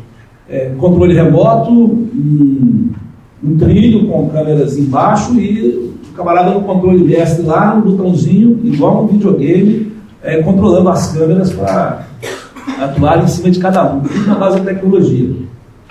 é, 0.49 0.71
controle 0.79 1.15
remoto, 1.15 1.71
um, 1.71 2.91
um 3.45 3.57
trilho 3.59 4.09
com 4.09 4.29
câmeras 4.31 4.79
embaixo 4.79 5.35
e 5.35 5.93
o 6.11 6.15
camarada 6.17 6.51
no 6.51 6.63
controle 6.63 7.05
mestre 7.05 7.45
lá, 7.45 7.75
no 7.75 7.91
botãozinho, 7.93 8.61
igual 8.65 9.05
um 9.05 9.07
videogame, 9.09 9.93
é, 10.23 10.43
controlando 10.43 10.89
as 10.89 11.13
câmeras 11.13 11.53
para 11.53 12.07
atuar 12.81 13.23
em 13.23 13.29
cima 13.29 13.51
de 13.51 13.59
cada 13.59 13.93
um, 13.93 14.01
tudo 14.01 14.27
na 14.27 14.35
base 14.35 14.61
da 14.61 14.65
tecnologia. 14.73 15.31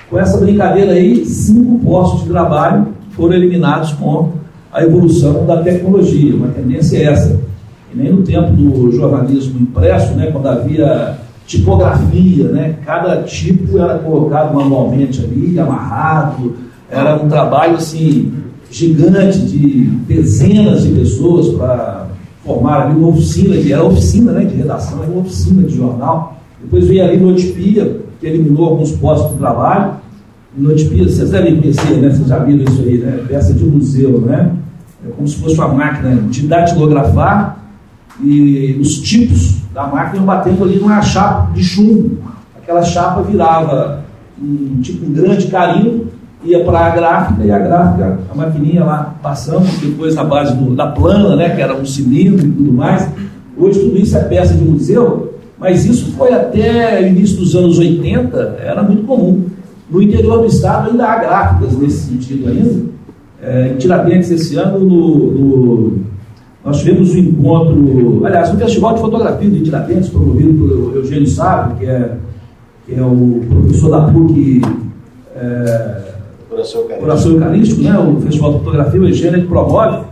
Com 0.09 0.17
essa 0.17 0.37
brincadeira 0.37 0.93
aí, 0.93 1.25
cinco 1.25 1.79
postos 1.79 2.23
de 2.23 2.29
trabalho 2.29 2.87
foram 3.11 3.33
eliminados 3.33 3.91
com 3.93 4.31
a 4.71 4.83
evolução 4.83 5.45
da 5.45 5.61
tecnologia. 5.61 6.35
Uma 6.35 6.47
tendência 6.47 6.97
é 6.97 7.03
essa. 7.03 7.46
Nem 7.97 8.13
no 8.13 8.21
tempo 8.21 8.51
do 8.51 8.91
jornalismo 8.91 9.59
impresso, 9.59 10.13
né, 10.13 10.29
quando 10.31 10.47
havia 10.47 11.17
tipografia, 11.47 12.43
né, 12.49 12.75
cada 12.85 13.23
tipo 13.23 13.77
era 13.79 13.97
colocado 13.97 14.53
manualmente 14.53 15.23
ali, 15.23 15.59
amarrado, 15.59 16.55
era 16.91 17.15
um 17.15 17.27
trabalho 17.27 17.75
assim 17.75 18.31
gigante 18.69 19.39
de 19.39 19.85
dezenas 20.07 20.83
de 20.83 20.89
pessoas 20.89 21.49
para 21.55 22.07
formar 22.45 22.83
ali 22.83 22.99
uma 22.99 23.09
oficina, 23.09 23.57
que 23.57 23.73
era 23.73 23.83
oficina 23.83 24.31
né, 24.31 24.45
de 24.45 24.55
redação, 24.55 25.01
era 25.01 25.11
uma 25.11 25.21
oficina 25.21 25.63
de 25.63 25.75
jornal. 25.75 26.37
Depois 26.61 26.87
veio 26.87 27.03
ali 27.03 27.17
Notipia, 27.17 28.01
que 28.19 28.27
eliminou 28.27 28.69
alguns 28.69 28.91
postos 28.91 29.31
de 29.31 29.37
trabalho. 29.37 29.93
Notipia, 30.57 31.03
vocês 31.03 31.29
devem 31.29 31.61
conhecer, 31.61 31.97
né? 31.97 32.09
Vocês 32.09 32.27
já 32.27 32.39
viram 32.39 32.63
isso 32.63 32.81
aí, 32.81 32.97
né? 32.97 33.23
Peça 33.27 33.53
de 33.53 33.63
museu, 33.63 34.21
né? 34.21 34.53
É 35.05 35.09
como 35.11 35.27
se 35.27 35.35
fosse 35.35 35.55
uma 35.55 35.67
máquina 35.67 36.15
de 36.29 36.47
datilografar 36.47 37.56
e 38.21 38.77
os 38.79 38.99
tipos 39.01 39.57
da 39.73 39.87
máquina 39.87 40.23
batendo 40.23 40.63
ali 40.63 40.79
numa 40.79 41.01
chapa 41.01 41.51
de 41.53 41.63
chumbo. 41.63 42.17
Aquela 42.55 42.83
chapa 42.83 43.21
virava 43.21 44.03
um 44.41 44.81
tipo 44.81 45.05
um 45.05 45.13
grande 45.13 45.47
carinho, 45.47 46.07
ia 46.43 46.63
para 46.63 46.79
a 46.79 46.89
gráfica 46.89 47.43
e 47.43 47.51
a 47.51 47.59
gráfica, 47.59 48.19
a 48.31 48.35
maquininha 48.35 48.83
lá 48.83 49.15
passando, 49.21 49.65
depois 49.81 50.15
na 50.15 50.23
base 50.23 50.55
do, 50.55 50.75
da 50.75 50.87
plana, 50.87 51.35
né, 51.35 51.49
que 51.55 51.61
era 51.61 51.75
um 51.75 51.85
cilindro 51.85 52.45
e 52.45 52.51
tudo 52.51 52.73
mais. 52.73 53.07
Hoje 53.57 53.79
tudo 53.79 53.97
isso 53.97 54.17
é 54.17 54.23
peça 54.23 54.53
de 54.53 54.63
museu, 54.63 55.33
mas 55.59 55.85
isso 55.85 56.11
foi 56.13 56.33
até 56.33 57.07
início 57.07 57.37
dos 57.37 57.55
anos 57.55 57.79
80, 57.79 58.57
era 58.61 58.83
muito 58.83 59.03
comum. 59.03 59.45
No 59.89 60.01
interior 60.01 60.39
do 60.39 60.47
estado 60.47 60.91
ainda 60.91 61.05
há 61.05 61.17
gráficas 61.17 61.77
nesse 61.77 62.09
sentido 62.09 62.49
ainda. 62.49 62.87
É, 63.41 63.69
em 63.69 63.77
Tiradentes 63.77 64.29
esse 64.31 64.55
ano, 64.57 64.79
no, 64.79 65.31
no, 65.31 65.99
nós 66.67 66.79
tivemos 66.79 67.15
um 67.15 67.17
encontro, 67.17 68.25
aliás, 68.25 68.53
um 68.53 68.57
festival 68.57 68.93
de 68.95 68.99
fotografia 68.99 69.49
de 69.49 69.61
Tiradentes, 69.61 70.09
promovido 70.09 70.67
pelo 70.67 70.95
Eugênio 70.95 71.25
Sábio, 71.25 71.77
que 71.77 71.85
é, 71.85 72.11
que 72.85 72.93
é 72.93 73.01
o 73.01 73.41
professor 73.49 73.89
da 73.89 74.01
PUC 74.01 74.61
é, 75.33 76.01
Coração 76.99 77.31
Eucarístico, 77.31 77.81
né? 77.81 77.97
o 77.97 78.19
Festival 78.19 78.51
de 78.51 78.59
Fotografia, 78.59 78.99
o 78.99 79.07
Eugênio 79.07 79.41
que 79.43 79.47
promove, 79.47 80.03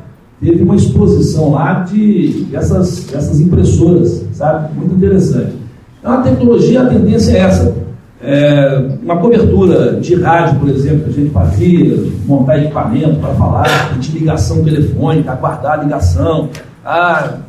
teve 0.42 0.64
uma 0.64 0.78
exposição 0.78 1.52
lá 1.52 1.82
de 1.82 2.46
dessas, 2.50 3.04
dessas 3.04 3.42
impressoras, 3.42 4.24
sabe? 4.32 4.74
Muito 4.76 4.96
interessante. 4.96 5.56
Então 6.00 6.14
a 6.14 6.22
tecnologia, 6.22 6.84
a 6.84 6.86
tendência 6.86 7.34
é 7.34 7.40
essa. 7.40 7.76
É, 8.22 8.82
uma 9.04 9.18
cobertura 9.18 10.00
de 10.00 10.16
rádio, 10.16 10.60
por 10.60 10.70
exemplo, 10.70 11.04
que 11.04 11.10
a 11.10 11.14
gente 11.14 11.32
fazia, 11.32 12.12
montar 12.26 12.58
equipamento 12.58 13.20
para 13.20 13.34
falar, 13.36 14.00
de 14.00 14.12
ligação 14.18 14.64
telefônica, 14.64 15.32
aguardar 15.32 15.80
a 15.80 15.84
ligação. 15.84 16.50
Ah, 16.84 17.40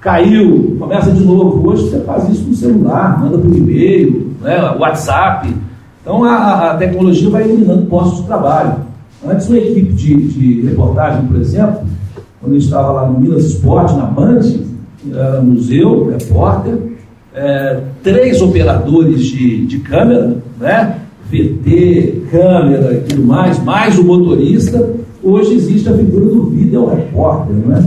caiu, 0.00 0.76
começa 0.78 1.10
de 1.10 1.24
novo. 1.24 1.68
Hoje 1.68 1.90
você 1.90 2.00
faz 2.00 2.28
isso 2.28 2.48
no 2.48 2.54
celular, 2.54 3.20
manda 3.20 3.38
por 3.38 3.54
e-mail, 3.54 4.32
né, 4.42 4.60
WhatsApp. 4.78 5.54
Então 6.02 6.24
a, 6.24 6.72
a 6.72 6.76
tecnologia 6.76 7.30
vai 7.30 7.44
eliminando 7.44 7.86
postos 7.86 8.20
de 8.20 8.26
trabalho. 8.26 8.74
Antes, 9.26 9.48
uma 9.48 9.58
equipe 9.58 9.92
de, 9.92 10.14
de 10.28 10.66
reportagem, 10.68 11.26
por 11.26 11.36
exemplo, 11.36 11.80
quando 12.40 12.52
eu 12.52 12.58
estava 12.58 12.92
lá 12.92 13.06
no 13.08 13.18
Minas 13.18 13.44
Esporte, 13.44 13.96
na 13.96 14.04
Band, 14.04 14.40
era 15.12 15.40
museu, 15.40 16.10
repórter, 16.10 16.95
é, 17.36 17.80
três 18.02 18.40
operadores 18.40 19.26
de, 19.26 19.66
de 19.66 19.78
câmera, 19.80 20.36
né? 20.58 21.00
VT, 21.30 22.22
câmera 22.30 22.94
e 22.94 23.00
tudo 23.08 23.26
mais, 23.26 23.62
mais 23.62 23.98
o 23.98 24.04
motorista. 24.04 24.94
Hoje 25.22 25.54
existe 25.54 25.88
a 25.88 25.92
figura 25.92 26.24
do 26.24 26.50
vídeo 26.50 26.86
repórter, 26.86 27.54
né? 27.54 27.84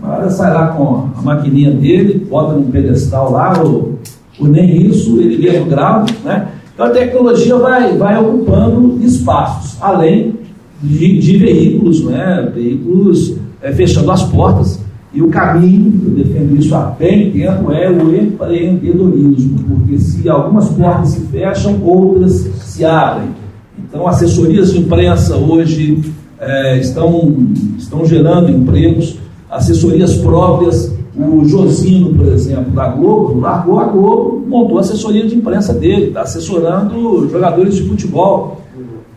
Camarada 0.00 0.30
sai 0.30 0.54
lá 0.54 0.68
com 0.68 1.10
a 1.18 1.22
maquininha 1.22 1.72
dele, 1.72 2.26
bota 2.30 2.54
num 2.54 2.70
pedestal 2.70 3.32
lá, 3.32 3.60
ou, 3.62 3.98
ou 4.40 4.46
nem 4.46 4.86
isso, 4.86 5.20
ele 5.20 5.36
lê 5.36 5.58
o 5.58 5.66
grau, 5.66 6.06
né? 6.24 6.48
Então 6.72 6.86
a 6.86 6.90
tecnologia 6.90 7.56
vai, 7.56 7.96
vai 7.96 8.18
ocupando 8.18 9.04
espaços, 9.04 9.76
além 9.82 10.34
de, 10.80 11.18
de 11.18 11.36
veículos, 11.36 12.04
né? 12.04 12.50
veículos 12.54 13.34
é, 13.60 13.72
fechando 13.72 14.12
as 14.12 14.22
portas. 14.22 14.80
E 15.12 15.22
o 15.22 15.28
caminho, 15.28 16.00
eu 16.04 16.10
defendo 16.10 16.56
isso 16.56 16.74
há 16.74 16.94
bem 16.98 17.30
tempo, 17.30 17.72
é 17.72 17.90
o 17.90 18.14
empreendedorismo, 18.14 19.58
porque 19.66 19.98
se 19.98 20.28
algumas 20.28 20.68
portas 20.68 21.10
se 21.10 21.20
fecham, 21.26 21.80
outras 21.82 22.32
se 22.32 22.84
abrem. 22.84 23.30
Então, 23.78 24.06
assessorias 24.06 24.72
de 24.72 24.80
imprensa 24.80 25.36
hoje 25.36 26.02
é, 26.38 26.78
estão, 26.78 27.36
estão 27.78 28.04
gerando 28.04 28.50
empregos, 28.50 29.18
assessorias 29.50 30.14
próprias 30.16 30.98
o 31.18 31.44
Josino, 31.44 32.14
por 32.14 32.26
exemplo, 32.28 32.70
da 32.70 32.88
Globo, 32.88 33.40
largou 33.40 33.80
a 33.80 33.84
Globo, 33.84 34.44
montou 34.46 34.78
a 34.78 34.80
assessoria 34.80 35.26
de 35.26 35.34
imprensa 35.34 35.74
dele, 35.74 36.08
está 36.08 36.22
assessorando 36.22 37.28
jogadores 37.28 37.74
de 37.74 37.88
futebol. 37.88 38.60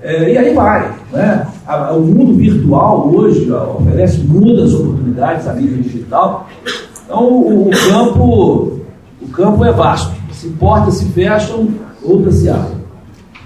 É, 0.01 0.33
e 0.33 0.37
aí 0.37 0.53
vai. 0.53 0.93
Né? 1.11 1.47
o 1.93 1.99
mundo 1.99 2.33
virtual 2.33 3.13
hoje 3.13 3.51
ó, 3.51 3.77
oferece 3.77 4.19
muitas 4.21 4.73
oportunidades 4.73 5.47
à 5.47 5.53
mídia 5.53 5.77
digital. 5.77 6.47
Então 7.05 7.23
o, 7.23 7.67
o, 7.67 7.71
campo, 7.71 8.79
o 9.21 9.27
campo 9.31 9.63
é 9.63 9.71
vasto. 9.71 10.11
Se 10.31 10.49
portas 10.49 10.95
se 10.95 11.05
fecham, 11.09 11.69
outras 12.03 12.35
se 12.35 12.49
abrem. 12.49 12.81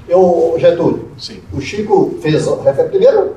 Eu, 0.08 0.56
Getúlio, 0.58 1.10
Sim. 1.18 1.40
o 1.52 1.60
Chico 1.60 2.16
fez. 2.22 2.48
Primeiro, 2.90 3.34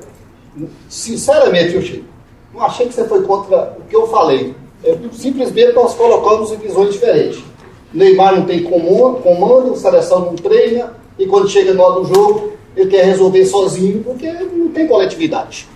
sinceramente, 0.87 1.75
o 1.75 1.81
Chico, 1.81 2.05
não 2.53 2.63
achei 2.63 2.87
que 2.87 2.93
você 2.93 3.05
foi 3.05 3.23
contra 3.23 3.73
o 3.79 3.87
que 3.89 3.95
eu 3.95 4.07
falei 4.07 4.55
é, 4.83 4.97
simplesmente 5.11 5.73
nós 5.73 5.93
colocamos 5.93 6.51
em 6.51 6.57
visões 6.57 6.93
diferentes. 6.93 7.43
Neymar 7.93 8.35
não 8.35 8.45
tem 8.45 8.63
comando, 8.63 9.75
seleção 9.75 10.21
não 10.21 10.35
treina, 10.35 10.93
e 11.17 11.25
quando 11.25 11.49
chega 11.49 11.73
no 11.73 11.81
hora 11.81 11.99
do 12.01 12.05
jogo, 12.05 12.53
ele 12.79 12.89
quer 12.89 13.05
resolver 13.05 13.45
sozinho, 13.45 14.03
porque 14.03 14.31
não 14.31 14.69
tem 14.69 14.87
coletividade. 14.87 15.67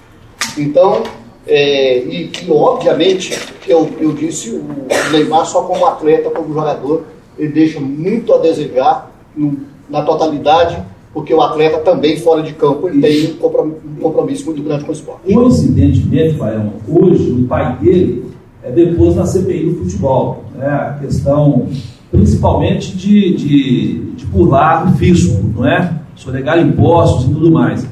Então, 0.58 1.04
é, 1.46 2.00
e, 2.00 2.32
obviamente, 2.50 3.38
eu, 3.68 3.90
eu 4.00 4.14
disse, 4.14 4.52
o 4.52 5.12
Neymar 5.12 5.46
só 5.46 5.64
como 5.64 5.86
atleta, 5.86 6.30
como 6.30 6.54
jogador, 6.54 7.04
ele 7.38 7.50
deixa 7.50 7.80
muito 7.80 8.34
a 8.34 8.38
desejar 8.38 9.12
no, 9.36 9.58
na 9.90 10.02
totalidade, 10.04 10.82
porque 11.14 11.34
o 11.34 11.42
atleta 11.42 11.80
também 11.80 12.18
fora 12.18 12.42
de 12.42 12.54
campo 12.54 12.88
ele 12.88 13.02
tem 13.02 13.34
um 13.34 14.02
compromisso 14.02 14.46
muito 14.46 14.64
grande 14.64 14.84
com 14.84 14.92
o 14.92 14.96
esporte. 14.96 15.34
Coincidentemente, 15.34 16.36
Baião, 16.36 16.74
hoje 16.88 17.32
o 17.32 17.48
pai 17.48 17.78
dele 17.78 18.26
é, 18.64 18.72
depois 18.72 19.16
na 19.16 19.26
CPI 19.26 19.66
do 19.66 19.84
futebol. 19.84 20.44
Né? 20.56 20.68
A 20.68 20.98
questão 21.02 21.68
principalmente 22.14 22.96
de, 22.96 23.36
de, 23.36 24.00
de 24.16 24.26
pular 24.28 24.88
o 24.88 24.96
fisco, 24.96 25.44
não 25.56 25.68
é? 25.68 26.03
Sonegar 26.16 26.60
impostos 26.60 27.26
e 27.26 27.34
tudo 27.34 27.52
mais. 27.52 27.88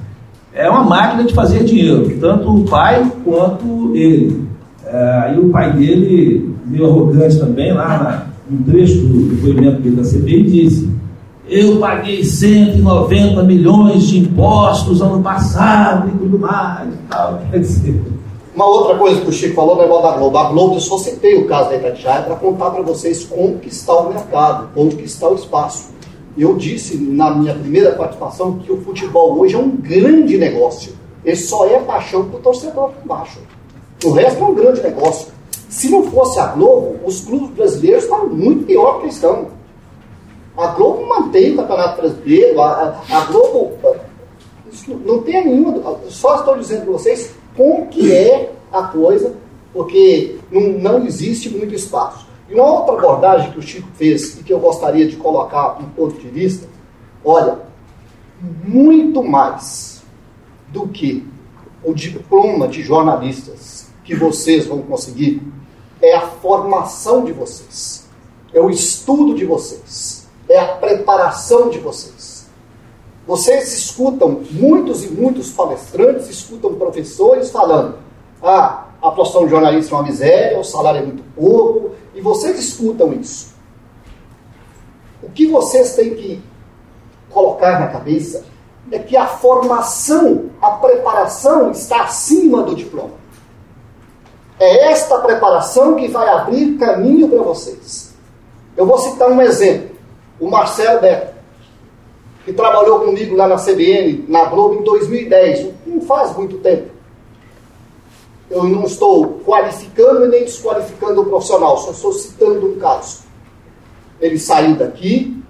É 0.54 0.70
uma 0.70 0.84
máquina 0.84 1.24
de 1.24 1.34
fazer 1.34 1.64
dinheiro, 1.64 2.18
tanto 2.20 2.54
o 2.54 2.64
pai 2.66 3.10
quanto 3.24 3.96
ele. 3.96 4.46
É, 4.86 5.20
aí 5.26 5.40
o 5.40 5.50
pai 5.50 5.72
dele, 5.74 6.54
meio 6.66 6.86
arrogante 6.86 7.40
também, 7.40 7.72
lá 7.74 7.88
na, 7.98 8.32
trecho 8.66 9.00
do 9.00 9.34
depoimento 9.34 9.82
dele 9.82 9.96
da 9.96 10.04
CPI, 10.04 10.44
disse: 10.44 10.90
Eu 11.48 11.80
paguei 11.80 12.24
190 12.24 13.44
milhões 13.44 14.04
de 14.04 14.20
impostos 14.20 15.02
ano 15.02 15.22
passado 15.24 16.10
e 16.10 16.20
tudo 16.20 16.38
mais. 16.38 16.90
Tal. 17.10 17.42
Quer 17.50 17.60
dizer, 17.60 18.02
uma 18.54 18.66
outra 18.66 18.98
coisa 18.98 19.22
que 19.22 19.30
o 19.30 19.32
Chico 19.32 19.56
falou 19.56 19.76
no 19.76 19.82
negócio 19.84 20.04
da 20.04 20.18
Globo. 20.18 20.38
A 20.38 20.50
Globo, 20.50 20.76
eu 20.76 20.82
só 20.82 20.98
citei 20.98 21.38
o 21.38 21.48
caso 21.48 21.70
da 21.70 21.78
Itatiaia 21.78 22.24
para 22.24 22.36
contar 22.36 22.72
para 22.72 22.82
vocês 22.82 23.24
como 23.24 23.58
que 23.60 23.70
está 23.70 23.94
o 23.94 24.10
mercado, 24.10 24.70
onde 24.76 24.98
que 24.98 25.06
está 25.06 25.30
o 25.30 25.36
espaço. 25.36 25.90
Eu 26.38 26.56
disse 26.56 26.98
na 26.98 27.36
minha 27.36 27.54
primeira 27.54 27.92
participação 27.94 28.60
que 28.60 28.72
o 28.72 28.82
futebol 28.82 29.38
hoje 29.40 29.56
é 29.56 29.58
um 29.58 29.76
grande 29.76 30.38
negócio. 30.38 30.94
Ele 31.24 31.36
só 31.36 31.68
é 31.68 31.80
paixão 31.80 32.26
para 32.26 32.40
o 32.40 32.42
torcedor 32.42 32.92
baixo. 33.06 33.40
O 34.04 34.12
resto 34.12 34.42
é 34.42 34.46
um 34.46 34.56
grande 34.56 34.82
negócio. 34.82 35.28
Se 35.70 35.90
não 35.90 36.04
fosse 36.10 36.40
a 36.40 36.48
Globo, 36.48 37.00
os 37.06 37.22
clubes 37.22 37.50
brasileiros 37.50 38.04
estão 38.04 38.28
muito 38.28 38.66
pior 38.66 39.02
que 39.02 39.08
estão. 39.08 39.48
A 40.58 40.68
Globo 40.68 41.06
mantém 41.08 41.54
o 41.54 41.58
Campeonato 41.58 42.02
Brasileiro, 42.02 42.62
a, 42.62 43.02
a 43.10 43.26
Globo. 43.26 43.74
Não 45.06 45.22
tem 45.22 45.46
nenhuma. 45.46 45.98
Só 46.10 46.36
estou 46.36 46.58
dizendo 46.58 46.84
para 46.84 46.94
vocês 46.94 47.34
como 47.56 47.88
que 47.88 48.12
é 48.12 48.52
a 48.72 48.84
coisa, 48.84 49.34
porque 49.74 50.38
não, 50.52 50.62
não 50.62 51.06
existe 51.06 51.50
muito 51.50 51.76
espaço. 51.76 52.26
E 52.52 52.54
uma 52.54 52.70
outra 52.70 52.96
abordagem 52.96 53.52
que 53.52 53.60
o 53.60 53.62
Chico 53.62 53.88
fez 53.94 54.38
e 54.38 54.44
que 54.44 54.52
eu 54.52 54.60
gostaria 54.60 55.08
de 55.08 55.16
colocar 55.16 55.78
um 55.80 55.90
ponto 55.90 56.20
de 56.20 56.28
vista, 56.28 56.68
olha, 57.24 57.60
muito 58.42 59.24
mais 59.24 60.04
do 60.68 60.86
que 60.90 61.26
o 61.82 61.94
diploma 61.94 62.68
de 62.68 62.84
jornalistas 62.84 63.88
que 64.04 64.14
vocês 64.14 64.66
vão 64.66 64.82
conseguir 64.82 65.42
é 66.02 66.14
a 66.14 66.22
formação 66.22 67.24
de 67.24 67.32
vocês, 67.32 68.08
é 68.54 68.60
o 68.60 68.70
estudo 68.70 69.34
de 69.34 69.46
vocês, 69.46 70.28
é 70.50 70.60
a 70.60 70.76
preparação 70.76 71.70
de 71.70 71.80
vocês. 71.80 72.50
Vocês 73.26 73.72
escutam 73.72 74.42
muitos 74.52 75.06
e 75.06 75.10
muitos 75.10 75.52
palestrantes, 75.52 76.28
escutam 76.28 76.74
professores 76.74 77.50
falando: 77.50 78.00
ah, 78.44 78.88
a 79.02 79.12
profissão 79.12 79.46
de 79.46 79.52
jornalista 79.52 79.94
é 79.94 79.98
uma 79.98 80.04
miséria, 80.04 80.60
o 80.60 80.64
salário 80.64 81.02
é 81.02 81.06
muito 81.06 81.24
pouco, 81.36 81.92
e 82.22 82.24
vocês 82.24 82.60
escutam 82.60 83.12
isso. 83.14 83.56
O 85.24 85.30
que 85.32 85.48
vocês 85.48 85.96
têm 85.96 86.14
que 86.14 86.44
colocar 87.32 87.80
na 87.80 87.88
cabeça 87.88 88.46
é 88.92 89.00
que 89.00 89.18
a 89.18 89.26
formação, 89.26 90.52
a 90.62 90.70
preparação 90.72 91.72
está 91.72 92.04
acima 92.04 92.62
do 92.62 92.76
diploma. 92.76 93.16
É 94.60 94.92
esta 94.92 95.18
preparação 95.18 95.96
que 95.96 96.08
vai 96.10 96.30
abrir 96.30 96.78
caminho 96.78 97.28
para 97.28 97.42
vocês. 97.42 98.14
Eu 98.78 98.86
vou 98.86 99.00
citar 99.00 99.32
um 99.32 99.42
exemplo. 99.42 99.96
o 100.40 100.48
Marcelo 100.48 101.02
Beto, 101.02 101.34
que 102.46 102.54
trabalhou 102.54 103.00
comigo 103.00 103.36
lá 103.36 103.48
na 103.48 103.56
CBN, 103.56 104.26
na 104.28 104.46
Globo, 104.46 104.76
em 104.76 104.84
2010, 104.84 105.74
não 105.88 106.02
faz 106.02 106.36
muito 106.36 106.60
tempo. 106.60 106.91
Eu 108.52 108.66
não 108.66 108.84
estou 108.84 109.40
qualificando 109.46 110.26
e 110.26 110.28
nem 110.28 110.44
desqualificando 110.44 111.22
o 111.22 111.26
profissional, 111.26 111.78
só 111.78 111.92
estou 111.92 112.12
citando 112.12 112.68
um 112.68 112.78
caso. 112.78 113.22
Ele 114.20 114.38
saiu 114.38 114.76
daqui, 114.76 115.42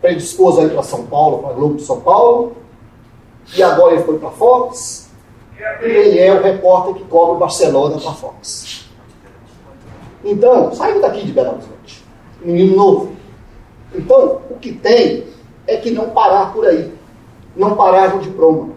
predispôs 0.00 0.58
a 0.58 0.62
ir 0.62 0.70
para 0.70 0.84
São 0.84 1.04
Paulo, 1.06 1.38
para 1.38 1.50
a 1.50 1.52
Globo 1.54 1.74
de 1.74 1.82
São 1.82 2.00
Paulo, 2.00 2.52
e 3.52 3.60
agora 3.64 3.94
ele 3.94 4.04
foi 4.04 4.16
para 4.16 4.28
a 4.28 4.32
Fox, 4.32 5.10
e 5.82 5.84
ele 5.84 6.18
é 6.20 6.32
o 6.32 6.40
repórter 6.40 6.94
que 6.94 7.04
cobre 7.06 7.34
o 7.34 7.38
Barcelona 7.38 7.98
para 7.98 8.10
a 8.10 8.14
Fox. 8.14 8.88
Então, 10.24 10.72
saiu 10.72 11.00
daqui 11.00 11.26
de 11.26 11.32
Belo 11.32 11.54
Horizonte, 11.54 12.04
menino 12.40 12.76
novo. 12.76 13.12
Então, 13.92 14.40
o 14.48 14.54
que 14.60 14.72
tem 14.72 15.24
é 15.66 15.76
que 15.76 15.90
não 15.90 16.10
parar 16.10 16.52
por 16.52 16.64
aí, 16.64 16.92
não 17.56 17.74
parar 17.74 18.14
no 18.14 18.20
diploma. 18.20 18.68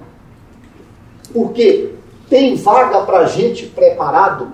Porque 1.31 1.93
tem 2.31 2.55
vaga 2.55 3.01
para 3.01 3.25
gente 3.25 3.65
preparado 3.65 4.53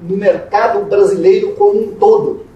no 0.00 0.16
mercado 0.16 0.82
brasileiro 0.86 1.52
como 1.52 1.78
um 1.78 1.94
todo. 1.96 2.46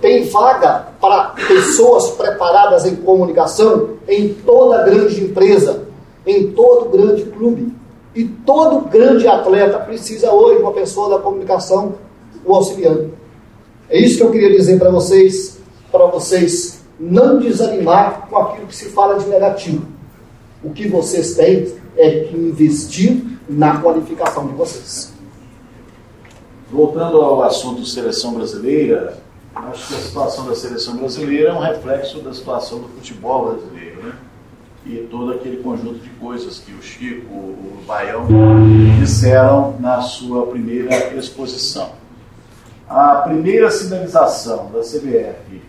Tem 0.00 0.24
vaga 0.28 0.86
para 1.00 1.34
pessoas 1.48 2.12
preparadas 2.12 2.86
em 2.86 2.94
comunicação 2.94 3.96
em 4.06 4.32
toda 4.32 4.84
grande 4.84 5.24
empresa, 5.24 5.88
em 6.24 6.52
todo 6.52 6.88
grande 6.96 7.24
clube. 7.24 7.74
E 8.14 8.24
todo 8.24 8.88
grande 8.88 9.26
atleta 9.26 9.80
precisa 9.80 10.32
hoje 10.32 10.62
uma 10.62 10.72
pessoa 10.72 11.16
da 11.16 11.18
comunicação 11.18 11.94
o 12.44 12.54
auxiliando. 12.54 13.12
É 13.90 13.98
isso 13.98 14.18
que 14.18 14.22
eu 14.22 14.30
queria 14.30 14.56
dizer 14.56 14.78
para 14.78 14.90
vocês, 14.90 15.58
para 15.90 16.06
vocês 16.06 16.80
não 16.98 17.40
desanimar 17.40 18.28
com 18.30 18.36
aquilo 18.36 18.68
que 18.68 18.76
se 18.76 18.90
fala 18.90 19.18
de 19.18 19.26
negativo. 19.26 19.97
O 20.62 20.70
que 20.70 20.88
vocês 20.88 21.34
têm 21.34 21.72
é 21.96 22.24
que 22.24 22.36
investir 22.36 23.22
na 23.48 23.80
qualificação 23.80 24.46
de 24.46 24.54
vocês. 24.54 25.12
Voltando 26.70 27.20
ao 27.20 27.42
assunto 27.42 27.84
seleção 27.84 28.34
brasileira, 28.34 29.18
acho 29.54 29.88
que 29.88 29.94
a 29.94 29.98
situação 29.98 30.46
da 30.46 30.54
seleção 30.54 30.96
brasileira 30.96 31.50
é 31.50 31.52
um 31.52 31.60
reflexo 31.60 32.20
da 32.20 32.34
situação 32.34 32.80
do 32.80 32.88
futebol 32.88 33.50
brasileiro, 33.50 34.02
né? 34.02 34.12
E 34.84 35.06
todo 35.10 35.32
aquele 35.32 35.58
conjunto 35.58 35.98
de 35.98 36.10
coisas 36.10 36.58
que 36.58 36.72
o 36.72 36.82
Chico, 36.82 37.32
o 37.32 37.82
Baião 37.86 38.26
disseram 38.98 39.76
na 39.80 40.00
sua 40.00 40.46
primeira 40.46 41.14
exposição. 41.14 41.90
A 42.88 43.16
primeira 43.16 43.70
sinalização 43.70 44.70
da 44.72 44.80
CBF 44.80 45.62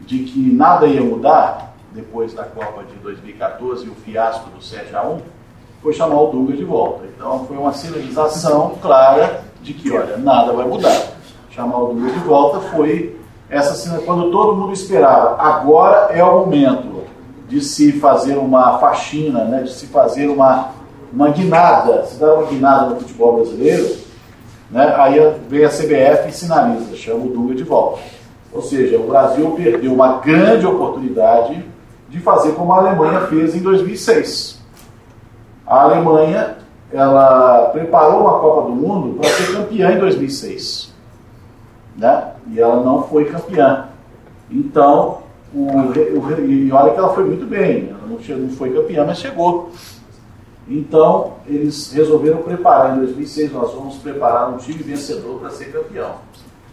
de 0.00 0.18
que 0.20 0.40
nada 0.52 0.86
ia 0.86 1.02
mudar 1.02 1.71
depois 1.94 2.32
da 2.32 2.44
Copa 2.44 2.84
de 2.84 2.94
2014 2.96 3.86
e 3.86 3.88
o 3.88 3.94
fiasco 3.94 4.48
do 4.50 4.62
7 4.62 4.94
a 4.94 5.02
1 5.02 5.18
foi 5.82 5.92
chamar 5.92 6.20
o 6.20 6.26
Dunga 6.28 6.52
de 6.52 6.64
volta. 6.64 7.04
Então 7.06 7.44
foi 7.46 7.56
uma 7.56 7.72
sinalização 7.72 8.76
clara 8.80 9.42
de 9.60 9.74
que, 9.74 9.90
olha, 9.90 10.16
nada 10.16 10.52
vai 10.52 10.66
mudar. 10.66 11.12
Chamar 11.50 11.78
o 11.78 11.86
Dunga 11.88 12.12
de 12.12 12.18
volta 12.20 12.60
foi 12.60 13.18
essa 13.50 13.74
cena 13.74 13.98
quando 13.98 14.30
todo 14.30 14.56
mundo 14.56 14.72
esperava. 14.72 15.40
Agora 15.40 16.12
é 16.12 16.22
o 16.24 16.40
momento 16.40 17.02
de 17.48 17.60
se 17.60 17.92
fazer 17.92 18.36
uma 18.36 18.78
faxina, 18.78 19.44
né, 19.44 19.62
de 19.62 19.72
se 19.72 19.86
fazer 19.88 20.28
uma, 20.28 20.70
uma 21.12 21.28
guinada, 21.28 22.04
se 22.06 22.18
dar 22.18 22.34
uma 22.34 22.46
guinada 22.46 22.86
no 22.86 23.00
futebol 23.00 23.36
brasileiro, 23.36 23.94
né, 24.70 24.94
aí 24.96 25.18
vem 25.50 25.64
a 25.64 25.68
CBF 25.68 26.30
e 26.30 26.32
sinaliza, 26.32 26.96
chama 26.96 27.26
o 27.26 27.28
Dunga 27.28 27.54
de 27.54 27.64
volta. 27.64 28.00
Ou 28.50 28.62
seja, 28.62 28.98
o 28.98 29.06
Brasil 29.06 29.50
perdeu 29.50 29.92
uma 29.92 30.18
grande 30.18 30.66
oportunidade 30.66 31.62
de 32.12 32.20
fazer 32.20 32.52
como 32.52 32.72
a 32.72 32.76
Alemanha 32.76 33.22
fez 33.22 33.56
em 33.56 33.60
2006. 33.60 34.62
A 35.66 35.82
Alemanha 35.82 36.58
ela 36.92 37.70
preparou 37.72 38.20
uma 38.20 38.38
Copa 38.38 38.68
do 38.68 38.76
Mundo 38.76 39.18
para 39.18 39.30
ser 39.30 39.52
campeã 39.56 39.92
em 39.92 39.98
2006 39.98 40.92
né? 41.96 42.32
E 42.48 42.60
ela 42.60 42.82
não 42.82 43.02
foi 43.04 43.26
campeã. 43.26 43.88
Então, 44.50 45.18
o, 45.54 45.66
o, 45.66 46.40
e 46.40 46.72
olha 46.72 46.92
que 46.92 46.98
ela 46.98 47.14
foi 47.14 47.24
muito 47.24 47.46
bem, 47.46 47.90
ela 47.90 48.06
não, 48.06 48.36
não 48.38 48.50
foi 48.50 48.72
campeã, 48.72 49.04
mas 49.06 49.18
chegou. 49.18 49.70
Então, 50.68 51.34
eles 51.46 51.92
resolveram 51.92 52.38
preparar, 52.38 52.96
em 52.96 53.00
2006 53.00 53.52
nós 53.52 53.72
vamos 53.72 53.96
preparar 53.96 54.50
um 54.50 54.56
time 54.56 54.82
vencedor 54.82 55.40
para 55.40 55.50
ser 55.50 55.72
campeão. 55.72 56.12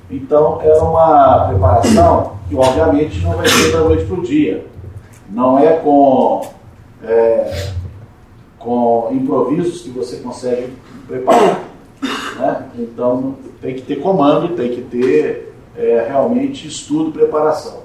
Então, 0.10 0.60
era 0.62 0.84
uma 0.84 1.48
preparação 1.50 2.38
que, 2.48 2.56
obviamente, 2.56 3.22
não 3.22 3.34
vai 3.34 3.48
ser 3.48 3.72
da 3.72 3.80
noite 3.80 4.06
para 4.06 4.16
o 4.16 4.24
dia. 4.24 4.66
Não 5.32 5.60
é 5.60 5.74
com, 5.78 6.42
é, 7.04 7.72
com 8.58 9.10
improvisos 9.12 9.82
que 9.82 9.90
você 9.90 10.18
consegue 10.18 10.74
preparar. 11.08 11.64
Né? 12.38 12.70
Então, 12.80 13.36
tem 13.62 13.76
que 13.76 13.82
ter 13.82 13.98
comando, 13.98 14.56
tem 14.56 14.70
que 14.70 14.82
ter 14.82 15.54
é, 15.76 16.06
realmente 16.08 16.68
estudo 16.68 17.12
preparação. 17.12 17.80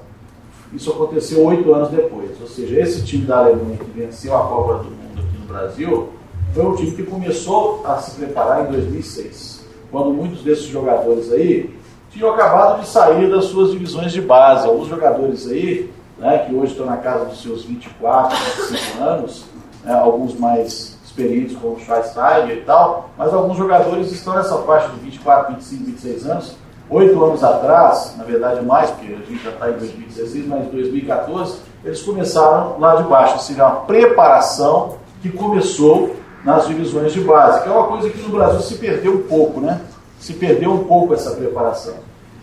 Isso 0.73 0.91
aconteceu 0.91 1.45
oito 1.45 1.73
anos 1.73 1.91
depois. 1.91 2.31
Ou 2.41 2.49
seja, 2.49 2.81
esse 2.81 3.05
time 3.05 3.25
da 3.25 3.39
Alemanha 3.39 3.77
que 3.77 3.91
venceu 3.91 4.37
a 4.37 4.41
Copa 4.41 4.85
do 4.85 4.91
Mundo 4.91 5.21
aqui 5.21 5.39
no 5.39 5.47
Brasil 5.47 6.09
foi 6.53 6.67
um 6.67 6.75
time 6.75 6.93
que 6.93 7.03
começou 7.05 7.83
a 7.85 7.99
se 7.99 8.17
preparar 8.17 8.67
em 8.67 8.73
2006, 8.73 9.67
quando 9.91 10.11
muitos 10.11 10.43
desses 10.43 10.67
jogadores 10.67 11.33
aí 11.33 11.75
tinham 12.11 12.33
acabado 12.33 12.81
de 12.81 12.89
sair 12.89 13.29
das 13.29 13.47
suas 13.47 13.73
divisões 13.73 14.13
de 14.13 14.21
base. 14.21 14.67
Alguns 14.67 14.89
jogadores 14.89 15.49
aí, 15.49 15.91
né, 16.25 16.39
que 16.39 16.55
hoje 16.55 16.73
estão 16.73 16.87
na 16.87 16.97
casa 16.97 17.27
dos 17.27 17.43
seus 17.43 17.65
24, 17.65 18.35
25 18.71 19.05
anos, 19.05 19.45
né, 19.85 19.93
alguns 19.93 20.35
mais 20.39 20.97
experientes 21.05 21.55
como 21.55 21.75
o 21.75 21.81
Schweinsteiger 21.81 22.57
e 22.57 22.61
tal, 22.63 23.11
mas 23.19 23.33
alguns 23.35 23.59
jogadores 23.59 24.11
estão 24.11 24.35
nessa 24.35 24.57
faixa 24.63 24.89
de 24.89 25.01
24, 25.01 25.55
25, 25.55 25.85
26 25.85 26.27
anos. 26.27 26.57
Oito 26.91 27.23
anos 27.23 27.45
atrás, 27.45 28.15
na 28.17 28.25
verdade 28.25 28.65
mais, 28.65 28.91
porque 28.91 29.13
a 29.13 29.17
gente 29.17 29.43
já 29.43 29.51
está 29.51 29.71
em 29.71 29.75
2016, 29.75 30.47
mas 30.47 30.67
em 30.67 30.71
2014, 30.71 31.59
eles 31.85 32.03
começaram 32.03 32.79
lá 32.79 32.97
de 32.97 33.03
baixo, 33.05 33.39
seja, 33.41 33.67
uma 33.67 33.81
preparação 33.83 34.97
que 35.21 35.31
começou 35.31 36.17
nas 36.43 36.67
divisões 36.67 37.13
de 37.13 37.21
base, 37.21 37.63
que 37.63 37.69
é 37.69 37.73
uma 37.73 37.87
coisa 37.87 38.09
que 38.09 38.21
no 38.21 38.31
Brasil 38.31 38.61
se 38.61 38.77
perdeu 38.77 39.15
um 39.15 39.23
pouco, 39.23 39.61
né? 39.61 39.81
Se 40.19 40.35
perdeu 40.35 40.73
um 40.73 40.85
pouco 40.85 41.15
essa 41.15 41.33
preparação. 41.33 41.95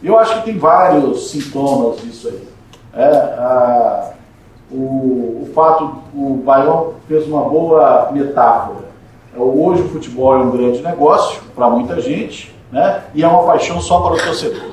Eu 0.04 0.18
acho 0.18 0.40
que 0.40 0.46
tem 0.46 0.58
vários 0.58 1.30
sintomas 1.30 2.02
disso 2.02 2.28
aí. 2.28 2.52
É, 2.94 3.06
a, 3.06 4.12
o, 4.72 5.44
o 5.44 5.52
fato, 5.54 5.96
o 6.14 6.42
Baião 6.44 6.94
fez 7.08 7.28
uma 7.28 7.42
boa 7.42 8.10
metáfora. 8.12 8.92
É, 9.36 9.40
hoje 9.40 9.82
o 9.84 9.90
futebol 9.90 10.34
é 10.36 10.38
um 10.38 10.52
grande 10.52 10.82
negócio 10.82 11.42
para 11.56 11.70
muita 11.70 12.00
gente, 12.02 12.54
né? 12.72 13.04
E 13.14 13.24
é 13.24 13.28
uma 13.28 13.44
paixão 13.44 13.80
só 13.82 14.02
para 14.02 14.14
o 14.14 14.18
torcedor. 14.18 14.72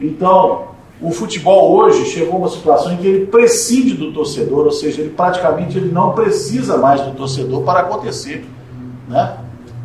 Então, 0.00 0.68
o 1.00 1.10
futebol 1.10 1.76
hoje 1.76 2.06
chegou 2.06 2.34
a 2.34 2.38
uma 2.38 2.48
situação 2.48 2.92
em 2.92 2.96
que 2.96 3.06
ele 3.06 3.26
prescinde 3.26 3.94
do 3.94 4.12
torcedor, 4.12 4.66
ou 4.66 4.72
seja, 4.72 5.00
ele 5.00 5.10
praticamente 5.10 5.78
ele 5.78 5.92
não 5.92 6.12
precisa 6.12 6.76
mais 6.76 7.00
do 7.00 7.12
torcedor 7.12 7.62
para 7.62 7.80
acontecer, 7.80 8.44
né? 9.08 9.36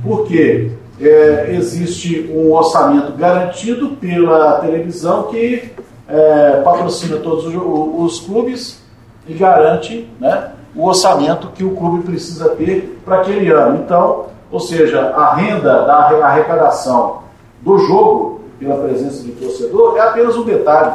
Porque 0.03 0.71
é, 0.99 1.53
existe 1.53 2.29
um 2.33 2.51
orçamento 2.51 3.13
garantido 3.13 3.89
pela 3.91 4.59
televisão 4.59 5.23
que 5.23 5.71
é, 6.13 6.61
patrocina 6.63 7.17
todos 7.17 7.45
os, 7.45 7.55
os 7.55 8.19
clubes 8.19 8.79
e 9.27 9.33
garante 9.33 10.07
né, 10.19 10.51
o 10.75 10.85
orçamento 10.85 11.47
que 11.47 11.63
o 11.63 11.75
clube 11.75 12.03
precisa 12.03 12.49
ter 12.49 13.01
para 13.03 13.21
aquele 13.21 13.51
ano. 13.51 13.79
Então, 13.83 14.27
ou 14.51 14.59
seja, 14.59 15.09
a 15.15 15.33
renda 15.33 15.83
da 15.85 15.95
arrecadação 16.27 17.23
do 17.61 17.79
jogo 17.79 18.41
pela 18.59 18.77
presença 18.77 19.23
do 19.23 19.31
torcedor 19.31 19.97
é 19.97 20.01
apenas 20.01 20.37
um 20.37 20.43
detalhe. 20.43 20.93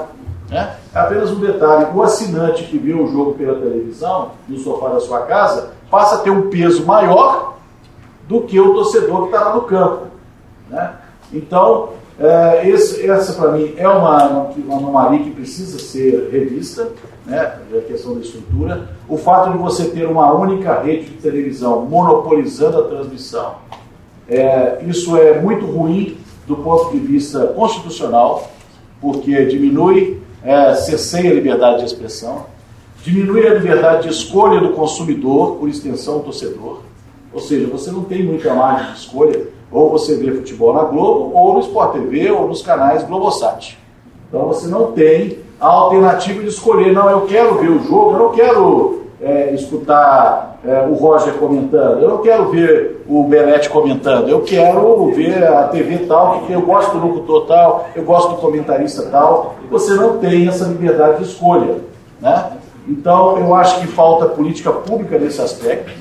Né? 0.49 0.77
É 0.95 0.99
apenas 0.99 1.33
um 1.33 1.41
detalhe. 1.41 1.87
O 1.93 2.03
assinante 2.03 2.64
que 2.64 2.79
vê 2.79 2.95
o 2.95 3.09
jogo 3.09 3.35
pela 3.35 3.59
televisão, 3.59 4.31
no 4.49 4.59
sofá 4.59 4.91
da 4.91 5.01
sua 5.01 5.23
casa, 5.23 5.73
passa 5.91 6.16
a 6.16 6.19
ter 6.19 6.31
um 6.31 6.49
peso 6.49 6.87
maior 6.87 7.57
do 8.29 8.43
que 8.43 8.61
o 8.61 8.73
torcedor 8.73 9.23
que 9.23 9.35
está 9.35 9.49
lá 9.49 9.55
no 9.57 9.62
campo. 9.62 10.07
Né? 10.71 10.93
Então, 11.33 11.91
é, 12.21 12.69
esse, 12.69 13.09
essa 13.09 13.33
para 13.35 13.53
mim 13.53 13.75
é 13.77 13.89
uma, 13.89 14.51
uma 14.57 14.77
anomalia 14.77 15.23
que 15.23 15.31
precisa 15.31 15.79
ser 15.79 16.29
revista, 16.33 16.91
né, 17.25 17.61
a 17.73 17.81
questão 17.83 18.14
da 18.14 18.21
estrutura. 18.21 18.91
O 19.09 19.16
fato 19.16 19.53
de 19.53 19.59
você 19.59 19.85
ter 19.85 20.05
uma 20.07 20.33
única 20.33 20.83
rede 20.83 21.11
de 21.11 21.14
televisão 21.19 21.87
monopolizando 21.87 22.79
a 22.79 22.83
transmissão, 22.89 23.55
é, 24.29 24.83
isso 24.87 25.16
é 25.16 25.41
muito 25.41 25.64
ruim 25.64 26.16
do 26.47 26.57
ponto 26.57 26.91
de 26.91 26.99
vista 26.99 27.47
constitucional, 27.49 28.51
porque 29.01 29.45
diminui, 29.47 30.21
é, 30.43 30.75
a 31.29 31.35
liberdade 31.35 31.79
de 31.79 31.85
expressão, 31.85 32.47
diminui 33.05 33.47
a 33.47 33.55
liberdade 33.55 34.09
de 34.09 34.09
escolha 34.09 34.61
do 34.61 34.71
consumidor, 34.71 35.57
por 35.57 35.69
extensão 35.69 36.19
do 36.19 36.25
torcedor, 36.25 36.83
ou 37.33 37.41
seja, 37.41 37.69
você 37.69 37.93
não 37.93 38.03
tem 38.03 38.25
muita 38.25 38.53
margem 38.55 38.93
de 38.93 38.99
escolha 38.99 39.58
ou 39.71 39.91
você 39.91 40.16
vê 40.16 40.33
futebol 40.33 40.73
na 40.73 40.85
Globo, 40.85 41.37
ou 41.37 41.55
no 41.55 41.61
Sport 41.61 41.93
TV, 41.93 42.31
ou 42.31 42.49
nos 42.49 42.62
canais 42.62 43.03
Globosat. 43.05 43.79
Então 44.29 44.47
você 44.47 44.66
não 44.69 44.93
tem 44.93 45.39
a 45.61 45.66
alternativa 45.66 46.43
de 46.43 46.49
escolher, 46.49 46.93
não, 46.93 47.11
eu 47.11 47.23
quero 47.23 47.57
ver 47.57 47.71
o 47.71 47.83
jogo, 47.83 48.12
eu 48.12 48.19
não 48.19 48.31
quero 48.31 49.03
é, 49.21 49.53
escutar 49.55 50.59
é, 50.64 50.87
o 50.89 50.95
Roger 50.95 51.35
comentando, 51.35 52.01
eu 52.01 52.09
não 52.09 52.19
quero 52.19 52.49
ver 52.51 53.05
o 53.09 53.25
Benetti 53.25 53.69
comentando, 53.69 54.29
eu 54.29 54.43
quero 54.43 55.07
ver 55.12 55.43
a 55.45 55.64
TV 55.64 56.07
tal, 56.07 56.43
que 56.43 56.53
eu 56.53 56.62
gosto 56.62 56.97
do 56.97 57.07
locutor 57.07 57.47
tal, 57.47 57.89
eu 57.97 58.05
gosto 58.05 58.31
do 58.31 58.37
comentarista 58.37 59.03
tal. 59.11 59.57
Você 59.71 59.95
não 59.95 60.19
tem 60.19 60.47
essa 60.47 60.64
liberdade 60.64 61.19
de 61.19 61.25
escolha. 61.25 61.77
Né? 62.21 62.53
Então, 62.87 63.39
eu 63.39 63.55
acho 63.55 63.81
que 63.81 63.87
falta 63.87 64.27
política 64.27 64.71
pública 64.73 65.19
nesse 65.19 65.41
aspecto. 65.41 65.93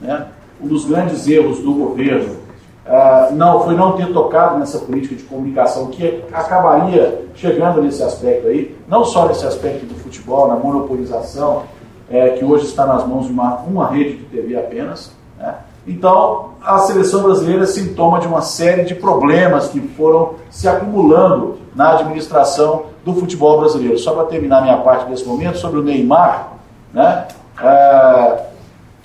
Né? 0.00 0.26
Um 0.62 0.66
dos 0.66 0.84
grandes 0.84 1.26
erros 1.26 1.60
do 1.60 1.72
governo 1.72 2.47
uh, 2.88 3.34
não 3.34 3.60
foi 3.60 3.74
não 3.74 3.92
ter 3.92 4.12
tocado 4.12 4.58
nessa 4.58 4.78
política 4.78 5.14
de 5.14 5.22
comunicação, 5.22 5.86
que 5.88 6.24
acabaria 6.32 7.26
chegando 7.34 7.82
nesse 7.82 8.02
aspecto 8.02 8.48
aí, 8.48 8.76
não 8.88 9.04
só 9.04 9.28
nesse 9.28 9.46
aspecto 9.46 9.86
do 9.86 9.94
futebol, 9.94 10.48
na 10.48 10.56
monopolização, 10.56 11.64
é, 12.10 12.30
que 12.30 12.44
hoje 12.44 12.64
está 12.64 12.86
nas 12.86 13.06
mãos 13.06 13.26
de 13.26 13.32
uma, 13.32 13.56
uma 13.58 13.86
rede 13.88 14.16
de 14.16 14.24
TV 14.24 14.56
apenas. 14.56 15.12
Né? 15.38 15.54
Então, 15.86 16.50
a 16.64 16.78
seleção 16.80 17.22
brasileira 17.22 17.64
é 17.64 17.66
sintoma 17.66 18.18
de 18.18 18.26
uma 18.26 18.40
série 18.42 18.84
de 18.84 18.94
problemas 18.94 19.68
que 19.68 19.80
foram 19.80 20.34
se 20.50 20.66
acumulando 20.66 21.58
na 21.74 21.92
administração 21.92 22.86
do 23.04 23.14
futebol 23.14 23.60
brasileiro. 23.60 23.98
Só 23.98 24.12
para 24.12 24.24
terminar 24.24 24.62
minha 24.62 24.78
parte 24.78 25.08
nesse 25.08 25.24
momento, 25.24 25.58
sobre 25.58 25.80
o 25.80 25.82
Neymar, 25.82 26.52
né? 26.92 27.28
É, 27.62 28.47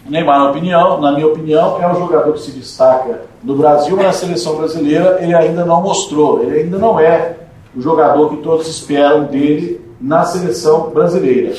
Neymar, 0.06 0.40
na, 0.40 0.50
opinião, 0.50 1.00
na 1.00 1.14
minha 1.14 1.28
opinião, 1.28 1.82
é 1.82 1.88
um 1.88 1.96
jogador 1.96 2.34
que 2.34 2.42
se 2.42 2.52
destaca 2.52 3.22
no 3.44 3.56
Brasil, 3.56 3.96
mas 3.96 4.06
na 4.06 4.14
seleção 4.14 4.56
brasileira 4.58 5.20
ele 5.22 5.34
ainda 5.34 5.64
não 5.64 5.82
mostrou, 5.82 6.44
ele 6.44 6.60
ainda 6.60 6.78
não 6.78 7.00
é 7.00 7.38
o 7.76 7.82
jogador 7.82 8.30
que 8.30 8.38
todos 8.38 8.68
esperam 8.68 9.24
dele 9.26 9.82
na 10.00 10.26
seleção 10.26 10.90
brasileira. 10.90 11.54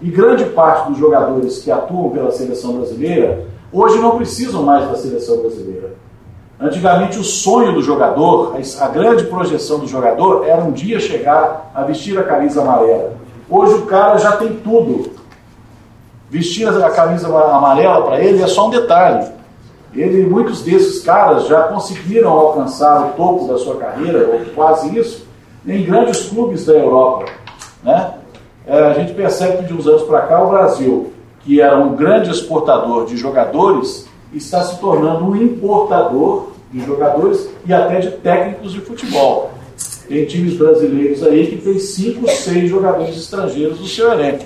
E 0.00 0.10
grande 0.10 0.44
parte 0.46 0.88
dos 0.88 0.98
jogadores 0.98 1.58
que 1.58 1.70
atuam 1.70 2.10
pela 2.10 2.32
seleção 2.32 2.72
brasileira 2.72 3.46
hoje 3.70 3.98
não 3.98 4.16
precisam 4.16 4.62
mais 4.62 4.88
da 4.88 4.96
seleção 4.96 5.38
brasileira. 5.38 5.94
Antigamente, 6.58 7.18
o 7.18 7.24
sonho 7.24 7.72
do 7.72 7.82
jogador, 7.82 8.54
a 8.80 8.88
grande 8.88 9.24
projeção 9.24 9.78
do 9.78 9.86
jogador, 9.86 10.46
era 10.46 10.62
um 10.62 10.72
dia 10.72 11.00
chegar 11.00 11.70
a 11.74 11.82
vestir 11.84 12.18
a 12.18 12.22
camisa 12.22 12.62
amarela. 12.62 13.14
Hoje 13.48 13.74
o 13.74 13.86
cara 13.86 14.18
já 14.18 14.32
tem 14.32 14.54
tudo. 14.56 15.10
Vestir 16.30 16.68
a 16.68 16.90
camisa 16.90 17.26
amarela 17.26 18.02
para 18.02 18.20
ele 18.20 18.40
é 18.40 18.46
só 18.46 18.68
um 18.68 18.70
detalhe. 18.70 19.26
Ele, 19.92 20.24
muitos 20.24 20.62
desses 20.62 21.02
caras 21.02 21.48
já 21.48 21.64
conseguiram 21.64 22.30
alcançar 22.30 23.06
o 23.06 23.10
topo 23.14 23.48
da 23.48 23.58
sua 23.58 23.76
carreira, 23.76 24.28
ou 24.28 24.40
quase 24.54 24.96
isso, 24.96 25.26
em 25.66 25.84
grandes 25.84 26.28
clubes 26.28 26.64
da 26.64 26.74
Europa. 26.74 27.26
Né? 27.82 28.14
É, 28.64 28.78
a 28.78 28.92
gente 28.94 29.12
percebe 29.14 29.58
que 29.58 29.64
de 29.64 29.74
uns 29.74 29.88
anos 29.88 30.02
para 30.02 30.20
cá 30.22 30.40
o 30.42 30.50
Brasil, 30.50 31.12
que 31.40 31.60
era 31.60 31.76
um 31.76 31.96
grande 31.96 32.30
exportador 32.30 33.06
de 33.06 33.16
jogadores, 33.16 34.06
está 34.32 34.62
se 34.62 34.78
tornando 34.78 35.24
um 35.24 35.34
importador 35.34 36.50
de 36.70 36.84
jogadores 36.86 37.48
e 37.66 37.74
até 37.74 37.98
de 37.98 38.10
técnicos 38.12 38.72
de 38.72 38.80
futebol. 38.80 39.50
Tem 40.08 40.24
times 40.26 40.56
brasileiros 40.56 41.24
aí 41.24 41.48
que 41.48 41.56
tem 41.56 41.78
cinco, 41.80 42.28
seis 42.28 42.70
jogadores 42.70 43.16
estrangeiros 43.16 43.80
no 43.80 43.86
seu 43.86 44.12
elenco. 44.12 44.44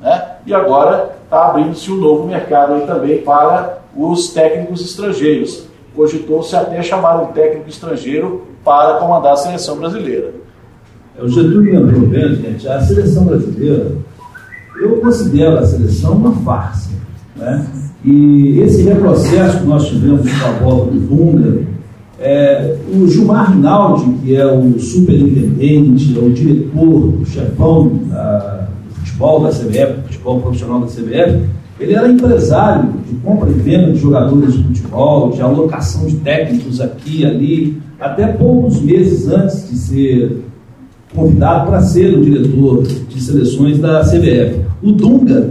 Né? 0.00 0.33
E 0.46 0.52
agora 0.52 1.16
está 1.24 1.48
abrindo-se 1.48 1.90
um 1.90 1.96
novo 1.96 2.26
mercado 2.26 2.74
aí 2.74 2.86
também 2.86 3.18
para 3.18 3.78
os 3.96 4.28
técnicos 4.28 4.80
estrangeiros. 4.82 5.64
Cogitou-se 5.94 6.54
até 6.54 6.82
chamar 6.82 7.22
um 7.22 7.26
técnico 7.26 7.68
estrangeiro 7.68 8.42
para 8.64 8.98
comandar 8.98 9.34
a 9.34 9.36
seleção 9.36 9.78
brasileira. 9.78 10.32
É, 11.16 11.22
o 11.22 11.28
Getúlio 11.28 11.62
lembrou 11.62 12.08
bem, 12.08 12.34
gente, 12.34 12.68
a 12.68 12.80
seleção 12.80 13.24
brasileira, 13.24 13.92
eu 14.80 15.00
considero 15.00 15.58
a 15.58 15.66
seleção 15.66 16.12
uma 16.12 16.32
farsa. 16.32 16.90
Né? 17.36 17.66
E 18.04 18.60
esse 18.60 18.82
retrocesso 18.82 19.60
que 19.60 19.66
nós 19.66 19.86
tivemos 19.86 20.22
com 20.22 20.46
a 20.46 20.50
volta 20.52 20.90
do 20.90 21.00
Dunga, 21.00 21.62
é, 22.18 22.76
o 22.92 23.06
Gilmar 23.06 23.52
Rinaldi, 23.52 24.12
que 24.22 24.36
é 24.36 24.46
o 24.46 24.78
superintendente, 24.78 26.16
é 26.16 26.20
o 26.20 26.30
diretor, 26.30 27.20
o 27.20 27.24
chefão 27.24 28.00
da, 28.06 28.63
futebol 29.14 29.40
da 29.40 29.50
CBF, 29.50 30.02
futebol 30.06 30.40
profissional 30.40 30.80
da 30.80 30.86
CBF, 30.86 31.48
ele 31.78 31.92
era 31.94 32.08
empresário 32.08 32.92
de 33.08 33.14
compra 33.16 33.48
e 33.48 33.52
venda 33.52 33.92
de 33.92 33.98
jogadores 33.98 34.54
de 34.54 34.62
futebol, 34.64 35.30
de 35.30 35.40
alocação 35.40 36.06
de 36.06 36.16
técnicos 36.16 36.80
aqui 36.80 37.20
e 37.20 37.26
ali, 37.26 37.82
até 38.00 38.26
poucos 38.26 38.80
meses 38.80 39.28
antes 39.28 39.68
de 39.70 39.76
ser 39.76 40.44
convidado 41.14 41.70
para 41.70 41.80
ser 41.80 42.16
o 42.18 42.24
diretor 42.24 42.82
de 42.82 43.20
seleções 43.20 43.78
da 43.78 44.00
CBF. 44.00 44.60
O 44.82 44.92
Dunga, 44.92 45.50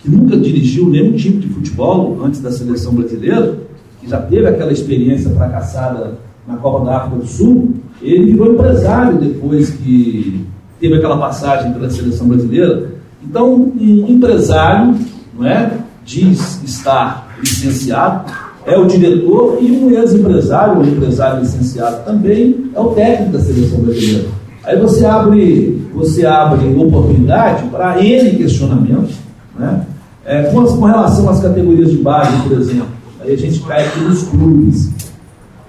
que 0.00 0.10
nunca 0.10 0.36
dirigiu 0.36 0.88
nenhum 0.88 1.12
time 1.12 1.38
de 1.38 1.48
futebol 1.48 2.18
antes 2.24 2.40
da 2.40 2.50
seleção 2.50 2.94
brasileira, 2.94 3.58
que 4.00 4.08
já 4.08 4.20
teve 4.20 4.46
aquela 4.46 4.72
experiência 4.72 5.30
fracassada 5.30 6.18
na 6.46 6.56
Copa 6.56 6.84
da 6.84 6.96
África 6.98 7.16
do 7.16 7.26
Sul, 7.26 7.74
ele 8.02 8.32
virou 8.32 8.52
empresário 8.52 9.18
depois 9.18 9.70
que 9.70 10.44
teve 10.78 10.96
aquela 10.96 11.16
passagem 11.16 11.72
pela 11.72 11.88
seleção 11.88 12.28
brasileira. 12.28 12.93
Então, 13.28 13.54
um 13.54 14.06
empresário 14.08 14.94
não 15.36 15.46
é, 15.46 15.72
diz 16.04 16.62
estar 16.62 17.36
licenciado, 17.40 18.30
é 18.66 18.78
o 18.78 18.86
diretor, 18.86 19.58
e 19.60 19.70
um 19.70 19.90
ex-empresário, 19.90 20.78
um 20.78 20.84
empresário 20.84 21.40
licenciado 21.40 22.04
também, 22.04 22.70
é 22.74 22.80
o 22.80 22.88
técnico 22.90 23.32
da 23.32 23.40
seleção 23.40 23.80
brasileira. 23.80 24.28
Aí 24.64 24.78
você 24.78 25.04
abre, 25.04 25.86
você 25.94 26.24
abre 26.24 26.74
oportunidade 26.74 27.64
para 27.68 28.02
N 28.02 28.30
questionamentos, 28.36 29.16
né? 29.58 29.84
É, 30.24 30.44
com, 30.44 30.64
com, 30.64 30.86
relação 30.86 31.28
às 31.28 31.40
categorias 31.40 31.90
de 31.90 31.98
base, 31.98 32.34
por 32.48 32.58
exemplo, 32.58 32.86
aí 33.20 33.34
a 33.34 33.36
gente 33.36 33.60
cai 33.60 33.86
aqui 33.86 34.00
nos 34.00 34.22
clubes. 34.22 34.90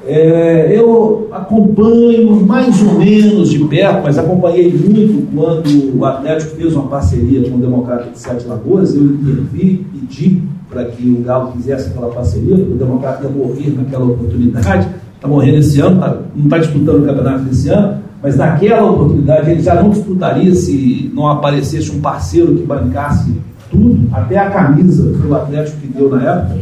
É, 0.08 0.78
eu 0.78 1.28
acompanho 1.32 2.46
mais 2.46 2.82
ou 2.84 3.00
menos 3.00 3.50
de 3.50 3.60
perto, 3.66 4.04
mas 4.04 4.18
acompanhei 4.18 4.72
muito 4.72 5.28
quando 5.34 5.98
o 5.98 6.06
Atlético 6.06 6.56
fez 6.56 6.76
uma 6.76 6.88
parceria 6.88 7.50
com 7.50 7.58
o 7.58 7.60
Democrata 7.60 8.10
de 8.12 8.20
Sete 8.20 8.46
Lagoas. 8.48 8.96
Eu 8.96 9.04
intervi, 9.04 9.86
pedi 9.92 10.44
para 10.70 10.86
que 10.86 11.10
o 11.10 11.24
Galo 11.24 11.52
fizesse 11.54 11.90
aquela 11.90 12.10
parceria, 12.10 12.56
o 12.56 12.76
Democrata 12.78 13.24
ia 13.24 13.30
morrer 13.30 13.74
naquela 13.76 14.06
oportunidade. 14.06 14.88
Está 15.16 15.28
morrendo 15.28 15.58
esse 15.58 15.80
ano, 15.80 16.00
tá, 16.00 16.18
não 16.36 16.44
está 16.46 16.58
disputando 16.60 17.04
o 17.04 17.06
campeonato 17.06 17.44
desse 17.46 17.70
ano 17.70 18.06
mas 18.26 18.38
naquela 18.38 18.90
oportunidade 18.90 19.52
ele 19.52 19.62
já 19.62 19.76
não 19.76 19.92
disputaria 19.92 20.56
se 20.56 21.12
não 21.14 21.28
aparecesse 21.28 21.92
um 21.92 22.02
parceiro 22.02 22.56
que 22.56 22.64
bancasse 22.64 23.32
tudo, 23.70 24.10
até 24.12 24.36
a 24.40 24.50
camisa 24.50 25.16
que 25.16 25.28
o 25.28 25.36
Atlético 25.36 25.78
que 25.78 25.88
deu 25.90 26.10
na 26.10 26.24
época, 26.24 26.56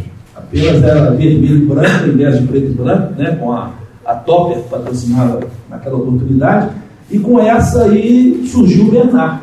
apenas 0.54 0.84
era 0.84 1.12
vermelho 1.12 1.58
e 1.58 1.66
branco, 1.66 2.06
em 2.08 2.12
vez 2.12 2.39
de 2.39 2.47
preto 2.47 2.68
e 2.68 2.74
branco, 2.74 3.14
né, 3.18 3.36
com 3.39 3.51
a, 3.51 3.72
a 4.06 4.14
Topper 4.14 4.60
patrocinada 4.70 5.39
naquela 5.70 5.97
oportunidade, 5.97 6.70
e 7.10 7.18
com 7.18 7.39
essa 7.39 7.84
aí 7.86 8.43
surgiu 8.45 8.86
o 8.86 8.91
Bernard, 8.91 9.41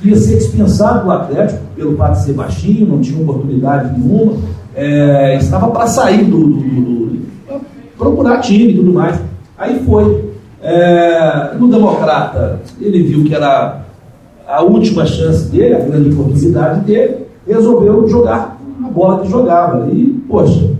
que 0.00 0.08
ia 0.08 0.16
ser 0.16 0.36
dispensado 0.36 1.04
do 1.04 1.12
Atlético, 1.12 1.60
pelo 1.76 1.96
fato 1.96 2.18
de 2.18 2.24
ser 2.24 2.32
baixinho, 2.32 2.88
não 2.88 3.00
tinha 3.00 3.20
oportunidade 3.20 3.98
nenhuma, 3.98 4.34
é, 4.74 5.36
estava 5.36 5.68
para 5.68 5.86
sair 5.86 6.24
do, 6.24 6.38
do, 6.38 6.60
do, 6.60 7.06
do 7.06 7.28
procurar 7.96 8.40
time 8.40 8.72
e 8.72 8.76
tudo 8.76 8.92
mais. 8.92 9.18
Aí 9.56 9.82
foi. 9.84 10.28
É, 10.60 11.54
no 11.58 11.68
Democrata, 11.68 12.60
ele 12.80 13.02
viu 13.04 13.24
que 13.24 13.34
era 13.34 13.82
a 14.46 14.62
última 14.62 15.06
chance 15.06 15.48
dele, 15.50 15.74
a 15.74 15.80
grande 15.80 16.10
oportunidade 16.10 16.80
dele, 16.80 17.26
resolveu 17.46 18.08
jogar 18.08 18.58
a 18.84 18.88
bola 18.88 19.20
que 19.20 19.30
jogava. 19.30 19.88
E, 19.92 20.17
poxa, 20.28 20.70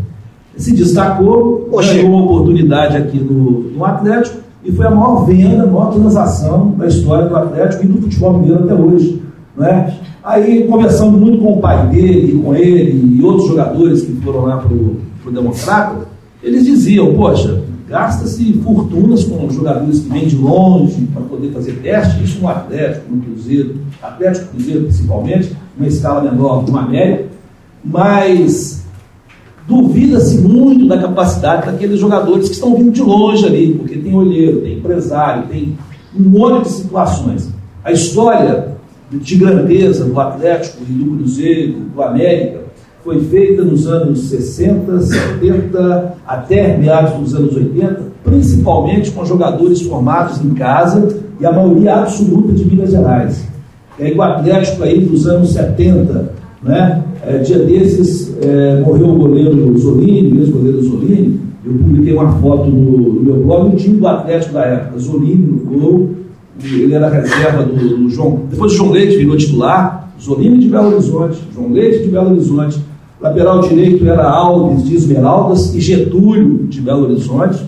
se 0.57 0.75
destacou, 0.75 1.69
Oxê. 1.73 1.95
ganhou 1.95 2.11
uma 2.11 2.25
oportunidade 2.25 2.97
aqui 2.97 3.19
no, 3.19 3.71
no 3.71 3.85
Atlético 3.85 4.39
e 4.65 4.73
foi 4.73 4.87
a 4.87 4.91
maior 4.91 5.25
venda, 5.25 5.63
a 5.63 5.67
maior 5.67 5.93
transação 5.93 6.75
da 6.77 6.87
história 6.87 7.29
do 7.29 7.37
Atlético 7.37 7.85
e 7.85 7.89
do 7.89 8.03
futebol 8.03 8.39
mineiro 8.39 8.65
até 8.65 8.75
hoje. 8.75 9.23
Né? 9.57 9.95
Aí, 10.23 10.67
conversando 10.69 11.17
muito 11.17 11.39
com 11.39 11.55
o 11.55 11.61
pai 11.61 11.87
dele, 11.89 12.41
com 12.43 12.55
ele 12.55 13.17
e 13.19 13.23
outros 13.23 13.49
jogadores 13.49 14.03
que 14.03 14.13
foram 14.17 14.43
lá 14.43 14.59
para 14.59 14.73
o 14.75 15.33
Democrata, 15.33 16.09
eles 16.43 16.65
diziam, 16.65 17.15
poxa, 17.15 17.63
Gasta-se 17.89 18.53
fortunas 18.63 19.25
com 19.25 19.49
jogadores 19.49 20.01
que 20.01 20.11
vêm 20.11 20.27
de 20.27 20.37
longe 20.37 21.09
para 21.11 21.23
poder 21.23 21.51
fazer 21.53 21.73
teste, 21.83 22.23
isso 22.23 22.39
no 22.39 22.49
Atlético, 22.49 23.15
no 23.15 23.23
Cruzeiro, 23.23 23.77
Atlético 24.03 24.49
Cruzeiro 24.49 24.83
principalmente, 24.83 25.57
uma 25.75 25.89
escala 25.89 26.31
menor 26.31 26.65
do 26.65 26.77
América, 26.77 27.31
mas 27.83 28.78
duvida-se 29.69 30.39
muito 30.39 30.89
da 30.89 30.99
capacidade 30.99 31.67
daqueles 31.67 32.01
jogadores 32.01 32.49
que 32.49 32.55
estão 32.55 32.75
vindo 32.75 32.91
de 32.91 33.03
longe 33.03 33.45
ali, 33.45 33.75
porque 33.75 33.99
tem 33.99 34.15
olheiro, 34.15 34.63
tem 34.63 34.79
empresário, 34.79 35.47
tem 35.47 35.77
um 36.19 36.23
monte 36.23 36.65
de 36.65 36.71
situações. 36.71 37.51
A 37.85 37.93
história 37.93 38.79
de 39.11 39.37
grandeza 39.37 40.07
do 40.07 40.19
Atlético 40.19 40.79
e 40.89 40.93
do 40.93 41.17
Cruzeiro, 41.17 41.81
do 41.95 42.03
América, 42.03 42.61
foi 43.05 43.21
feita 43.21 43.63
nos 43.63 43.87
anos 43.87 44.29
60, 44.29 45.01
70, 45.01 46.15
até 46.27 46.77
meados 46.77 47.15
dos 47.19 47.35
anos 47.35 47.55
80, 47.55 48.01
principalmente 48.25 49.11
com 49.11 49.25
jogadores 49.25 49.83
formados 49.83 50.43
em 50.43 50.51
casa 50.55 51.21
e 51.39 51.47
a 51.47 51.53
maioria 51.53 51.97
absoluta 51.97 52.53
de 52.53 52.65
Minas 52.65 52.91
Gerais. 52.91 53.47
E 53.99 54.05
aí 54.05 54.17
o 54.17 54.23
Atlético 54.23 54.83
aí 54.83 55.01
dos 55.01 55.27
anos 55.27 55.53
70, 55.53 56.33
né? 56.63 57.05
É, 57.27 57.39
dia 57.39 57.59
desses 57.59 58.37
é, 58.43 58.81
morreu 58.81 59.09
o 59.09 59.15
goleiro 59.15 59.77
Zolini, 59.77 60.33
mesmo 60.33 60.59
goleiro 60.59 60.83
Zolini. 60.83 61.41
Eu 61.65 61.73
publiquei 61.73 62.15
uma 62.15 62.33
foto 62.33 62.71
no, 62.71 63.13
no 63.15 63.21
meu 63.21 63.43
blog, 63.43 63.75
o 63.75 63.77
time 63.77 63.99
do 63.99 64.07
Atlético 64.07 64.55
da 64.55 64.65
época, 64.65 64.99
Zolini 64.99 65.47
no 65.47 65.59
gol, 65.59 66.11
ele 66.65 66.95
era 66.95 67.09
reserva 67.09 67.65
do, 67.65 67.75
do 67.75 68.09
João. 68.09 68.43
Depois 68.51 68.73
o 68.73 68.77
João 68.77 68.91
Leite 68.91 69.17
virou 69.17 69.37
titular, 69.37 70.13
Zolini 70.21 70.59
de 70.59 70.69
Belo 70.69 70.93
Horizonte, 70.93 71.39
João 71.55 71.73
Leite 71.73 72.05
de 72.05 72.09
Belo 72.09 72.31
Horizonte. 72.31 72.81
Lateral 73.21 73.61
direito 73.63 74.07
era 74.07 74.23
Alves 74.23 74.85
de 74.85 74.95
Esmeraldas 74.95 75.75
e 75.75 75.81
Getúlio 75.81 76.67
de 76.69 76.81
Belo 76.81 77.05
Horizonte. 77.05 77.65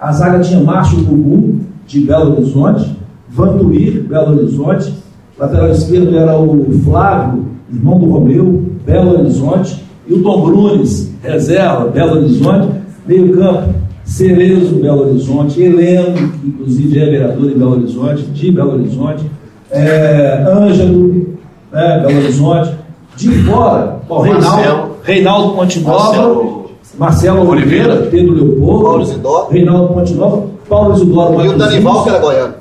A 0.00 0.10
zaga 0.12 0.40
tinha 0.40 0.60
Márcio 0.60 1.02
Gugu 1.02 1.60
de 1.86 2.00
Belo 2.00 2.32
Horizonte, 2.32 2.96
Vantuir, 3.28 4.02
Belo 4.02 4.38
Horizonte. 4.38 4.92
Lateral 5.38 5.70
esquerdo 5.70 6.16
era 6.16 6.38
o 6.38 6.64
Flávio, 6.84 7.43
irmão 7.74 7.98
do 7.98 8.06
Romeu, 8.06 8.62
Belo 8.86 9.18
Horizonte. 9.18 9.84
E 10.06 10.14
o 10.14 10.22
Tom 10.22 10.44
Brunes, 10.44 11.12
reserva, 11.22 11.86
Belo 11.86 12.18
Horizonte. 12.18 12.84
Meio 13.06 13.36
campo, 13.36 13.74
Cerezo, 14.04 14.76
Belo 14.76 15.08
Horizonte, 15.08 15.62
Heleno, 15.62 16.30
que 16.32 16.48
inclusive 16.48 16.98
é 16.98 17.04
vereador 17.04 17.50
em 17.50 17.58
Belo 17.58 17.72
Horizonte, 17.72 18.22
de 18.22 18.50
Belo 18.50 18.74
Horizonte, 18.74 19.30
é, 19.70 20.44
Ângelo, 20.46 21.38
né, 21.72 22.00
Belo 22.06 22.18
Horizonte, 22.18 22.74
de 23.16 23.30
fora, 23.44 24.00
Reinaldo, 24.22 24.96
Reinaldo 25.02 25.54
Montenova, 25.54 26.04
Marcelo, 26.04 26.70
Marcelo 26.98 27.48
Oliveira, 27.48 27.96
Pedro 28.10 28.34
Leopoldo, 28.34 28.84
Paulo 28.84 29.02
Isidoro, 29.02 29.50
Reinaldo 29.50 29.94
Montenova, 29.94 30.46
Paulo 30.68 30.94
Isidoro 30.94 31.44
E 31.44 31.48
o 31.48 31.58
Danival, 31.58 32.02
que 32.02 32.08
era 32.10 32.18
goiano. 32.18 32.54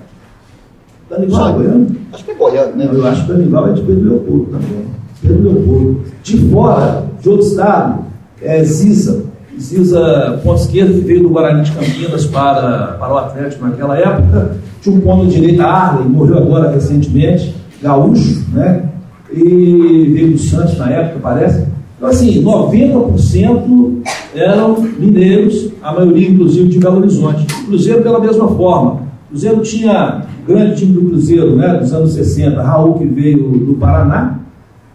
Danival 1.09 1.49
é 1.49 1.53
goiano? 1.53 1.87
Acho 2.13 2.23
que 2.23 2.31
é 2.31 2.35
goiano, 2.35 2.75
né? 2.75 2.89
Eu 2.91 3.07
acho 3.07 3.25
que 3.25 3.31
o 3.31 3.35
Danival 3.35 3.69
é 3.69 3.73
de 3.73 3.81
Pedro 3.81 4.09
Leopoldo 4.09 4.45
também. 4.45 4.85
Pedro 5.23 5.41
Leopoldo. 5.41 6.01
De 6.21 6.37
fora, 6.49 7.05
de 7.21 7.29
outro 7.29 7.47
estado, 7.47 8.05
é 8.41 8.63
Ziza. 8.63 9.23
Ziza, 9.59 10.39
ponto 10.43 10.67
que 10.67 10.83
veio 10.83 11.23
do 11.23 11.29
Guarani 11.29 11.63
de 11.63 11.71
Campinas 11.71 12.25
para, 12.25 12.97
para 12.99 13.13
o 13.13 13.17
Atlético 13.17 13.65
naquela 13.65 13.97
época. 13.97 14.57
Tinha 14.81 14.95
um 14.95 14.99
ponto 14.99 15.27
direito, 15.27 15.61
Arley, 15.61 16.07
morreu 16.07 16.37
agora 16.37 16.71
recentemente, 16.71 17.55
gaúcho, 17.81 18.43
né? 18.51 18.89
E 19.31 20.11
veio 20.13 20.31
do 20.31 20.37
Santos 20.37 20.77
na 20.77 20.89
época, 20.89 21.19
parece. 21.21 21.65
Então, 21.97 22.09
assim, 22.09 22.43
90% 22.43 24.01
eram 24.35 24.75
mineiros, 24.99 25.71
a 25.81 25.93
maioria, 25.93 26.29
inclusive, 26.29 26.67
de 26.67 26.79
Belo 26.79 26.97
Horizonte. 26.97 27.45
O 27.63 27.67
Cruzeiro, 27.67 28.01
pela 28.01 28.19
mesma 28.19 28.47
forma. 28.49 28.91
O 28.91 29.29
Cruzeiro 29.29 29.61
tinha 29.61 30.23
grande 30.45 30.77
time 30.77 30.93
do 30.93 31.09
Cruzeiro, 31.09 31.55
né, 31.55 31.75
dos 31.75 31.93
anos 31.93 32.13
60, 32.13 32.61
Raul, 32.61 32.95
que 32.95 33.05
veio 33.05 33.37
do 33.37 33.75
Paraná, 33.75 34.39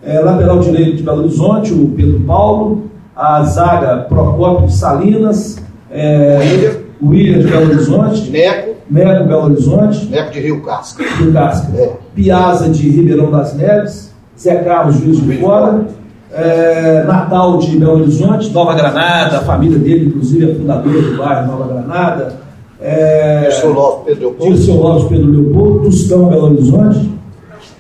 é, 0.09 0.21
lateral 0.21 0.59
direito 0.61 0.97
de 0.97 1.03
Belo 1.03 1.19
Horizonte, 1.21 1.73
o 1.75 1.89
Pedro 1.89 2.21
Paulo, 2.21 2.85
a 3.15 3.43
zaga 3.45 4.07
Procópio 4.09 4.67
de 4.67 4.73
Salinas, 4.73 5.63
é, 5.91 6.77
o 7.01 7.09
William 7.11 7.41
de 7.41 7.47
Belo 7.47 7.67
Horizonte, 7.71 8.31
Neco, 8.31 8.77
Neco 8.91 9.25
Belo 9.25 9.45
Horizonte, 9.45 10.07
Neco 10.07 10.33
de 10.33 10.41
Rio 10.41 10.63
Casca. 10.63 11.05
do 11.05 11.33
Casca, 11.33 11.77
É. 11.77 11.93
Piazza 12.15 12.71
de 12.71 12.89
Ribeirão 12.89 13.31
das 13.31 13.55
Neves, 13.55 14.15
Zé 14.39 14.57
Carlos 14.57 14.97
Juiz 14.97 15.21
de 15.21 15.37
Fora, 15.37 15.87
é, 16.33 17.05
Natal 17.05 17.59
de 17.59 17.77
Belo 17.77 18.01
Horizonte, 18.01 18.51
Nova 18.51 18.75
Granada, 18.75 19.39
a 19.39 19.41
família 19.43 19.79
dele, 19.79 20.07
inclusive, 20.07 20.51
é 20.51 20.55
fundadora 20.55 21.03
do 21.03 21.19
bairro 21.19 21.47
Nova 21.53 21.69
Granada. 21.71 22.49
É, 22.81 23.43
Dirceu 23.43 23.73
Lopes, 23.75 24.05
Pedro 24.07 24.29
Leopoldo. 24.29 24.55
Dirceu 24.55 24.75
Lopes, 24.77 25.09
Pedro 25.09 25.31
Leopoldo, 25.31 25.81
Tustão, 25.81 26.29
Belo 26.29 26.45
Horizonte, 26.47 27.11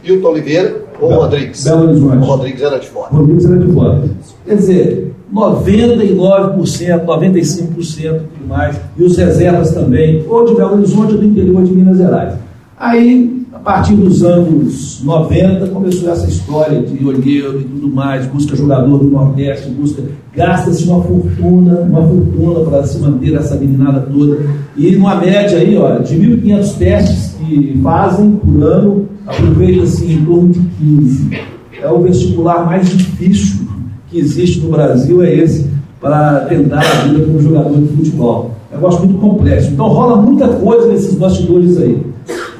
Hilton 0.04 0.28
Oliveira 0.28 0.87
ou 1.00 1.08
Belo- 1.08 1.20
Rodrigues? 1.22 1.64
Belo 1.64 1.88
Horizonte. 1.88 2.16
O 2.16 2.20
Rodrigues 2.24 2.62
era 2.62 2.78
de 2.78 2.86
fora. 2.88 3.08
Rodrigues 3.12 3.44
era 3.44 3.58
de 3.58 3.72
fora. 3.72 4.02
Quer 4.46 4.54
dizer, 4.56 5.14
99%, 5.32 7.04
95% 7.04 8.20
e 8.42 8.46
mais, 8.48 8.80
e 8.96 9.02
os 9.02 9.16
reservas 9.16 9.72
também, 9.72 10.24
ou 10.28 10.44
de 10.46 10.54
Belo 10.54 10.74
Horizonte 10.76 11.12
ou 11.14 11.18
do 11.18 11.26
interior 11.26 11.62
de 11.64 11.72
Minas 11.72 11.98
Gerais. 11.98 12.34
Aí, 12.78 13.36
a 13.52 13.58
partir 13.58 13.94
dos 13.94 14.22
anos 14.22 15.02
90, 15.04 15.66
começou 15.68 16.10
essa 16.10 16.26
história 16.28 16.80
de 16.80 17.04
olheiro 17.04 17.60
e 17.60 17.64
tudo 17.64 17.88
mais, 17.88 18.24
busca 18.26 18.54
jogador 18.56 18.98
do 18.98 19.10
Nordeste, 19.10 19.68
busca, 19.70 20.02
gasta-se 20.34 20.84
uma 20.88 21.02
fortuna, 21.02 21.80
uma 21.80 22.02
fortuna 22.02 22.60
para 22.70 22.84
se 22.84 22.98
manter 23.00 23.34
essa 23.34 23.56
meninada 23.56 24.00
toda. 24.00 24.38
E 24.76 24.92
numa 24.92 25.16
média 25.16 25.58
aí, 25.58 25.76
ó, 25.76 25.98
de 25.98 26.16
1.500 26.16 26.78
testes 26.78 27.36
que 27.38 27.78
fazem 27.82 28.30
por 28.32 28.62
ano, 28.62 29.06
aproveita-se 29.28 30.04
em 30.06 30.24
torno 30.24 30.48
de 30.48 30.60
15 30.60 31.40
é 31.80 31.88
o 31.88 32.00
vestibular 32.02 32.64
mais 32.66 32.88
difícil 32.88 33.66
que 34.10 34.18
existe 34.18 34.60
no 34.60 34.70
Brasil, 34.70 35.22
é 35.22 35.32
esse, 35.32 35.70
para 36.00 36.40
tentar 36.46 36.80
a 36.80 37.02
vida 37.02 37.24
como 37.24 37.40
jogador 37.40 37.78
de 37.80 37.88
futebol. 37.96 38.52
É 38.70 38.74
um 38.74 38.78
negócio 38.78 39.00
muito 39.04 39.20
complexo. 39.20 39.70
Então 39.70 39.86
rola 39.88 40.16
muita 40.16 40.48
coisa 40.48 40.88
nesses 40.88 41.14
bastidores 41.14 41.76
aí. 41.78 42.04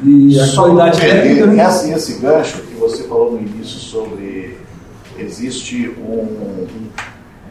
E 0.04 0.38
a 0.38 0.44
Só 0.46 0.62
qualidade 0.64 1.00
técnica. 1.00 1.40
entender, 1.42 1.46
né? 1.56 1.94
esse, 1.96 2.18
gancho 2.20 2.58
que 2.62 2.74
você 2.78 3.04
falou 3.04 3.32
no 3.32 3.40
início 3.40 3.78
sobre 3.80 4.56
existe 5.18 5.90
um- 6.06 6.68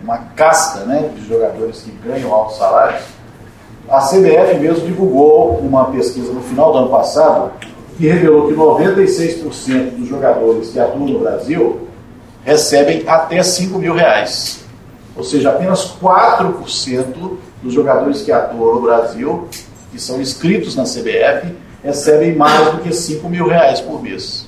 uma 0.03 0.17
casca 0.35 0.85
né, 0.85 1.09
de 1.19 1.27
jogadores 1.27 1.81
que 1.81 1.91
ganham 2.07 2.31
altos 2.33 2.57
salários, 2.57 3.01
a 3.89 3.99
CBF 4.01 4.57
mesmo 4.59 4.85
divulgou 4.87 5.59
uma 5.59 5.85
pesquisa 5.85 6.31
no 6.31 6.39
final 6.41 6.71
do 6.71 6.77
ano 6.79 6.89
passado 6.89 7.51
que 7.97 8.07
revelou 8.07 8.47
que 8.47 8.53
96% 8.53 9.97
dos 9.97 10.07
jogadores 10.07 10.69
que 10.69 10.79
atuam 10.79 11.07
no 11.07 11.19
Brasil 11.19 11.87
recebem 12.43 13.03
até 13.07 13.41
5 13.41 13.77
mil 13.79 13.93
reais. 13.93 14.63
Ou 15.15 15.23
seja, 15.23 15.49
apenas 15.49 15.97
4% 15.99 17.37
dos 17.63 17.73
jogadores 17.73 18.21
que 18.21 18.31
atuam 18.31 18.75
no 18.75 18.81
Brasil, 18.81 19.47
que 19.91 19.99
são 19.99 20.21
inscritos 20.21 20.75
na 20.75 20.83
CBF, 20.83 21.53
recebem 21.83 22.35
mais 22.35 22.71
do 22.71 22.77
que 22.79 22.93
5 22.93 23.27
mil 23.27 23.47
reais 23.47 23.81
por 23.81 24.01
mês 24.01 24.47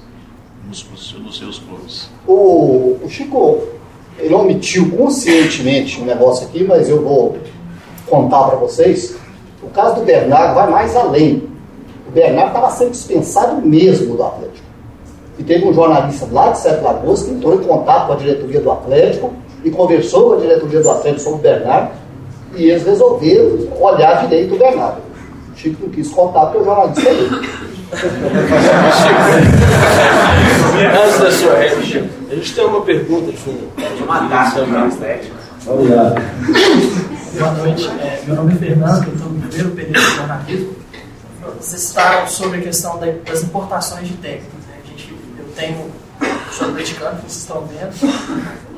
nos, 0.67 1.13
nos 1.13 1.37
seus 1.37 1.57
clubes. 1.57 2.09
O, 2.27 2.99
o 3.03 3.09
Chico, 3.09 3.63
ele 4.19 4.33
omitiu 4.33 4.91
conscientemente 4.91 5.99
um 5.99 6.05
negócio 6.05 6.47
aqui, 6.47 6.63
mas 6.63 6.87
eu 6.87 7.01
vou 7.01 7.37
contar 8.07 8.43
para 8.43 8.57
vocês. 8.57 9.15
O 9.63 9.69
caso 9.69 9.95
do 9.95 10.01
Bernardo 10.05 10.53
vai 10.53 10.69
mais 10.69 10.95
além. 10.95 11.48
O 12.09 12.11
Bernardo 12.11 12.47
estava 12.47 12.71
sendo 12.71 12.91
dispensado 12.91 13.61
mesmo 13.61 14.17
do 14.17 14.23
Atlético. 14.23 14.67
E 15.37 15.43
teve 15.43 15.67
um 15.67 15.73
jornalista 15.73 16.27
lá 16.31 16.49
de 16.49 16.57
Sete 16.57 16.83
Lagoas 16.83 17.21
que 17.21 17.29
entrou 17.29 17.53
em 17.53 17.63
contato 17.63 18.07
com 18.07 18.13
a 18.13 18.15
diretoria 18.15 18.59
do 18.59 18.71
Atlético 18.71 19.31
e 19.63 19.69
conversou 19.69 20.29
com 20.29 20.33
a 20.33 20.37
diretoria 20.37 20.81
do 20.81 20.89
Atlético 20.89 21.21
sobre 21.21 21.39
o 21.39 21.41
Bernardo 21.41 21.91
e 22.55 22.69
eles 22.69 22.83
resolveram 22.83 23.59
olhar 23.79 24.27
direito 24.27 24.55
o 24.55 24.57
Bernardo. 24.57 24.97
O 25.53 25.57
Chico 25.57 25.83
não 25.83 25.89
quis 25.89 26.09
contar 26.09 26.47
porque 26.47 26.57
o 26.57 26.65
jornalista 26.65 27.09
é. 27.09 27.13
Antes 31.05 31.19
da 31.19 31.31
sua 31.31 31.55
réplica, 31.55 32.05
a 32.31 32.35
gente 32.35 32.55
tem 32.55 32.65
uma 32.65 32.81
pergunta 32.81 33.31
de 33.31 33.49
um. 33.49 33.69
De 33.95 34.03
uma 34.03 34.19
data 34.21 34.61
Obrigado. 35.67 36.15
Boa 37.37 37.51
noite, 37.51 37.87
é, 37.87 38.19
meu 38.25 38.35
nome 38.35 38.53
é 38.53 38.55
Fernando, 38.55 39.07
eu 39.07 39.13
estou 39.13 39.29
no 39.29 39.39
primeiro 39.41 39.69
período 39.71 39.99
de 39.99 40.15
jornalismo. 40.15 40.78
Vocês 41.59 41.81
citaram 41.81 42.27
sobre 42.27 42.59
a 42.59 42.61
questão 42.61 42.97
da- 42.99 43.11
das 43.25 43.43
importações 43.43 44.07
de 44.07 44.13
técnicos. 44.15 44.65
Né? 44.67 44.75
A 44.83 44.87
gente, 44.87 45.13
eu 45.37 45.45
tenho, 45.55 45.91
sou 46.51 46.69
atleticano, 46.69 47.17
vocês 47.21 47.37
estão 47.37 47.65
vendo, 47.65 47.91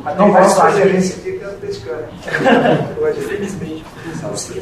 mas 0.04 0.18
não 0.18 0.26
Tem 0.26 0.34
mais 0.34 0.48
gosto 0.54 0.62
aqui. 0.68 1.10
que 1.22 1.44
é 1.44 1.46
atleticano. 1.46 2.08
Infelizmente. 3.18 3.86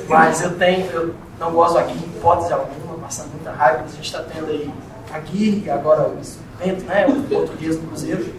Mas 0.08 0.42
eu 0.42 0.52
tenho, 0.58 0.86
eu 0.92 1.16
não 1.40 1.52
gosto 1.52 1.78
aqui 1.78 1.98
de 1.98 2.06
hipótese 2.06 2.54
alguma, 2.54 2.98
passando 3.02 3.30
muita 3.32 3.52
raiva. 3.52 3.84
A 3.84 3.88
gente 3.96 4.04
está 4.06 4.20
tendo 4.24 4.48
aí 4.48 4.70
a 5.14 5.20
Gui 5.20 5.64
e 5.66 5.70
agora 5.70 6.04
o 6.08 6.18
Bento, 6.64 6.84
né? 6.86 7.08
O 7.08 7.22
português 7.24 7.78
do 7.78 7.88
Cruzeiro. 7.88 8.34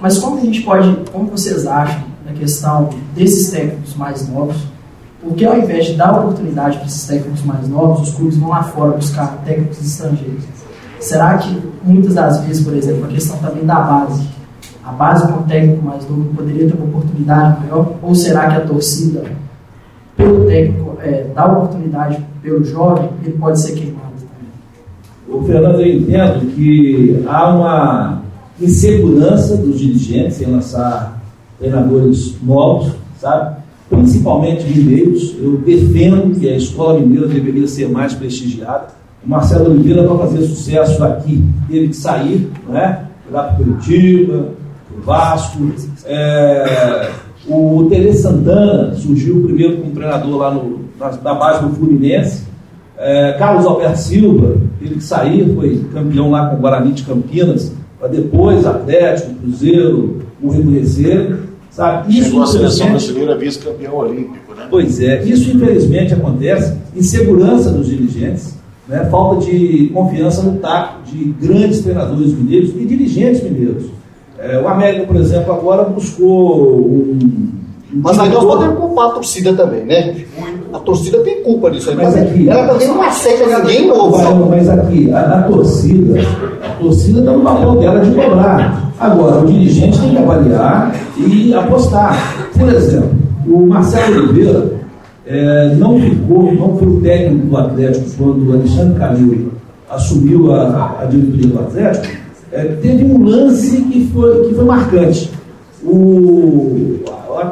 Mas 0.00 0.18
como 0.18 0.38
a 0.38 0.40
gente 0.40 0.62
pode, 0.62 1.10
como 1.10 1.30
vocês 1.30 1.66
acham 1.66 2.04
na 2.24 2.32
questão 2.32 2.90
desses 3.14 3.50
técnicos 3.50 3.94
mais 3.94 4.26
novos, 4.28 4.56
porque 5.24 5.44
ao 5.44 5.58
invés 5.58 5.86
de 5.86 5.94
dar 5.94 6.12
oportunidade 6.20 6.76
para 6.76 6.86
esses 6.86 7.06
técnicos 7.06 7.42
mais 7.42 7.66
novos, 7.66 8.08
os 8.08 8.14
clubes 8.14 8.36
vão 8.36 8.50
lá 8.50 8.62
fora 8.62 8.92
buscar 8.92 9.38
técnicos 9.44 9.80
estrangeiros? 9.80 10.44
Será 11.00 11.38
que 11.38 11.62
muitas 11.82 12.14
das 12.14 12.40
vezes, 12.40 12.62
por 12.62 12.74
exemplo, 12.74 13.06
a 13.06 13.08
questão 13.08 13.38
também 13.38 13.64
da 13.64 13.80
base, 13.80 14.28
a 14.84 14.92
base 14.92 15.26
com 15.32 15.40
o 15.40 15.42
técnico 15.44 15.82
mais 15.82 16.08
novo 16.08 16.24
poderia 16.34 16.68
ter 16.68 16.74
uma 16.74 16.84
oportunidade 16.84 17.60
maior? 17.60 17.94
Ou 18.02 18.14
será 18.14 18.50
que 18.50 18.56
a 18.56 18.60
torcida, 18.60 19.24
pelo 20.16 20.46
técnico, 20.46 20.98
é, 21.02 21.26
dá 21.34 21.46
oportunidade 21.46 22.22
pelo 22.42 22.62
jovem, 22.62 23.08
ele 23.22 23.32
pode 23.38 23.60
ser 23.60 23.72
queimado 23.72 24.12
também? 24.18 25.40
O 25.40 25.42
Fernando, 25.46 25.80
eu 25.80 25.98
entendo 25.98 26.54
que 26.54 27.24
há 27.26 27.48
uma 27.50 28.22
insegurança 28.60 29.56
dos 29.56 29.78
dirigentes 29.78 30.40
em 30.40 30.46
lançar 30.46 31.20
treinadores 31.58 32.36
novos, 32.42 32.92
sabe? 33.18 33.63
Principalmente 33.96 34.64
mineiros. 34.64 35.34
Eu 35.40 35.58
defendo 35.58 36.38
que 36.38 36.48
a 36.48 36.56
escola 36.56 37.00
mineira 37.00 37.26
deveria 37.26 37.66
ser 37.66 37.88
mais 37.88 38.14
prestigiada. 38.14 38.88
O 39.24 39.30
Marcelo 39.30 39.70
Oliveira, 39.70 40.04
para 40.04 40.18
fazer 40.18 40.42
sucesso 40.42 41.02
aqui, 41.02 41.44
teve 41.68 41.88
que 41.88 41.96
sair, 41.96 42.50
né? 42.68 43.06
Lá 43.30 43.44
para 43.44 43.56
Curitiba, 43.56 44.48
para 44.88 44.98
o 44.98 45.02
Vasco. 45.02 45.58
É, 46.04 47.10
o 47.48 47.86
Tele 47.88 48.12
Santana 48.12 48.94
surgiu 48.94 49.42
primeiro 49.42 49.78
como 49.78 49.92
treinador 49.92 50.36
lá 50.36 50.50
no, 50.52 50.80
na, 50.98 51.10
na 51.10 51.34
base 51.34 51.64
do 51.64 51.74
Fluminense. 51.74 52.44
É, 52.96 53.32
Carlos 53.38 53.66
Alberto 53.66 53.98
Silva 53.98 54.56
teve 54.78 54.96
que 54.96 55.04
sair, 55.04 55.52
foi 55.54 55.84
campeão 55.92 56.30
lá 56.30 56.48
com 56.48 56.56
o 56.56 56.60
Guarani 56.60 56.92
de 56.92 57.02
Campinas, 57.02 57.72
para 57.98 58.08
depois 58.08 58.64
Atlético, 58.64 59.34
Cruzeiro, 59.34 60.22
o 60.42 60.50
reconhecer. 60.50 61.38
Sabe? 61.74 62.16
Isso, 62.16 62.28
Chegou 62.28 62.42
a 62.44 62.46
seleção 62.46 62.90
brasileira 62.90 63.36
vice-campeão 63.36 63.96
olímpico. 63.96 64.54
Né? 64.54 64.66
Pois 64.70 65.00
é, 65.00 65.24
isso 65.24 65.50
infelizmente 65.50 66.14
acontece, 66.14 66.76
insegurança 66.94 67.70
dos 67.70 67.88
dirigentes, 67.88 68.54
né? 68.88 69.04
falta 69.10 69.44
de 69.44 69.90
confiança 69.92 70.42
no 70.42 70.58
taco 70.58 71.02
de 71.10 71.24
grandes 71.40 71.80
treinadores 71.80 72.32
mineiros 72.32 72.70
e 72.70 72.84
dirigentes 72.84 73.42
mineiros. 73.42 73.86
É, 74.38 74.60
o 74.60 74.68
América, 74.68 75.06
por 75.06 75.16
exemplo, 75.16 75.52
agora 75.52 75.82
buscou 75.84 76.76
um. 76.76 77.48
Mas 77.92 78.18
aí 78.18 78.28
nós 78.28 78.44
podemos 78.44 78.78
culpar 78.78 79.06
a 79.06 79.10
torcida 79.10 79.52
também, 79.52 79.84
né? 79.84 80.14
A 80.72 80.78
torcida 80.78 81.18
tem 81.20 81.42
culpa 81.42 81.70
disso 81.70 81.90
aí. 81.90 81.96
Mas 81.96 82.16
aqui, 82.16 82.48
ela 82.48 82.68
também 82.68 82.88
não 82.88 83.02
aceita 83.02 83.58
ninguém 83.58 83.86
novo. 83.86 84.46
Mas 84.48 84.68
aqui, 84.68 85.12
a, 85.12 85.38
a, 85.38 85.42
torcida, 85.44 86.20
a 86.62 86.70
torcida 86.80 87.20
está 87.20 87.32
no 87.32 87.42
papel 87.42 87.76
dela 87.76 88.00
de 88.00 88.10
cobrar. 88.14 88.83
Agora, 88.98 89.42
o 89.42 89.46
dirigente 89.46 89.98
tem 90.00 90.10
que 90.10 90.18
avaliar 90.18 90.94
e 91.16 91.52
apostar. 91.54 92.16
Por 92.56 92.68
exemplo, 92.68 93.10
o 93.46 93.66
Marcelo 93.66 94.22
Oliveira 94.22 94.72
é, 95.26 95.74
não 95.74 96.00
ficou, 96.00 96.54
não 96.54 96.76
foi 96.76 96.88
o 96.88 97.00
técnico 97.00 97.46
do 97.46 97.56
Atlético 97.56 98.10
quando 98.16 98.48
o 98.48 98.52
Alexandre 98.52 98.98
Calil 98.98 99.52
assumiu 99.90 100.52
a, 100.52 101.00
a 101.00 101.04
diretoria 101.06 101.48
do 101.48 101.58
Atlético, 101.60 102.14
é, 102.52 102.64
teve 102.80 103.04
um 103.04 103.24
lance 103.24 103.76
que 103.82 104.06
foi, 104.12 104.48
que 104.48 104.54
foi 104.54 104.64
marcante. 104.64 105.30
O, 105.82 105.90
o, 105.90 107.00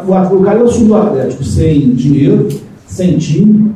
o, 0.07 0.37
o 0.37 0.43
Calil 0.43 0.65
assumiu 0.67 0.95
o 0.95 0.97
Atlético 0.97 1.45
sem 1.45 1.91
dinheiro, 1.95 2.49
sem 2.87 3.19
time, 3.19 3.73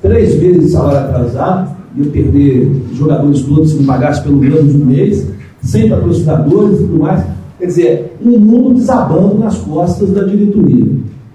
três 0.00 0.34
vezes 0.34 0.72
salário 0.72 1.00
atrasado, 1.00 1.76
ia 1.96 2.10
perder 2.10 2.70
jogadores 2.94 3.42
todos 3.42 3.70
se 3.70 3.76
não 3.76 3.86
pagasse 3.86 4.22
pelo 4.22 4.36
menos 4.36 4.74
um 4.74 4.84
mês, 4.84 5.26
sem 5.68 5.88
patrocinadores 5.88 6.80
e 6.80 6.82
tudo 6.82 6.98
mais. 7.00 7.24
Quer 7.58 7.66
dizer, 7.66 8.16
um 8.24 8.38
mundo 8.38 8.74
desabando 8.74 9.38
nas 9.38 9.56
costas 9.58 10.10
da 10.10 10.24
diretoria 10.24 10.86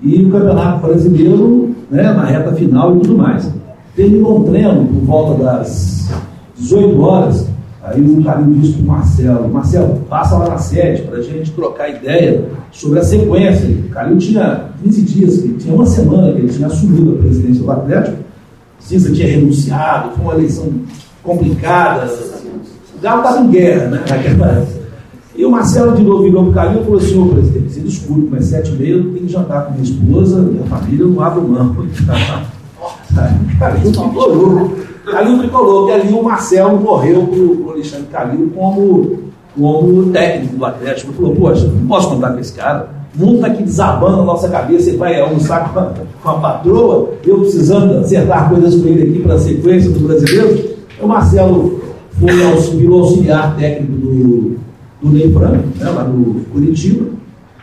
e 0.02 0.24
o 0.24 0.32
Campeonato 0.32 0.88
Brasileiro 0.88 1.76
né, 1.90 2.04
na 2.04 2.26
reta 2.26 2.52
final 2.54 2.96
e 2.96 3.00
tudo 3.02 3.18
mais. 3.18 3.50
Terminou 3.96 4.40
um 4.40 4.44
treino 4.44 4.86
por 4.86 5.02
volta 5.02 5.44
das 5.44 6.10
18 6.58 7.02
horas, 7.02 7.48
aí 7.84 8.02
o 8.02 8.24
carinho 8.24 8.54
disse 8.54 8.74
para 8.74 8.84
o 8.84 8.88
Marcelo, 8.88 9.54
Marcelo, 9.54 10.02
passa 10.10 10.38
lá 10.38 10.50
na 10.50 10.58
sede 10.58 11.04
para 11.04 11.20
a 11.20 11.22
gente 11.22 11.52
trocar 11.52 11.90
ideia 11.90 12.46
sobre 12.72 13.00
a 13.00 13.04
sequência. 13.04 13.70
O 13.70 13.90
Calil 13.90 14.18
tinha 14.18 14.70
15 14.82 15.02
dias, 15.04 15.44
tinha 15.60 15.76
uma 15.76 15.86
semana 15.86 16.34
que 16.34 16.40
ele 16.40 16.50
tinha 16.50 16.68
assumido 16.68 17.14
a 17.14 17.18
presidência 17.18 17.64
do 17.64 17.72
Atlético, 17.72 18.18
Cisa 18.80 19.14
tinha 19.14 19.28
renunciado, 19.28 20.12
foi 20.12 20.26
uma 20.26 20.34
eleição 20.34 20.70
complicada, 21.24 22.06
Galo 23.04 23.22
estava 23.22 23.42
em 23.42 23.50
guerra 23.50 23.88
né, 23.88 24.04
naquela 24.10 24.48
época. 24.48 24.84
E 25.36 25.46
o 25.46 25.52
Marcelo 25.52 25.94
de 25.94 26.04
novo 26.04 26.24
virou 26.24 26.44
para 26.44 26.52
o 26.52 26.54
Calil 26.54 26.82
e 26.82 26.86
falou: 26.86 27.02
Senhor 27.02 27.34
presidente, 27.34 27.74
você 27.74 27.80
desculpe, 27.82 28.30
mas 28.32 28.46
sete 28.46 28.72
e 28.72 28.76
meia 28.76 28.94
eu 28.94 29.04
tenho 29.04 29.26
que 29.26 29.28
jantar 29.28 29.66
com 29.66 29.72
minha 29.74 29.84
esposa, 29.84 30.42
minha 30.42 30.64
família, 30.66 31.04
eu 31.04 31.10
não 31.10 31.22
abro 31.22 31.42
mão. 31.42 31.76
Calil 33.60 33.92
tricolou. 33.92 34.78
Calil 35.06 35.40
tricolou, 35.40 35.86
que 35.86 35.92
ali 35.92 36.14
o 36.14 36.24
Marcelo 36.24 36.80
morreu 36.80 37.28
para 37.28 37.40
o 37.40 37.72
Alexandre 37.72 38.08
Calil 38.10 38.54
como, 38.56 39.20
como 39.54 40.12
técnico 40.12 40.56
do 40.56 40.66
Atlético. 40.66 41.12
Ele 41.12 41.18
falou: 41.18 41.36
Poxa, 41.36 41.68
não 41.68 41.88
posso 41.88 42.10
contar 42.10 42.32
com 42.32 42.40
esse 42.40 42.54
cara. 42.54 42.88
O 43.14 43.20
mundo 43.20 43.36
está 43.36 43.48
aqui 43.48 43.64
desabando 43.64 44.18
na 44.18 44.24
nossa 44.24 44.48
cabeça. 44.48 44.90
Ele 44.90 44.98
vai 44.98 45.20
almoçar 45.20 45.74
com 45.74 45.80
a, 45.80 45.92
com 46.24 46.30
a 46.30 46.34
patroa, 46.36 47.10
eu 47.26 47.40
precisando 47.40 48.00
acertar 48.00 48.50
coisas 48.50 48.76
com 48.82 48.88
ele 48.88 49.04
aqui 49.10 49.20
para 49.22 49.34
a 49.34 49.40
sequência 49.40 49.92
do 49.92 50.08
brasileiro. 50.08 50.74
O 51.02 51.08
Marcelo 51.08 51.83
foi, 52.20 52.78
virou 52.78 53.02
auxiliar 53.02 53.56
técnico 53.56 53.94
do 53.94 54.64
do 55.04 55.10
Ney 55.12 55.32
Franco, 55.32 55.68
né, 55.78 55.90
lá 55.90 56.06
no 56.06 56.36
Curitiba. 56.46 57.06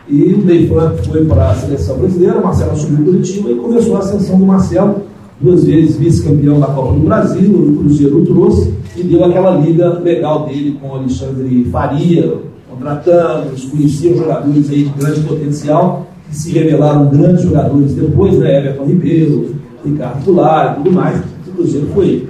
E 0.07 0.33
o 0.33 0.45
Ney 0.45 0.67
Franco 0.67 1.03
foi 1.05 1.25
para 1.25 1.51
a 1.51 1.55
seleção 1.55 1.97
brasileira, 1.97 2.37
o 2.37 2.43
Marcelo 2.43 2.71
assumiu 2.71 3.05
Curitiba 3.05 3.51
e 3.51 3.55
começou 3.55 3.95
a 3.95 3.99
ascensão 3.99 4.37
do 4.37 4.45
Marcelo, 4.45 5.03
duas 5.39 5.63
vezes 5.63 5.97
vice-campeão 5.97 6.59
da 6.59 6.67
Copa 6.67 6.93
do 6.93 6.99
Brasil, 6.99 7.49
o 7.49 7.77
Cruzeiro 7.77 8.21
o 8.21 8.25
trouxe 8.25 8.73
e 8.95 9.03
deu 9.03 9.23
aquela 9.23 9.57
liga 9.57 9.99
legal 9.99 10.45
dele 10.47 10.77
com 10.79 10.89
o 10.89 10.95
Alexandre 10.95 11.65
Faria, 11.71 12.37
contratando, 12.69 13.49
conhecia 13.71 14.15
jogadores 14.15 14.69
aí 14.69 14.83
de 14.83 14.89
grande 14.99 15.21
potencial, 15.21 16.07
que 16.29 16.35
se 16.35 16.51
revelaram 16.51 17.09
grandes 17.09 17.43
jogadores 17.43 17.93
depois, 17.93 18.37
né? 18.37 18.59
Everton 18.59 18.85
Ribeiro, 18.85 19.55
Ricardo 19.83 20.25
Goulart 20.25 20.73
e 20.73 20.83
tudo 20.83 20.91
mais. 20.91 21.19
O 21.47 21.51
Cruzeiro 21.51 21.87
foi 21.93 22.27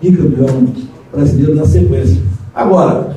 bicampeão 0.00 0.66
brasileiro 1.12 1.54
na 1.54 1.66
sequência. 1.66 2.20
Agora, 2.54 3.16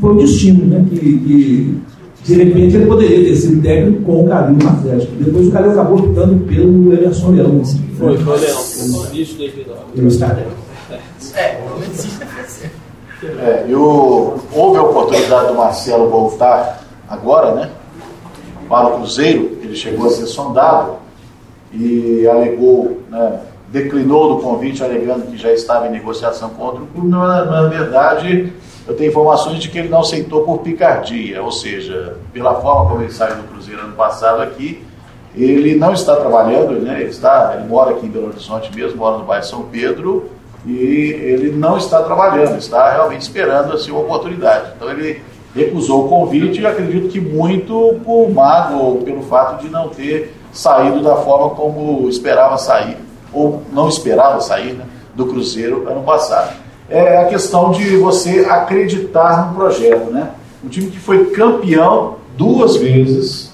foi 0.00 0.14
o 0.14 0.18
destino, 0.18 0.66
né? 0.66 0.84
Que, 0.88 0.98
que, 0.98 1.78
de 2.24 2.34
repente 2.34 2.74
ele 2.74 2.86
poderia 2.86 3.24
ter 3.24 3.36
sido 3.36 3.62
técnico 3.62 4.02
com 4.02 4.24
o 4.24 4.28
Calil 4.28 4.56
no 4.56 4.68
Atlético. 4.68 5.12
Depois 5.20 5.46
o 5.46 5.52
Calil 5.52 5.70
acabou 5.70 5.98
optando 6.00 6.44
pelo 6.46 6.92
Emerson 6.92 7.30
Leão. 7.30 7.60
Assim, 7.60 7.84
foi, 7.96 8.18
né? 8.18 8.24
foi 8.24 8.36
o 8.36 8.40
Leão, 8.40 8.64
no 8.88 9.14
início 9.14 9.36
de 9.36 9.64
2009. 9.94 10.42
É, 11.34 11.60
é, 13.38 13.66
eu, 13.68 14.40
houve 14.52 14.78
a 14.78 14.82
oportunidade 14.82 15.48
do 15.48 15.54
Marcelo 15.54 16.08
voltar 16.10 16.84
agora, 17.08 17.54
né? 17.54 17.70
Para 18.68 18.88
o 18.88 18.98
Cruzeiro, 18.98 19.58
ele 19.62 19.76
chegou 19.76 20.08
a 20.08 20.10
ser 20.10 20.26
sondado 20.26 20.96
e 21.72 22.26
alegou, 22.26 23.00
né, 23.10 23.40
declinou 23.82 24.36
do 24.36 24.42
convite, 24.42 24.82
alegando 24.82 25.26
que 25.26 25.36
já 25.36 25.52
estava 25.52 25.86
em 25.86 25.90
negociação 25.90 26.50
com 26.50 26.62
outro 26.62 26.86
clube. 26.86 27.08
Na, 27.08 27.44
na 27.44 27.62
verdade, 27.68 28.52
eu 28.86 28.94
tenho 28.94 29.10
informações 29.10 29.58
de 29.58 29.68
que 29.68 29.78
ele 29.78 29.88
não 29.88 30.00
aceitou 30.00 30.44
por 30.44 30.58
picardia, 30.58 31.42
ou 31.42 31.52
seja, 31.52 32.16
pela 32.32 32.54
forma 32.60 32.90
como 32.90 33.02
ele 33.02 33.12
saiu 33.12 33.36
do 33.36 33.42
Cruzeiro 33.44 33.82
ano 33.82 33.94
passado 33.94 34.40
aqui, 34.42 34.82
ele 35.34 35.74
não 35.74 35.92
está 35.92 36.16
trabalhando, 36.16 36.80
né? 36.80 37.00
ele, 37.00 37.10
está, 37.10 37.54
ele 37.58 37.68
mora 37.68 37.90
aqui 37.90 38.06
em 38.06 38.08
Belo 38.08 38.28
Horizonte 38.28 38.74
mesmo, 38.74 38.96
mora 38.96 39.18
no 39.18 39.24
bairro 39.24 39.44
São 39.44 39.62
Pedro, 39.64 40.30
e 40.64 40.72
ele 40.72 41.52
não 41.52 41.76
está 41.76 42.02
trabalhando, 42.02 42.56
está 42.56 42.90
realmente 42.92 43.22
esperando 43.22 43.74
assim, 43.74 43.90
uma 43.90 44.00
oportunidade. 44.00 44.72
Então 44.74 44.90
ele 44.90 45.22
recusou 45.54 46.06
o 46.06 46.08
convite 46.08 46.60
e 46.60 46.66
acredito 46.66 47.08
que 47.08 47.20
muito 47.20 48.00
por 48.04 48.30
mago 48.30 48.78
ou 48.78 48.96
pelo 49.02 49.22
fato 49.22 49.62
de 49.62 49.68
não 49.68 49.90
ter 49.90 50.34
saído 50.52 51.02
da 51.02 51.16
forma 51.16 51.50
como 51.50 52.08
esperava 52.08 52.56
sair, 52.56 52.96
ou 53.36 53.62
não 53.72 53.88
esperava 53.88 54.40
sair 54.40 54.72
né, 54.72 54.84
do 55.14 55.26
Cruzeiro 55.26 55.88
ano 55.88 56.02
passado 56.02 56.66
é 56.88 57.18
a 57.18 57.24
questão 57.26 57.70
de 57.72 57.96
você 57.96 58.46
acreditar 58.48 59.48
no 59.48 59.56
projeto. 59.56 60.10
Né? 60.10 60.30
Um 60.64 60.68
time 60.68 60.90
que 60.90 60.98
foi 60.98 61.26
campeão 61.26 62.16
duas 62.36 62.76
vezes, 62.76 63.52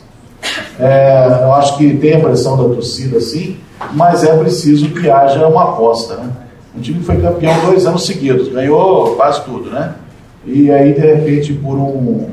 é, 0.79 1.41
eu 1.43 1.53
acho 1.55 1.77
que 1.79 1.97
tem 1.97 2.15
a 2.15 2.21
pressão 2.21 2.57
da 2.57 2.75
torcida 2.75 3.21
sim, 3.21 3.57
mas 3.93 4.25
é 4.25 4.37
preciso 4.37 4.91
que 4.91 5.11
haja 5.11 5.47
uma 5.47 5.71
aposta. 5.71 6.17
Né? 6.17 6.31
Um 6.77 6.81
time 6.81 7.01
que 7.01 7.05
foi 7.05 7.21
campeão 7.21 7.55
dois 7.67 7.87
anos 7.87 8.07
seguidos, 8.07 8.49
ganhou 8.49 9.15
quase 9.17 9.43
tudo, 9.45 9.71
né? 9.71 9.95
E 10.45 10.71
aí, 10.71 10.93
de 10.93 11.01
repente, 11.01 11.53
por 11.53 11.77
um, 11.77 12.29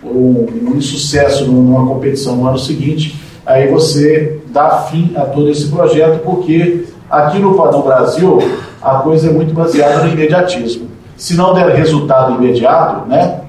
por 0.00 0.12
um, 0.12 0.46
um 0.62 0.76
insucesso 0.76 1.46
numa 1.46 1.84
competição 1.86 2.36
no 2.36 2.46
ano 2.46 2.58
seguinte, 2.58 3.20
aí 3.44 3.66
você 3.66 4.39
dá 4.50 4.86
fim 4.90 5.12
a 5.16 5.22
todo 5.22 5.48
esse 5.48 5.68
projeto, 5.68 6.20
porque 6.24 6.86
aqui 7.10 7.38
no, 7.38 7.50
no 7.50 7.82
Brasil 7.82 8.38
a 8.82 8.96
coisa 8.96 9.28
é 9.28 9.32
muito 9.32 9.54
baseada 9.54 10.04
no 10.04 10.12
imediatismo. 10.12 10.88
Se 11.16 11.34
não 11.36 11.52
der 11.54 11.68
resultado 11.74 12.34
imediato, 12.34 13.08
né, 13.08 13.40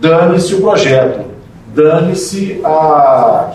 dane-se 0.00 0.54
o 0.54 0.60
projeto, 0.60 1.24
dane-se 1.74 2.60
a, 2.64 3.50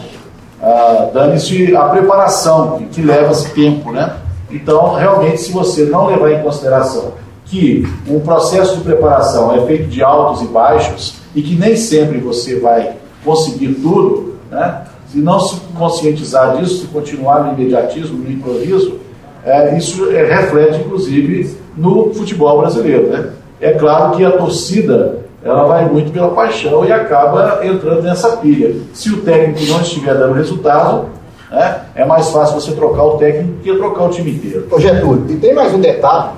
a 0.62 1.10
dane-se 1.14 1.76
a 1.76 1.84
preparação, 1.86 2.78
que, 2.78 2.86
que 2.86 3.02
leva-se 3.02 3.50
tempo, 3.52 3.92
né? 3.92 4.16
Então, 4.52 4.94
realmente, 4.94 5.42
se 5.42 5.52
você 5.52 5.86
não 5.86 6.08
levar 6.08 6.32
em 6.32 6.42
consideração 6.42 7.14
que 7.46 7.88
um 8.08 8.20
processo 8.20 8.78
de 8.78 8.84
preparação 8.84 9.56
é 9.56 9.66
feito 9.66 9.88
de 9.88 10.04
altos 10.04 10.42
e 10.42 10.48
baixos 10.48 11.16
e 11.36 11.42
que 11.42 11.56
nem 11.56 11.76
sempre 11.76 12.20
você 12.20 12.60
vai 12.60 12.94
conseguir 13.24 13.74
tudo, 13.76 14.36
né? 14.50 14.82
Se 15.08 15.18
não 15.20 15.40
se 15.40 15.60
conscientizar 15.78 16.58
disso, 16.58 16.82
se 16.82 16.88
continuar 16.88 17.44
no 17.44 17.54
imediatismo, 17.54 18.18
no 18.18 18.32
improviso, 18.32 19.00
é, 19.44 19.78
isso 19.78 20.10
é, 20.12 20.24
reflete, 20.24 20.80
inclusive, 20.80 21.56
no 21.78 22.14
futebol 22.14 22.60
brasileiro. 22.60 23.08
Né? 23.08 23.30
É 23.62 23.72
claro 23.74 24.18
que 24.18 24.26
a 24.26 24.32
torcida 24.32 25.20
ela 25.44 25.66
vai 25.66 25.88
muito 25.88 26.12
pela 26.12 26.30
paixão 26.30 26.84
e 26.84 26.92
acaba 26.92 27.64
entrando 27.64 28.02
nessa 28.02 28.38
pilha. 28.38 28.76
Se 28.94 29.12
o 29.12 29.22
técnico 29.22 29.72
não 29.72 29.82
estiver 29.82 30.16
dando 30.16 30.34
resultado, 30.34 31.10
né, 31.52 31.82
é 31.94 32.04
mais 32.04 32.30
fácil 32.32 32.60
você 32.60 32.72
trocar 32.72 33.04
o 33.04 33.18
técnico 33.18 33.60
que 33.62 33.76
trocar 33.76 34.06
o 34.06 34.10
time 34.10 34.32
inteiro. 34.32 34.68
Ô 34.72 34.80
Getúlio, 34.80 35.26
e 35.30 35.38
tem 35.38 35.54
mais 35.54 35.72
um 35.72 35.80
detalhe 35.80 36.32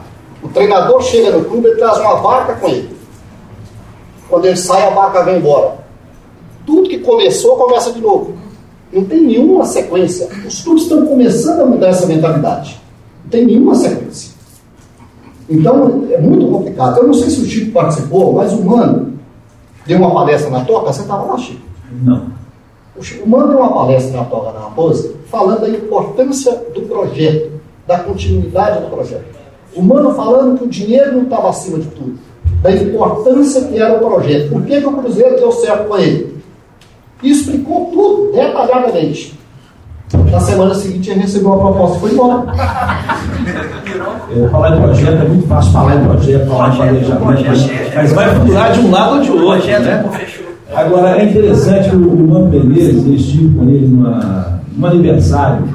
O 0.43 0.49
treinador 0.49 1.01
chega 1.01 1.31
no 1.31 1.45
clube 1.45 1.69
e 1.69 1.75
traz 1.77 1.97
uma 1.99 2.15
vaca 2.15 2.55
com 2.55 2.67
ele. 2.67 2.97
Quando 4.29 4.45
ele 4.45 4.57
sai, 4.57 4.85
a 4.85 4.89
vaca 4.89 5.23
vem 5.23 5.37
embora. 5.37 5.75
Tudo 6.65 6.89
que 6.89 6.99
começou, 6.99 7.55
começa 7.55 7.93
de 7.93 8.01
novo. 8.01 8.33
Não 8.91 9.03
tem 9.03 9.21
nenhuma 9.21 9.65
sequência. 9.65 10.29
Os 10.45 10.61
clubes 10.61 10.83
estão 10.83 11.05
começando 11.05 11.61
a 11.61 11.65
mudar 11.65 11.89
essa 11.89 12.05
mentalidade. 12.05 12.79
Não 13.23 13.29
tem 13.29 13.45
nenhuma 13.45 13.75
sequência. 13.75 14.31
Então, 15.49 16.05
é 16.11 16.19
muito 16.19 16.47
complicado. 16.47 16.97
Eu 16.97 17.07
não 17.07 17.13
sei 17.13 17.29
se 17.29 17.41
o 17.41 17.45
Chico 17.45 17.71
participou, 17.71 18.33
mas 18.33 18.53
o 18.53 18.63
Mano 18.63 19.13
deu 19.85 19.97
uma 19.97 20.13
palestra 20.13 20.49
na 20.49 20.65
Toca. 20.65 20.91
Você 20.91 21.01
estava 21.01 21.23
lá, 21.23 21.37
Chico? 21.37 21.61
Não. 22.03 22.27
O 22.97 23.03
Chico 23.03 23.29
Mano 23.29 23.49
deu 23.49 23.59
uma 23.59 23.73
palestra 23.73 24.17
na 24.17 24.25
Toca 24.25 24.51
da 24.51 24.59
Raposa 24.59 25.13
falando 25.29 25.61
da 25.61 25.69
importância 25.69 26.51
do 26.73 26.81
projeto, 26.81 27.51
da 27.85 27.99
continuidade 27.99 28.81
do 28.81 28.89
projeto. 28.89 29.37
O 29.75 29.81
Mano 29.81 30.13
falando 30.15 30.57
que 30.57 30.65
o 30.65 30.67
dinheiro 30.67 31.13
não 31.13 31.23
estava 31.23 31.49
acima 31.49 31.79
de 31.79 31.87
tudo, 31.89 32.17
da 32.61 32.71
importância 32.71 33.61
que 33.65 33.77
era 33.77 33.97
o 33.97 33.99
projeto. 33.99 34.49
Por 34.49 34.63
que, 34.63 34.79
que 34.79 34.87
o 34.87 34.93
Cruzeiro 34.93 35.35
deu 35.35 35.51
certo 35.51 35.87
com 35.87 35.97
ele? 35.97 36.36
E 37.23 37.31
explicou 37.31 37.89
tudo, 37.91 38.31
detalhadamente. 38.31 39.37
Na 40.31 40.39
semana 40.39 40.73
seguinte 40.73 41.09
ele 41.09 41.21
recebeu 41.21 41.53
a 41.53 41.57
proposta 41.57 41.97
e 41.97 41.99
foi 41.99 42.11
embora. 42.11 42.45
É, 44.29 44.47
falar 44.49 44.69
de 44.69 44.81
projeto 44.81 45.23
é 45.23 45.27
muito 45.27 45.47
fácil 45.47 45.71
falar 45.71 45.95
em 45.95 46.03
projeto, 46.05 46.47
falar 46.47 46.69
de 46.69 46.77
planejamento, 46.77 47.95
mas 47.95 48.13
vai 48.13 48.35
furar 48.35 48.71
de 48.73 48.79
um 48.81 48.91
lado 48.91 49.15
ou 49.15 49.21
de 49.21 49.31
outro. 49.31 49.67
Né? 49.67 50.05
Agora 50.73 51.17
é 51.17 51.25
interessante 51.25 51.95
o, 51.95 52.09
o 52.09 52.27
Mano 52.27 52.47
Menezes, 52.49 53.05
eu 53.05 53.13
estive 53.15 53.57
com 53.57 53.63
ele 53.63 53.87
numa, 53.87 54.61
num 54.75 54.85
aniversário, 54.85 55.65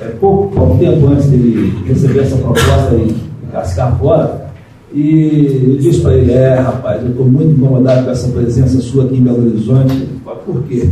é, 0.00 0.06
pouco, 0.20 0.54
pouco 0.54 0.78
tempo 0.78 1.06
antes 1.08 1.26
dele 1.26 1.82
receber 1.86 2.20
essa 2.20 2.36
proposta 2.36 2.94
e 2.94 3.16
cascar 3.52 3.98
fora. 3.98 4.47
E 4.92 5.70
eu 5.70 5.76
disse 5.76 6.00
para 6.00 6.14
ele, 6.14 6.32
é 6.32 6.54
rapaz, 6.54 7.02
eu 7.02 7.10
estou 7.10 7.26
muito 7.26 7.52
incomodado 7.52 8.04
com 8.04 8.10
essa 8.10 8.28
presença 8.28 8.80
sua 8.80 9.04
aqui 9.04 9.18
em 9.18 9.22
Belo 9.22 9.46
Horizonte. 9.46 10.08
Por 10.46 10.62
quê? 10.62 10.88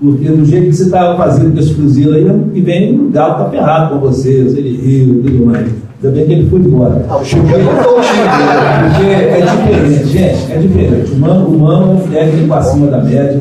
Porque 0.00 0.28
do 0.28 0.44
jeito 0.44 0.66
que 0.66 0.76
você 0.76 0.84
estava 0.84 1.16
fazendo 1.16 1.54
com 1.54 1.58
esse 1.58 1.74
cruzeiro 1.74 2.14
aí, 2.14 2.28
ano 2.28 2.50
que 2.52 2.60
vem 2.60 2.98
o 2.98 3.10
Galo 3.10 3.32
está 3.32 3.50
ferrado 3.50 3.94
com 3.94 4.00
vocês, 4.00 4.54
ele 4.54 4.76
riu, 4.76 5.22
tudo 5.24 5.46
mais. 5.46 5.66
Ainda 6.00 6.14
bem 6.14 6.26
que 6.26 6.32
ele 6.32 6.50
foi 6.50 6.60
embora. 6.60 7.04
Ah, 7.08 7.16
o 7.16 7.24
Chico 7.24 7.42
muito 7.42 7.54
Porque 7.58 9.10
é 9.10 9.40
diferente, 9.40 10.06
gente, 10.06 10.52
é 10.52 10.58
diferente. 10.58 11.12
O 11.12 11.16
Mano, 11.18 11.48
o 11.48 11.58
Mano 11.58 12.00
é 12.12 12.24
técnico 12.24 12.54
acima 12.54 12.86
da 12.86 13.02
média. 13.02 13.40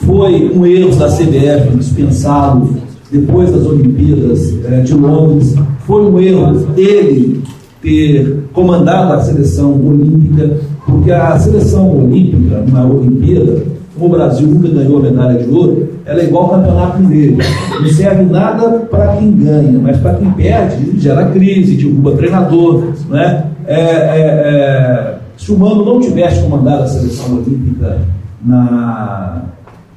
Foi 0.00 0.52
um 0.54 0.66
erro 0.66 0.94
da 0.96 1.08
CBF 1.08 1.74
dispensá-lo 1.78 2.76
depois 3.10 3.50
das 3.50 3.64
Olimpíadas 3.64 4.54
é, 4.66 4.80
de 4.80 4.92
Londres. 4.92 5.54
Foi 5.86 6.04
um 6.04 6.20
erro 6.20 6.52
dele 6.74 7.42
ter 7.84 8.44
comandado 8.54 9.12
a 9.12 9.20
seleção 9.20 9.72
olímpica, 9.72 10.56
porque 10.86 11.12
a 11.12 11.38
seleção 11.38 12.04
olímpica, 12.04 12.64
na 12.72 12.84
Olimpíada, 12.86 13.62
como 13.94 14.06
o 14.06 14.16
Brasil 14.16 14.48
nunca 14.48 14.68
ganhou 14.68 14.98
a 14.98 15.02
medalha 15.02 15.38
de 15.38 15.50
ouro, 15.50 15.88
ela 16.06 16.20
é 16.20 16.24
igual 16.24 16.44
ao 16.44 16.50
campeonato 16.50 17.00
mineiro. 17.00 17.36
Não 17.80 17.88
serve 17.90 18.24
nada 18.24 18.70
para 18.90 19.16
quem 19.16 19.30
ganha, 19.32 19.78
mas 19.80 19.98
para 19.98 20.14
quem 20.14 20.30
perde, 20.32 20.98
gera 20.98 21.26
crise, 21.26 21.76
derruba 21.76 22.12
treinador. 22.12 22.84
Né? 23.08 23.44
É, 23.66 23.80
é, 23.80 24.18
é, 24.18 25.14
se 25.36 25.52
o 25.52 25.58
Mano 25.58 25.84
não 25.84 26.00
tivesse 26.00 26.42
comandado 26.42 26.84
a 26.84 26.86
seleção 26.86 27.36
olímpica 27.36 27.98
na, 28.44 29.42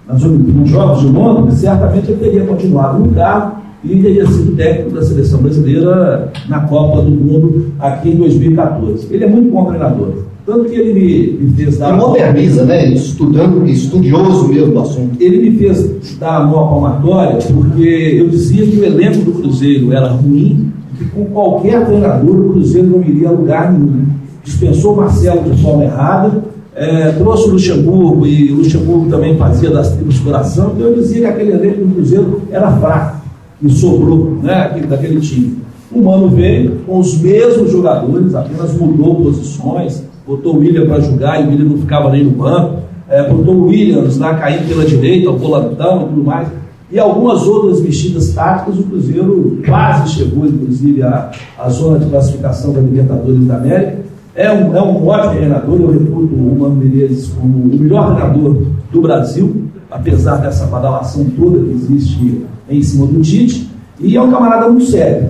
nas, 0.07 0.21
nos 0.21 0.69
Jogos 0.69 0.99
de 0.99 1.07
Londres, 1.07 1.59
certamente 1.59 2.11
ele 2.11 2.19
teria 2.19 2.45
continuado 2.45 2.99
no 2.99 3.11
carro 3.13 3.66
e 3.89 4.01
teria 4.01 4.25
sido 4.27 4.55
técnico 4.55 4.91
da 4.91 5.01
seleção 5.01 5.41
brasileira 5.41 6.31
na 6.47 6.61
Copa 6.61 7.01
do 7.01 7.11
Mundo 7.11 7.71
aqui 7.79 8.09
em 8.09 8.15
2014. 8.15 9.07
Ele 9.11 9.23
é 9.23 9.27
muito 9.27 9.51
bom 9.51 9.65
treinador. 9.65 10.27
Tanto 10.45 10.69
que 10.69 10.75
ele 10.75 10.93
me, 10.93 11.45
me 11.45 11.51
fez 11.55 11.77
dar. 11.77 11.89
Ele 11.89 11.97
moderniza, 11.97 12.63
né? 12.63 12.87
Estudando, 12.93 13.67
estudioso 13.67 14.47
mesmo 14.47 14.73
do 14.73 14.79
assunto. 14.79 15.21
Ele 15.21 15.49
me 15.49 15.57
fez 15.57 16.17
dar 16.17 16.37
a 16.37 16.45
mão 16.45 16.69
palmatória 16.69 17.37
porque 17.53 18.17
eu 18.17 18.29
dizia 18.29 18.65
que 18.65 18.77
o 18.77 18.85
elenco 18.85 19.25
do 19.25 19.33
Cruzeiro 19.33 19.91
era 19.91 20.07
ruim, 20.07 20.71
que 20.97 21.03
com 21.05 21.25
qualquer 21.25 21.85
treinador 21.85 22.35
o 22.35 22.53
Cruzeiro 22.53 22.87
não 22.87 23.01
iria 23.01 23.27
a 23.27 23.31
lugar 23.31 23.73
nenhum. 23.73 24.05
Dispensou 24.41 24.93
o 24.93 24.97
Marcelo 24.97 25.51
de 25.51 25.61
forma 25.61 25.83
errada, 25.83 26.41
é, 26.73 27.11
trouxe 27.11 27.49
o 27.49 27.51
Luxemburgo 27.51 28.25
e 28.25 28.49
o 28.51 28.57
Luxemburgo 28.57 29.09
também 29.09 29.35
fazia 29.35 29.69
das 29.69 29.91
tribos 29.93 30.19
coração, 30.19 30.71
então 30.75 30.87
eu 30.87 30.95
dizia 30.95 31.19
que 31.19 31.25
aquele 31.25 31.51
elenco 31.51 31.83
do 31.83 31.95
Cruzeiro 31.95 32.41
era 32.51 32.71
fraco 32.77 33.26
e 33.61 33.69
sobrou 33.69 34.37
né, 34.41 34.79
daquele 34.87 35.19
time. 35.19 35.57
O 35.91 36.03
Mano 36.03 36.29
veio 36.29 36.79
com 36.85 36.99
os 36.99 37.19
mesmos 37.19 37.71
jogadores, 37.71 38.35
apenas 38.35 38.73
mudou 38.77 39.15
posições, 39.15 40.03
botou 40.27 40.55
o 40.55 40.59
William 40.59 40.85
para 40.85 40.99
jogar 40.99 41.41
e 41.41 41.45
o 41.45 41.49
William 41.49 41.69
não 41.69 41.77
ficava 41.77 42.09
nem 42.11 42.25
no 42.25 42.31
banco, 42.31 42.81
é, 43.09 43.27
botou 43.29 43.55
o 43.55 43.67
Williams 43.67 44.17
lá 44.17 44.35
caindo 44.35 44.67
pela 44.67 44.85
direita, 44.85 45.29
o 45.29 45.37
volantão 45.37 46.01
e 46.01 46.05
tudo 46.09 46.23
mais. 46.23 46.49
E 46.91 46.99
algumas 46.99 47.43
outras 47.43 47.81
mexidas 47.81 48.33
táticas, 48.33 48.79
o 48.79 48.83
Cruzeiro 48.83 49.59
quase 49.65 50.13
chegou, 50.13 50.45
inclusive, 50.45 51.03
à, 51.03 51.31
à 51.57 51.69
zona 51.69 51.99
de 51.99 52.09
classificação 52.09 52.73
da 52.73 52.79
Libertadores 52.79 53.45
da 53.45 53.57
América. 53.57 53.97
É 54.35 54.51
um, 54.51 54.75
é 54.75 54.81
um 54.81 55.07
ótimo 55.07 55.35
treinador, 55.35 55.81
eu 55.81 55.91
reputo 55.91 56.35
o 56.35 56.59
Mano 56.59 56.75
Menezes 56.75 57.29
como 57.29 57.57
o 57.57 57.67
melhor 57.67 58.15
treinador 58.15 58.61
do 58.91 59.01
Brasil, 59.01 59.63
apesar 59.89 60.37
dessa 60.37 60.65
badalação 60.67 61.25
toda 61.37 61.59
que 61.59 61.71
existe 61.71 62.45
em 62.69 62.81
cima 62.81 63.05
do 63.05 63.21
Tite. 63.21 63.69
E 63.99 64.15
é 64.15 64.21
um 64.21 64.31
camarada 64.31 64.67
muito 64.69 64.85
sério. 64.85 65.29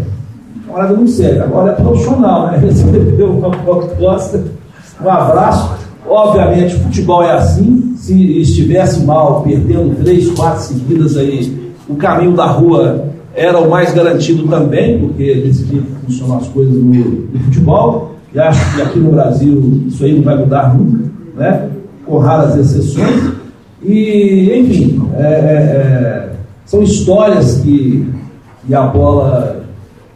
Um 0.63 0.67
camarada 0.67 0.95
muito 0.95 1.11
sério. 1.11 1.43
Agora 1.43 1.71
é 1.71 1.75
profissional, 1.75 2.47
né? 2.47 2.57
Recebeu 2.63 3.31
uma 3.31 3.51
proposta 3.51 4.43
um 5.03 5.09
abraço. 5.09 5.77
Obviamente, 6.07 6.75
o 6.75 6.79
futebol 6.79 7.23
é 7.23 7.31
assim. 7.31 7.93
Se 7.97 8.39
estivesse 8.41 9.03
mal, 9.03 9.41
perdendo 9.41 9.95
três, 10.03 10.29
quatro 10.31 10.63
seguidas 10.63 11.17
aí, 11.17 11.73
o 11.87 11.95
caminho 11.95 12.33
da 12.33 12.45
rua 12.45 13.05
era 13.35 13.59
o 13.59 13.69
mais 13.69 13.93
garantido 13.93 14.47
também, 14.47 14.99
porque 14.99 15.35
decidia 15.35 15.81
como 15.81 15.99
funcionam 16.05 16.37
as 16.37 16.47
coisas 16.47 16.73
no, 16.73 16.93
no 16.93 17.39
futebol. 17.45 18.15
E 18.33 18.39
acho 18.39 18.75
que 18.75 18.81
aqui 18.81 18.99
no 18.99 19.11
Brasil 19.11 19.83
isso 19.87 20.03
aí 20.03 20.15
não 20.15 20.23
vai 20.23 20.37
mudar 20.37 20.75
nunca, 20.75 21.09
né? 21.35 21.69
com 22.05 22.17
raras 22.17 22.55
exceções. 22.55 23.31
E, 23.83 24.59
enfim, 24.59 25.07
é, 25.15 25.21
é, 25.21 25.25
é 25.25 26.26
são 26.67 26.83
histórias 26.83 27.61
que, 27.61 28.13
que 28.67 28.75
a 28.75 28.85
bola 28.87 29.65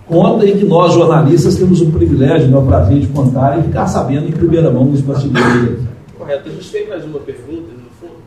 conta 0.06 0.46
e 0.46 0.58
que 0.58 0.66
nós, 0.66 0.94
jornalistas, 0.94 1.56
temos 1.56 1.82
o 1.82 1.90
privilégio, 1.90 2.50
né, 2.50 2.58
o 2.58 2.66
prazer 2.66 3.00
de 3.00 3.08
contar 3.08 3.58
e 3.58 3.64
ficar 3.64 3.88
sabendo 3.88 4.28
em 4.28 4.32
primeira 4.32 4.70
mão 4.70 4.84
nos 4.84 5.00
bastidores. 5.00 5.80
Correto. 6.18 6.50
A 6.50 6.52
gente 6.52 6.70
tem 6.70 6.90
mais 6.90 7.06
uma 7.06 7.20
pergunta, 7.20 7.70
no 7.72 7.90
fundo? 8.00 8.20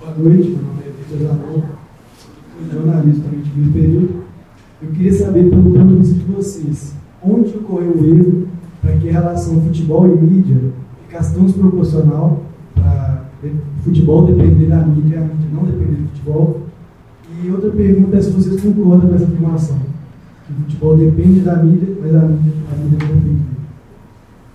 Boa 0.00 0.14
noite, 0.16 0.48
meu 0.48 0.62
nome 0.62 0.80
é 0.86 1.14
Vitor 1.14 1.28
Zanon, 1.28 1.62
sou 2.16 2.80
jornalista 2.80 3.22
também 3.22 3.40
de 3.42 3.60
meio 3.60 3.72
período. 3.72 4.24
Eu 4.80 4.88
queria 4.92 5.12
saber, 5.12 5.50
pelo 5.50 5.62
ponto 5.64 5.86
de 5.86 5.94
vista 5.96 6.14
de 6.14 6.32
vocês, 6.32 6.94
onde 7.22 7.56
ocorreu 7.58 7.90
o 7.90 8.06
erro 8.06 8.48
para 8.80 8.92
que 8.92 9.10
a 9.10 9.12
relação 9.12 9.60
futebol 9.60 10.06
e 10.06 10.16
mídia 10.16 10.56
ficasse 11.06 11.34
tão 11.34 11.44
desproporcional 11.44 12.42
para 12.74 13.24
o 13.44 13.82
futebol 13.84 14.24
depender 14.24 14.66
da 14.66 14.78
mídia 14.78 15.16
e 15.16 15.18
a 15.18 15.20
mídia 15.20 15.48
não 15.52 15.64
depender 15.64 16.02
do 16.02 16.07
futebol? 16.28 16.60
E 17.42 17.50
outra 17.50 17.70
pergunta 17.70 18.16
é 18.16 18.22
se 18.22 18.30
vocês 18.30 18.60
concordam 18.60 19.08
com 19.08 19.14
essa 19.14 19.24
afirmação 19.24 19.88
o 20.50 20.62
futebol 20.62 20.96
depende 20.96 21.40
da 21.40 21.56
mídia, 21.56 21.88
mas 22.00 22.14
a 22.14 22.20
mídia, 22.20 22.52
a 22.72 22.82
mídia 22.82 23.08
não 23.08 23.16
depende. 23.16 23.38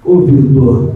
Ô, 0.03 0.19
Vitor, 0.21 0.89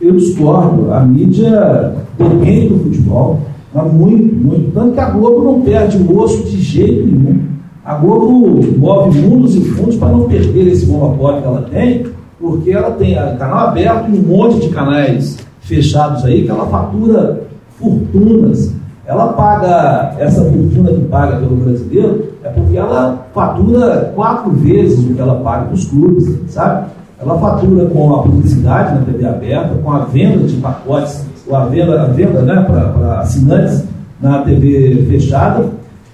eu 0.00 0.12
discordo. 0.14 0.92
A 0.92 1.00
mídia 1.00 1.94
depende 2.18 2.68
do 2.68 2.78
futebol, 2.80 3.40
mas 3.72 3.92
muito, 3.92 4.34
muito. 4.34 4.72
Tanto 4.72 4.92
que 4.92 5.00
a 5.00 5.10
Globo 5.10 5.42
não 5.42 5.62
perde 5.62 5.96
o 5.96 6.18
osso 6.18 6.44
de 6.44 6.60
jeito 6.60 7.06
nenhum. 7.06 7.40
A 7.82 7.94
Globo 7.94 8.62
move 8.76 9.20
mundos 9.20 9.54
e 9.54 9.60
fundos 9.62 9.96
para 9.96 10.10
não 10.10 10.28
perder 10.28 10.66
esse 10.68 10.86
monopólio 10.86 11.40
que 11.40 11.48
ela 11.48 11.62
tem, 11.62 12.06
porque 12.38 12.70
ela 12.70 12.90
tem 12.90 13.14
canal 13.38 13.68
aberto 13.68 14.10
e 14.10 14.18
um 14.18 14.22
monte 14.22 14.60
de 14.60 14.68
canais 14.68 15.38
fechados 15.60 16.24
aí 16.24 16.44
que 16.44 16.50
ela 16.50 16.66
fatura 16.66 17.48
fortunas 17.78 18.74
ela 19.10 19.32
paga 19.32 20.14
essa 20.20 20.40
fortuna 20.40 20.92
que 20.92 21.00
paga 21.06 21.38
pelo 21.38 21.56
brasileiro, 21.56 22.28
é 22.44 22.48
porque 22.48 22.76
ela 22.76 23.26
fatura 23.34 24.12
quatro 24.14 24.52
vezes 24.52 25.04
o 25.04 25.14
que 25.14 25.20
ela 25.20 25.34
paga 25.34 25.64
para 25.64 25.74
os 25.74 25.84
clubes, 25.86 26.38
sabe? 26.46 26.86
Ela 27.20 27.36
fatura 27.36 27.86
com 27.86 28.14
a 28.14 28.22
publicidade 28.22 28.94
na 28.94 29.00
TV 29.04 29.26
aberta, 29.26 29.74
com 29.82 29.90
a 29.90 30.04
venda 30.04 30.46
de 30.46 30.56
pacotes, 30.58 31.24
com 31.44 31.56
a 31.56 31.64
venda, 31.64 32.02
a 32.02 32.06
venda 32.06 32.42
né, 32.42 32.64
para 32.94 33.18
assinantes 33.18 33.84
na 34.20 34.42
TV 34.42 35.04
fechada, 35.10 35.64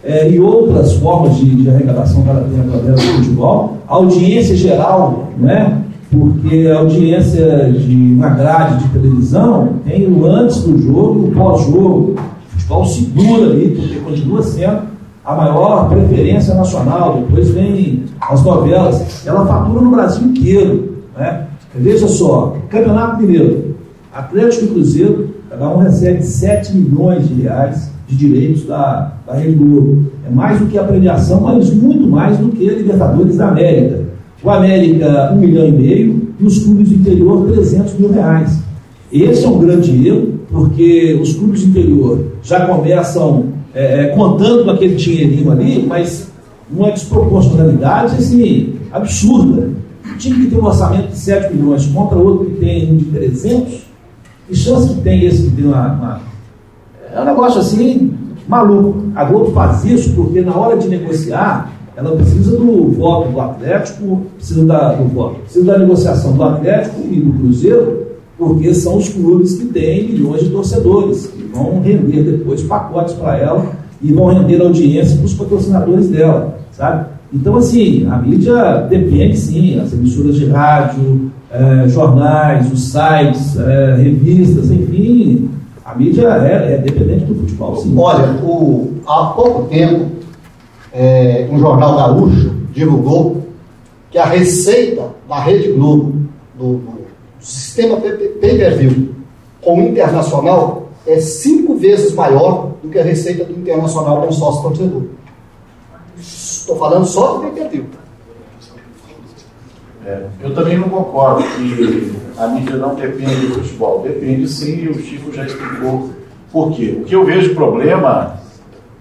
é, 0.02 0.31
e 0.31 0.40
outras 0.40 0.94
formas 0.94 1.36
de, 1.36 1.55
de 1.55 1.68
arrecadação 1.68 2.23
para 2.23 2.40
tem 2.40 2.60
através 2.60 2.94
do 2.94 3.12
futebol. 3.18 3.77
A 3.86 3.94
audiência 3.94 4.56
geral, 4.56 5.28
né? 5.36 5.82
porque 6.10 6.66
a 6.68 6.78
audiência 6.78 7.70
de 7.73 7.94
uma 7.94 8.31
grade 8.31 8.85
de 8.85 8.89
televisão 8.89 9.68
tem 9.85 10.10
o 10.10 10.24
antes 10.24 10.62
do 10.62 10.81
jogo 10.81 11.27
o 11.27 11.32
pós-jogo 11.32 12.14
futebol 12.66 12.84
segura 12.84 13.51
ali, 13.51 13.68
porque 13.68 13.97
continua 14.01 14.43
sendo 14.43 14.82
a 15.24 15.34
maior 15.34 15.88
preferência 15.88 16.55
nacional. 16.55 17.24
Depois 17.28 17.51
vem 17.51 18.05
as 18.20 18.43
novelas, 18.43 19.26
ela 19.26 19.47
fatura 19.47 19.80
no 19.80 19.90
Brasil 19.90 20.26
inteiro. 20.26 20.97
Né? 21.16 21.47
Veja 21.74 22.09
só, 22.09 22.56
Campeonato 22.68 23.22
Mineiro, 23.22 23.76
Atlético 24.12 24.64
e 24.64 24.68
Cruzeiro, 24.68 25.28
cada 25.51 25.68
um 25.68 25.78
recebe 25.78 26.22
7 26.22 26.74
milhões 26.76 27.28
de 27.28 27.43
reais 27.43 27.90
de 28.09 28.16
direitos 28.16 28.64
da, 28.64 29.12
da 29.26 29.34
Rede 29.34 29.56
Globo. 29.56 30.06
É 30.26 30.30
mais 30.30 30.59
do 30.59 30.66
que 30.66 30.78
a 30.78 30.84
premiação, 30.84 31.40
mas 31.40 31.72
muito 31.72 32.06
mais 32.09 32.36
do 32.38 32.48
que 32.48 32.68
a 32.68 32.74
Libertadores 32.74 33.36
da 33.36 33.48
América. 33.48 34.05
O 34.43 34.51
América, 34.51 35.32
1 35.32 35.36
milhão 35.38 35.66
e 35.66 35.72
meio, 35.72 36.28
e 36.38 36.44
os 36.44 36.59
clubes 36.62 36.88
do 36.88 36.94
interior, 36.94 37.47
300 37.48 37.94
mil 37.94 38.12
reais. 38.12 38.59
Esse 39.12 39.44
é 39.44 39.48
um 39.48 39.59
grande 39.59 40.06
erro, 40.06 40.35
porque 40.56 41.18
os 41.20 41.34
clubes 41.34 41.62
do 41.62 41.68
interior 41.68 42.24
já 42.42 42.66
começam 42.66 43.52
é, 43.74 44.04
é 44.04 44.06
contando 44.08 44.64
com 44.64 44.70
aquele 44.70 44.94
dinheirinho 44.94 45.50
ali, 45.50 45.84
mas 45.86 46.30
uma 46.70 46.90
desproporcionalidade 46.90 48.16
assim, 48.16 48.74
absurda. 48.90 49.70
Um 50.06 50.16
time 50.16 50.44
que 50.44 50.50
tem 50.50 50.58
um 50.58 50.64
orçamento 50.64 51.08
de 51.08 51.18
7 51.18 51.54
milhões 51.54 51.86
contra 51.86 52.16
outro 52.16 52.46
que 52.46 52.60
tem 52.60 52.90
um 52.90 52.96
de 52.96 53.04
300, 53.04 53.82
que 54.48 54.56
chance 54.56 54.94
que 54.94 55.00
tem 55.02 55.24
esse 55.26 55.42
que 55.42 55.56
tem 55.56 55.66
uma, 55.66 55.92
uma. 55.92 56.20
É 57.12 57.20
um 57.20 57.24
negócio 57.24 57.60
assim 57.60 58.14
maluco. 58.48 59.10
A 59.14 59.24
Globo 59.24 59.52
faz 59.52 59.84
isso 59.84 60.14
porque 60.14 60.40
na 60.40 60.56
hora 60.56 60.78
de 60.78 60.88
negociar, 60.88 61.70
ela 61.94 62.16
precisa 62.16 62.56
do 62.56 62.92
voto 62.92 63.30
do 63.30 63.40
Atlético, 63.40 64.22
precisa 64.36 64.64
da, 64.64 64.94
do 64.94 65.04
voto, 65.08 65.40
precisa 65.40 65.64
da 65.66 65.78
negociação 65.78 66.32
do 66.32 66.42
Atlético 66.42 67.00
e 67.10 67.20
do 67.20 67.32
Cruzeiro, 67.38 68.05
porque 68.38 68.74
são 68.74 68.98
os 68.98 69.08
clubes 69.08 69.54
que 69.54 69.66
têm 69.66 70.08
milhões 70.08 70.42
de 70.42 70.50
torcedores, 70.50 71.26
que 71.26 71.42
vão 71.44 71.80
render 71.80 72.22
depois 72.22 72.62
pacotes 72.62 73.14
para 73.14 73.38
ela 73.38 73.72
e 74.02 74.12
vão 74.12 74.26
render 74.26 74.60
audiência 74.60 75.16
para 75.16 75.24
os 75.24 75.34
patrocinadores 75.34 76.08
dela, 76.08 76.58
sabe? 76.72 77.06
Então, 77.32 77.56
assim, 77.56 78.06
a 78.08 78.18
mídia 78.18 78.86
depende 78.88 79.36
sim, 79.36 79.80
as 79.80 79.92
emissoras 79.92 80.36
de 80.36 80.46
rádio, 80.46 81.30
é, 81.50 81.88
jornais, 81.88 82.70
os 82.72 82.92
sites, 82.92 83.58
é, 83.58 83.96
revistas, 83.96 84.70
enfim, 84.70 85.50
a 85.84 85.94
mídia 85.94 86.28
é, 86.28 86.74
é, 86.74 86.78
dependente 86.78 87.24
do 87.24 87.34
futebol, 87.34 87.76
sim. 87.76 87.94
Olha, 87.96 88.32
o, 88.42 88.94
há 89.06 89.26
pouco 89.34 89.62
tempo, 89.68 90.06
é, 90.92 91.48
um 91.50 91.58
jornal 91.58 91.96
gaúcho 91.96 92.52
divulgou 92.72 93.46
que 94.10 94.18
a 94.18 94.26
receita 94.26 95.02
da 95.28 95.40
Rede 95.40 95.72
Globo, 95.72 96.14
do, 96.58 96.95
do 97.47 97.52
sistema 97.52 97.97
pay-per-view, 98.01 99.14
com 99.62 99.78
o 99.78 99.82
internacional, 99.89 100.89
é 101.06 101.20
cinco 101.20 101.77
vezes 101.77 102.12
maior 102.12 102.73
do 102.82 102.89
que 102.89 102.98
a 102.98 103.05
receita 103.05 103.44
do 103.44 103.52
internacional 103.52 104.23
com 104.23 104.32
sócio 104.32 104.62
torcedor. 104.62 105.02
Estou 106.18 106.77
falando 106.77 107.06
só 107.06 107.35
do 107.35 107.43
pay-per-view. 107.43 107.85
É, 110.05 110.27
eu 110.43 110.55
também 110.55 110.77
não 110.77 110.89
concordo 110.89 111.43
que 111.43 112.12
a 112.36 112.48
mídia 112.48 112.77
não 112.77 112.94
depende 112.94 113.47
do 113.47 113.55
futebol. 113.55 114.02
Depende 114.02 114.48
sim, 114.48 114.85
e 114.85 114.89
o 114.89 115.01
Chico 115.01 115.32
já 115.32 115.44
explicou 115.47 116.10
por 116.52 116.73
quê. 116.73 116.98
O 117.01 117.05
que 117.05 117.14
eu 117.14 117.24
vejo 117.24 117.55
problema 117.55 118.40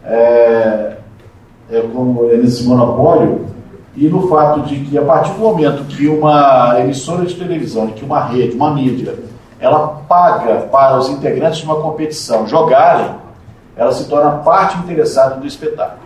é, 0.04 0.98
é, 1.72 1.82
como, 1.94 2.30
é 2.30 2.38
nesse 2.38 2.64
monopólio 2.64 3.55
e 3.96 4.08
no 4.08 4.28
fato 4.28 4.62
de 4.62 4.82
que 4.82 4.98
a 4.98 5.04
partir 5.04 5.32
do 5.32 5.40
momento 5.40 5.86
que 5.86 6.08
uma 6.08 6.80
emissora 6.80 7.26
de 7.26 7.34
televisão, 7.36 7.88
que 7.88 8.04
uma 8.04 8.26
rede, 8.26 8.56
uma 8.56 8.74
mídia, 8.74 9.16
ela 9.60 10.02
paga 10.08 10.68
para 10.72 10.98
os 10.98 11.10
integrantes 11.10 11.60
de 11.60 11.66
uma 11.66 11.78
competição 11.78 12.46
jogarem, 12.46 13.16
ela 13.76 13.92
se 13.92 14.06
torna 14.10 14.32
parte 14.32 14.78
interessada 14.80 15.36
do 15.36 15.48
espetáculo. 15.48 16.06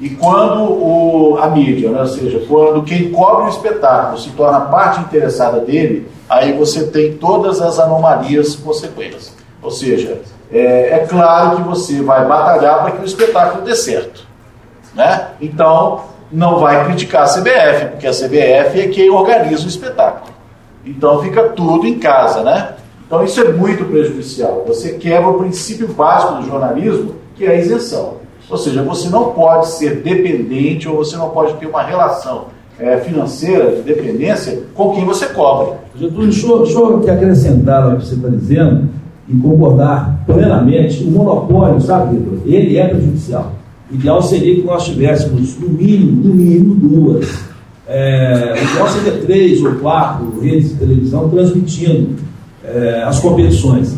E 0.00 0.10
quando 0.10 0.62
o, 0.64 1.38
a 1.40 1.48
mídia, 1.48 1.90
né, 1.90 2.00
ou 2.00 2.06
seja, 2.06 2.44
quando 2.48 2.82
quem 2.82 3.12
cobre 3.12 3.44
o 3.44 3.48
espetáculo 3.48 4.18
se 4.18 4.30
torna 4.30 4.62
parte 4.62 5.00
interessada 5.00 5.60
dele, 5.60 6.10
aí 6.28 6.52
você 6.52 6.88
tem 6.88 7.16
todas 7.16 7.60
as 7.60 7.78
anomalias 7.78 8.56
consequentes. 8.56 9.32
Ou 9.62 9.70
seja, 9.70 10.20
é, 10.52 10.96
é 10.96 11.06
claro 11.06 11.56
que 11.56 11.62
você 11.62 12.02
vai 12.02 12.26
batalhar 12.26 12.82
para 12.82 12.90
que 12.92 13.02
o 13.02 13.04
espetáculo 13.04 13.64
dê 13.64 13.74
certo. 13.74 14.26
Né? 14.94 15.28
Então, 15.40 16.02
não 16.30 16.58
vai 16.58 16.84
criticar 16.86 17.22
a 17.22 17.26
CBF, 17.26 17.86
porque 17.92 18.06
a 18.06 18.12
CBF 18.12 18.80
é 18.80 18.88
quem 18.88 19.10
organiza 19.10 19.64
o 19.64 19.68
espetáculo. 19.68 20.32
Então 20.84 21.22
fica 21.22 21.44
tudo 21.50 21.86
em 21.86 21.98
casa, 21.98 22.42
né? 22.42 22.74
Então 23.06 23.24
isso 23.24 23.40
é 23.40 23.52
muito 23.52 23.84
prejudicial. 23.84 24.64
Você 24.66 24.94
quebra 24.94 25.28
o 25.28 25.38
princípio 25.38 25.88
básico 25.88 26.34
do 26.34 26.46
jornalismo, 26.46 27.14
que 27.34 27.44
é 27.44 27.50
a 27.50 27.54
isenção. 27.54 28.24
Ou 28.50 28.56
seja, 28.56 28.82
você 28.82 29.08
não 29.08 29.32
pode 29.32 29.68
ser 29.68 30.02
dependente 30.02 30.88
ou 30.88 30.96
você 30.96 31.16
não 31.16 31.30
pode 31.30 31.54
ter 31.54 31.66
uma 31.66 31.82
relação 31.82 32.46
é, 32.78 32.98
financeira 32.98 33.76
de 33.76 33.82
dependência 33.82 34.62
com 34.74 34.92
quem 34.92 35.04
você 35.04 35.26
cobre. 35.26 35.74
Deixa, 35.94 36.46
eu 36.46 36.96
acrescentar 37.10 37.94
o 37.94 37.96
que 37.96 38.06
você 38.06 38.14
está 38.14 38.28
dizendo 38.28 38.88
e 39.28 39.36
concordar 39.36 40.18
plenamente. 40.26 41.04
O 41.04 41.10
monopólio, 41.10 41.80
sabe, 41.80 42.16
Vitor, 42.16 42.38
ele 42.44 42.76
é 42.76 42.88
prejudicial. 42.88 43.52
O 43.94 43.96
ideal 43.96 44.20
seria 44.20 44.56
que 44.56 44.62
nós 44.62 44.84
tivéssemos, 44.86 45.56
no 45.56 45.68
mínimo, 45.68 46.28
no 46.28 46.34
mínimo, 46.34 46.74
duas. 46.74 47.44
É, 47.86 48.54
o 48.58 48.72
ideal 48.72 48.88
seria 48.88 49.12
três 49.20 49.62
ou 49.62 49.76
quatro 49.76 50.40
redes 50.40 50.70
de 50.70 50.74
televisão 50.76 51.28
transmitindo 51.28 52.16
é, 52.64 53.04
as 53.06 53.20
competições. 53.20 53.96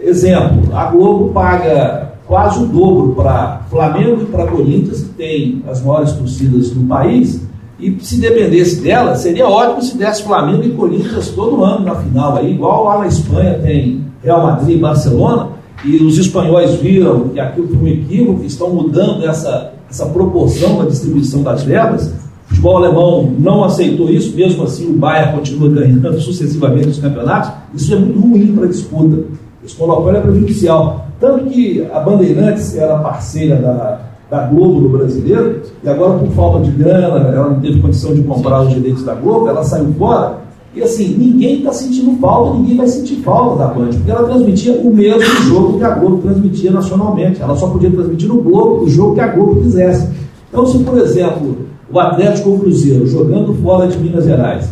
Exemplo, 0.00 0.74
a 0.74 0.86
Globo 0.86 1.28
paga 1.32 2.14
quase 2.26 2.64
o 2.64 2.66
dobro 2.66 3.14
para 3.14 3.62
Flamengo 3.70 4.22
e 4.22 4.26
para 4.26 4.48
Corinthians, 4.48 5.02
que 5.02 5.10
tem 5.10 5.62
as 5.68 5.82
maiores 5.84 6.12
torcidas 6.12 6.70
do 6.70 6.84
país, 6.88 7.40
e 7.78 7.96
se 8.00 8.20
dependesse 8.20 8.80
dela, 8.80 9.14
seria 9.14 9.46
ótimo 9.46 9.80
se 9.80 9.96
desse 9.96 10.24
Flamengo 10.24 10.64
e 10.64 10.70
Corinthians 10.70 11.28
todo 11.28 11.64
ano 11.64 11.84
na 11.84 11.94
final, 11.94 12.36
aí, 12.36 12.52
igual 12.52 12.84
lá 12.84 12.98
na 12.98 13.06
Espanha 13.06 13.54
tem 13.62 14.04
Real 14.20 14.42
Madrid 14.42 14.76
e 14.76 14.80
Barcelona, 14.80 15.50
e 15.84 15.96
os 15.96 16.18
espanhóis 16.18 16.74
viram 16.76 17.28
que 17.28 17.38
aquilo 17.38 17.68
foi 17.68 17.76
um 17.76 17.86
equívoco, 17.86 18.44
estão 18.44 18.70
mudando 18.70 19.24
essa, 19.24 19.72
essa 19.88 20.06
proporção 20.06 20.78
da 20.78 20.84
distribuição 20.86 21.42
das 21.42 21.62
verbas. 21.62 22.08
O 22.08 22.48
futebol 22.48 22.76
alemão 22.78 23.34
não 23.38 23.62
aceitou 23.62 24.08
isso, 24.10 24.34
mesmo 24.34 24.64
assim 24.64 24.88
o 24.90 24.94
Bayern 24.94 25.36
continua 25.36 25.68
ganhando 25.68 26.20
sucessivamente 26.20 26.88
os 26.88 26.98
campeonatos. 26.98 27.50
Isso 27.74 27.94
é 27.94 27.98
muito 27.98 28.18
ruim 28.18 28.54
para 28.54 28.64
a 28.64 28.68
disputa. 28.68 29.22
Esse 29.64 29.78
monopólio 29.78 30.18
é 30.18 30.20
prejudicial. 30.22 31.06
Tanto 31.20 31.44
que 31.46 31.86
a 31.92 32.00
Bandeirantes 32.00 32.76
era 32.76 32.98
parceira 32.98 33.56
da, 33.56 34.00
da 34.30 34.46
Globo 34.46 34.80
no 34.80 34.88
brasileiro, 34.88 35.62
e 35.82 35.88
agora, 35.88 36.18
por 36.18 36.30
falta 36.30 36.64
de 36.64 36.70
grana, 36.70 37.28
ela 37.28 37.50
não 37.50 37.60
teve 37.60 37.80
condição 37.80 38.14
de 38.14 38.22
comprar 38.22 38.62
os 38.62 38.74
direitos 38.74 39.04
da 39.04 39.14
Globo, 39.14 39.48
ela 39.48 39.62
saiu 39.62 39.92
fora. 39.94 40.47
E 40.74 40.82
assim, 40.82 41.16
ninguém 41.16 41.58
está 41.58 41.72
sentindo 41.72 42.18
falta, 42.20 42.58
ninguém 42.58 42.76
vai 42.76 42.86
sentir 42.86 43.16
falta 43.16 43.64
da 43.64 43.72
Band, 43.72 43.90
porque 43.90 44.10
ela 44.10 44.28
transmitia 44.28 44.74
o 44.74 44.94
mesmo 44.94 45.24
jogo 45.48 45.78
que 45.78 45.84
a 45.84 45.90
Globo 45.90 46.18
transmitia 46.18 46.70
nacionalmente. 46.70 47.40
Ela 47.40 47.56
só 47.56 47.68
podia 47.68 47.90
transmitir 47.90 48.28
no 48.28 48.42
Globo 48.42 48.84
o 48.84 48.88
jogo 48.88 49.14
que 49.14 49.20
a 49.20 49.28
Globo 49.28 49.62
quisesse. 49.62 50.08
Então, 50.48 50.66
se, 50.66 50.78
por 50.78 50.98
exemplo, 50.98 51.56
o 51.90 51.98
Atlético 51.98 52.50
ou 52.50 52.56
o 52.56 52.58
Cruzeiro 52.60 53.06
jogando 53.06 53.54
fora 53.54 53.88
de 53.88 53.98
Minas 53.98 54.24
Gerais, 54.24 54.68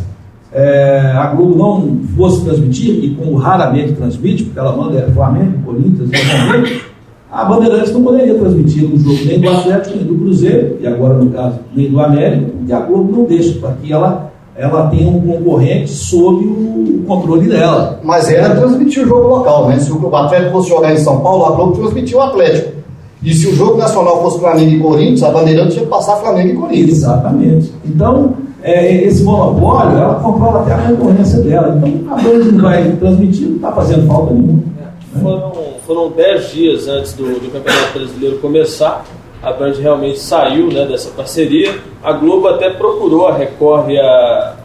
é, 0.53 1.13
a 1.15 1.27
Globo 1.27 1.57
não 1.57 1.99
fosse 2.15 2.43
transmitir, 2.43 3.03
e 3.03 3.15
como 3.15 3.35
raramente 3.35 3.93
transmite, 3.93 4.43
porque 4.43 4.59
ela 4.59 4.75
manda 4.75 4.97
é 4.97 5.11
Flamengo, 5.11 5.63
Corinthians, 5.65 6.09
normalmente, 6.09 6.81
a 7.29 7.43
Bandeirantes 7.43 7.91
não 7.91 8.03
poderia 8.03 8.33
transmitir 8.35 8.85
o 8.85 8.97
jogo 8.97 9.19
nem 9.25 9.39
do 9.39 9.49
Atlético, 9.49 9.97
nem 9.97 10.05
do 10.05 10.15
Cruzeiro, 10.15 10.77
e 10.79 10.87
agora, 10.87 11.15
no 11.15 11.29
caso, 11.31 11.59
nem 11.75 11.89
do 11.89 11.99
América, 11.99 12.51
porque 12.57 12.73
a 12.73 12.79
Globo 12.79 13.11
não 13.11 13.25
deixa, 13.25 13.59
para 13.59 13.73
que 13.73 13.91
ela, 13.91 14.31
ela 14.57 14.87
tenha 14.87 15.07
um 15.07 15.21
concorrente 15.21 15.91
sob 15.91 16.43
o 16.45 17.03
controle 17.07 17.47
dela. 17.47 17.99
Mas 18.03 18.29
era 18.29 18.55
transmitir 18.55 19.03
o 19.03 19.07
jogo 19.07 19.27
local, 19.27 19.67
né? 19.67 19.79
Se 19.79 19.91
o 19.91 20.15
Atlético 20.15 20.51
fosse 20.51 20.69
jogar 20.69 20.93
em 20.93 20.97
São 20.97 21.19
Paulo, 21.19 21.45
a 21.45 21.51
Globo 21.51 21.77
transmitia 21.77 22.17
o 22.17 22.21
Atlético. 22.21 22.77
E 23.23 23.33
se 23.33 23.47
o 23.47 23.55
jogo 23.55 23.77
nacional 23.77 24.21
fosse 24.21 24.39
Flamengo 24.39 24.71
e 24.71 24.79
Corinthians, 24.79 25.23
a 25.23 25.31
Bandeirantes 25.31 25.73
tinha 25.73 25.85
que 25.85 25.91
passar 25.91 26.17
Flamengo 26.17 26.49
e 26.49 26.55
Corinthians. 26.55 26.97
Exatamente. 26.97 27.71
Então, 27.85 28.33
é, 28.63 29.03
esse 29.03 29.23
monopólio, 29.23 29.97
ela 29.97 30.15
controla 30.15 30.61
até 30.61 30.73
a 30.73 30.77
concorrência 30.77 31.39
dela. 31.39 31.79
Então, 31.85 32.13
a 32.13 32.21
Band 32.21 32.51
não 32.51 32.61
vai 32.61 32.91
transmitir, 32.93 33.47
não 33.47 33.55
está 33.57 33.71
fazendo 33.71 34.07
falta 34.07 34.33
nenhuma. 34.33 34.63
É, 34.79 35.19
foram, 35.19 35.51
foram 35.85 36.11
dez 36.11 36.51
dias 36.51 36.87
antes 36.87 37.13
do, 37.13 37.25
do 37.25 37.51
Campeonato 37.51 37.93
Brasileiro 37.99 38.37
começar. 38.39 39.05
A 39.41 39.51
Band 39.51 39.73
realmente 39.79 40.19
saiu 40.19 40.67
né, 40.67 40.85
dessa 40.85 41.11
parceria. 41.11 41.79
A 42.03 42.11
Globo 42.11 42.47
até 42.47 42.69
procurou 42.69 43.27
a 43.27 43.35
Record 43.35 43.89
e 43.89 43.99
a 43.99 44.55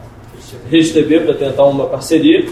Rede 0.71 0.93
TV 0.93 1.21
para 1.21 1.35
tentar 1.35 1.65
uma 1.65 1.87
parceria. 1.87 2.47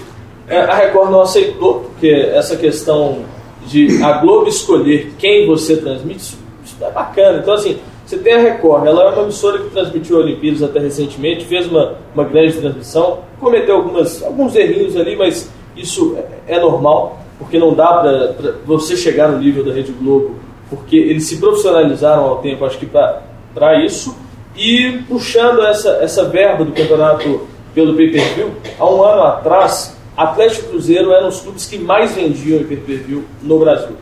É, 0.47 0.59
a 0.59 0.75
Record 0.75 1.11
não 1.11 1.23
aceitou, 1.23 1.81
porque 1.81 2.09
essa 2.09 2.57
questão 2.57 3.25
de 3.67 4.03
a 4.03 4.13
Globo 4.19 4.49
escolher 4.49 5.13
quem 5.19 5.47
você 5.47 5.77
transmite, 5.77 6.21
isso, 6.21 6.39
isso 6.65 6.77
é 6.81 6.91
bacana. 6.91 7.39
Então, 7.39 7.55
assim, 7.55 7.79
você 8.05 8.19
tem 8.19 8.35
a 8.35 8.39
Record, 8.39 8.87
ela 8.87 9.05
é 9.05 9.09
uma 9.11 9.23
emissora 9.23 9.59
que 9.59 9.71
transmitiu 9.71 10.19
Olimpíadas 10.19 10.63
até 10.63 10.81
recentemente, 10.81 11.45
fez 11.45 11.67
uma, 11.69 11.95
uma 12.13 12.25
grande 12.25 12.55
transmissão, 12.55 13.21
cometeu 13.39 13.77
algumas, 13.77 14.23
alguns 14.23 14.57
errinhos 14.57 14.97
ali, 14.97 15.15
mas 15.15 15.49
isso 15.77 16.17
é, 16.47 16.57
é 16.57 16.61
normal, 16.61 17.21
porque 17.39 17.59
não 17.59 17.73
dá 17.73 17.87
para 17.95 18.55
você 18.67 18.97
chegar 18.97 19.29
no 19.29 19.39
nível 19.39 19.65
da 19.65 19.73
Rede 19.73 19.93
Globo, 19.93 20.35
porque 20.71 20.97
eles 20.97 21.27
se 21.27 21.39
profissionalizaram 21.39 22.23
ao 22.23 22.39
tempo, 22.39 22.65
acho 22.65 22.79
que 22.79 22.87
para 22.87 23.85
isso. 23.85 24.17
E 24.57 25.03
puxando 25.09 25.63
essa, 25.63 25.99
essa 26.01 26.25
verba 26.25 26.65
do 26.65 26.73
campeonato 26.73 27.49
pelo 27.75 27.95
pay-per-view, 27.95 28.53
há 28.79 28.89
um 28.89 29.03
ano 29.03 29.23
atrás, 29.23 29.97
Atlético 30.17 30.71
Cruzeiro 30.71 31.13
eram 31.13 31.29
os 31.29 31.41
clubes 31.41 31.67
que 31.67 31.79
mais 31.79 32.15
vendiam 32.15 32.61
em 32.61 32.65
pay-per-view 32.65 33.25
no 33.43 33.59
Brasil. 33.59 33.97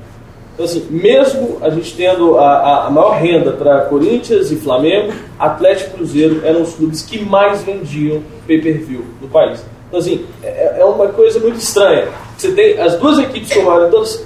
Então, 0.55 0.66
assim, 0.66 0.86
mesmo 0.90 1.59
a 1.61 1.70
gente 1.70 1.95
tendo 1.95 2.36
a, 2.36 2.86
a 2.86 2.90
maior 2.90 3.12
renda 3.12 3.53
para 3.53 3.82
Corinthians 3.82 4.51
e 4.51 4.57
Flamengo, 4.57 5.12
Atlético 5.39 5.99
Cruzeiro 5.99 6.40
eram 6.45 6.62
os 6.62 6.74
clubes 6.74 7.03
que 7.03 7.24
mais 7.24 7.62
vendiam 7.62 8.23
pay-per-view 8.47 9.05
no 9.23 9.28
país. 9.28 9.65
Então, 9.86 10.01
assim, 10.01 10.27
é, 10.43 10.81
é, 10.81 10.85
uma 10.85 11.09
coisa 11.09 11.39
muito 11.39 11.59
estranha. 11.59 12.09
Você 12.36 12.53
tem 12.53 12.78
as 12.81 12.97
duas 12.97 13.19
equipes 13.19 13.53
com, 13.53 13.62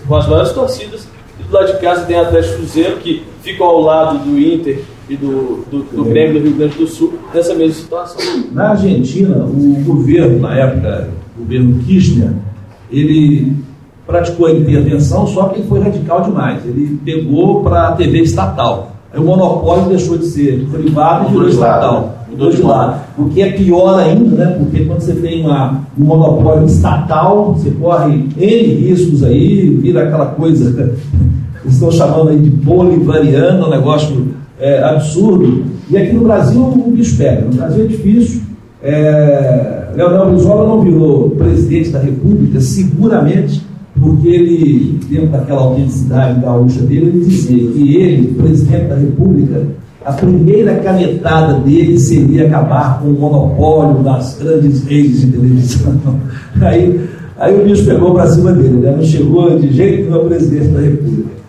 com 0.08 0.16
as 0.16 0.26
maiores 0.26 0.52
torcidas, 0.52 1.06
do 1.52 1.58
lado 1.58 1.72
de 1.72 1.78
casa 1.80 2.06
tem 2.06 2.18
Atlético 2.18 2.54
e 2.54 2.56
Cruzeiro, 2.56 2.96
que 2.96 3.22
ficam 3.42 3.66
ao 3.66 3.80
lado 3.82 4.18
do 4.20 4.38
Inter 4.40 4.82
e 5.08 5.16
do, 5.16 5.64
do, 5.70 5.82
do 5.82 6.04
Grêmio 6.04 6.40
do 6.40 6.48
Rio 6.48 6.56
Grande 6.56 6.76
do 6.76 6.86
Sul, 6.86 7.12
nessa 7.32 7.54
mesma 7.54 7.74
situação. 7.74 8.44
Na 8.52 8.70
Argentina, 8.70 9.44
o 9.44 9.84
governo, 9.84 10.40
na 10.40 10.54
época, 10.56 11.10
o 11.36 11.42
governo 11.42 11.78
Kirchner, 11.84 12.30
ele 12.90 13.54
praticou 14.06 14.46
a 14.46 14.52
intervenção, 14.52 15.26
só 15.26 15.48
que 15.48 15.60
ele 15.60 15.68
foi 15.68 15.80
radical 15.80 16.22
demais. 16.22 16.64
Ele 16.64 16.98
pegou 17.04 17.62
para 17.62 17.88
a 17.88 17.92
TV 17.92 18.20
estatal. 18.20 18.92
Aí 19.12 19.20
o 19.20 19.24
monopólio 19.24 19.90
deixou 19.90 20.16
de 20.16 20.26
ser 20.26 20.66
privado 20.72 21.28
e 21.28 21.32
virou 21.32 21.48
estatal. 21.48 22.18
Mudou 22.30 22.50
de 22.50 22.62
lado. 22.62 23.02
O 23.18 23.28
que 23.28 23.42
é 23.42 23.52
pior 23.52 23.98
ainda, 23.98 24.36
né? 24.36 24.56
Porque 24.58 24.86
quando 24.86 25.00
você 25.00 25.12
tem 25.12 25.44
uma, 25.44 25.82
um 25.98 26.04
monopólio 26.04 26.64
estatal, 26.64 27.52
você 27.52 27.70
corre 27.72 28.26
N 28.38 28.74
riscos 28.74 29.22
aí, 29.22 29.68
vira 29.68 30.04
aquela 30.04 30.26
coisa, 30.26 30.94
estão 31.66 31.90
chamando 31.90 32.30
aí 32.30 32.38
de 32.38 32.50
bolivariano, 32.50 33.66
um 33.66 33.70
negócio 33.70 34.28
é, 34.58 34.82
absurdo. 34.82 35.64
E 35.90 35.96
aqui 35.96 36.12
no 36.12 36.24
Brasil 36.24 36.62
o 36.62 36.90
bicho 36.90 37.16
pega. 37.16 37.42
No 37.42 37.54
Brasil 37.54 37.84
é 37.84 37.88
difícil. 37.88 38.42
É, 38.82 39.88
Leonel 39.94 40.30
Brizola 40.30 40.68
não 40.68 40.82
virou 40.82 41.30
presidente 41.30 41.90
da 41.90 41.98
República, 41.98 42.60
seguramente 42.60 43.62
porque 44.00 44.28
ele, 44.28 45.00
dentro 45.08 45.28
daquela 45.28 45.60
autenticidade 45.60 46.40
gaúcha 46.40 46.80
dele, 46.80 47.06
ele 47.06 47.24
dizia 47.24 47.70
que 47.70 47.96
ele, 47.96 48.34
presidente 48.34 48.86
da 48.86 48.96
República, 48.96 49.62
a 50.04 50.12
primeira 50.12 50.76
canetada 50.76 51.60
dele 51.60 51.98
seria 51.98 52.46
acabar 52.46 53.00
com 53.00 53.08
o 53.08 53.12
monopólio 53.12 54.02
das 54.02 54.38
grandes 54.40 54.82
redes 54.84 55.20
de 55.20 55.32
televisão. 55.32 55.94
Aí, 56.60 57.00
aí 57.38 57.60
o 57.60 57.64
bicho 57.64 57.84
pegou 57.84 58.14
para 58.14 58.26
cima 58.28 58.52
dele, 58.52 58.76
né? 58.76 58.94
não 58.96 59.02
chegou 59.02 59.58
de 59.58 59.72
jeito 59.72 60.08
nenhum 60.08 60.28
presidente 60.28 60.68
da 60.68 60.80
República. 60.80 61.41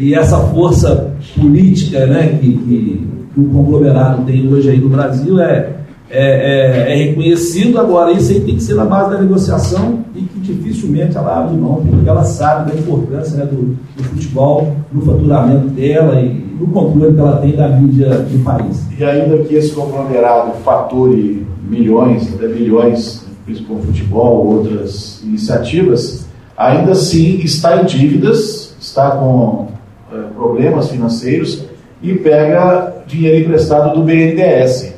E 0.00 0.14
essa 0.14 0.38
força 0.38 1.12
política 1.36 2.06
né, 2.06 2.38
que, 2.40 2.52
que, 2.52 3.06
que 3.34 3.40
o 3.40 3.44
conglomerado 3.50 4.22
tem 4.24 4.48
hoje 4.52 4.70
aí 4.70 4.78
no 4.78 4.88
Brasil 4.88 5.40
é, 5.40 5.78
é, 6.10 6.86
é, 6.90 6.92
é, 6.92 7.04
reconhecido, 7.04 7.78
agora 7.78 8.12
isso 8.12 8.32
aí 8.32 8.40
tem 8.40 8.54
que 8.54 8.62
ser 8.62 8.74
na 8.74 8.84
base 8.84 9.10
da 9.10 9.20
negociação 9.20 10.04
e 10.14 10.22
que 10.22 10.40
dificilmente 10.40 11.16
ela 11.16 11.40
abre 11.40 11.56
mão, 11.56 11.84
porque 11.84 12.08
ela 12.08 12.24
sabe 12.24 12.72
da 12.72 12.78
importância 12.78 13.36
né, 13.36 13.44
do, 13.44 13.76
do, 13.96 14.04
futebol, 14.04 14.74
no 14.92 15.02
faturamento 15.02 15.68
dela 15.68 16.20
e 16.20 16.46
no 16.58 16.68
controle 16.68 17.14
que 17.14 17.20
ela 17.20 17.36
tem 17.38 17.56
da 17.56 17.68
mídia 17.68 18.08
do 18.08 18.42
país. 18.42 18.86
E 18.98 19.04
ainda 19.04 19.36
que 19.38 19.54
esse 19.54 19.72
conglomerado 19.72 20.52
fature 20.64 21.46
milhões, 21.68 22.32
até 22.34 22.48
bilhões, 22.48 23.26
principalmente 23.44 23.86
futebol, 23.88 24.46
outras 24.46 25.20
iniciativas, 25.22 26.26
ainda 26.56 26.92
assim 26.92 27.40
está 27.40 27.82
em 27.82 27.84
dívidas, 27.84 28.74
está 28.80 29.10
com 29.10 29.68
problemas 30.38 30.88
financeiros 30.88 31.64
e 32.00 32.14
pega 32.14 33.02
dinheiro 33.08 33.46
emprestado 33.46 33.98
do 33.98 34.04
BNDES 34.04 34.94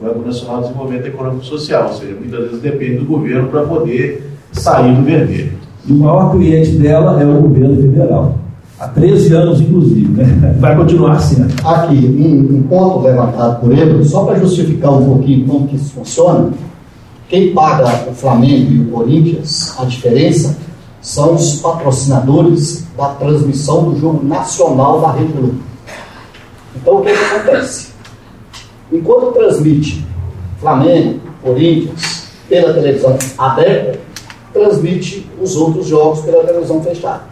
Banco 0.00 0.26
Nacional 0.26 0.58
de 0.58 0.62
Desenvolvimento 0.68 1.06
Econômico 1.06 1.44
e 1.44 1.46
Social, 1.46 1.88
ou 1.88 1.94
seja, 1.94 2.14
muitas 2.14 2.40
vezes 2.40 2.60
depende 2.60 2.98
do 2.98 3.04
governo 3.04 3.48
para 3.48 3.62
poder 3.62 4.30
sair 4.52 4.94
do 4.94 5.02
vermelho. 5.02 5.52
E 5.86 5.92
o 5.92 5.96
maior 5.96 6.30
cliente 6.32 6.70
dela 6.76 7.20
é 7.20 7.26
o 7.26 7.40
governo 7.40 7.76
federal. 7.76 8.38
Há 8.78 8.88
13 8.88 9.32
anos, 9.34 9.60
inclusive. 9.60 10.08
Né? 10.12 10.56
Vai 10.58 10.76
continuar 10.76 11.12
assim. 11.12 11.40
Né? 11.40 11.48
Aqui, 11.64 11.94
um, 11.94 12.56
um, 12.56 12.62
ponto 12.64 13.00
levantado 13.00 13.60
por 13.60 13.72
ele, 13.72 14.04
só 14.04 14.24
para 14.24 14.38
justificar 14.38 14.92
um 14.92 15.04
pouquinho 15.04 15.46
como 15.46 15.68
que 15.68 15.76
isso 15.76 15.92
funciona, 15.92 16.50
quem 17.28 17.54
paga 17.54 18.10
o 18.10 18.14
Flamengo 18.14 18.72
e 18.72 18.80
o 18.80 18.86
Corinthians, 18.86 19.74
a 19.78 19.84
diferença, 19.84 20.58
são 21.04 21.34
os 21.34 21.60
patrocinadores 21.60 22.82
da 22.96 23.10
transmissão 23.10 23.90
do 23.90 24.00
jogo 24.00 24.26
nacional 24.26 25.02
da 25.02 25.12
Rede 25.12 25.32
Globo. 25.34 25.60
Então, 26.74 26.96
o 26.96 27.02
que, 27.02 27.12
que 27.12 27.24
acontece? 27.24 27.92
Enquanto 28.90 29.32
transmite 29.32 30.02
Flamengo, 30.58 31.20
Corinthians, 31.42 32.28
pela 32.48 32.72
televisão 32.72 33.18
aberta, 33.36 34.00
transmite 34.54 35.28
os 35.42 35.54
outros 35.56 35.86
jogos 35.88 36.22
pela 36.22 36.42
televisão 36.42 36.82
fechada. 36.82 37.24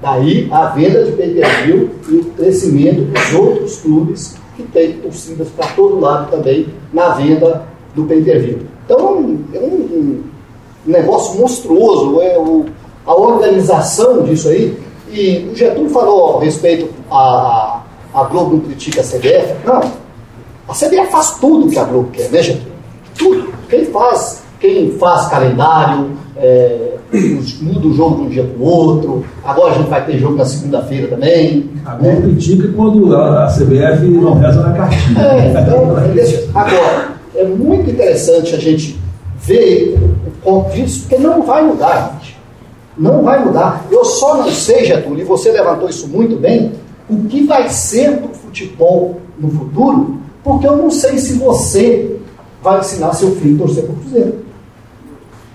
Daí 0.00 0.48
a 0.50 0.66
venda 0.70 1.04
de 1.04 1.12
pay-per-view 1.12 1.90
e 2.08 2.16
o 2.16 2.24
crescimento 2.32 3.02
dos 3.02 3.34
outros 3.34 3.76
clubes 3.80 4.36
que 4.56 4.64
têm 4.64 4.94
torcidas 4.94 5.48
para 5.50 5.68
todo 5.68 6.00
lado 6.00 6.32
também 6.32 6.66
na 6.92 7.10
venda 7.10 7.64
do 7.94 8.02
pay-per-view. 8.04 8.66
Então 8.84 8.98
é 9.54 9.58
um, 9.60 9.62
um, 9.62 10.24
negócio 10.86 11.40
monstruoso, 11.40 12.20
é 12.20 12.38
o, 12.38 12.66
a 13.06 13.14
organização 13.14 14.22
disso 14.22 14.48
aí. 14.48 14.76
E 15.10 15.48
o 15.52 15.54
Getúlio 15.54 15.90
falou 15.90 16.38
a 16.38 16.44
respeito 16.44 16.88
a, 17.10 17.82
a 18.14 18.24
Globo 18.24 18.56
não 18.56 18.60
critica 18.60 19.00
a 19.00 19.04
CBF. 19.04 19.54
Não, 19.64 19.80
a 20.68 20.72
CBF 20.72 21.10
faz 21.10 21.38
tudo 21.38 21.70
que 21.70 21.78
a 21.78 21.84
Globo 21.84 22.10
quer, 22.12 22.30
né, 22.30 22.42
gente? 22.42 22.66
Tudo. 23.16 23.52
Quem 23.68 23.84
faz, 23.86 24.42
quem 24.58 24.92
faz 24.92 25.28
calendário, 25.28 26.10
é, 26.36 26.92
muda 27.60 27.86
o 27.86 27.94
jogo 27.94 28.16
de 28.16 28.22
um 28.22 28.28
dia 28.28 28.44
para 28.44 28.62
o 28.62 28.64
outro. 28.64 29.24
Agora 29.44 29.74
a 29.74 29.78
gente 29.78 29.90
vai 29.90 30.04
ter 30.04 30.18
jogo 30.18 30.36
na 30.36 30.44
segunda-feira 30.44 31.08
também. 31.08 31.70
A 31.84 31.94
Globo 31.94 32.20
né? 32.20 32.22
critica 32.22 32.68
quando 32.74 33.16
a 33.16 33.46
CBF 33.46 34.06
não 34.06 34.34
reza 34.34 34.62
na 34.62 34.72
cartinha. 34.72 35.20
É, 35.20 35.50
então, 35.50 35.96
agora, 36.54 37.12
é 37.34 37.44
muito 37.44 37.90
interessante 37.90 38.54
a 38.54 38.58
gente 38.58 38.98
ver 39.42 39.98
o 40.42 40.62
ponto 40.62 40.70
disso, 40.74 41.00
porque 41.00 41.18
não 41.22 41.42
vai 41.42 41.62
mudar, 41.62 42.18
gente. 42.20 42.36
Não 42.96 43.22
vai 43.22 43.42
mudar. 43.44 43.84
Eu 43.90 44.04
só 44.04 44.36
não 44.36 44.50
sei, 44.50 44.84
Getúlio, 44.84 45.20
e 45.20 45.24
você 45.24 45.50
levantou 45.50 45.88
isso 45.88 46.08
muito 46.08 46.36
bem, 46.36 46.72
o 47.08 47.24
que 47.24 47.44
vai 47.44 47.68
ser 47.68 48.18
do 48.18 48.28
futebol 48.28 49.20
no 49.38 49.50
futuro 49.50 50.22
porque 50.42 50.66
eu 50.66 50.76
não 50.76 50.90
sei 50.90 51.18
se 51.18 51.34
você 51.34 52.16
vai 52.62 52.80
ensinar 52.80 53.12
seu 53.14 53.34
filho 53.36 53.56
a 53.56 53.66
torcer 53.66 53.84
para 53.84 53.92
o 53.92 53.96
Cruzeiro. 53.96 54.44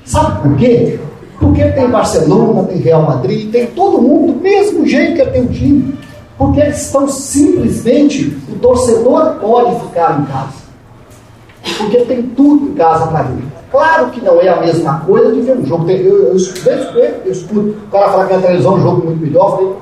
Sabe 0.06 0.42
por 0.42 0.58
quê? 0.58 1.00
Porque 1.40 1.64
tem 1.72 1.90
Barcelona, 1.90 2.64
tem 2.64 2.78
Real 2.78 3.04
Madrid, 3.04 3.52
tem 3.52 3.68
todo 3.68 4.02
mundo 4.02 4.34
do 4.34 4.40
mesmo 4.40 4.86
jeito 4.86 5.16
que 5.16 5.32
tem 5.32 5.44
o 5.44 5.50
time. 5.50 5.98
Porque 6.38 6.60
eles 6.60 6.82
estão 6.82 7.08
simplesmente, 7.08 8.38
o 8.50 8.56
torcedor 8.60 9.36
pode 9.36 9.80
ficar 9.82 10.22
em 10.22 10.26
casa. 10.26 10.68
Porque 11.78 11.98
tem 12.06 12.24
tudo 12.24 12.70
em 12.70 12.74
casa 12.76 13.08
para 13.08 13.24
ver. 13.24 13.44
Claro 13.72 14.10
que 14.12 14.22
não 14.22 14.42
é 14.42 14.48
a 14.48 14.62
mesma 14.62 15.02
coisa 15.02 15.34
de 15.34 15.42
ver 15.42 15.58
um 15.58 15.66
jogo. 15.66 15.90
Eu, 15.90 15.98
eu, 15.98 16.38
eu, 16.38 17.04
eu 17.26 17.32
escuto 17.32 17.60
o 17.60 17.92
cara 17.92 18.10
falar 18.10 18.28
que 18.28 18.34
na 18.34 18.42
televisão 18.42 18.74
é 18.74 18.76
um 18.76 18.82
jogo 18.82 19.06
muito 19.06 19.22
melhor. 19.22 19.46
Eu 19.46 19.52
falei, 19.52 19.76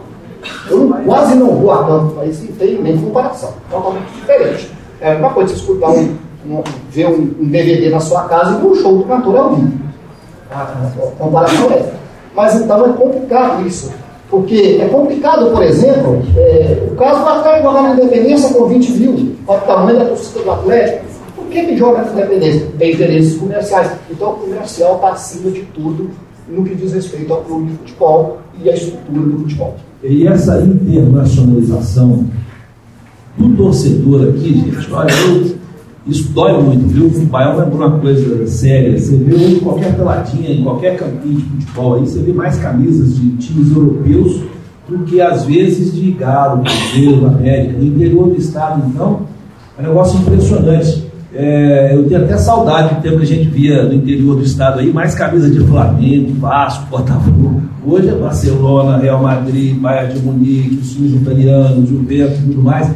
eu 0.69 0.79
não, 0.79 1.03
quase 1.03 1.35
não 1.35 1.55
vou 1.55 1.71
a 1.71 1.85
campo, 1.85 2.13
mas 2.17 2.41
não 2.41 2.55
tem 2.55 2.81
nem 2.81 2.97
comparação. 2.97 3.53
Totalmente 3.69 4.11
diferente. 4.13 4.71
É 5.01 5.13
uma 5.15 5.29
coisa 5.31 5.53
você 5.53 5.59
escutar 5.59 5.89
um, 5.89 6.15
um, 6.47 6.63
ver 6.89 7.07
um, 7.07 7.25
DVD 7.41 7.89
na 7.89 7.99
sua 7.99 8.23
casa 8.23 8.57
e 8.57 8.61
ver 8.61 8.67
um 8.67 8.75
show 8.75 8.97
do 8.97 9.03
cantor 9.03 9.37
ao 9.37 9.55
vivo. 9.55 9.73
A, 10.51 10.61
a 10.61 11.11
comparação 11.17 11.71
é. 11.71 11.93
Mas 12.35 12.55
então 12.55 12.85
é 12.85 12.93
complicado 12.93 13.65
isso. 13.67 13.91
Porque 14.29 14.79
é 14.81 14.87
complicado, 14.87 15.51
por 15.51 15.61
exemplo, 15.61 16.21
é, 16.35 16.87
o 16.91 16.95
caso 16.95 17.19
ficar 17.19 17.59
igual 17.59 17.73
na 17.75 17.91
Independência 17.91 18.53
com 18.53 18.65
20 18.65 18.91
mil, 18.93 19.35
o 19.47 19.53
tamanho 19.53 19.99
da 19.99 20.05
torcida 20.05 20.43
do 20.43 20.51
Atlético. 20.51 21.04
Por 21.55 21.65
que, 21.65 21.77
joga 21.77 22.01
na 22.01 22.11
Independência? 22.11 22.67
Tem 22.77 22.93
interesses 22.93 23.37
comerciais. 23.37 23.89
Então 24.11 24.31
o 24.31 24.33
comercial 24.33 24.95
está 24.95 25.11
acima 25.11 25.49
de 25.51 25.61
tudo 25.73 26.09
no 26.49 26.65
que 26.65 26.75
diz 26.75 26.91
respeito 26.91 27.33
ao 27.33 27.41
clube 27.43 27.71
de 27.71 27.77
futebol 27.77 28.39
e 28.61 28.69
à 28.69 28.73
estrutura 28.73 29.21
do 29.21 29.39
futebol. 29.39 29.75
E 30.03 30.27
essa 30.27 30.59
internacionalização 30.61 32.25
do 33.37 33.55
torcedor 33.55 34.29
aqui, 34.29 34.53
gente, 34.53 34.91
olha, 34.91 35.11
eu, 35.11 35.55
isso 36.05 36.29
dói 36.33 36.61
muito, 36.61 36.87
viu? 36.87 37.07
O 37.07 37.25
Baião 37.27 37.61
é 37.61 37.63
uma 37.63 37.99
coisa 37.99 38.45
séria. 38.47 38.99
Você 38.99 39.15
vê 39.15 39.33
hoje 39.33 39.61
qualquer 39.61 39.95
pelatinha, 39.95 40.51
em 40.51 40.61
qualquer 40.61 40.97
campinho 40.97 41.37
de 41.37 41.43
futebol 41.43 41.95
aí, 41.95 42.01
você 42.01 42.19
vê 42.19 42.33
mais 42.33 42.57
camisas 42.57 43.15
de 43.15 43.29
times 43.37 43.73
europeus 43.73 44.41
do 44.89 44.99
que 45.05 45.21
às 45.21 45.45
vezes 45.45 45.95
de 45.95 46.11
Galo, 46.11 46.63
Cruzeiro, 46.63 47.25
América. 47.25 47.77
No 47.77 47.85
interior 47.85 48.27
do 48.27 48.35
estado, 48.35 48.83
então, 48.87 49.21
é 49.77 49.81
um 49.81 49.85
negócio 49.85 50.19
impressionante. 50.19 51.04
É, 51.37 51.91
eu 51.93 52.07
tenho 52.07 52.23
até 52.23 52.37
saudade 52.37 52.95
do 52.95 53.01
tempo 53.01 53.17
que 53.17 53.23
a 53.23 53.27
gente 53.27 53.49
via 53.49 53.83
no 53.83 53.93
interior 53.93 54.37
do 54.37 54.43
estado 54.43 54.79
aí, 54.79 54.91
mais 54.93 55.13
camisas 55.13 55.51
de 55.51 55.59
Flamengo, 55.65 56.33
Vasco, 56.39 56.85
Botafogo. 56.89 57.61
Hoje 57.85 58.07
é 58.07 58.13
Barcelona, 58.13 58.97
Real 58.97 59.21
Madrid, 59.21 59.75
Bayern 59.75 60.13
de 60.13 60.25
Munique, 60.25 60.79
os 60.81 60.93
times 60.93 61.21
italianos, 61.21 61.89
Juventus 61.89 62.39
e 62.39 62.41
tudo 62.43 62.63
mais. 62.63 62.89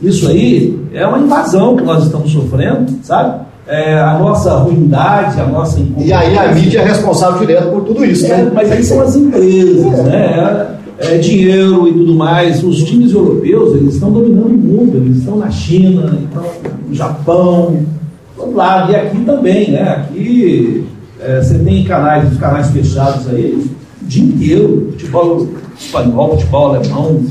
Isso 0.00 0.26
aí 0.26 0.80
é 0.94 1.06
uma 1.06 1.18
invasão 1.18 1.76
que 1.76 1.84
nós 1.84 2.04
estamos 2.04 2.32
sofrendo, 2.32 2.90
sabe? 3.02 3.42
É, 3.68 4.00
a 4.00 4.18
nossa 4.18 4.54
ruindade, 4.56 5.38
a 5.40 5.46
nossa 5.46 5.78
E 5.98 6.12
aí 6.12 6.36
a 6.36 6.52
mídia 6.52 6.80
é 6.80 6.84
responsável 6.84 7.40
direto 7.40 7.70
por 7.70 7.84
tudo 7.84 8.04
isso, 8.04 8.26
é, 8.26 8.38
né? 8.38 8.50
Mas 8.52 8.72
aí 8.72 8.82
são 8.82 9.02
as 9.02 9.14
empresas, 9.14 9.98
é. 9.98 10.02
né? 10.02 10.66
É, 10.98 11.18
dinheiro 11.18 11.86
e 11.88 11.92
tudo 11.92 12.14
mais. 12.14 12.64
Os 12.64 12.82
times 12.82 13.12
europeus, 13.12 13.76
eles 13.76 13.94
estão 13.94 14.10
dominando 14.10 14.46
o 14.46 14.58
mundo, 14.58 14.96
eles 14.96 15.18
estão 15.18 15.36
na 15.36 15.50
China, 15.50 16.18
estão 16.24 16.42
no 16.42 16.71
Japão, 16.94 17.84
todo 18.36 18.54
lado. 18.54 18.92
E 18.92 18.96
aqui 18.96 19.24
também, 19.24 19.70
né? 19.70 20.06
Aqui 20.08 20.86
é, 21.20 21.40
você 21.40 21.58
tem 21.58 21.84
canais, 21.84 22.32
os 22.32 22.38
canais 22.38 22.70
fechados 22.70 23.28
aí, 23.28 23.54
o 23.54 24.04
dia 24.04 24.24
inteiro, 24.24 24.88
futebol 24.92 25.48
espanhol, 25.78 26.30
futebol 26.32 26.74
alemão, 26.74 27.24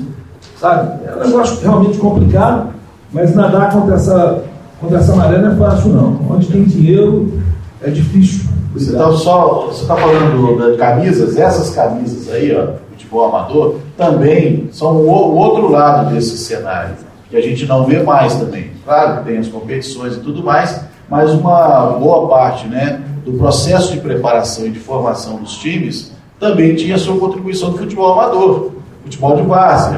sabe? 0.60 1.06
É 1.06 1.16
um 1.16 1.28
negócio 1.28 1.62
realmente 1.62 1.98
complicado, 1.98 2.70
mas 3.12 3.36
nadar 3.36 3.72
contra 3.72 3.96
essa, 3.96 4.44
contra 4.80 5.00
essa 5.00 5.16
maré 5.16 5.40
não 5.40 5.52
é 5.52 5.56
fácil 5.56 5.90
não. 5.90 6.20
Onde 6.30 6.48
tem 6.48 6.64
dinheiro 6.64 7.42
é 7.82 7.90
difícil. 7.90 8.50
Você 8.74 8.92
está 8.92 9.12
só, 9.12 9.68
você 9.68 9.86
tá 9.86 9.98
falando 9.98 10.72
de 10.72 10.78
camisas, 10.78 11.38
essas 11.38 11.72
camisas 11.72 12.34
aí, 12.34 12.56
ó, 12.56 12.76
futebol 12.92 13.26
amador, 13.26 13.76
também 13.98 14.70
são 14.72 14.96
o, 14.96 15.10
o 15.10 15.36
outro 15.36 15.70
lado 15.70 16.14
desse 16.14 16.38
cenário, 16.38 16.96
que 17.30 17.36
a 17.36 17.42
gente 17.42 17.66
não 17.66 17.86
vê 17.86 18.02
mais 18.02 18.36
também. 18.36 18.70
Claro 18.84 19.20
que 19.20 19.26
tem 19.26 19.38
as 19.38 19.48
competições 19.48 20.16
e 20.16 20.20
tudo 20.20 20.44
mais, 20.44 20.82
mas 21.10 21.32
uma 21.32 21.98
boa 22.00 22.28
parte, 22.28 22.68
né, 22.68 23.02
do 23.26 23.34
processo 23.34 23.92
de 23.92 24.00
preparação 24.00 24.66
e 24.66 24.70
de 24.70 24.80
formação 24.80 25.38
dos 25.38 25.56
times 25.58 26.12
também 26.40 26.76
tinha 26.76 26.98
sua 26.98 27.18
contribuição 27.18 27.72
do 27.72 27.78
futebol 27.78 28.14
amador, 28.14 28.72
futebol 29.04 29.36
de 29.36 29.44
base, 29.44 29.96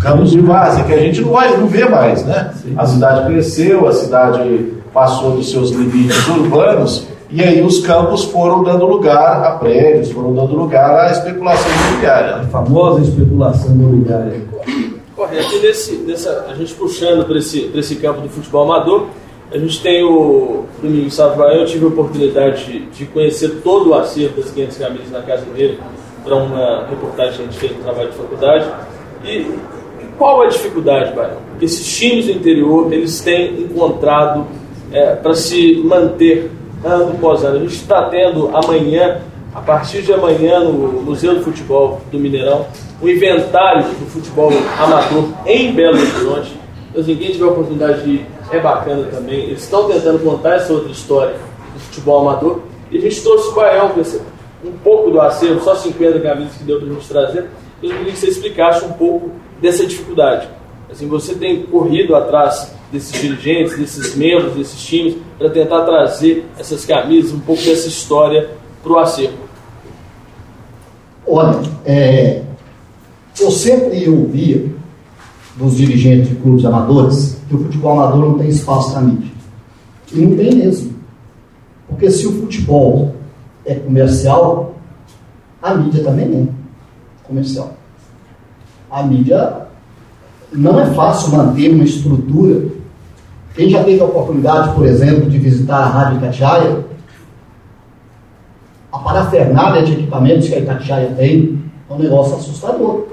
campos 0.00 0.30
de 0.30 0.40
base, 0.40 0.84
que 0.84 0.92
a 0.92 0.98
gente 0.98 1.20
não, 1.20 1.32
vai, 1.32 1.56
não 1.56 1.66
vê 1.66 1.88
mais, 1.88 2.24
né? 2.24 2.52
A 2.76 2.86
cidade 2.86 3.26
cresceu, 3.26 3.88
a 3.88 3.92
cidade 3.92 4.72
passou 4.94 5.32
dos 5.32 5.50
seus 5.50 5.70
limites 5.70 6.28
urbanos 6.28 7.08
e 7.30 7.42
aí 7.42 7.60
os 7.60 7.80
campos 7.80 8.24
foram 8.24 8.62
dando 8.62 8.86
lugar 8.86 9.44
a 9.44 9.50
prédios, 9.52 10.10
foram 10.12 10.32
dando 10.32 10.54
lugar 10.54 10.94
à 10.94 11.10
especulação 11.10 11.70
imobiliária. 11.70 12.36
A 12.36 12.44
famosa 12.44 13.02
especulação 13.02 13.74
imobiliária. 13.74 14.42
Correto. 15.18 15.56
E 15.56 15.58
nesse, 15.58 15.96
nessa, 15.96 16.46
a 16.48 16.54
gente 16.54 16.72
puxando 16.74 17.26
para 17.26 17.38
esse, 17.38 17.72
esse 17.74 17.96
campo 17.96 18.20
do 18.20 18.28
futebol 18.28 18.62
amador, 18.62 19.08
a 19.50 19.58
gente 19.58 19.82
tem 19.82 20.04
o 20.04 20.64
Domingo 20.80 21.10
Savaia, 21.10 21.56
eu 21.56 21.66
tive 21.66 21.86
a 21.86 21.88
oportunidade 21.88 22.82
de, 22.82 23.06
conhecer 23.06 23.60
todo 23.64 23.90
o 23.90 23.94
acervo 23.94 24.40
das 24.40 24.52
500 24.52 24.78
camisas 24.78 25.10
na 25.10 25.22
casa 25.22 25.44
dele, 25.46 25.80
para 26.22 26.36
uma 26.36 26.86
reportagem 26.86 27.32
que 27.32 27.42
a 27.42 27.44
gente 27.46 27.58
fez 27.58 27.76
no 27.76 27.82
trabalho 27.82 28.10
de 28.10 28.16
faculdade. 28.16 28.70
E, 29.24 29.28
e 29.28 29.58
qual 30.16 30.42
a 30.42 30.46
dificuldade, 30.46 31.12
Baião? 31.12 31.38
Porque 31.50 31.64
esses 31.64 31.96
times 31.96 32.26
do 32.26 32.32
interior, 32.32 32.92
eles 32.92 33.20
têm 33.20 33.60
encontrado 33.60 34.46
é, 34.92 35.16
para 35.16 35.34
se 35.34 35.82
manter 35.84 36.48
ano 36.84 37.10
após 37.10 37.42
ano. 37.42 37.56
A 37.56 37.60
gente 37.60 37.74
está 37.74 38.04
tendo 38.04 38.56
amanhã, 38.56 39.20
a 39.54 39.60
partir 39.60 40.02
de 40.02 40.12
amanhã, 40.12 40.60
no 40.60 41.02
Museu 41.02 41.34
do 41.34 41.42
Futebol 41.42 42.00
do 42.10 42.18
Mineirão, 42.18 42.66
o 43.00 43.08
inventário 43.08 43.82
do 43.82 44.06
futebol 44.06 44.50
amador 44.78 45.28
em 45.46 45.72
Belo 45.72 45.96
Horizonte. 45.96 46.58
Então, 46.90 47.02
se 47.02 47.10
ninguém 47.10 47.32
tiver 47.32 47.44
a 47.44 47.48
oportunidade 47.48 48.02
de 48.02 48.10
ir, 48.10 48.26
é 48.50 48.58
bacana 48.58 49.04
também. 49.04 49.44
Eles 49.44 49.62
estão 49.62 49.88
tentando 49.88 50.18
contar 50.22 50.56
essa 50.56 50.72
outra 50.72 50.90
história 50.90 51.36
do 51.74 51.80
futebol 51.80 52.28
amador. 52.28 52.60
E 52.90 52.98
a 52.98 53.00
gente 53.00 53.22
trouxe 53.22 53.48
o 53.48 53.54
Baião 53.54 53.92
um 54.64 54.72
pouco 54.82 55.10
do 55.10 55.20
acervo, 55.20 55.62
só 55.62 55.74
50 55.74 56.20
camisas 56.20 56.56
que 56.56 56.64
deu 56.64 56.78
para 56.78 56.88
a 56.88 56.92
gente 56.92 57.08
trazer. 57.08 57.46
Eu 57.82 57.90
queria 57.90 58.12
que 58.12 58.18
você 58.18 58.28
explicasse 58.28 58.84
um 58.84 58.92
pouco 58.92 59.30
dessa 59.60 59.86
dificuldade. 59.86 60.48
Assim, 60.90 61.06
você 61.06 61.34
tem 61.34 61.62
corrido 61.64 62.16
atrás 62.16 62.74
desses 62.90 63.20
dirigentes, 63.20 63.78
desses 63.78 64.16
membros, 64.16 64.54
desses 64.54 64.82
times, 64.82 65.16
para 65.38 65.50
tentar 65.50 65.82
trazer 65.82 66.46
essas 66.58 66.84
camisas, 66.84 67.32
um 67.32 67.40
pouco 67.40 67.62
dessa 67.62 67.86
história 67.86 68.50
para 68.82 68.92
o 68.92 68.98
acervo. 68.98 69.48
Olha, 71.26 71.60
é, 71.84 72.42
eu 73.38 73.50
sempre 73.50 74.08
ouvia 74.08 74.66
dos 75.56 75.76
dirigentes 75.76 76.30
de 76.30 76.36
clubes 76.36 76.64
amadores 76.64 77.38
que 77.48 77.54
o 77.54 77.64
futebol 77.64 78.00
amador 78.00 78.30
não 78.30 78.38
tem 78.38 78.48
espaço 78.48 78.94
na 78.94 79.00
mídia. 79.00 79.30
E 80.12 80.20
não 80.20 80.36
tem 80.36 80.54
mesmo. 80.54 80.94
Porque 81.88 82.10
se 82.10 82.26
o 82.26 82.32
futebol 82.32 83.14
é 83.64 83.74
comercial, 83.74 84.76
a 85.62 85.74
mídia 85.74 86.04
também 86.04 86.24
é 86.26 87.26
comercial. 87.26 87.74
A 88.90 89.02
mídia 89.02 89.66
não 90.52 90.80
é 90.80 90.86
fácil 90.94 91.32
manter 91.36 91.72
uma 91.72 91.84
estrutura. 91.84 92.68
Quem 93.54 93.68
já 93.68 93.82
teve 93.82 94.00
a 94.00 94.04
oportunidade, 94.04 94.74
por 94.74 94.86
exemplo, 94.86 95.28
de 95.28 95.38
visitar 95.38 95.78
a 95.78 95.88
Rádio 95.88 96.18
Itatiaia, 96.18 96.87
a 98.98 99.00
parafernália 99.00 99.82
de 99.82 99.92
equipamentos 99.92 100.48
que 100.48 100.54
a 100.54 100.58
Itatiaia 100.58 101.14
tem 101.16 101.62
é 101.88 101.92
um 101.92 101.98
negócio 101.98 102.36
assustador. 102.36 103.06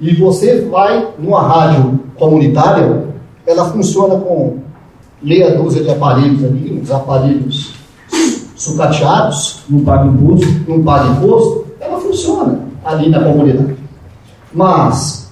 E 0.00 0.14
você 0.14 0.66
vai 0.66 1.08
numa 1.18 1.42
rádio 1.42 1.98
comunitária, 2.16 3.08
ela 3.46 3.64
funciona 3.70 4.16
com 4.16 4.58
meia 5.22 5.56
dúzia 5.56 5.82
de 5.82 5.90
aparelhos 5.90 6.44
ali, 6.44 6.80
uns 6.80 6.90
aparelhos 6.90 7.74
sucateados. 8.54 9.62
Não 9.68 9.80
paga 9.80 10.06
imposto. 10.06 10.46
Não 10.68 10.82
paga 10.82 11.08
imposto. 11.08 11.66
Ela 11.80 11.98
funciona 11.98 12.60
ali 12.84 13.08
na 13.08 13.24
comunidade. 13.24 13.76
Mas, 14.52 15.30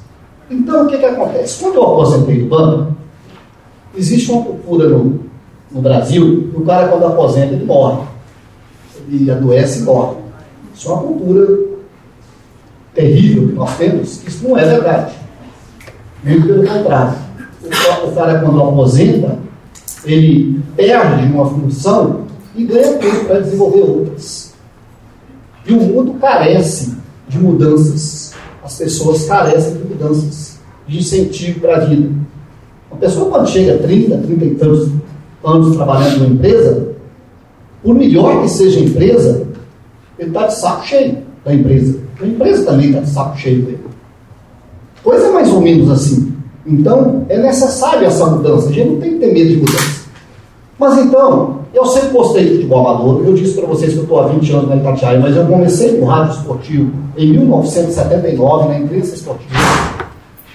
então 0.50 0.84
o 0.84 0.88
que, 0.88 0.98
que 0.98 1.04
acontece? 1.04 1.62
Quando 1.62 1.76
eu 1.76 1.82
aposentei 1.84 2.42
do 2.42 2.48
banco, 2.48 2.92
existe 3.94 4.32
uma 4.32 4.42
cultura 4.42 4.88
no, 4.88 5.20
no 5.70 5.80
Brasil 5.80 6.50
que 6.50 6.56
o 6.56 6.64
cara, 6.64 6.88
quando 6.88 7.06
aposenta, 7.06 7.54
ele 7.54 7.64
morre. 7.64 8.15
Ele 9.08 9.30
adoece 9.30 9.80
e 9.80 9.82
morre. 9.82 10.16
Isso 10.74 10.88
é 10.88 10.92
uma 10.92 11.02
cultura 11.02 11.58
terrível 12.94 13.48
que 13.48 13.54
nós 13.54 13.76
temos, 13.76 14.26
isso 14.26 14.48
não 14.48 14.58
é 14.58 14.64
verdade. 14.64 15.14
Muito 16.24 16.46
pelo 16.46 16.66
contrário. 16.66 17.18
O 18.06 18.12
cara, 18.12 18.40
quando 18.40 18.62
aposenta, 18.62 19.38
ele 20.04 20.60
perde 20.76 21.26
uma 21.32 21.46
função 21.46 22.22
e 22.54 22.64
ganha 22.64 22.94
tempo 22.94 23.24
para 23.26 23.40
desenvolver 23.40 23.80
outras. 23.80 24.54
E 25.66 25.72
o 25.72 25.76
mundo 25.76 26.14
carece 26.14 26.96
de 27.28 27.38
mudanças. 27.38 28.32
As 28.64 28.78
pessoas 28.78 29.26
carecem 29.26 29.76
de 29.76 29.84
mudanças, 29.84 30.58
de 30.86 30.98
incentivo 30.98 31.60
para 31.60 31.76
a 31.76 31.80
vida. 31.80 32.10
Uma 32.90 32.98
pessoa, 32.98 33.30
quando 33.30 33.48
chega 33.48 33.74
a 33.74 33.78
30, 33.78 34.18
30 34.18 34.44
e 34.44 34.54
tantos 34.54 34.90
anos 35.44 35.76
trabalhando 35.76 36.18
numa 36.18 36.34
empresa, 36.34 36.85
por 37.86 37.94
melhor 37.94 38.42
que 38.42 38.48
seja 38.48 38.80
a 38.80 38.82
empresa, 38.82 39.46
ele 40.18 40.30
está 40.30 40.48
de 40.48 40.56
saco 40.56 40.84
cheio 40.84 41.18
da 41.44 41.54
empresa. 41.54 42.00
A 42.20 42.26
empresa 42.26 42.64
também 42.64 42.88
está 42.88 43.00
de 43.00 43.10
saco 43.10 43.38
cheio 43.38 43.62
dele. 43.62 43.78
Coisa 45.04 45.30
mais 45.30 45.48
ou 45.52 45.60
menos 45.60 45.88
assim. 45.92 46.32
Então, 46.66 47.24
é 47.28 47.38
necessária 47.38 48.06
essa 48.06 48.26
mudança. 48.26 48.70
A 48.70 48.72
gente 48.72 48.90
não 48.90 48.96
tem 48.98 49.12
que 49.12 49.18
ter 49.20 49.32
medo 49.32 49.50
de 49.50 49.56
mudança. 49.58 50.06
Mas 50.80 50.98
então, 50.98 51.60
eu 51.72 51.86
sempre 51.86 52.08
gostei 52.08 52.58
de 52.58 52.64
amador. 52.64 53.22
Eu 53.24 53.34
disse 53.34 53.54
para 53.54 53.68
vocês 53.68 53.92
que 53.92 53.98
eu 53.98 54.02
estou 54.02 54.18
há 54.18 54.26
20 54.26 54.52
anos 54.52 54.68
na 54.68 54.76
Itatiaia, 54.78 55.20
mas 55.20 55.36
eu 55.36 55.46
comecei 55.46 55.96
com 55.96 56.06
rádio 56.06 56.38
esportivo 56.38 56.90
em 57.16 57.30
1979, 57.30 58.68
na 58.68 58.80
imprensa 58.80 59.14
esportiva. 59.14 59.54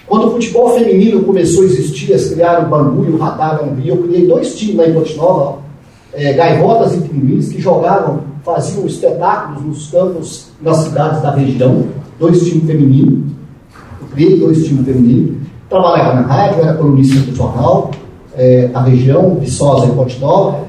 Quando 0.05 0.27
o 0.27 0.31
futebol 0.31 0.73
feminino 0.73 1.23
começou 1.23 1.63
a 1.63 1.65
existir, 1.67 2.09
eles 2.09 2.29
criaram 2.29 2.65
o 2.65 2.69
Bangu 2.69 3.05
e 3.05 3.11
o 3.11 3.17
Radar 3.17 3.59
Gambi. 3.59 3.87
Eu 3.87 4.03
criei 4.03 4.27
dois 4.27 4.53
times 4.53 4.75
lá 4.75 4.85
em 4.85 5.15
Nova, 5.15 5.60
é, 6.13 6.33
Gaivotas 6.33 6.95
e 6.95 7.01
Pinguins, 7.01 7.49
que 7.49 7.61
jogavam, 7.61 8.21
faziam 8.43 8.85
espetáculos 8.85 9.63
nos 9.63 9.87
campos 9.91 10.47
das 10.61 10.77
cidades 10.77 11.21
da 11.21 11.31
região, 11.31 11.85
dois 12.19 12.43
times 12.43 12.65
femininos. 12.65 13.31
Eu 14.01 14.07
criei 14.07 14.39
dois 14.39 14.65
times 14.65 14.85
femininos. 14.85 15.37
Trabalhava 15.69 16.21
na 16.21 16.27
rádio, 16.27 16.61
era 16.63 16.73
colunista 16.73 17.19
do 17.21 17.35
jornal, 17.35 17.91
é, 18.35 18.67
da 18.67 18.81
região, 18.81 19.37
Viçosa 19.39 19.87
e 19.87 19.91
Ponte 19.91 20.19
Nova. 20.19 20.65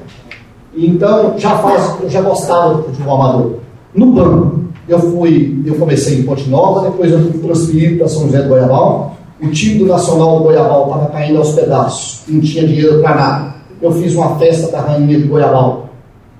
Então, 0.75 1.37
já 1.37 1.57
faz, 1.57 2.01
eu 2.01 2.09
já 2.09 2.21
gostava 2.21 2.75
do 2.75 2.83
futebol 2.83 3.21
amador. 3.21 3.55
No 3.93 4.07
banco, 4.07 4.59
eu 4.87 4.99
fui, 4.99 5.61
eu 5.65 5.75
comecei 5.75 6.19
em 6.19 6.23
Ponte 6.23 6.49
Nova, 6.49 6.89
depois 6.89 7.11
eu 7.11 7.19
fui 7.19 7.39
transferido 7.39 7.97
para 7.97 8.07
São 8.07 8.23
José 8.23 8.41
do 8.41 8.49
Goiabal. 8.49 9.17
O 9.41 9.49
time 9.49 9.79
do 9.79 9.87
Nacional 9.87 10.37
do 10.37 10.43
Goiabal 10.45 10.85
estava 10.85 11.05
caindo 11.07 11.37
aos 11.37 11.51
pedaços, 11.51 12.23
não 12.27 12.39
tinha 12.39 12.65
dinheiro 12.65 13.01
para 13.01 13.15
nada. 13.15 13.53
Eu 13.83 13.91
fiz 13.91 14.15
uma 14.15 14.39
festa 14.39 14.71
da 14.71 14.79
Rainha 14.79 15.19
de 15.19 15.27
Goiabal 15.27 15.89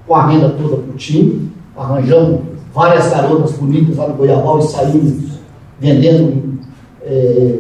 com 0.07 0.15
a 0.15 0.27
renda 0.27 0.47
toda 0.51 0.77
para 0.77 0.93
o 0.93 0.95
time, 0.95 1.51
arranjamos 1.75 2.39
várias 2.73 3.09
garotas 3.09 3.51
bonitas 3.57 3.97
lá 3.97 4.07
no 4.07 4.13
Goiabal 4.13 4.59
e 4.59 4.63
saímos 4.63 5.13
vendendo 5.77 6.57
é, 7.05 7.55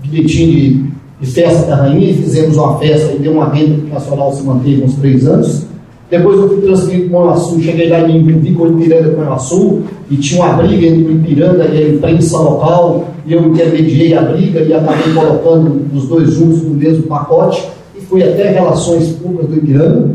bilhetinho 0.00 0.52
de, 0.52 0.90
de, 1.20 1.30
festa 1.30 1.64
da 1.68 1.76
rainha 1.76 2.10
e 2.10 2.14
fizemos 2.14 2.56
uma 2.56 2.76
festa 2.78 3.12
e 3.12 3.20
deu 3.20 3.34
uma 3.34 3.50
renda 3.50 3.82
que 3.82 3.86
o 3.86 3.94
Nacional 3.94 4.32
se 4.32 4.42
manteve 4.42 4.82
uns 4.82 4.96
três 4.96 5.24
anos. 5.28 5.64
Depois 6.10 6.36
eu 6.36 6.48
fui 6.48 6.62
transferido 6.62 7.10
para 7.10 7.18
o 7.18 7.20
Manhuaçu, 7.20 7.60
cheguei 7.60 7.88
lá 7.88 8.00
em 8.00 8.20
vi 8.24 8.52
com 8.52 8.64
o 8.64 8.80
Ipiranga 8.80 9.10
com 9.10 9.16
o 9.16 9.20
Manhuaçu, 9.20 9.82
e 10.10 10.16
tinha 10.16 10.42
uma 10.42 10.54
briga 10.54 10.86
entre 10.86 11.04
o 11.04 11.12
Ipiranga 11.12 11.66
e 11.66 11.84
a 11.84 11.88
imprensa 11.88 12.38
local, 12.38 13.10
e 13.24 13.32
eu 13.32 13.46
intermediei 13.46 14.12
a 14.16 14.22
briga 14.22 14.60
e 14.60 14.74
acabei 14.74 15.14
colocando 15.14 15.86
os 15.94 16.08
dois 16.08 16.32
juntos 16.32 16.62
no 16.62 16.74
mesmo 16.74 17.04
pacote, 17.04 17.62
e 17.62 17.75
fui 18.08 18.22
até 18.22 18.50
Relações 18.50 19.12
Públicas 19.12 19.48
do 19.48 19.56
Ipiranga, 19.56 20.10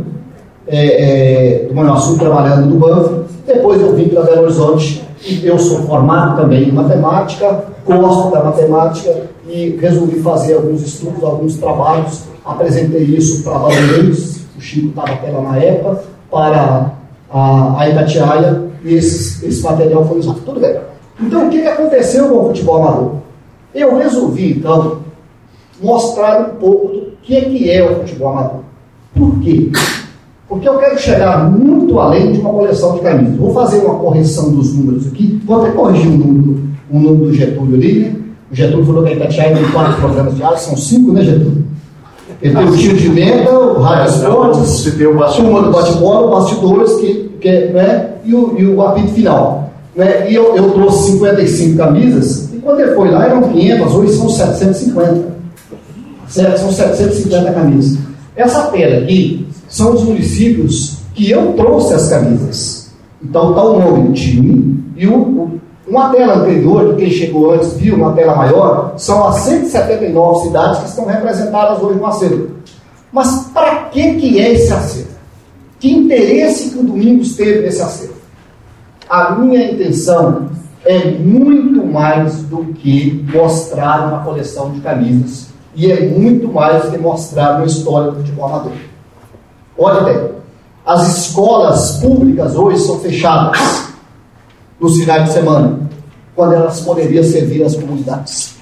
é, 0.68 1.64
é, 1.64 1.66
do 1.68 1.76
Manhuaçu, 1.76 2.18
trabalhando 2.18 2.68
no 2.68 2.78
banco. 2.78 3.26
Depois 3.46 3.82
eu 3.82 3.96
vim 3.96 4.10
para 4.10 4.24
Belo 4.24 4.44
Horizonte, 4.44 5.04
e 5.26 5.46
eu 5.46 5.58
sou 5.60 5.80
formado 5.84 6.42
também 6.42 6.70
em 6.70 6.72
matemática, 6.72 7.66
gosto 7.86 8.32
da 8.32 8.44
matemática, 8.44 9.30
e 9.48 9.78
resolvi 9.82 10.20
fazer 10.20 10.54
alguns 10.54 10.82
estudos, 10.82 11.24
alguns 11.24 11.58
trabalhos, 11.58 12.24
apresentei 12.46 13.04
isso 13.04 13.44
para 13.44 13.54
Valores, 13.54 14.42
o 14.58 14.62
Chico 14.62 14.90
estava 14.90 15.32
lá 15.32 15.52
na 15.52 15.58
época, 15.58 16.04
para 16.30 16.92
a, 17.30 17.82
a 17.82 17.90
Itatiaia, 17.90 18.64
e 18.84 18.96
esse, 18.96 19.46
esse 19.46 19.62
material 19.64 20.06
foi 20.06 20.20
usado. 20.20 20.40
Tudo 20.46 20.60
bem. 20.60 20.76
Então, 21.20 21.48
o 21.48 21.50
que 21.50 21.66
aconteceu 21.68 22.30
com 22.30 22.38
o 22.38 22.48
futebol 22.48 22.78
amador? 22.78 23.12
Eu 23.76 23.98
resolvi, 23.98 24.58
então, 24.58 25.00
mostrar 25.82 26.42
um 26.42 26.56
pouco 26.56 26.88
do 26.88 27.01
que 27.24 27.36
é, 27.36 27.42
que 27.42 27.70
é 27.70 27.84
o 27.84 27.96
futebol 28.00 28.30
amador. 28.30 28.60
Por 29.16 29.40
quê? 29.40 29.70
Porque 30.48 30.68
eu 30.68 30.78
quero 30.78 31.00
chegar 31.00 31.50
muito 31.50 31.98
além 32.00 32.34
de 32.34 32.40
uma 32.40 32.50
coleção 32.50 32.96
de 32.96 33.02
camisas. 33.02 33.38
Vou 33.38 33.54
fazer 33.54 33.78
uma 33.78 33.96
correção 33.96 34.52
dos 34.52 34.76
números 34.76 35.08
aqui, 35.08 35.42
vou 35.46 35.62
até 35.62 35.72
corrigir 35.72 36.10
um 36.10 36.18
número, 36.18 36.64
um 36.92 37.00
número 37.00 37.26
do 37.28 37.34
Getúlio 37.34 37.76
ali, 37.76 38.00
né? 38.00 38.16
O 38.52 38.56
Getúlio 38.56 38.86
falou 38.86 39.04
que 39.04 39.10
a 39.10 39.16
Itatiaia 39.16 39.56
tem 39.56 39.72
quatro 39.72 40.02
programas 40.02 40.36
diários, 40.36 40.62
são 40.62 40.76
cinco, 40.76 41.14
né, 41.14 41.24
Getúlio? 41.24 41.64
Ele 42.42 42.56
tem 42.56 42.66
o 42.66 42.76
tiro 42.76 42.98
de 42.98 43.10
meta, 43.10 43.52
o 43.52 43.82
rádio 43.82 44.16
esportes, 44.16 44.84
turma 45.36 45.62
do 45.62 45.72
bate-bola, 45.72 46.40
bastidores, 46.40 46.96
que, 46.96 47.32
que, 47.40 47.50
né, 47.68 48.16
e, 48.26 48.34
o, 48.34 48.60
e 48.60 48.66
o 48.66 48.82
apito 48.82 49.10
final. 49.10 49.72
Né? 49.96 50.30
E 50.30 50.36
eu, 50.36 50.56
eu 50.56 50.72
trouxe 50.72 51.12
55 51.14 51.78
camisas, 51.78 52.54
e 52.54 52.58
quando 52.58 52.80
ele 52.80 52.94
foi 52.94 53.10
lá 53.10 53.26
eram 53.26 53.44
500, 53.44 53.96
hoje 53.96 54.14
são 54.14 54.28
750. 54.28 55.31
Certo? 56.32 56.60
São 56.60 56.72
750 56.72 57.52
camisas. 57.52 58.00
Essa 58.36 58.68
tela 58.68 59.04
aqui 59.04 59.46
são 59.68 59.94
os 59.94 60.04
municípios 60.04 61.00
que 61.14 61.30
eu 61.30 61.54
trouxe 61.54 61.94
as 61.94 62.10
camisas. 62.10 62.92
Então 63.22 63.50
está 63.50 63.64
o 63.64 63.80
nome 63.80 64.08
do 64.08 64.14
time 64.14 64.84
e 64.96 65.06
o, 65.08 65.16
o 65.16 65.62
uma 65.88 66.10
tela 66.10 66.36
anterior, 66.36 66.94
de 66.94 67.02
quem 67.02 67.12
chegou 67.12 67.54
antes 67.54 67.74
viu, 67.74 67.96
uma 67.96 68.14
tela 68.14 68.34
maior, 68.34 68.94
são 68.96 69.28
as 69.28 69.42
179 69.42 70.48
cidades 70.48 70.80
que 70.80 70.86
estão 70.88 71.06
representadas 71.06 71.84
hoje 71.84 72.00
no 72.00 72.06
acervo. 72.06 72.48
Mas 73.12 73.50
para 73.54 73.76
que, 73.86 74.14
que 74.14 74.40
é 74.40 74.54
esse 74.54 74.72
acervo? 74.72 75.10
Que 75.82 75.92
interesse 75.92 76.70
que 76.70 76.80
o 76.80 76.84
Domingos 76.84 77.36
teve 77.36 77.66
nesse 77.66 77.82
acervo? 77.82 78.14
A 79.10 79.36
minha 79.36 79.70
intenção 79.70 80.50
é 80.86 81.12
muito 81.12 81.86
mais 81.86 82.44
do 82.44 82.64
que 82.76 83.26
mostrar 83.34 84.08
uma 84.08 84.24
coleção 84.24 84.72
de 84.72 84.80
camisas 84.80 85.51
e 85.74 85.92
é 85.92 86.10
muito 86.10 86.48
mais 86.48 86.90
que 86.90 86.98
mostrar 86.98 87.58
uma 87.58 87.66
história 87.66 88.12
do 88.12 88.18
futebol 88.18 88.46
amador. 88.46 88.74
Olha 89.78 90.02
bem, 90.02 90.32
as 90.86 91.18
escolas 91.18 92.00
públicas 92.02 92.56
hoje 92.56 92.80
são 92.80 93.00
fechadas 93.00 93.92
nos 94.80 94.98
finais 94.98 95.26
de 95.26 95.34
semana, 95.34 95.80
quando 96.36 96.54
elas 96.54 96.82
poderiam 96.82 97.24
servir 97.24 97.64
as 97.64 97.76
comunidades. 97.76 98.56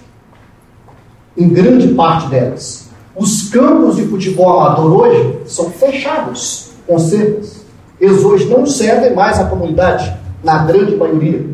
Em 1.37 1.47
grande 1.47 1.87
parte 1.89 2.27
delas. 2.27 2.89
Os 3.15 3.49
campos 3.49 3.95
de 3.95 4.05
futebol 4.05 4.59
amador 4.59 5.01
hoje 5.01 5.39
são 5.45 5.69
fechados, 5.71 6.71
com 6.85 6.99
cercas. 6.99 7.65
Eles 7.99 8.23
hoje 8.23 8.45
não 8.45 8.65
servem 8.65 9.13
mais 9.13 9.39
à 9.39 9.45
comunidade, 9.45 10.13
na 10.43 10.59
grande 10.63 10.95
maioria. 10.95 11.45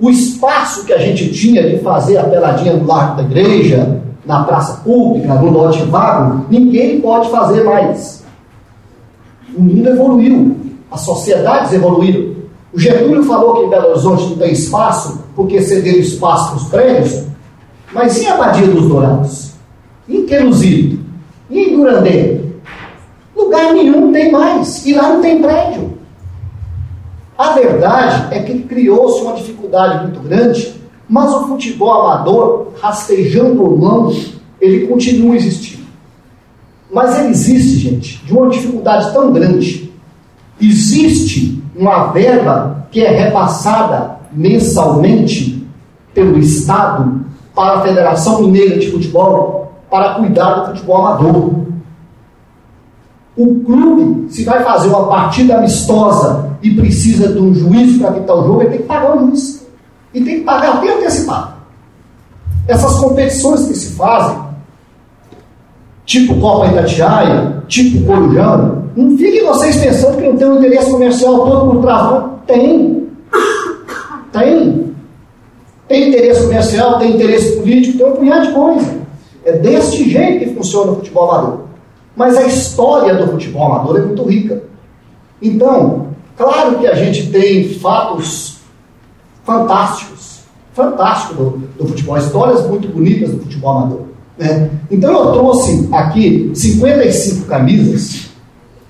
O 0.00 0.08
espaço 0.08 0.84
que 0.86 0.92
a 0.92 0.98
gente 0.98 1.30
tinha 1.30 1.62
de 1.68 1.78
fazer 1.80 2.16
a 2.16 2.24
peladinha 2.24 2.74
no 2.74 2.86
largo 2.86 3.16
da 3.16 3.22
igreja, 3.22 4.00
na 4.24 4.44
praça 4.44 4.80
pública, 4.82 5.34
no 5.34 5.50
lote 5.50 5.82
vago, 5.82 6.46
ninguém 6.48 7.00
pode 7.00 7.30
fazer 7.30 7.64
mais. 7.64 8.24
O 9.54 9.60
mundo 9.60 9.88
evoluiu, 9.88 10.56
as 10.90 11.00
sociedades 11.02 11.72
evoluíram. 11.72 12.34
O 12.72 12.78
Getúlio 12.78 13.24
falou 13.24 13.56
que 13.56 13.66
em 13.66 13.68
Belo 13.68 13.90
Horizonte 13.90 14.30
não 14.30 14.38
tem 14.38 14.52
espaço, 14.52 15.24
porque 15.36 15.60
cederam 15.60 15.98
espaço 15.98 16.50
para 16.50 16.56
os 16.56 16.68
prédios, 16.68 17.24
mas 17.92 18.22
e 18.22 18.26
a 18.26 18.36
Badia 18.36 18.68
dos 18.68 18.86
Dourados? 18.86 19.50
Em 20.08 20.24
Queluzito? 20.24 20.98
E 21.50 21.58
em 21.58 21.76
Durandé? 21.76 22.40
Lugar 23.36 23.74
nenhum 23.74 24.12
tem 24.12 24.30
mais, 24.30 24.86
e 24.86 24.94
lá 24.94 25.08
não 25.14 25.20
tem 25.20 25.42
prédio. 25.42 25.99
A 27.40 27.52
verdade 27.54 28.34
é 28.34 28.42
que 28.42 28.64
criou-se 28.64 29.22
uma 29.22 29.32
dificuldade 29.32 30.02
muito 30.02 30.20
grande, 30.20 30.74
mas 31.08 31.32
o 31.32 31.48
futebol 31.48 32.02
amador, 32.02 32.66
rastejando 32.78 33.62
ou 33.62 33.78
não, 33.78 34.12
ele 34.60 34.86
continua 34.86 35.34
existindo. 35.36 35.86
Mas 36.92 37.18
ele 37.18 37.28
existe, 37.28 37.78
gente, 37.78 38.22
de 38.26 38.32
uma 38.34 38.50
dificuldade 38.50 39.10
tão 39.14 39.32
grande. 39.32 39.90
Existe 40.60 41.64
uma 41.74 42.08
verba 42.08 42.86
que 42.90 43.00
é 43.00 43.08
repassada 43.08 44.18
mensalmente 44.30 45.66
pelo 46.12 46.38
Estado 46.38 47.24
para 47.54 47.78
a 47.78 47.80
Federação 47.80 48.42
Mineira 48.42 48.78
de 48.78 48.90
Futebol 48.90 49.72
para 49.90 50.16
cuidar 50.16 50.56
do 50.56 50.66
futebol 50.66 51.06
amador. 51.06 51.54
O 53.34 53.60
clube, 53.64 54.30
se 54.30 54.44
vai 54.44 54.62
fazer 54.62 54.88
uma 54.88 55.06
partida 55.06 55.56
amistosa 55.56 56.49
e 56.62 56.74
precisa 56.74 57.32
de 57.32 57.38
um 57.38 57.54
juiz 57.54 57.98
para 57.98 58.12
quitar 58.12 58.36
o 58.36 58.44
jogo, 58.44 58.62
ele 58.62 58.70
tem 58.70 58.78
que 58.78 58.86
pagar 58.86 59.16
o 59.16 59.26
juiz. 59.26 59.66
E 60.12 60.20
tem 60.20 60.38
que 60.40 60.44
pagar 60.44 60.76
até 60.76 60.96
antecipado. 60.96 61.54
Essas 62.66 62.98
competições 62.98 63.66
que 63.66 63.74
se 63.74 63.96
fazem, 63.96 64.38
tipo 66.04 66.40
Copa 66.40 66.66
Itatiaia, 66.66 67.62
tipo 67.68 68.04
Corujão, 68.04 68.84
não 68.96 69.16
fiquem 69.16 69.44
vocês 69.44 69.76
pensando 69.76 70.16
que 70.16 70.28
não 70.28 70.36
tem 70.36 70.48
um 70.48 70.58
interesse 70.58 70.90
comercial 70.90 71.46
todo 71.46 71.70
por 71.70 71.82
trás, 71.82 72.10
não. 72.10 72.30
Tem. 72.46 73.08
Tem. 74.32 74.94
Tem 75.88 76.08
interesse 76.08 76.42
comercial, 76.42 76.98
tem 76.98 77.14
interesse 77.14 77.56
político, 77.56 77.98
tem 77.98 78.06
um 78.06 78.16
punhado 78.16 78.46
de 78.46 78.52
coisa. 78.52 79.00
É 79.44 79.52
deste 79.52 80.08
jeito 80.08 80.44
que 80.44 80.54
funciona 80.54 80.92
o 80.92 80.96
futebol 80.96 81.30
amador. 81.30 81.60
Mas 82.14 82.36
a 82.36 82.46
história 82.46 83.14
do 83.14 83.28
futebol 83.28 83.72
amador 83.72 83.96
é 83.96 84.02
muito 84.02 84.22
rica. 84.24 84.62
Então, 85.40 86.09
claro 86.40 86.78
que 86.78 86.86
a 86.86 86.94
gente 86.94 87.30
tem 87.30 87.68
fatos 87.74 88.56
fantásticos, 89.44 90.40
fantásticos 90.72 91.36
do, 91.36 91.50
do 91.78 91.86
futebol, 91.86 92.16
histórias 92.16 92.66
muito 92.66 92.88
bonitas 92.88 93.30
do 93.30 93.40
futebol 93.40 93.76
amador. 93.76 94.00
Né? 94.38 94.70
Então 94.90 95.12
eu 95.12 95.32
trouxe 95.32 95.86
aqui 95.92 96.50
55 96.54 97.46
camisas 97.46 98.30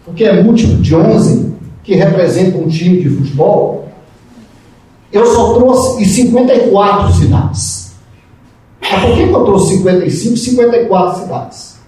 porque 0.04 0.24
é 0.24 0.42
múltiplo 0.42 0.76
de 0.76 0.94
11 0.94 1.52
que 1.82 1.94
representa 1.96 2.56
um 2.56 2.68
time 2.68 3.00
de 3.00 3.10
futebol, 3.10 3.88
eu 5.12 5.26
só 5.26 5.54
trouxe 5.54 6.02
e 6.02 6.06
54 6.06 7.12
cidades. 7.14 7.94
Mas 8.80 9.04
por 9.04 9.14
que 9.14 9.22
eu 9.22 9.44
trouxe 9.44 9.76
55 9.76 10.36
54 10.36 11.22
cidades? 11.22 11.80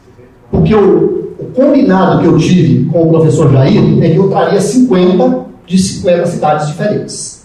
Porque 0.51 0.74
o, 0.74 1.34
o 1.39 1.44
combinado 1.55 2.20
que 2.20 2.26
eu 2.26 2.36
tive 2.36 2.84
com 2.86 3.05
o 3.05 3.10
professor 3.10 3.51
Jair 3.52 4.02
é 4.02 4.10
que 4.10 4.16
eu 4.16 4.28
traria 4.28 4.60
50 4.60 5.51
de 5.73 5.82
50 5.82 6.27
cidades 6.27 6.66
diferentes. 6.69 7.43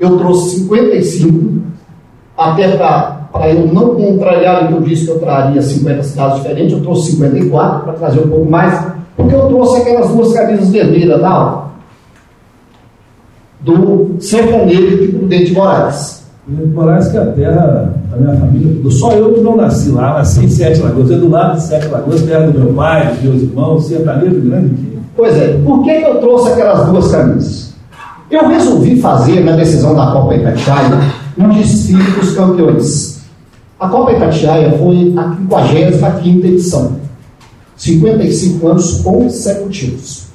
Eu 0.00 0.18
trouxe 0.18 0.60
55, 0.60 1.62
até 2.36 2.76
para 2.76 3.50
eu 3.50 3.66
não 3.66 3.94
contrariar 3.94 4.64
o 4.64 4.68
que 4.68 4.72
eu 4.74 4.80
disse 4.80 5.04
que 5.04 5.10
eu 5.10 5.18
traria 5.18 5.60
50 5.60 6.02
cidades 6.02 6.36
diferentes, 6.38 6.72
eu 6.72 6.82
trouxe 6.82 7.12
54 7.12 7.84
para 7.84 7.92
trazer 7.94 8.20
um 8.20 8.28
pouco 8.28 8.50
mais 8.50 8.96
porque 9.16 9.34
eu 9.34 9.48
trouxe 9.48 9.80
aquelas 9.80 10.10
duas 10.10 10.32
camisas 10.32 10.68
vermelhas 10.68 11.20
da 11.20 11.28
aula. 11.28 11.66
Do 13.60 14.16
sertanejo 14.20 14.98
de 14.98 15.08
Prudente 15.08 15.52
Moraes. 15.52 16.24
Prudente 16.44 16.74
Moraes, 16.74 17.08
que 17.08 17.16
é 17.16 17.20
a 17.20 17.26
terra 17.32 17.94
da 18.10 18.16
minha 18.16 18.36
família. 18.36 18.90
Só 18.90 19.12
eu 19.12 19.32
que 19.32 19.40
não 19.40 19.56
nasci 19.56 19.90
lá, 19.90 20.14
nasci 20.14 20.44
em 20.44 20.48
Sete 20.48 20.80
Lagoas. 20.80 21.10
Eu 21.10 21.20
do 21.20 21.30
lado 21.30 21.56
de 21.56 21.62
Sete 21.62 21.88
Lagoas, 21.88 22.22
terra 22.22 22.46
do 22.46 22.58
meu 22.58 22.74
pai, 22.74 23.14
dos 23.14 23.22
meus 23.22 23.42
irmãos, 23.42 23.86
sertanejo 23.86 24.40
grande 24.42 24.66
aqui. 24.66 24.98
Pois 25.16 25.34
é, 25.34 25.58
por 25.64 25.82
que 25.82 25.90
eu 25.90 26.20
trouxe 26.20 26.52
aquelas 26.52 26.86
duas 26.88 27.10
camisas? 27.10 27.74
Eu 28.30 28.48
resolvi 28.48 29.00
fazer, 29.00 29.40
na 29.40 29.56
decisão 29.56 29.94
da 29.94 30.12
Copa 30.12 30.34
Itatiaia, 30.34 31.00
um 31.38 31.48
desfile 31.50 32.10
dos 32.12 32.34
campeões. 32.34 33.20
A 33.80 33.88
Copa 33.88 34.12
Itatiaia 34.12 34.72
foi 34.72 35.14
a 35.16 35.36
55 35.66 36.46
edição. 36.46 36.96
55 37.76 38.68
anos 38.68 39.00
consecutivos. 39.00 40.26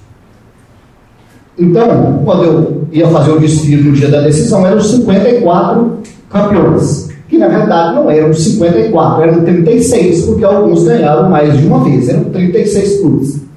Então, 1.60 2.22
quando 2.26 2.44
eu 2.44 2.88
ia 2.92 3.08
fazer 3.10 3.32
o 3.32 3.40
desfile 3.40 3.84
no 3.84 3.92
dia 3.92 4.10
da 4.10 4.22
decisão, 4.22 4.66
eram 4.66 4.82
54 4.82 6.00
campeões. 6.30 7.10
Que 7.28 7.38
na 7.38 7.48
verdade 7.48 7.96
não 7.96 8.10
eram 8.10 8.34
54, 8.34 9.24
eram 9.24 9.44
36, 9.44 10.26
porque 10.26 10.44
alguns 10.44 10.84
ganharam 10.84 11.30
mais 11.30 11.58
de 11.58 11.66
uma 11.66 11.84
vez, 11.84 12.10
eram 12.10 12.26
36 12.26 13.00
clubes. 13.00 13.51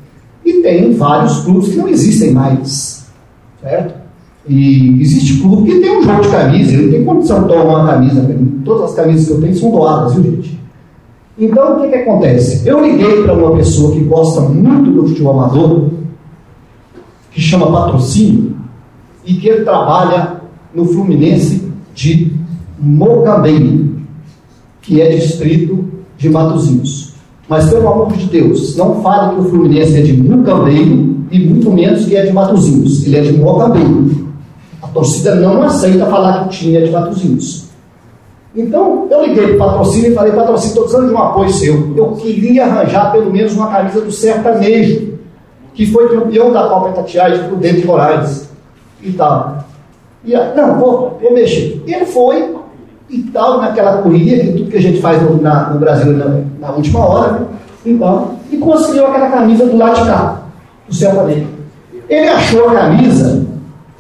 E 0.45 0.55
tem 0.61 0.93
vários 0.95 1.41
clubes 1.41 1.71
que 1.71 1.77
não 1.77 1.89
existem 1.89 2.33
mais, 2.33 3.07
certo? 3.63 3.95
E 4.47 5.01
existe 5.01 5.41
clube 5.41 5.71
que 5.71 5.81
tem 5.81 5.99
um 5.99 6.03
jogo 6.03 6.21
de 6.21 6.29
camisa, 6.29 6.73
ele 6.73 6.83
não 6.83 6.91
tem 6.93 7.05
condição 7.05 7.43
de 7.43 7.49
tomar 7.49 7.65
uma 7.65 7.87
camisa. 7.87 8.37
Todas 8.65 8.91
as 8.91 8.97
camisas 8.97 9.27
que 9.27 9.33
eu 9.33 9.41
tenho 9.41 9.57
são 9.57 9.71
doadas, 9.71 10.15
viu, 10.15 10.23
gente? 10.23 10.61
Então, 11.39 11.77
o 11.77 11.81
que, 11.81 11.89
que 11.89 11.95
acontece? 11.97 12.69
Eu 12.69 12.85
liguei 12.85 13.23
para 13.23 13.33
uma 13.33 13.57
pessoa 13.57 13.93
que 13.93 14.01
gosta 14.01 14.43
muito 14.43 14.91
do 14.91 15.09
futebol 15.09 15.41
amador, 15.41 15.91
que 17.33 17.41
chama 17.41 17.73
Patrocínio, 17.73 18.55
e 19.25 19.35
que 19.35 19.49
ele 19.49 19.65
trabalha 19.65 20.43
no 20.75 20.85
Fluminense 20.85 21.73
de 21.95 22.33
Mocambeiro, 22.79 23.97
que 24.83 25.01
é 25.01 25.17
distrito 25.17 25.85
de 26.19 26.29
Matozinhos. 26.29 27.14
Mas, 27.49 27.69
pelo 27.69 27.89
amor 27.89 28.13
de 28.13 28.27
Deus, 28.27 28.77
não 28.77 29.03
fale 29.03 29.35
que 29.35 29.41
o 29.41 29.45
Fluminense 29.45 29.99
é 29.99 30.03
de 30.03 30.15
Mocambeiro 30.15 31.17
e 31.31 31.39
muito 31.39 31.71
menos 31.71 32.07
que 32.07 32.17
é 32.17 32.25
de 32.25 32.33
Matozinhos. 32.33 33.07
Ele 33.07 33.19
é 33.19 33.21
de 33.21 33.33
Mocambeiro. 33.35 34.29
A 34.83 34.89
torcida 34.89 35.35
não 35.35 35.63
aceita 35.63 36.07
falar 36.07 36.41
que 36.41 36.47
o 36.47 36.49
time 36.51 36.77
é 36.77 36.81
de 36.81 36.91
Matozinhos. 36.91 37.65
Então, 38.57 39.09
eu 39.11 39.27
liguei 39.27 39.47
para 39.49 39.55
o 39.57 39.59
patrocínio 39.59 40.13
e 40.13 40.15
falei, 40.15 40.33
patrocínio, 40.33 40.69
estou 40.69 40.85
precisando 40.85 41.09
de 41.09 41.15
um 41.15 41.19
apoio 41.19 41.51
seu. 41.51 41.93
Eu 41.97 42.13
queria 42.13 42.65
arranjar 42.65 43.11
pelo 43.11 43.31
menos 43.33 43.53
uma 43.55 43.67
camisa 43.67 44.01
do 44.01 44.13
sertanejo, 44.13 45.15
que 45.75 45.87
foi 45.87 46.09
campeão 46.09 46.53
da 46.53 46.69
Copa 46.69 46.91
Itatiaia 46.91 47.37
de 47.37 47.49
Prudente 47.49 47.85
Moraes 47.85 48.49
e 49.03 49.13
tal. 49.13 49.65
E, 50.25 50.33
não, 50.55 50.79
vou, 50.79 51.19
vou 51.21 51.35
mexer. 51.35 51.83
Ele 51.85 52.07
foi 52.07 52.55
e 53.09 53.23
tal, 53.25 53.61
naquela 53.61 53.99
corrida, 53.99 54.43
que 54.43 54.53
tudo 54.53 54.71
que 54.71 54.77
a 54.77 54.83
gente 54.83 55.01
faz 55.01 55.23
no, 55.23 55.41
na, 55.41 55.71
no 55.71 55.79
Brasil 55.79 56.13
na, 56.13 56.41
na, 56.61 56.75
última 56.75 57.01
hora, 57.01 57.33
né? 57.33 57.47
então, 57.85 58.33
e 58.51 58.57
conseguiu 58.57 59.07
aquela 59.07 59.31
camisa 59.31 59.67
do 59.67 59.77
lado 59.77 59.97
de 59.97 60.07
cá, 60.07 60.43
do 60.89 60.95
sertanejo. 60.95 61.47
Ele 62.09 62.29
achou 62.29 62.69
a 62.69 62.75
camisa 62.75 63.47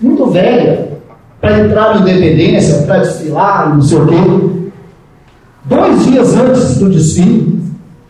muito 0.00 0.26
velha, 0.26 0.94
para 1.40 1.60
entrar 1.60 1.94
no 1.94 2.00
Independência, 2.00 2.82
para 2.86 2.98
desfilar, 2.98 3.74
não 3.74 3.82
sei 3.82 3.98
o 3.98 4.06
quê. 4.06 4.14
Dois 5.66 6.06
dias 6.06 6.34
antes 6.36 6.78
do 6.78 6.88
desfile, 6.88 7.62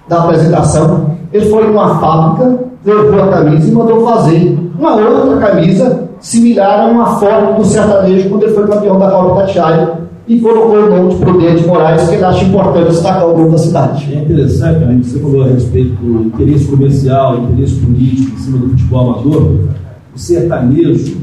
da 0.09 0.23
apresentação, 0.23 1.17
ele 1.33 1.51
foi 1.51 1.67
numa 1.67 1.99
fábrica, 1.99 2.61
levou 2.85 3.25
a 3.25 3.29
camisa 3.29 3.69
e 3.69 3.73
mandou 3.73 4.07
fazer 4.07 4.59
uma 4.79 4.95
outra 4.95 5.39
camisa 5.39 6.09
similar 6.21 6.81
a 6.81 6.87
uma 6.87 7.19
foto 7.19 7.59
do 7.59 7.65
sertanejo 7.65 8.29
quando 8.29 8.45
ele 8.45 8.55
foi 8.55 8.67
campeão 8.69 8.99
da 8.99 9.11
Copa 9.11 9.41
Tatiaia 9.41 10.04
e 10.27 10.41
colocou 10.41 10.87
o 10.87 10.91
nome 10.91 11.15
de 11.15 11.21
Prudente 11.21 11.67
Moraes, 11.67 12.09
que 12.09 12.15
ele 12.15 12.25
acha 12.25 12.45
importante 12.45 12.91
destacar 12.91 13.29
o 13.29 13.37
nome 13.37 13.51
da 13.51 13.59
cidade. 13.59 14.15
É 14.15 14.23
interessante, 14.23 14.85
né, 14.85 14.99
que 14.99 15.11
você 15.11 15.19
falou 15.19 15.43
a 15.43 15.49
respeito 15.49 15.95
do 15.97 16.27
interesse 16.27 16.65
comercial, 16.65 17.43
interesse 17.43 17.75
político 17.75 18.35
em 18.35 18.39
cima 18.39 18.59
do 18.59 18.71
futebol 18.71 19.11
amador. 19.11 19.69
O 20.15 20.19
sertanejo, 20.19 21.19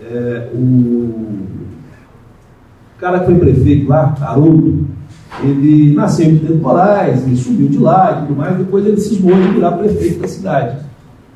é, 0.00 0.48
o 0.54 1.10
cara 2.98 3.20
que 3.20 3.26
foi 3.26 3.34
prefeito 3.34 3.88
lá, 3.88 4.14
Haroldo, 4.20 4.86
ele 5.42 5.94
nasceu 5.94 6.30
em 6.30 6.38
temporais, 6.38 7.26
ele 7.26 7.36
subiu 7.36 7.68
de 7.68 7.78
lá 7.78 8.12
e 8.12 8.26
tudo 8.26 8.38
mais, 8.38 8.56
depois 8.56 8.86
ele 8.86 8.98
se 8.98 9.14
esmou 9.14 9.34
de 9.34 9.48
virar 9.48 9.72
prefeito 9.72 10.20
da 10.20 10.28
cidade. 10.28 10.76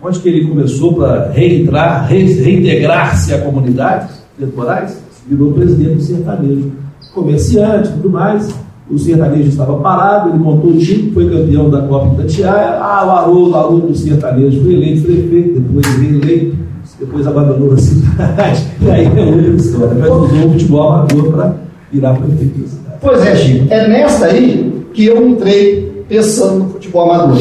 Onde 0.03 0.19
que 0.19 0.29
ele 0.29 0.49
começou 0.49 0.95
para 0.95 1.31
reentrar, 1.31 2.09
reintegrar-se 2.09 3.35
à 3.35 3.41
comunidade 3.43 4.09
temporais, 4.39 5.01
virou 5.29 5.53
presidente 5.53 5.97
do 5.97 6.03
sertanejo. 6.03 6.73
Comerciante 7.15 7.89
e 7.89 7.93
tudo 7.93 8.11
mais, 8.11 8.55
o 8.91 8.99
sertanejo 8.99 9.49
estava 9.49 9.75
parado, 9.79 10.31
ele 10.31 10.39
montou 10.39 10.71
o 10.71 10.79
time, 10.79 11.13
foi 11.13 11.29
campeão 11.29 11.71
da 11.71 11.83
Copa 11.83 12.15
Itatiaia, 12.15 12.79
ah, 12.81 13.07
o 13.07 13.11
Haroldo, 13.11 13.57
Haroldo 13.57 13.87
do 13.89 13.97
sertanejo, 13.97 14.63
foi 14.63 14.75
eleito 14.75 15.03
prefeito, 15.03 15.61
depois 15.61 15.87
reeleito 15.99 16.63
depois 16.99 17.27
abandonou 17.27 17.73
a 17.73 17.77
cidade, 17.79 18.67
e 18.81 18.91
aí 18.91 19.07
é 19.07 19.25
outra 19.25 19.51
história. 19.57 19.95
Mas 19.99 20.09
usou 20.09 20.47
o 20.47 20.53
futebol 20.53 20.93
amador 20.93 21.33
para 21.33 21.57
virar 21.91 22.15
prefeito 22.15 22.61
da 22.61 22.69
cidade. 22.69 22.97
Pois 23.01 23.27
é, 23.27 23.37
Chico, 23.37 23.67
é 23.73 23.89
nessa 23.89 24.27
aí 24.27 24.87
que 24.95 25.07
eu 25.07 25.29
entrei 25.29 26.05
pensando 26.09 26.65
no 26.65 26.71
futebol 26.71 27.11
amador. 27.11 27.39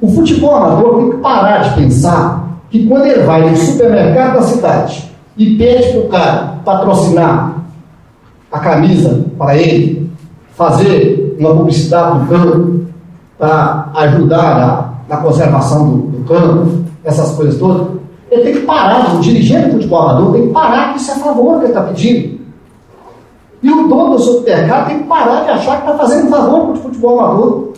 O 0.00 0.08
futebol 0.08 0.56
amador 0.56 0.98
tem 0.98 1.10
que 1.10 1.16
parar 1.18 1.58
de 1.58 1.82
pensar 1.82 2.60
que 2.70 2.86
quando 2.86 3.06
ele 3.06 3.22
vai 3.22 3.48
no 3.48 3.56
supermercado 3.56 4.34
da 4.34 4.42
cidade 4.42 5.10
e 5.36 5.56
pede 5.56 5.92
para 5.92 6.00
o 6.00 6.08
cara 6.08 6.58
patrocinar 6.64 7.63
a 8.54 8.60
camisa 8.60 9.24
para 9.36 9.56
ele, 9.56 10.08
fazer 10.52 11.36
uma 11.40 11.56
publicidade 11.56 12.20
no 12.20 12.26
campo, 12.28 12.84
para 13.36 13.90
ajudar 13.96 14.96
na, 15.08 15.16
na 15.16 15.22
conservação 15.22 15.90
do, 15.90 15.96
do 16.18 16.24
campo, 16.24 16.84
essas 17.02 17.32
coisas 17.32 17.58
todas, 17.58 17.88
ele 18.30 18.42
tem 18.44 18.52
que 18.52 18.60
parar, 18.60 19.16
o 19.16 19.20
dirigente 19.20 19.66
do 19.66 19.72
futebol 19.72 20.02
amador 20.02 20.32
tem 20.34 20.46
que 20.46 20.52
parar 20.52 20.92
que 20.92 21.00
isso 21.00 21.10
é 21.10 21.14
favor 21.16 21.58
que 21.58 21.64
ele 21.64 21.72
está 21.72 21.82
pedindo. 21.82 22.40
E 23.60 23.70
o 23.70 23.88
dono 23.88 24.10
do 24.10 24.18
supermercado 24.20 24.86
tem 24.86 24.98
que 25.00 25.04
parar 25.08 25.44
de 25.44 25.50
achar 25.50 25.82
que 25.82 25.90
está 25.90 25.98
fazendo 25.98 26.30
favor 26.30 26.60
para 26.60 26.72
o 26.72 26.76
futebol 26.76 27.20
amador. 27.20 27.72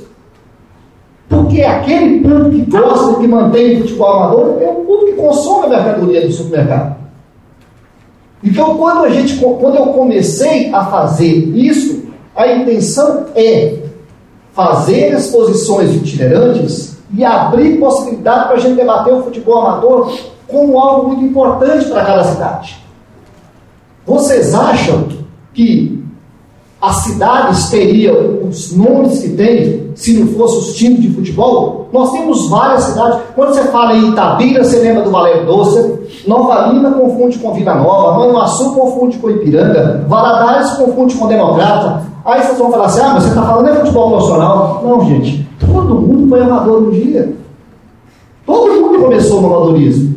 Porque 1.28 1.62
aquele 1.62 2.20
público 2.20 2.50
que 2.50 2.70
gosta, 2.70 3.18
que 3.18 3.26
mantém 3.26 3.76
o 3.76 3.80
futebol 3.80 4.12
amador, 4.12 4.58
é 4.60 4.68
o 4.68 4.74
público 4.74 5.06
que 5.06 5.12
consome 5.22 5.66
a 5.66 5.68
mercadoria 5.70 6.26
do 6.26 6.32
supermercado. 6.32 7.05
Então, 8.42 8.76
quando, 8.76 9.04
a 9.04 9.08
gente, 9.08 9.36
quando 9.36 9.76
eu 9.76 9.86
comecei 9.86 10.72
a 10.72 10.84
fazer 10.86 11.26
isso, 11.26 12.04
a 12.34 12.46
intenção 12.48 13.26
é 13.34 13.78
fazer 14.52 15.12
exposições 15.12 15.94
itinerantes 15.94 16.98
e 17.14 17.24
abrir 17.24 17.78
possibilidade 17.78 18.46
para 18.46 18.56
a 18.56 18.60
gente 18.60 18.76
debater 18.76 19.12
o 19.12 19.22
futebol 19.22 19.58
amador 19.58 20.12
como 20.46 20.78
algo 20.78 21.08
muito 21.08 21.24
importante 21.24 21.86
para 21.86 22.04
cada 22.04 22.24
cidade. 22.24 22.78
Vocês 24.04 24.54
acham 24.54 25.08
que 25.52 26.05
as 26.80 26.96
cidades 26.96 27.70
teriam 27.70 28.48
os 28.48 28.76
nomes 28.76 29.20
que 29.20 29.30
têm 29.30 29.90
se 29.94 30.18
não 30.18 30.26
fossem 30.28 30.58
os 30.58 30.74
times 30.74 31.00
de 31.00 31.10
futebol? 31.10 31.88
Nós 31.92 32.12
temos 32.12 32.48
várias 32.50 32.84
cidades. 32.84 33.20
Quando 33.34 33.54
você 33.54 33.62
fala 33.64 33.94
em 33.94 34.10
Itabira, 34.10 34.62
você 34.62 34.78
lembra 34.78 35.02
do 35.02 35.10
Valério 35.10 35.46
Doce. 35.46 36.22
Nova 36.26 36.66
Lima 36.66 36.90
confunde 36.90 37.38
com 37.38 37.54
Vila 37.54 37.74
Nova. 37.76 38.18
Manhuaçu 38.18 38.74
confunde 38.74 39.16
com 39.18 39.30
Ipiranga. 39.30 40.04
Valadares 40.06 40.72
confunde 40.72 41.14
com 41.14 41.26
Democrata. 41.26 42.02
Aí 42.24 42.42
vocês 42.42 42.58
vão 42.58 42.70
falar 42.70 42.86
assim: 42.86 43.00
ah, 43.00 43.10
mas 43.14 43.22
você 43.22 43.28
está 43.30 43.42
falando 43.42 43.72
de 43.72 43.78
futebol 43.78 44.10
profissional. 44.10 44.82
Não, 44.84 45.06
gente. 45.06 45.48
Todo 45.58 45.94
mundo 45.94 46.28
foi 46.28 46.42
amador 46.42 46.82
um 46.82 46.90
dia. 46.90 47.34
Todo 48.44 48.80
mundo 48.80 48.98
começou 48.98 49.40
no 49.40 49.46
amadorismo. 49.46 50.14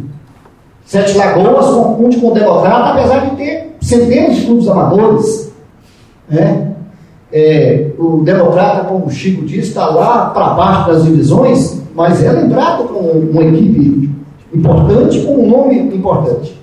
Sete 0.86 1.18
Lagoas 1.18 1.68
confunde 1.68 2.18
com 2.18 2.34
Democrata, 2.34 2.90
apesar 2.90 3.20
de 3.30 3.36
ter 3.36 3.78
centenas 3.80 4.36
de 4.36 4.46
clubes 4.46 4.68
amadores. 4.68 5.49
Né? 6.30 6.74
É, 7.32 7.92
o 7.98 8.22
Democrata, 8.24 8.86
como 8.86 9.06
o 9.06 9.12
Chico 9.12 9.46
disse, 9.46 9.70
está 9.70 9.88
lá 9.88 10.30
para 10.30 10.54
baixo 10.54 10.90
das 10.90 11.04
divisões, 11.04 11.82
mas 11.96 12.24
é 12.24 12.32
lembrado 12.32 12.86
como 12.86 13.12
uma 13.12 13.44
equipe 13.44 14.10
importante, 14.54 15.22
com 15.22 15.44
um 15.44 15.50
nome 15.50 15.80
importante. 15.80 16.60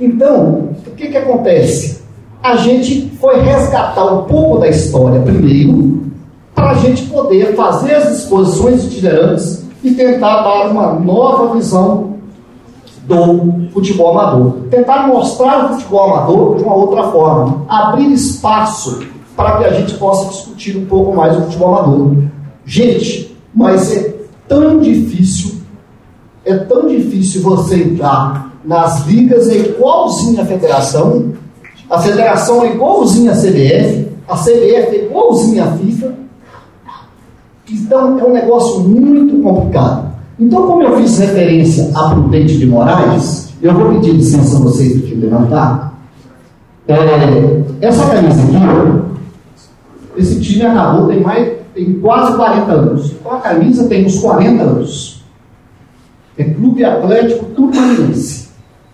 Então, 0.00 0.70
o 0.86 0.90
que, 0.90 1.08
que 1.08 1.16
acontece? 1.16 2.02
A 2.42 2.56
gente 2.56 3.10
foi 3.20 3.40
resgatar 3.40 4.04
um 4.04 4.24
pouco 4.24 4.58
da 4.58 4.68
história 4.68 5.20
primeiro, 5.20 6.02
para 6.54 6.70
a 6.70 6.74
gente 6.74 7.04
poder 7.04 7.54
fazer 7.54 7.94
as 7.94 8.18
exposições 8.18 8.84
itinerantes 8.84 9.64
e 9.82 9.92
tentar 9.92 10.42
dar 10.42 10.70
uma 10.70 10.92
nova 10.92 11.54
visão 11.54 12.11
do 13.02 13.68
futebol 13.72 14.18
amador. 14.18 14.52
Tentar 14.70 15.06
mostrar 15.06 15.66
o 15.66 15.74
futebol 15.74 16.12
amador 16.12 16.56
de 16.56 16.62
uma 16.62 16.74
outra 16.74 17.04
forma. 17.10 17.64
Abrir 17.68 18.12
espaço 18.12 19.00
para 19.36 19.58
que 19.58 19.64
a 19.64 19.72
gente 19.72 19.94
possa 19.94 20.28
discutir 20.28 20.76
um 20.76 20.86
pouco 20.86 21.14
mais 21.14 21.36
o 21.36 21.42
futebol 21.42 21.76
amador. 21.76 22.16
Gente, 22.64 23.36
mas 23.54 23.94
é 23.96 24.14
tão 24.46 24.78
difícil, 24.78 25.56
é 26.44 26.54
tão 26.54 26.86
difícil 26.86 27.42
você 27.42 27.82
entrar 27.82 28.52
nas 28.64 29.06
ligas 29.06 29.48
é 29.48 29.56
igualzinha 29.56 30.42
à 30.42 30.46
federação, 30.46 31.32
a 31.90 31.98
federação 31.98 32.64
é 32.64 32.72
igualzinha 32.72 33.32
à 33.32 33.34
CBF, 33.34 34.08
a 34.28 34.36
CBF 34.36 34.96
é 34.96 35.04
igualzinha 35.06 35.64
à 35.64 35.76
FIFA. 35.76 36.14
Então 37.68 38.18
é 38.18 38.24
um 38.24 38.32
negócio 38.32 38.80
muito 38.80 39.42
complicado. 39.42 40.11
Então, 40.42 40.66
como 40.66 40.82
eu 40.82 40.96
fiz 40.96 41.18
referência 41.18 41.92
a 41.94 42.10
Prudente 42.10 42.58
de 42.58 42.66
Moraes, 42.66 43.52
eu 43.62 43.72
vou 43.72 43.92
pedir 43.92 44.10
licença 44.10 44.56
a 44.56 44.60
vocês 44.60 45.00
te 45.06 45.14
levantar. 45.14 45.96
É, 46.88 47.62
essa 47.80 48.04
camisa 48.10 48.42
aqui, 48.42 49.00
esse 50.16 50.40
time 50.40 50.66
acabou, 50.66 51.06
tem, 51.06 51.20
mais, 51.20 51.52
tem 51.72 51.92
quase 52.00 52.36
40 52.36 52.72
anos. 52.72 53.12
Então 53.12 53.32
a 53.32 53.40
camisa 53.40 53.84
tem 53.84 54.04
uns 54.04 54.18
40 54.18 54.62
anos. 54.64 55.22
É 56.36 56.42
Clube 56.42 56.84
Atlético 56.84 57.44
Turmaninense. 57.54 58.48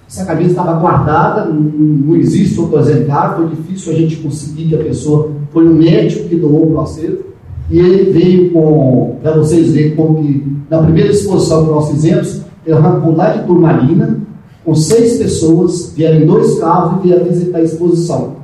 Essa 0.07 0.27
camisa 0.27 0.51
estava 0.51 0.79
guardada, 0.79 1.47
não, 1.47 1.63
não 1.63 2.17
existe 2.17 2.61
outro 2.61 2.79
exemplar, 2.79 3.37
foi 3.37 3.49
difícil 3.49 3.93
a 3.95 3.97
gente 3.97 4.17
conseguir 4.17 4.69
que 4.69 4.75
a 4.75 4.85
pessoa, 4.85 5.33
foi 5.51 5.67
um 5.67 5.75
médico 5.75 6.29
que 6.29 6.37
doou 6.37 6.73
o 6.73 6.81
acervo. 6.81 7.28
E 7.71 7.79
ele 7.79 8.13
veio 8.13 8.51
com, 8.51 9.17
para 9.23 9.37
vocês 9.37 9.73
verem 9.73 9.95
como 9.95 10.23
que, 10.23 10.47
na 10.71 10.83
primeira 10.83 11.11
exposição 11.11 11.65
que 11.65 11.71
nós 11.71 11.91
fizemos, 11.91 12.41
ele 12.65 12.77
arrancou 12.77 13.15
lá 13.15 13.31
de 13.31 13.47
Turmalina, 13.47 14.19
com 14.65 14.75
seis 14.75 15.19
pessoas, 15.19 15.93
vieram 15.97 16.21
em 16.21 16.27
dois 16.27 16.59
carros 16.59 17.01
e 17.01 17.09
vieram 17.09 17.25
visitar 17.27 17.59
a 17.59 17.63
exposição. 17.63 18.37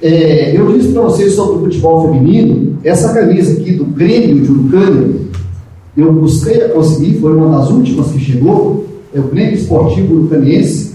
É, 0.00 0.56
eu 0.56 0.72
disse 0.72 0.92
para 0.92 1.02
vocês 1.02 1.32
sobre 1.34 1.56
o 1.56 1.60
futebol 1.64 2.02
feminino, 2.02 2.78
essa 2.84 3.12
camisa 3.12 3.52
aqui 3.52 3.72
do 3.72 3.84
Grêmio 3.84 4.42
de 4.42 4.50
Urucânia, 4.50 5.16
eu 5.96 6.12
busquei 6.12 6.62
a 6.62 6.68
conseguir, 6.68 7.18
foi 7.20 7.34
uma 7.34 7.58
das 7.58 7.70
últimas 7.70 8.12
que 8.12 8.20
chegou, 8.20 8.86
é 9.12 9.18
o 9.18 9.24
Grêmio 9.24 9.54
Esportivo 9.54 10.14
Urucaniense. 10.14 10.94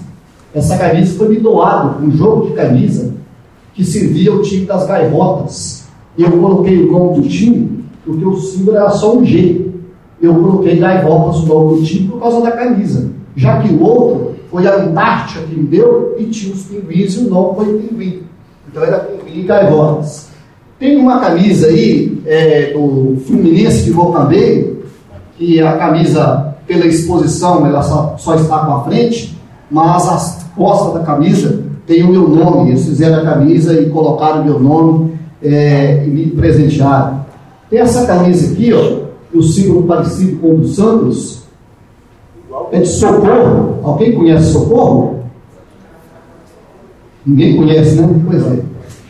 Essa 0.54 0.78
camisa 0.78 1.14
foi 1.18 1.28
me 1.28 1.40
doada, 1.40 2.02
um 2.02 2.10
jogo 2.10 2.46
de 2.46 2.54
camisa 2.54 3.12
que 3.74 3.84
servia 3.84 4.30
ao 4.30 4.40
time 4.40 4.64
das 4.64 4.86
gaivotas. 4.86 5.73
E 6.16 6.22
eu 6.22 6.30
coloquei 6.30 6.84
o 6.84 6.92
nome 6.92 7.20
do 7.20 7.28
time, 7.28 7.84
porque 8.04 8.24
o 8.24 8.36
símbolo 8.36 8.76
era 8.76 8.90
só 8.90 9.16
um 9.16 9.24
G. 9.24 9.70
Eu 10.22 10.34
coloquei 10.34 10.76
gaivotas 10.76 11.42
no 11.42 11.54
nome 11.54 11.80
do 11.80 11.86
time 11.86 12.08
por 12.08 12.20
causa 12.20 12.40
da 12.40 12.52
camisa. 12.52 13.10
Já 13.36 13.60
que 13.60 13.72
o 13.72 13.82
outro 13.82 14.34
foi 14.50 14.66
a 14.66 14.76
Antártica 14.76 15.42
que 15.42 15.56
me 15.56 15.66
deu 15.66 16.14
e 16.18 16.24
tinha 16.26 16.54
os 16.54 16.62
pinguins 16.62 17.14
e 17.14 17.26
o 17.26 17.30
nome 17.30 17.56
foi 17.56 17.78
pinguim. 17.78 18.22
Então 18.70 18.84
era 18.84 19.00
pinguim 19.00 19.40
e 19.40 19.42
gaivotas. 19.42 20.28
Tem 20.78 20.96
uma 20.96 21.18
camisa 21.18 21.66
aí 21.66 22.22
é, 22.26 22.72
do 22.72 23.16
Fluminense 23.26 23.84
de 23.84 23.90
Mocambeiro, 23.92 24.84
que 25.36 25.60
a 25.60 25.76
camisa, 25.76 26.54
pela 26.66 26.86
exposição, 26.86 27.66
ela 27.66 27.82
só, 27.82 28.14
só 28.18 28.36
está 28.36 28.60
com 28.60 28.72
a 28.72 28.84
frente, 28.84 29.36
mas 29.70 30.08
as 30.08 30.46
costas 30.56 30.94
da 30.94 31.00
camisa 31.00 31.62
tem 31.86 32.02
o 32.02 32.08
meu 32.08 32.28
nome. 32.28 32.70
Eles 32.70 32.84
fizeram 32.84 33.22
a 33.22 33.24
camisa 33.24 33.72
e 33.80 33.90
colocaram 33.90 34.42
o 34.42 34.44
meu 34.44 34.60
nome 34.60 35.13
é, 35.44 36.04
e 36.04 36.08
me 36.08 36.26
presentearam. 36.30 37.24
Tem 37.68 37.80
essa 37.80 38.06
camisa 38.06 38.52
aqui, 38.52 38.72
ó, 38.72 39.04
o 39.36 39.42
símbolo 39.42 39.82
parecido 39.82 40.38
com 40.38 40.54
o 40.54 40.58
do 40.58 40.68
Santos, 40.68 41.44
é 42.72 42.80
de 42.80 42.88
Socorro. 42.88 43.78
Alguém 43.82 44.12
conhece 44.12 44.52
Socorro? 44.52 45.20
Ninguém 47.26 47.56
conhece, 47.56 47.96
né? 47.96 48.08
Pois 48.26 48.46
é. 48.46 48.58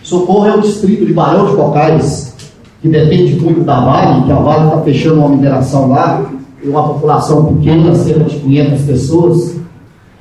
Socorro 0.02 0.46
é 0.46 0.56
o 0.56 0.60
distrito 0.60 1.06
de 1.06 1.12
Barão 1.12 1.50
de 1.50 1.56
Cocais, 1.56 2.34
que 2.80 2.88
depende 2.88 3.36
muito 3.40 3.62
da 3.62 3.80
Vale, 3.80 4.24
que 4.24 4.32
a 4.32 4.36
Vale 4.36 4.66
está 4.66 4.80
fechando 4.82 5.20
uma 5.20 5.28
mineração 5.30 5.88
lá, 5.88 6.30
e 6.62 6.68
uma 6.68 6.86
população 6.86 7.54
pequena, 7.54 7.94
cerca 7.94 8.24
de 8.24 8.36
500 8.40 8.82
pessoas, 8.82 9.53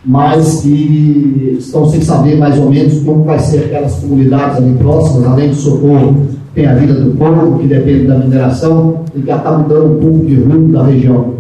mas 0.06 0.62
que 0.62 1.56
estão 1.60 1.88
sem 1.88 2.02
saber 2.02 2.38
mais 2.38 2.60
ou 2.60 2.70
menos 2.70 3.00
como 3.04 3.24
vai 3.24 3.40
ser 3.40 3.66
aquelas 3.66 3.96
comunidades 3.96 4.58
ali 4.58 4.74
próximas, 4.74 5.26
além 5.26 5.50
do 5.50 5.56
Socorro, 5.56 6.28
tem 6.54 6.68
a 6.68 6.76
vida 6.76 6.94
do 6.94 7.18
povo, 7.18 7.60
que 7.60 7.68
depende 7.68 8.06
da 8.06 8.18
mineração, 8.18 9.02
e 9.16 9.22
que 9.22 9.28
já 9.28 9.38
está 9.38 9.58
mudando 9.58 9.96
um 9.96 10.00
pouco 10.00 10.26
de 10.26 10.36
rumo 10.36 10.74
da 10.74 10.84
região. 10.84 11.34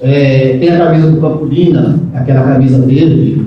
É, 0.00 0.58
tem 0.58 0.70
a 0.70 0.84
camisa 0.84 1.10
do 1.10 1.20
Campolina, 1.20 2.00
aquela 2.14 2.42
camisa 2.42 2.78
verde, 2.78 3.46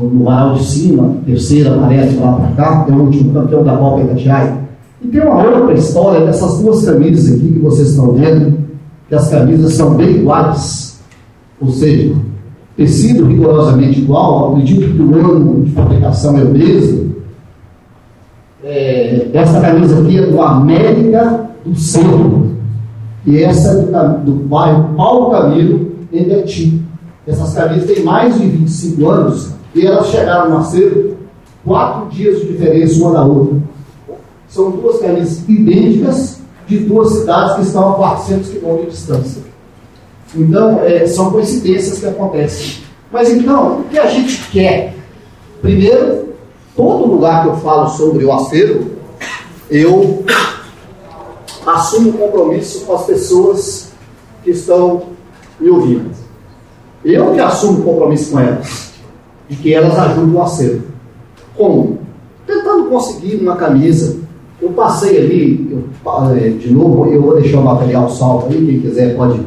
no 0.00 0.24
varal 0.24 0.54
de 0.54 0.64
cima, 0.64 1.16
terceira 1.24 1.74
aparece 1.74 2.16
lá 2.16 2.32
para 2.32 2.48
cá, 2.52 2.86
é 2.88 2.92
o 2.92 3.02
último 3.02 3.32
campeão 3.32 3.64
da 3.64 3.76
Copa 3.76 4.02
Itatiaia. 4.02 4.58
E 5.02 5.08
tem 5.08 5.20
uma 5.20 5.42
outra 5.42 5.74
história 5.74 6.26
dessas 6.26 6.60
duas 6.60 6.84
camisas 6.84 7.34
aqui 7.34 7.52
que 7.52 7.58
vocês 7.58 7.90
estão 7.90 8.12
vendo, 8.12 8.58
que 9.08 9.14
as 9.14 9.28
camisas 9.28 9.74
são 9.74 9.94
bem 9.94 10.16
iguais, 10.16 11.00
ou 11.60 11.70
seja, 11.70 12.14
tecido 12.76 13.26
rigorosamente 13.26 14.00
igual, 14.00 14.52
acredito 14.52 14.92
que 14.94 15.02
o 15.02 15.14
ano 15.14 15.62
de 15.64 15.72
fabricação 15.72 16.36
é 16.38 16.42
o 16.42 16.50
mesmo. 16.50 17.16
É, 18.62 19.28
essa 19.32 19.60
camisa 19.60 20.00
aqui 20.00 20.18
é 20.18 20.26
do 20.26 20.42
América 20.42 21.48
do 21.64 21.78
Centro, 21.78 22.56
e 23.24 23.42
essa 23.42 23.70
é 23.70 23.82
do, 23.82 24.24
do 24.24 24.32
bairro 24.44 24.94
Paulo 24.94 25.30
Camilo, 25.30 25.92
em 26.12 26.24
Betim. 26.24 26.84
Essas 27.26 27.54
camisas 27.54 27.90
têm 27.90 28.04
mais 28.04 28.38
de 28.38 28.46
25 28.46 29.10
anos 29.10 29.50
e 29.74 29.84
elas 29.84 30.06
chegaram 30.06 30.56
a 30.56 30.62
ser 30.62 31.16
quatro 31.64 32.08
dias 32.08 32.40
de 32.40 32.52
diferença 32.52 33.02
uma 33.02 33.12
da 33.12 33.24
outra. 33.24 33.56
São 34.48 34.70
duas 34.70 35.00
camisas 35.00 35.48
idênticas 35.48 36.40
de 36.68 36.78
duas 36.78 37.12
cidades 37.12 37.56
que 37.56 37.62
estão 37.62 37.90
a 37.90 37.94
400 37.94 38.48
quilômetros 38.50 38.86
de 38.86 38.90
distância. 38.92 39.42
Então, 40.36 40.82
é, 40.84 41.06
são 41.06 41.30
coincidências 41.30 41.98
que 41.98 42.06
acontecem. 42.06 42.82
Mas 43.10 43.30
então, 43.30 43.80
o 43.80 43.84
que 43.84 43.98
a 43.98 44.06
gente 44.06 44.50
quer? 44.50 44.94
Primeiro, 45.62 46.34
todo 46.76 47.06
lugar 47.06 47.42
que 47.42 47.48
eu 47.48 47.56
falo 47.56 47.88
sobre 47.88 48.24
o 48.24 48.32
acervo, 48.32 48.90
eu 49.70 50.24
assumo 51.66 52.12
compromisso 52.12 52.84
com 52.84 52.94
as 52.94 53.06
pessoas 53.06 53.92
que 54.44 54.50
estão 54.50 55.02
me 55.58 55.70
ouvindo. 55.70 56.10
Eu 57.04 57.32
que 57.32 57.40
assumo 57.40 57.82
compromisso 57.82 58.32
com 58.32 58.40
elas, 58.40 58.92
de 59.48 59.56
que 59.56 59.72
elas 59.72 59.98
ajudem 59.98 60.34
o 60.34 60.42
acervo. 60.42 60.82
Como? 61.56 61.98
Tentando 62.46 62.88
conseguir 62.88 63.36
uma 63.36 63.56
camisa. 63.56 64.16
Eu 64.60 64.70
passei 64.70 65.18
ali, 65.18 65.68
eu, 65.70 65.84
é, 66.36 66.48
de 66.48 66.72
novo, 66.72 67.06
eu 67.06 67.22
vou 67.22 67.40
deixar 67.40 67.60
o 67.60 67.64
material 67.64 68.08
salvo 68.10 68.48
aí, 68.48 68.66
quem 68.66 68.80
quiser 68.80 69.16
pode. 69.16 69.40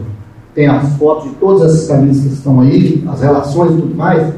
Tem 0.60 0.68
as 0.68 0.98
fotos 0.98 1.30
de 1.30 1.36
todas 1.38 1.72
essas 1.72 1.88
camisas 1.88 2.22
que 2.22 2.34
estão 2.34 2.60
aí, 2.60 3.02
as 3.08 3.22
relações 3.22 3.72
e 3.72 3.76
tudo 3.76 3.96
mais. 3.96 4.34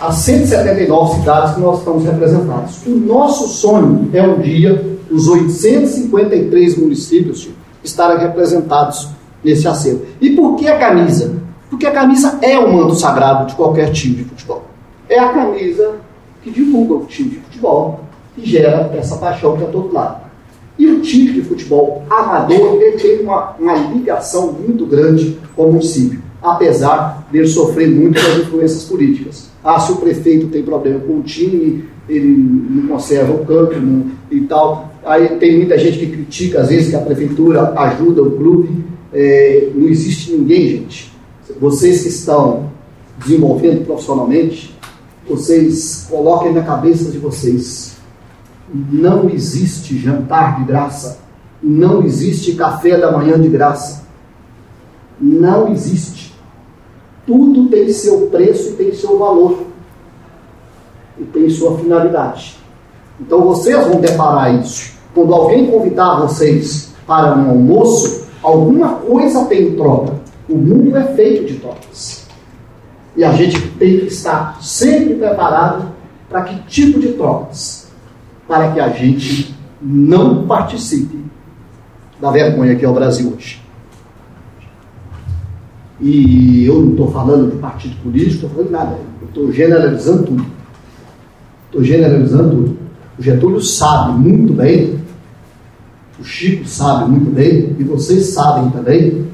As 0.00 0.14
179 0.14 1.16
cidades 1.16 1.54
que 1.56 1.60
nós 1.60 1.80
estamos 1.80 2.04
representados. 2.04 2.86
O 2.86 2.90
nosso 2.90 3.48
sonho 3.48 4.08
é 4.12 4.22
um 4.22 4.38
dia 4.38 4.80
os 5.10 5.26
853 5.26 6.78
municípios 6.78 7.48
estarem 7.82 8.18
representados 8.18 9.08
nesse 9.42 9.66
acervo. 9.66 10.02
E 10.20 10.30
por 10.36 10.54
que 10.54 10.68
a 10.68 10.78
camisa? 10.78 11.34
Porque 11.68 11.84
a 11.84 11.90
camisa 11.90 12.38
é 12.42 12.56
o 12.56 12.72
manto 12.72 12.94
sagrado 12.94 13.46
de 13.46 13.56
qualquer 13.56 13.90
time 13.90 14.14
de 14.14 14.24
futebol. 14.26 14.62
É 15.08 15.18
a 15.18 15.30
camisa 15.30 15.96
que 16.44 16.50
divulga 16.52 16.94
o 16.94 17.06
time 17.06 17.30
de 17.30 17.36
futebol, 17.40 17.98
que 18.36 18.48
gera 18.48 18.88
essa 18.96 19.16
paixão 19.16 19.56
para 19.56 19.66
todo 19.66 19.92
lado. 19.92 20.29
E 20.80 20.86
o 20.86 21.00
time 21.02 21.30
de 21.30 21.42
futebol 21.42 22.02
amador 22.08 22.80
ele 22.80 22.96
tem 22.96 23.20
uma, 23.20 23.54
uma 23.60 23.74
ligação 23.74 24.50
muito 24.50 24.86
grande 24.86 25.36
com 25.54 25.66
o 25.66 25.72
município, 25.72 26.22
apesar 26.40 27.28
de 27.30 27.46
sofrer 27.46 27.86
muito 27.86 28.14
das 28.14 28.38
influências 28.38 28.84
políticas. 28.84 29.50
Ah, 29.62 29.78
se 29.78 29.92
o 29.92 29.96
prefeito 29.96 30.46
tem 30.46 30.62
problema 30.62 31.00
com 31.00 31.18
o 31.18 31.22
time, 31.22 31.84
ele 32.08 32.34
não 32.70 32.88
conserva 32.88 33.30
o 33.30 33.44
campo 33.44 33.78
não, 33.78 34.06
e 34.30 34.40
tal. 34.46 34.90
Aí 35.04 35.28
tem 35.36 35.58
muita 35.58 35.76
gente 35.76 35.98
que 35.98 36.06
critica, 36.06 36.62
às 36.62 36.70
vezes, 36.70 36.88
que 36.88 36.96
a 36.96 37.00
prefeitura 37.00 37.78
ajuda 37.78 38.22
o 38.22 38.30
clube. 38.30 38.82
É, 39.12 39.68
não 39.74 39.86
existe 39.86 40.32
ninguém, 40.32 40.66
gente. 40.66 41.12
Vocês 41.60 42.04
que 42.04 42.08
estão 42.08 42.70
desenvolvendo 43.18 43.84
profissionalmente, 43.84 44.74
vocês 45.28 46.06
coloquem 46.08 46.54
na 46.54 46.62
cabeça 46.62 47.10
de 47.10 47.18
vocês: 47.18 47.89
não 48.72 49.28
existe 49.28 49.98
jantar 49.98 50.58
de 50.58 50.64
graça, 50.64 51.18
não 51.62 52.02
existe 52.02 52.54
café 52.54 52.96
da 52.96 53.12
manhã 53.12 53.38
de 53.38 53.48
graça. 53.48 54.04
Não 55.20 55.70
existe. 55.72 56.34
Tudo 57.26 57.68
tem 57.68 57.92
seu 57.92 58.28
preço 58.28 58.70
e 58.70 58.72
tem 58.72 58.94
seu 58.94 59.18
valor. 59.18 59.64
E 61.18 61.24
tem 61.24 61.50
sua 61.50 61.76
finalidade. 61.78 62.56
Então 63.20 63.42
vocês 63.42 63.86
vão 63.86 64.00
deparar 64.00 64.54
isso. 64.54 64.92
Quando 65.14 65.34
alguém 65.34 65.70
convidar 65.70 66.20
vocês 66.20 66.92
para 67.06 67.36
um 67.36 67.50
almoço, 67.50 68.26
alguma 68.42 68.94
coisa 68.94 69.44
tem 69.44 69.68
em 69.68 69.76
troca. 69.76 70.14
O 70.48 70.56
mundo 70.56 70.96
é 70.96 71.04
feito 71.14 71.52
de 71.52 71.58
trocas. 71.58 72.26
E 73.14 73.22
a 73.22 73.32
gente 73.32 73.60
tem 73.72 73.98
que 73.98 74.06
estar 74.06 74.62
sempre 74.62 75.14
preparado 75.16 75.88
para 76.28 76.44
que 76.44 76.62
tipo 76.62 76.98
de 76.98 77.12
trocas? 77.12 77.79
Para 78.50 78.72
que 78.72 78.80
a 78.80 78.88
gente 78.88 79.54
não 79.80 80.44
participe 80.44 81.24
da 82.20 82.32
vergonha 82.32 82.74
que 82.74 82.84
é 82.84 82.88
o 82.88 82.92
Brasil 82.92 83.32
hoje. 83.32 83.62
E 86.00 86.64
eu 86.66 86.82
não 86.82 86.90
estou 86.90 87.12
falando 87.12 87.52
de 87.52 87.58
partido 87.58 87.94
político, 88.02 88.34
estou 88.34 88.50
falando 88.50 88.66
de 88.66 88.72
nada. 88.72 88.98
Eu 89.22 89.28
estou 89.28 89.52
generalizando 89.52 90.24
tudo. 90.24 90.46
Estou 91.66 91.84
generalizando 91.84 92.50
tudo. 92.50 92.78
O 93.16 93.22
Getúlio 93.22 93.62
sabe 93.62 94.18
muito 94.18 94.52
bem, 94.52 94.98
o 96.18 96.24
Chico 96.24 96.66
sabe 96.66 97.08
muito 97.08 97.30
bem, 97.30 97.76
e 97.78 97.84
vocês 97.84 98.30
sabem 98.30 98.68
também, 98.70 99.26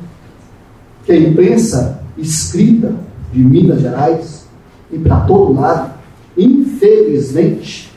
que 1.06 1.12
a 1.12 1.18
imprensa 1.18 2.02
escrita 2.18 2.92
de 3.32 3.38
Minas 3.38 3.80
Gerais 3.80 4.46
e 4.92 4.98
para 4.98 5.20
todo 5.20 5.58
lado, 5.58 5.94
infelizmente, 6.36 7.95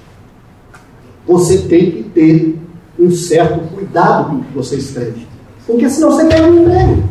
você 1.30 1.60
tem 1.60 1.92
que 1.92 2.04
ter 2.04 2.58
um 2.98 3.12
certo 3.12 3.60
cuidado 3.76 4.30
com 4.30 4.36
o 4.38 4.44
que 4.44 4.54
você 4.56 4.78
escreve. 4.78 5.28
Porque 5.68 5.88
senão 5.88 6.10
você 6.10 6.26
perde 6.26 6.50
um 6.50 6.64
emprego. 6.64 7.04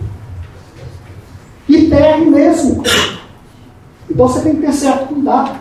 E 1.69 1.87
perde 1.87 2.27
mesmo. 2.27 2.83
Então 4.11 4.27
você 4.27 4.41
tem 4.41 4.57
que 4.57 4.63
ter 4.63 4.73
certo 4.73 5.07
cuidado. 5.07 5.61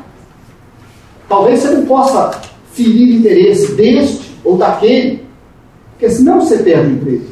Talvez 1.29 1.59
você 1.59 1.69
não 1.69 1.85
possa 1.85 2.31
ferir 2.73 3.17
interesse 3.17 3.73
deste 3.73 4.35
ou 4.43 4.57
daquele, 4.57 5.23
Porque 5.91 6.09
senão 6.09 6.41
você 6.41 6.57
perde 6.57 6.87
o 6.87 6.95
emprego. 6.95 7.25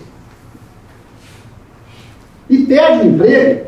E 2.51 2.57
perde 2.65 3.07
o 3.07 3.11
emprego 3.11 3.65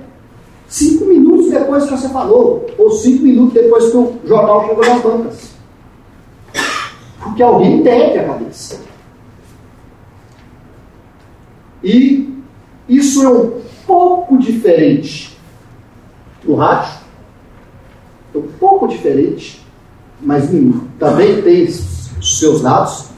cinco 0.67 1.05
minutos 1.05 1.49
depois 1.49 1.85
que 1.85 1.91
você 1.91 2.09
falou, 2.09 2.67
ou 2.77 2.91
cinco 2.91 3.23
minutos 3.23 3.53
depois 3.55 3.89
que 3.89 3.97
o 3.97 4.19
jornal 4.25 4.67
chegou 4.67 4.85
nas 4.85 5.01
bancas. 5.01 5.56
Porque 7.27 7.43
alguém 7.43 7.83
perde 7.83 8.19
a 8.19 8.25
cabeça. 8.25 8.79
E 11.83 12.33
isso 12.89 13.23
é 13.23 13.29
um 13.29 13.61
pouco 13.85 14.37
diferente 14.37 15.37
no 16.43 16.55
rádio, 16.55 16.93
é 18.33 18.37
um 18.37 18.47
pouco 18.59 18.87
diferente, 18.87 19.65
mas 20.19 20.49
também 20.97 21.41
tem 21.41 21.67
seus 22.21 22.61
dados, 22.61 23.09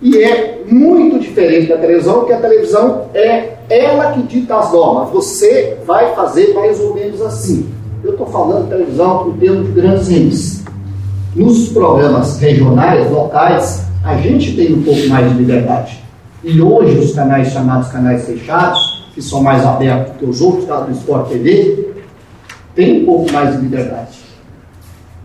e 0.00 0.16
é 0.18 0.64
muito 0.66 1.20
diferente 1.20 1.68
da 1.68 1.76
televisão, 1.76 2.20
porque 2.20 2.32
a 2.32 2.40
televisão 2.40 3.08
é 3.14 3.58
ela 3.68 4.12
que 4.12 4.22
dita 4.22 4.58
as 4.58 4.72
normas. 4.72 5.10
Você 5.10 5.78
vai 5.86 6.14
fazer 6.14 6.54
mais 6.54 6.80
ou 6.80 6.94
menos 6.94 7.20
assim. 7.22 7.72
Eu 8.02 8.12
estou 8.12 8.26
falando 8.26 8.68
televisão 8.68 9.28
em 9.28 9.38
termos 9.38 9.66
de 9.66 9.72
grandes. 9.72 10.64
Nos 11.34 11.70
programas 11.70 12.38
regionais, 12.38 13.10
locais, 13.10 13.86
a 14.04 14.16
gente 14.18 14.54
tem 14.54 14.74
um 14.74 14.82
pouco 14.82 15.06
mais 15.08 15.30
de 15.30 15.38
liberdade. 15.38 15.98
E 16.44 16.60
hoje 16.60 16.98
os 16.98 17.14
canais 17.14 17.52
chamados 17.52 17.88
canais 17.88 18.26
fechados, 18.26 19.06
que 19.14 19.22
são 19.22 19.42
mais 19.42 19.64
abertos 19.64 20.16
que 20.18 20.24
os 20.26 20.40
outros, 20.42 20.66
caso 20.66 20.86
do 20.86 20.92
Sport 20.92 21.28
TV, 21.28 21.94
tem 22.74 23.02
um 23.02 23.06
pouco 23.06 23.32
mais 23.32 23.54
de 23.54 23.62
liberdade. 23.62 24.18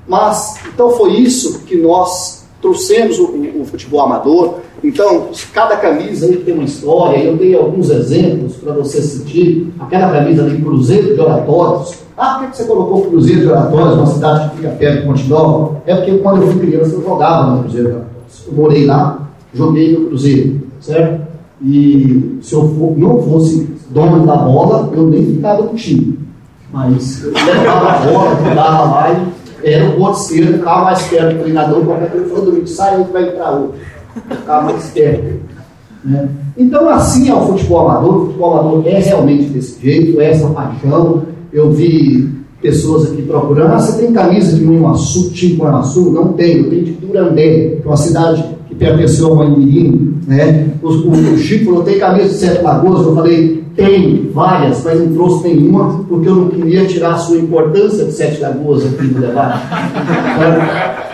Mas, 0.08 0.56
então 0.74 0.92
foi 0.92 1.18
isso 1.18 1.60
que 1.66 1.76
nós 1.76 2.46
trouxemos 2.62 3.20
o, 3.20 3.62
o, 3.62 3.66
futebol 3.66 4.02
amador. 4.02 4.60
Então, 4.84 5.30
cada 5.54 5.78
camisa 5.78 6.28
aí 6.28 6.38
tem 6.38 6.54
uma 6.54 6.64
história. 6.64 7.18
Eu 7.18 7.36
dei 7.36 7.56
alguns 7.56 7.90
exemplos 7.90 8.56
para 8.56 8.74
você 8.74 9.02
sentir. 9.02 9.74
Aquela 9.80 10.12
camisa 10.12 10.50
de 10.50 10.58
Cruzeiro 10.62 11.16
de 11.16 11.20
Oratórios. 11.20 11.96
Ah, 12.18 12.40
por 12.40 12.50
que 12.50 12.58
você 12.58 12.64
colocou 12.66 13.06
Cruzeiro 13.06 13.42
de 13.42 13.48
Oratórios, 13.48 13.96
uma 13.96 14.08
cidade 14.08 14.50
que 14.50 14.58
fica 14.58 14.70
perto 14.70 15.02
de 15.02 15.08
Ponte 15.08 15.28
Nova? 15.28 15.82
É 15.86 15.96
porque 15.96 16.18
quando 16.18 16.42
eu 16.44 16.48
fui 16.50 16.62
criança 16.62 16.96
eu 16.96 17.04
jogava 17.04 17.52
no 17.52 17.64
Cruzeiro 17.64 17.88
de 17.88 17.96
Oratórios. 17.96 18.48
Eu 18.48 18.54
morei 18.54 18.86
lá, 18.86 19.30
joguei 19.54 19.98
no 19.98 20.08
Cruzeiro, 20.08 20.62
certo? 20.80 21.28
E 21.62 22.40
se 22.42 22.54
eu 22.54 22.68
for, 22.70 22.98
não 22.98 23.22
fosse 23.24 23.68
dono 23.90 24.26
da 24.26 24.36
bola, 24.36 24.92
eu 24.94 25.08
nem 25.08 25.26
ficava 25.26 25.64
no 25.64 25.74
time. 25.74 26.20
Mas 26.72 27.24
eu 27.24 27.32
levava 27.32 27.90
a 27.90 28.00
bola, 28.06 28.36
jogava 28.36 28.84
lá 28.84 29.12
e 29.12 29.48
era 29.68 29.90
o 29.90 29.98
ponto 29.98 30.20
esquerdo, 30.20 30.58
ficava 30.60 30.84
mais 30.84 31.02
perto 31.04 31.36
do 31.36 31.42
treinador, 31.42 31.86
qualquer 31.86 32.12
coisa 32.12 32.30
falou 32.30 32.68
sai, 32.68 32.98
outro 32.98 33.14
vai 33.14 33.30
entrar 33.30 33.52
outro. 33.52 33.80
Ficava 34.30 34.72
mais 34.72 34.90
perto. 34.90 35.40
Né? 36.04 36.30
Então, 36.58 36.90
assim 36.90 37.30
é 37.30 37.34
o 37.34 37.42
futebol 37.48 37.90
amador. 37.90 38.16
O 38.16 38.26
futebol 38.28 38.60
amador 38.60 38.88
é 38.88 39.00
realmente 39.00 39.50
desse 39.50 39.82
jeito, 39.82 40.20
é 40.22 40.32
essa 40.32 40.48
paixão. 40.50 41.24
Eu 41.52 41.72
vi 41.72 42.30
pessoas 42.62 43.12
aqui 43.12 43.22
procurando. 43.22 43.74
Ah, 43.74 43.80
você 43.80 44.02
tem 44.02 44.14
camisa 44.14 44.56
de 44.56 44.64
Manhuaçu, 44.64 45.32
time 45.32 45.58
Manhuaçu? 45.58 46.12
Não 46.12 46.34
tenho, 46.34 46.66
eu 46.66 46.70
tenho 46.70 46.86
de 46.86 46.92
Durandé, 46.94 47.78
que 47.82 47.82
é 47.84 47.88
uma 47.88 47.98
cidade 47.98 48.44
que 48.68 48.76
pertenceu 48.76 49.28
ao 49.28 49.36
Manhumirim. 49.36 50.16
Né? 50.26 50.70
O, 50.82 50.88
o, 50.90 51.34
o 51.34 51.38
Chico 51.38 51.66
falou: 51.66 51.84
tem 51.84 52.00
camisa 52.00 52.30
de 52.30 52.36
Sete 52.36 52.64
Lagoas? 52.64 53.06
Eu 53.06 53.16
falei: 53.16 53.64
tem 53.78 54.32
várias, 54.34 54.84
mas 54.84 55.00
não 55.00 55.14
trouxe 55.14 55.48
nenhuma, 55.48 56.04
porque 56.10 56.28
eu 56.28 56.36
não 56.36 56.50
queria 56.50 56.88
tirar 56.88 57.14
a 57.14 57.18
sua 57.20 57.38
importância 57.38 58.06
de 58.06 58.12
Sete 58.12 58.42
Lagoas 58.42 58.84
aqui 58.84 59.04
no 59.04 59.22
debate. 59.22 59.60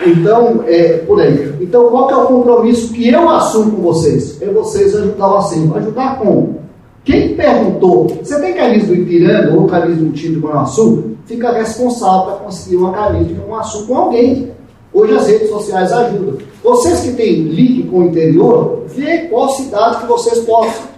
então, 0.06 0.64
é 0.66 0.94
por 1.06 1.20
aí. 1.20 1.52
Então, 1.60 1.90
qual 1.90 2.06
que 2.08 2.14
é 2.14 2.16
o 2.16 2.26
compromisso 2.26 2.92
que 2.94 3.10
eu 3.10 3.28
assumo 3.28 3.72
com 3.72 3.82
vocês? 3.82 4.40
É 4.40 4.46
vocês 4.46 4.96
ajudar 4.96 5.28
o 5.28 5.36
assim. 5.36 5.70
Ajudar 5.76 6.18
como? 6.18 6.58
Quem 7.04 7.36
perguntou, 7.36 8.06
você 8.22 8.40
tem 8.40 8.54
camisa 8.54 8.86
do 8.86 8.94
Ipiranga 8.94 9.54
ou 9.54 9.66
camisa 9.66 10.00
do 10.00 10.12
time 10.12 10.36
do 10.36 10.40
Manhuaçu? 10.40 11.16
Fica 11.26 11.52
responsável 11.52 12.32
para 12.32 12.44
conseguir 12.44 12.76
uma 12.76 12.92
camisa 12.92 13.26
de 13.26 13.34
Manhuaçu 13.34 13.86
com 13.86 13.94
alguém. 13.94 14.50
Hoje 14.90 15.14
as 15.14 15.26
redes 15.26 15.50
sociais 15.50 15.92
ajudam. 15.92 16.38
Vocês 16.62 17.00
que 17.00 17.12
têm 17.12 17.42
link 17.42 17.88
com 17.88 17.98
o 17.98 18.04
interior, 18.06 18.84
vê 18.86 19.18
qual 19.28 19.50
cidade 19.50 19.98
que 19.98 20.06
vocês 20.06 20.38
possam 20.38 20.93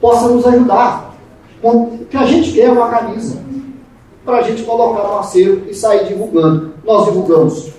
possa 0.00 0.28
nos 0.28 0.46
ajudar. 0.46 1.14
O 1.62 1.98
que 2.08 2.16
a 2.16 2.24
gente 2.24 2.52
quer 2.52 2.66
é 2.66 2.70
uma 2.70 2.88
camisa 2.88 3.38
para 4.24 4.38
a 4.38 4.42
gente 4.42 4.62
colocar 4.62 5.08
no 5.08 5.18
acervo 5.18 5.68
e 5.68 5.74
sair 5.74 6.06
divulgando. 6.06 6.74
Nós 6.84 7.06
divulgamos 7.06 7.70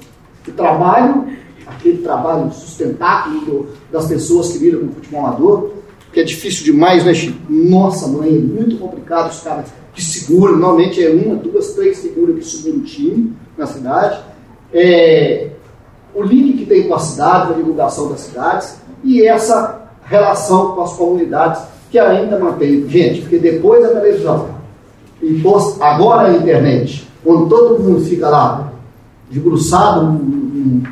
o 0.48 0.52
trabalho, 0.52 1.28
aquele 1.66 2.00
trabalho 2.00 2.52
sustentável 2.52 3.68
das 3.92 4.08
pessoas 4.08 4.52
que 4.52 4.58
viram 4.58 4.80
com 4.80 4.94
futebol 4.94 5.26
amador, 5.26 5.72
que 6.12 6.20
é 6.20 6.24
difícil 6.24 6.66
demais, 6.66 7.06
né, 7.06 7.14
Chico? 7.14 7.38
Nossa, 7.48 8.08
mãe, 8.08 8.30
é 8.30 8.40
muito 8.40 8.78
complicado 8.78 9.30
os 9.30 9.42
caras 9.42 9.68
que 9.94 10.04
seguram, 10.04 10.58
normalmente 10.58 11.04
é 11.04 11.12
uma, 11.12 11.36
duas, 11.36 11.74
três 11.74 12.02
figuras 12.02 12.36
que 12.36 12.46
seguram 12.46 12.80
o 12.80 12.84
time 12.84 13.34
na 13.58 13.68
cidade. 13.68 14.20
É, 14.74 15.52
o 16.16 16.24
link 16.24 16.58
que 16.58 16.66
tem 16.66 16.88
com 16.88 16.96
a 16.96 17.00
cidade, 17.00 17.54
a 17.54 17.56
divulgação 17.56 18.10
das 18.10 18.22
cidades, 18.22 18.78
e 19.04 19.24
essa 19.24 19.84
relação 20.04 20.74
com 20.74 20.82
as 20.82 20.94
comunidades 20.94 21.62
que 21.90 21.98
ainda 21.98 22.40
mantém. 22.40 22.88
Gente, 22.88 23.22
porque 23.22 23.38
depois 23.38 23.82
da 23.82 24.00
televisão, 24.00 24.50
e 25.22 25.42
agora 25.82 26.30
a 26.30 26.38
internet, 26.38 27.08
quando 27.24 27.50
todo 27.50 27.80
mundo 27.80 28.02
fica 28.02 28.30
lá, 28.30 28.72
debruçado 29.30 30.04
no, 30.04 30.84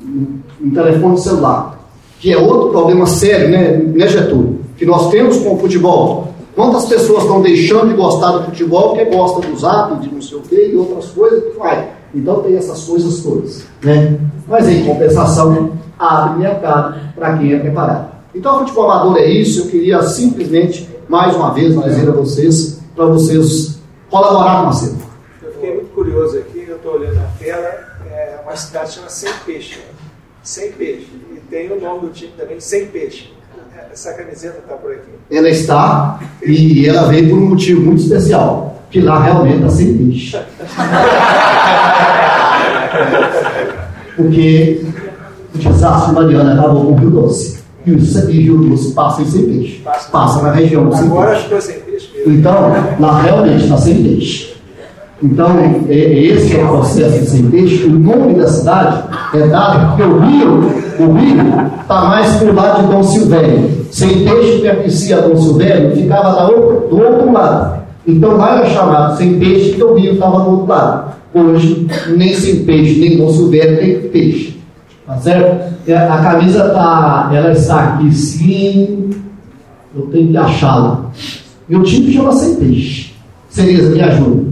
no, 0.00 0.74
telefone 0.74 1.18
celular, 1.18 1.78
que 2.18 2.32
é 2.32 2.38
outro 2.38 2.70
problema 2.70 3.06
sério, 3.06 3.48
né, 3.48 3.76
né, 3.76 4.08
Getúlio? 4.08 4.58
Que 4.76 4.86
nós 4.86 5.10
temos 5.10 5.38
com 5.38 5.54
o 5.54 5.58
futebol. 5.58 6.32
Quantas 6.54 6.86
pessoas 6.86 7.22
estão 7.22 7.40
deixando 7.40 7.88
de 7.88 7.94
gostar 7.94 8.32
do 8.32 8.44
futebol 8.44 8.94
porque 8.94 9.04
gostam 9.04 9.40
do 9.42 9.56
zap, 9.56 9.94
de 10.00 10.12
não 10.12 10.20
sei 10.20 10.38
o 10.38 10.40
quê, 10.40 10.70
e 10.72 10.76
outras 10.76 11.06
coisas 11.10 11.44
que 11.44 11.58
vai. 11.58 11.88
Então 12.14 12.42
tem 12.42 12.56
essas 12.56 12.82
coisas 12.84 13.20
todas. 13.22 13.64
Né? 13.82 14.18
Mas 14.48 14.68
em 14.68 14.84
compensação, 14.84 15.72
abre 15.98 16.40
mercado 16.40 16.98
para 17.14 17.36
quem 17.36 17.52
é 17.52 17.58
preparado. 17.58 18.17
Então, 18.38 18.60
futebol 18.60 18.88
amador 18.88 19.16
é 19.16 19.28
isso. 19.28 19.62
Eu 19.62 19.66
queria 19.66 20.00
simplesmente, 20.02 20.88
mais 21.08 21.34
uma 21.34 21.52
vez, 21.52 21.74
dizer 21.74 22.08
a 22.08 22.12
vocês, 22.12 22.78
para 22.94 23.06
vocês 23.06 23.80
colaborar 24.08 24.62
com 24.62 24.68
a 24.68 24.72
CEPA. 24.72 25.02
Eu 25.42 25.52
fiquei 25.54 25.74
muito 25.74 25.92
curioso 25.92 26.38
aqui, 26.38 26.64
eu 26.68 26.76
estou 26.76 26.94
olhando 26.94 27.18
a 27.18 27.26
tela, 27.36 27.68
é 28.08 28.38
uma 28.44 28.54
cidade 28.54 28.90
que 28.90 28.94
chama 28.94 29.08
Sem 29.08 29.32
Peixe. 29.44 29.80
Sem 30.44 30.70
Peixe. 30.70 31.08
E 31.32 31.40
tem 31.50 31.72
o 31.72 31.80
nome 31.80 32.02
do 32.02 32.10
time 32.10 32.30
também, 32.38 32.60
Sem 32.60 32.86
Peixe. 32.86 33.32
Essa 33.92 34.12
camiseta 34.12 34.58
está 34.58 34.74
por 34.74 34.92
aqui. 34.92 35.10
Ela 35.28 35.48
está, 35.48 36.20
e 36.40 36.86
ela 36.86 37.08
veio 37.08 37.30
por 37.30 37.38
um 37.38 37.46
motivo 37.46 37.80
muito 37.80 38.02
especial, 38.02 38.84
que 38.88 39.00
lá 39.00 39.20
realmente 39.20 39.56
está 39.56 39.70
sem 39.70 39.98
peixe. 39.98 40.38
Porque 44.14 44.86
o 45.54 45.58
desastre 45.58 46.12
Mariana 46.12 46.54
acabou 46.54 46.86
com 46.86 46.92
o 46.92 46.96
Rio 46.96 47.10
Doce 47.10 47.57
e 47.94 48.50
o 48.50 48.60
Rio 48.60 48.70
Doce 48.70 48.92
passa 48.92 49.24
sem 49.24 49.44
peixe. 49.44 49.82
Passa 50.12 50.42
na 50.42 50.52
região 50.52 50.88
do 50.88 50.94
Agora 50.94 51.36
ficou 51.36 51.60
sem 51.60 51.80
peixe 51.80 52.10
mesmo. 52.14 52.32
Então, 52.32 52.72
lá 52.98 53.22
realmente 53.22 53.64
está 53.64 53.76
sem 53.76 54.02
peixe. 54.02 54.58
Então, 55.22 55.58
é, 55.88 55.92
é, 55.92 56.24
esse 56.26 56.56
é 56.56 56.64
o 56.64 56.68
processo 56.68 57.18
de 57.18 57.26
sem 57.26 57.50
peixe. 57.50 57.84
O 57.84 57.90
nome 57.90 58.34
da 58.34 58.46
cidade 58.46 59.02
é 59.34 59.46
dado 59.48 59.88
porque 59.88 60.02
o 60.02 60.20
rio, 60.20 60.52
o 61.00 61.12
rio 61.12 61.70
está 61.80 62.02
mais 62.02 62.36
para 62.36 62.50
o 62.50 62.54
lado 62.54 62.82
de 62.82 62.92
Dom 62.92 63.02
Silvério. 63.02 63.70
Sem 63.90 64.24
peixe 64.24 64.60
pertencia 64.60 65.18
a 65.18 65.20
Dom 65.22 65.36
Silvério 65.36 65.96
ficava 65.96 66.28
lá 66.28 66.46
do 66.46 66.96
outro 66.96 67.32
lado. 67.32 67.78
Então 68.06 68.36
lá 68.36 68.58
era 68.58 68.70
chamado 68.70 69.16
sem 69.16 69.38
peixe 69.38 69.70
porque 69.70 69.84
o 69.84 69.94
rio 69.94 70.12
estava 70.14 70.40
do 70.40 70.50
outro 70.50 70.66
lado. 70.66 71.12
Hoje, 71.34 71.86
nem 72.16 72.34
sem 72.34 72.64
peixe, 72.64 73.00
nem 73.00 73.18
Dom 73.18 73.30
Silvério 73.30 73.78
tem 73.78 74.00
peixe. 74.10 74.57
Tá 75.08 75.16
certo? 75.16 75.74
É, 75.86 75.96
a 75.96 76.18
camisa 76.18 76.68
tá, 76.68 77.30
ela 77.32 77.50
está 77.50 77.82
aqui 77.84 78.12
sim. 78.12 79.10
Eu 79.96 80.02
tenho 80.08 80.28
que 80.28 80.36
achá-la. 80.36 81.06
Meu 81.66 81.82
time 81.82 82.12
chama 82.12 82.30
sem 82.32 82.56
peixe. 82.56 83.14
Cereza, 83.48 83.88
me 83.88 84.02
ajuda. 84.02 84.50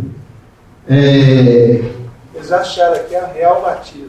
É... 0.88 1.82
Eles 2.34 2.50
acharam 2.50 2.94
aqui 2.94 3.14
a 3.14 3.26
Real 3.34 3.60
Batismo. 3.60 4.06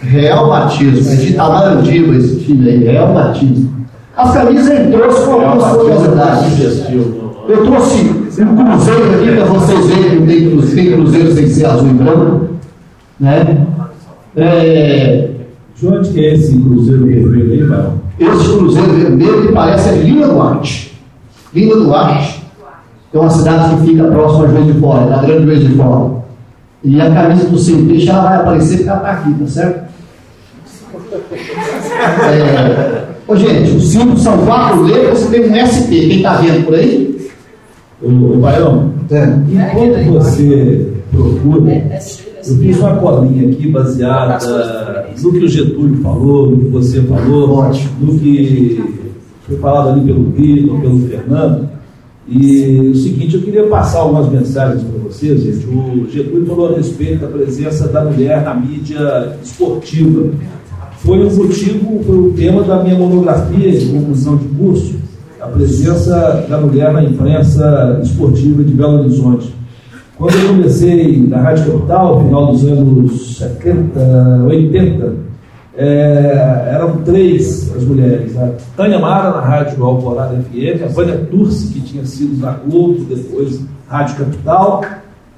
Real 0.00 0.48
Batismo. 0.48 1.12
É 1.12 1.16
de 1.16 1.34
Tamarandiba 1.34 2.16
esse 2.16 2.40
time 2.40 2.70
aí. 2.70 2.84
Real 2.84 3.12
Batismo. 3.12 3.86
As 4.16 4.32
camisas 4.32 4.70
ele 4.70 4.96
trouxe 4.96 5.24
com 5.26 5.32
algumas 5.32 5.76
curiosidades. 5.76 6.90
Eu 7.46 7.64
trouxe 7.66 8.04
um 8.40 8.56
cruzeiro 8.56 9.14
aqui 9.14 9.36
para 9.36 9.44
vocês 9.44 9.86
verem 9.86 10.20
que 10.20 10.26
tem 10.26 10.50
cruzeiro, 10.50 10.74
tem 10.74 10.92
cruzeiro 10.94 11.34
sem 11.34 11.48
ser 11.48 11.66
azul 11.66 11.90
e 11.90 11.92
branco. 11.92 12.48
Né? 13.20 13.66
É, 14.36 15.28
de 15.80 15.86
onde 15.86 16.10
que 16.10 16.24
é 16.24 16.34
esse 16.34 16.60
cruzeiro 16.60 17.06
vermelho 17.06 17.52
aí, 17.52 17.64
Barão? 17.64 18.00
Esse 18.18 18.56
cruzeiro 18.56 18.92
vermelho 18.92 19.46
que 19.46 19.52
parece 19.52 19.88
é 19.90 19.92
Lima 19.92 20.26
Duarte. 20.26 20.98
Lima 21.54 21.76
Duarte 21.76 22.42
é 23.12 23.18
uma 23.18 23.30
cidade 23.30 23.76
que 23.76 23.86
fica 23.86 24.04
próxima 24.04 24.44
a 24.44 24.48
Juiz 24.48 24.66
de 24.66 24.80
Fora, 24.80 25.06
da 25.06 25.22
grande 25.22 25.46
Juiz 25.46 25.60
de 25.60 25.74
Fora. 25.76 26.18
E 26.82 27.00
a 27.00 27.12
camisa 27.12 27.48
do 27.48 27.58
Sem 27.58 27.86
Peixe 27.86 28.08
ela 28.08 28.22
vai 28.22 28.36
aparecer 28.36 28.76
porque 28.76 28.88
ela 28.88 28.98
está 28.98 29.10
aqui, 29.10 29.34
tá 29.34 29.46
certo? 29.46 29.88
É... 32.24 33.04
Ô, 33.26 33.36
gente, 33.36 33.70
os 33.72 33.88
símbolos 33.88 34.22
são 34.22 34.38
quatro 34.38 34.82
letras 34.82 35.24
e 35.24 35.30
tem 35.30 35.50
um 35.50 35.66
SP. 35.66 35.90
Quem 36.08 36.16
está 36.16 36.34
vendo 36.36 36.64
por 36.64 36.74
aí? 36.74 37.30
O, 38.00 38.08
o 38.08 38.38
Baião, 38.38 38.92
é. 39.10 39.24
enquanto 39.52 40.12
você 40.12 40.92
procura, 41.10 41.98
eu 42.50 42.58
fiz 42.58 42.78
uma 42.78 42.96
colinha 42.96 43.50
aqui 43.50 43.68
baseada 43.68 44.38
no 45.20 45.32
que 45.32 45.44
o 45.44 45.48
Getúlio 45.48 45.96
falou, 46.02 46.50
no 46.50 46.58
que 46.58 46.68
você 46.70 47.02
falou, 47.02 47.50
Ótimo. 47.58 47.90
no 48.00 48.18
que 48.18 48.82
foi 49.46 49.56
falado 49.56 49.90
ali 49.90 50.04
pelo 50.04 50.24
Vitor, 50.30 50.80
pelo 50.80 51.00
Fernando. 51.08 51.68
E 52.30 52.90
o 52.90 52.94
seguinte, 52.94 53.36
eu 53.36 53.42
queria 53.42 53.66
passar 53.68 54.00
algumas 54.00 54.30
mensagens 54.30 54.82
para 54.82 54.98
vocês, 55.02 55.42
gente. 55.42 55.66
O 55.66 56.06
Getúlio 56.10 56.46
falou 56.46 56.74
a 56.74 56.76
respeito 56.76 57.22
da 57.22 57.28
presença 57.28 57.88
da 57.88 58.04
mulher 58.04 58.44
na 58.44 58.54
mídia 58.54 59.36
esportiva. 59.42 60.30
Foi 60.98 61.26
o 61.26 61.34
motivo, 61.34 62.04
foi 62.04 62.18
o 62.18 62.32
tema 62.32 62.62
da 62.64 62.82
minha 62.82 62.98
monografia 62.98 63.72
de 63.72 63.86
conclusão 63.86 64.36
de 64.36 64.44
curso, 64.48 64.96
a 65.40 65.46
presença 65.46 66.44
da 66.48 66.60
mulher 66.60 66.92
na 66.92 67.02
imprensa 67.02 68.00
esportiva 68.02 68.62
de 68.62 68.74
Belo 68.74 68.98
Horizonte. 69.00 69.54
Quando 70.18 70.34
eu 70.34 70.48
comecei 70.48 71.24
na 71.28 71.40
Rádio 71.40 71.74
Capital, 71.74 72.24
final 72.24 72.46
dos 72.48 72.64
anos 72.64 73.38
70, 73.38 74.00
80, 74.48 75.14
é, 75.76 76.70
eram 76.74 76.96
três 77.04 77.72
as 77.76 77.84
mulheres. 77.84 78.36
A 78.36 78.50
Tânia 78.76 78.98
Mara, 78.98 79.30
na 79.30 79.40
Rádio 79.40 79.84
Alvorada 79.84 80.34
FM, 80.34 80.82
a 80.82 80.88
Vânia 80.88 81.18
Turci, 81.30 81.72
que 81.72 81.80
tinha 81.82 82.04
sido 82.04 82.36
na 82.44 82.50
Globo, 82.50 83.04
depois 83.04 83.60
Rádio 83.86 84.16
Capital, 84.16 84.84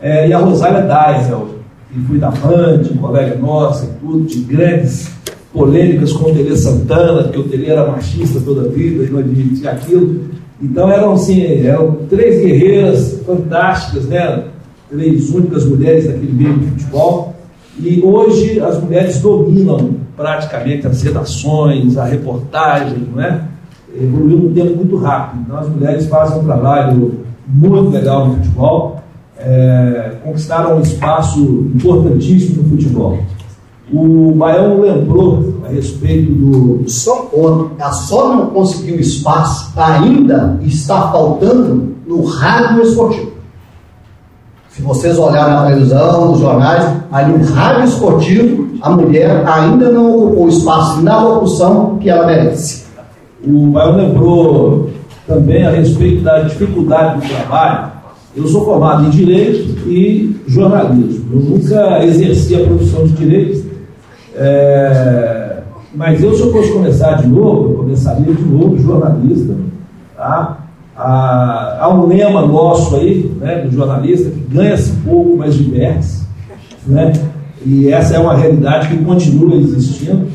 é, 0.01 0.29
e 0.29 0.33
a 0.33 0.39
Rosália 0.39 0.81
Daisel, 0.81 1.49
que 1.93 2.01
foi 2.01 2.19
da 2.19 2.31
Band, 2.31 2.85
colega 2.99 3.37
nossa 3.37 3.85
e 3.85 3.89
tudo, 4.01 4.25
de 4.25 4.41
grandes 4.41 5.13
polêmicas 5.53 6.11
com 6.15 6.31
o 6.31 6.35
Tele 6.35 6.57
Santana, 6.57 7.29
que 7.29 7.39
o 7.39 7.45
Tele 7.45 7.69
era 7.69 7.87
machista 7.87 8.41
toda 8.41 8.63
a 8.63 8.73
vida 8.73 9.05
e 9.05 9.11
não 9.11 9.19
admitia 9.19 9.73
aquilo. 9.73 10.21
Então 10.63 10.91
eram 10.91 11.13
assim, 11.13 11.67
eram 11.67 11.99
três 12.09 12.41
guerreiras 12.41 13.21
fantásticas, 13.27 14.07
né? 14.07 14.45
Três 14.91 15.31
únicas 15.31 15.65
mulheres 15.65 16.07
naquele 16.07 16.33
meio 16.33 16.59
de 16.59 16.67
futebol. 16.67 17.35
E 17.79 18.03
hoje 18.03 18.61
as 18.61 18.83
mulheres 18.83 19.21
dominam 19.21 19.97
praticamente 20.17 20.87
as 20.87 21.03
redações, 21.03 21.97
a 21.97 22.05
reportagem, 22.05 23.09
não 23.15 23.23
é? 23.23 23.45
Evoluiu 23.95 24.39
num 24.39 24.53
tempo 24.53 24.77
muito 24.77 24.97
rápido. 24.97 25.43
Então 25.47 25.59
as 25.59 25.69
mulheres 25.69 26.07
fazem 26.07 26.41
um 26.41 26.45
trabalho 26.45 27.21
muito 27.49 27.91
legal 27.91 28.29
no 28.29 28.35
futebol, 28.37 29.01
é, 29.39 30.17
conquistaram 30.23 30.77
um 30.77 30.81
espaço 30.81 31.41
importantíssimo 31.75 32.63
no 32.63 32.69
futebol. 32.69 33.19
O 33.93 34.33
Baião 34.37 34.81
lembrou 34.81 35.55
a 35.67 35.73
respeito 35.73 36.31
do. 36.33 36.85
Só, 36.89 37.29
só 38.07 38.37
não 38.37 38.47
conseguiu 38.51 39.01
espaço, 39.01 39.73
ainda 39.77 40.61
está 40.63 41.11
faltando 41.11 41.97
no 42.07 42.23
rádio 42.25 42.83
esportivo. 42.83 43.40
Se 44.71 44.83
vocês 44.83 45.19
olharem 45.19 45.55
na 45.55 45.67
televisão, 45.67 46.31
nos 46.31 46.41
jornais, 46.41 46.85
aí 47.11 47.31
no 47.31 47.45
rádio 47.53 47.85
esportivo, 47.85 48.69
a 48.81 48.91
mulher 48.91 49.45
ainda 49.47 49.91
não 49.91 50.17
ocupou 50.17 50.47
o 50.47 50.49
espaço 50.49 51.03
na 51.03 51.23
locução 51.23 51.99
que 52.01 52.09
ela 52.09 52.27
merece. 52.27 52.85
O 53.45 53.67
Baião 53.69 53.97
lembrou 53.97 54.91
também 55.27 55.67
a 55.67 55.71
respeito 55.71 56.23
da 56.23 56.43
dificuldade 56.43 57.21
do 57.21 57.29
trabalho 57.29 57.91
eu 58.37 58.47
sou 58.47 58.65
formado 58.65 59.07
em 59.07 59.11
Direito 59.11 59.89
e 59.89 60.41
Jornalismo. 60.47 61.33
Eu 61.33 61.41
nunca 61.41 62.05
exerci 62.05 62.55
a 62.55 62.65
profissão 62.65 63.05
de 63.05 63.13
Direito, 63.15 63.69
é, 64.37 65.59
mas 65.95 66.23
eu, 66.23 66.33
se 66.35 66.41
eu 66.41 66.53
fosse 66.53 66.71
começar 66.71 67.15
de 67.15 67.27
novo, 67.27 67.71
eu 67.71 67.77
começaria 67.79 68.33
de 68.33 68.43
novo 68.43 68.79
jornalista. 68.79 69.55
Tá? 70.17 70.60
Há, 70.97 71.89
um 71.93 72.07
lema 72.07 72.47
nosso 72.47 72.97
aí, 72.97 73.31
né, 73.41 73.63
do 73.63 73.71
jornalista, 73.71 74.31
que 74.31 74.41
ganha-se 74.55 74.93
pouco, 75.05 75.37
mas 75.39 75.55
diverte. 75.55 76.21
Né? 76.87 77.13
E 77.65 77.89
essa 77.89 78.17
é 78.17 78.19
uma 78.19 78.37
realidade 78.37 78.89
que 78.89 79.05
continua 79.05 79.57
existindo. 79.57 80.27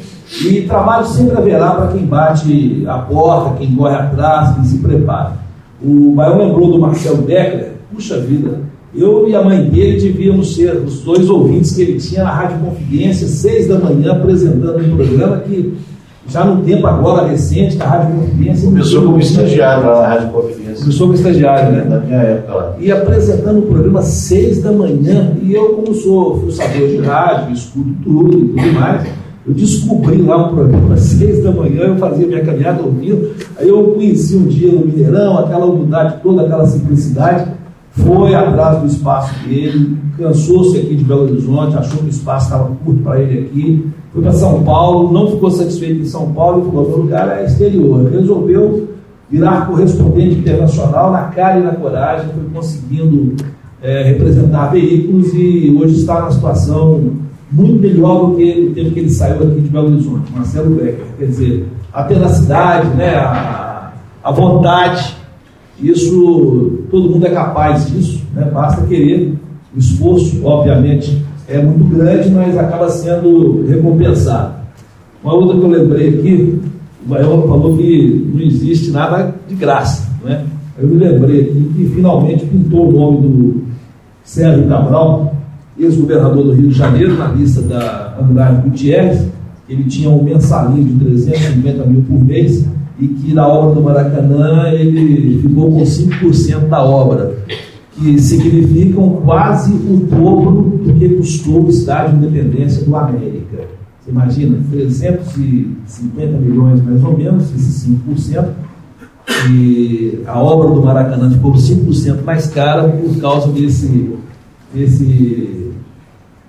E 0.43 0.61
trabalho 0.61 1.05
sempre 1.05 1.37
haverá 1.37 1.71
para 1.71 1.87
quem 1.87 2.05
bate 2.05 2.83
a 2.87 2.97
porta, 2.99 3.57
quem 3.57 3.75
corre 3.75 3.95
atrás, 3.95 4.55
quem 4.55 4.63
se 4.65 4.77
prepara. 4.79 5.33
O 5.83 6.13
Baião 6.15 6.37
lembrou 6.37 6.71
do 6.71 6.79
Marcelo 6.79 7.21
Beckler, 7.21 7.73
puxa 7.93 8.19
vida, 8.19 8.59
eu 8.97 9.27
e 9.27 9.35
a 9.35 9.43
mãe 9.43 9.69
dele 9.69 9.99
devíamos 9.99 10.55
ser 10.55 10.77
os 10.77 11.01
dois 11.01 11.29
ouvintes 11.29 11.75
que 11.75 11.81
ele 11.81 11.99
tinha 11.99 12.23
na 12.23 12.31
Rádio 12.31 12.59
Confidência, 12.59 13.27
seis 13.27 13.67
da 13.67 13.77
manhã, 13.77 14.13
apresentando 14.13 14.79
um 14.79 14.95
programa 14.95 15.37
que, 15.39 15.73
já 16.27 16.43
no 16.43 16.63
tempo 16.63 16.85
agora 16.87 17.27
recente, 17.27 17.77
da 17.77 17.85
Rádio 17.85 18.15
Confidência. 18.15 18.67
Começou 18.67 19.03
como 19.03 19.19
estagiário 19.19 19.85
lá 19.85 20.01
na 20.01 20.07
Rádio 20.07 20.29
Confidência. 20.29 20.79
Começou 20.79 21.07
como 21.07 21.17
estagiário, 21.17 21.71
né? 21.71 21.85
Na 21.87 21.99
minha 21.99 22.17
época 22.17 22.53
lá. 22.53 22.75
E 22.79 22.91
apresentando 22.91 23.59
o 23.59 23.63
programa 23.63 24.01
seis 24.01 24.61
da 24.61 24.71
manhã, 24.71 25.33
e 25.41 25.53
eu, 25.53 25.69
como 25.69 25.93
sou 25.93 26.41
fuçador 26.41 26.87
de 26.87 26.97
rádio, 26.97 27.53
escuto 27.53 27.89
tudo 28.03 28.37
e 28.37 28.47
tudo 28.47 28.73
mais. 28.73 29.07
Eu 29.47 29.53
descobri 29.53 30.19
lá 30.23 30.47
um 30.47 30.55
programa 30.55 30.95
às 30.95 31.01
seis 31.01 31.43
da 31.43 31.51
manhã, 31.51 31.83
eu 31.83 31.97
fazia 31.97 32.25
minha 32.25 32.43
caminhada 32.43 32.81
ouvindo. 32.81 33.29
Aí 33.57 33.67
eu 33.69 33.83
conheci 33.91 34.35
um 34.35 34.47
dia 34.47 34.71
no 34.71 34.85
Mineirão, 34.85 35.37
aquela 35.37 35.65
humildade 35.65 36.15
toda, 36.23 36.41
aquela 36.41 36.65
simplicidade 36.65 37.51
foi 37.97 38.35
atrás 38.35 38.79
do 38.79 38.87
espaço 38.87 39.33
dele, 39.47 39.97
cansou-se 40.17 40.77
aqui 40.77 40.95
de 40.95 41.03
Belo 41.03 41.23
Horizonte, 41.23 41.77
achou 41.77 41.99
que 41.99 42.05
o 42.05 42.09
espaço 42.09 42.45
estava 42.45 42.69
curto 42.83 43.01
para 43.01 43.21
ele 43.21 43.47
aqui, 43.47 43.89
foi 44.13 44.21
para 44.21 44.33
São 44.33 44.63
Paulo, 44.63 45.13
não 45.13 45.31
ficou 45.31 45.49
satisfeito 45.49 46.01
em 46.01 46.05
São 46.05 46.31
Paulo 46.33 46.61
e 46.61 46.71
falou: 46.71 46.89
meu 46.89 46.97
lugar 46.99 47.37
é 47.37 47.45
exterior. 47.45 48.09
Resolveu 48.11 48.89
virar 49.29 49.67
correspondente 49.67 50.35
internacional 50.35 51.11
na 51.11 51.23
cara 51.23 51.59
e 51.59 51.63
na 51.63 51.71
coragem, 51.71 52.29
foi 52.33 52.43
conseguindo 52.53 53.35
é, 53.81 54.03
representar 54.03 54.67
veículos 54.67 55.33
e 55.33 55.75
hoje 55.79 55.95
está 55.95 56.21
na 56.21 56.31
situação 56.31 57.13
muito 57.51 57.81
melhor 57.81 58.27
do 58.27 58.35
que 58.35 58.69
o 58.71 58.73
tempo 58.73 58.91
que 58.91 58.99
ele 58.99 59.09
saiu 59.09 59.43
aqui 59.43 59.61
de 59.61 59.69
Belo 59.69 59.87
Horizonte, 59.87 60.31
Marcelo 60.33 60.75
Becker. 60.75 61.05
Quer 61.17 61.25
dizer, 61.25 61.65
a 61.93 62.03
tenacidade, 62.03 62.89
né, 62.89 63.15
a, 63.15 63.91
a 64.23 64.31
vontade 64.31 65.15
isso, 65.79 66.83
todo 66.89 67.09
mundo 67.09 67.25
é 67.25 67.31
capaz 67.31 67.91
disso, 67.91 68.23
né? 68.33 68.49
basta 68.53 68.85
querer. 68.85 69.33
O 69.75 69.79
esforço, 69.79 70.45
obviamente, 70.45 71.21
é 71.49 71.61
muito 71.61 71.83
grande, 71.95 72.29
mas 72.29 72.57
acaba 72.57 72.89
sendo 72.89 73.65
recompensado. 73.67 74.55
Uma 75.23 75.33
outra 75.33 75.57
que 75.57 75.65
eu 75.65 75.69
lembrei 75.69 76.09
aqui, 76.09 76.61
o 77.05 77.09
Baião 77.09 77.47
falou 77.47 77.77
que 77.77 78.31
não 78.33 78.41
existe 78.41 78.91
nada 78.91 79.35
de 79.47 79.55
graça. 79.55 80.07
Né? 80.23 80.45
Eu 80.77 80.87
me 80.87 80.95
lembrei 80.95 81.41
aqui 81.41 81.71
que 81.75 81.85
finalmente 81.93 82.45
pintou 82.45 82.89
o 82.89 82.91
nome 82.91 83.27
do 83.27 83.63
Sérgio 84.23 84.67
Cabral, 84.67 85.35
ex-governador 85.77 86.43
do 86.43 86.53
Rio 86.53 86.69
de 86.69 86.77
Janeiro, 86.77 87.17
na 87.17 87.27
lista 87.27 87.61
da 87.61 88.17
Andrade 88.21 88.69
Gutierrez. 88.69 89.27
Ele 89.67 89.83
tinha 89.85 90.09
um 90.09 90.23
mensalinho 90.23 90.85
de 90.85 91.05
350 91.05 91.85
mil 91.85 92.01
por 92.03 92.23
mês 92.23 92.65
e 92.99 93.07
que 93.07 93.33
na 93.33 93.47
obra 93.47 93.75
do 93.75 93.81
Maracanã 93.81 94.69
ele 94.69 95.41
ficou 95.41 95.71
com 95.71 95.83
5% 95.83 96.69
da 96.69 96.83
obra, 96.83 97.37
que 97.93 98.19
significam 98.19 99.21
quase 99.25 99.73
o 99.73 99.97
dobro 100.09 100.79
do 100.83 100.93
que 100.93 101.09
custou 101.09 101.65
o 101.65 101.69
estádio 101.69 102.17
de 102.17 102.25
independência 102.25 102.83
do 102.83 102.95
América. 102.95 103.63
Você 103.99 104.11
imagina, 104.11 104.59
350 104.69 106.37
milhões 106.37 106.83
mais 106.83 107.03
ou 107.03 107.17
menos, 107.17 107.53
esses 107.55 107.87
5%, 107.87 108.45
e 109.49 110.21
a 110.27 110.39
obra 110.39 110.69
do 110.69 110.83
Maracanã 110.83 111.29
ficou 111.31 111.53
5% 111.53 112.23
mais 112.23 112.47
cara 112.47 112.87
por 112.87 113.19
causa 113.19 113.51
desse, 113.51 114.13
desse, 114.73 115.71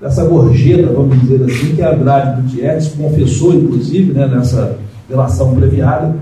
dessa 0.01 0.24
gorjeta, 0.24 0.93
vamos 0.93 1.18
dizer 1.20 1.43
assim, 1.44 1.74
que 1.74 1.82
a 1.82 1.94
Andrade 1.94 2.43
Gutierrez 2.43 2.89
confessou, 2.89 3.55
inclusive, 3.55 4.12
né, 4.12 4.27
nessa 4.27 4.78
relação 5.09 5.55
premiada, 5.55 6.14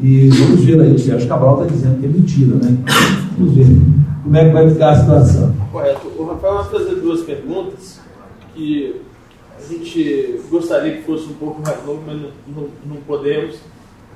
e 0.00 0.28
vamos 0.28 0.64
ver 0.64 0.80
aí, 0.80 0.94
o 0.94 0.98
Sérgio 0.98 1.28
Cabral 1.28 1.62
está 1.62 1.74
dizendo 1.74 2.00
que 2.00 2.06
é 2.06 2.08
mentira, 2.08 2.54
né? 2.56 2.78
Vamos 3.36 3.54
ver 3.54 3.66
como 4.22 4.36
é 4.36 4.44
que 4.44 4.52
vai 4.52 4.70
ficar 4.70 4.90
a 4.90 4.96
situação. 5.00 5.56
Correto. 5.72 6.06
O 6.16 6.24
Rafael 6.26 6.54
vai 6.62 6.64
fazer 6.70 6.94
duas 6.96 7.22
perguntas 7.22 8.00
que 8.54 8.94
a 9.58 9.72
gente 9.72 10.40
gostaria 10.50 10.96
que 10.98 11.02
fosse 11.02 11.24
um 11.24 11.34
pouco 11.34 11.60
mais 11.62 11.84
longo, 11.84 12.02
mas 12.06 12.16
não, 12.16 12.30
não, 12.46 12.68
não 12.86 12.96
podemos. 13.02 13.56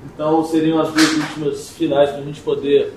Então 0.05 0.43
seriam 0.45 0.79
as 0.79 0.91
duas 0.91 1.13
últimas 1.13 1.69
finais 1.69 2.09
para 2.11 2.19
a 2.19 2.23
gente 2.23 2.41
poder 2.41 2.93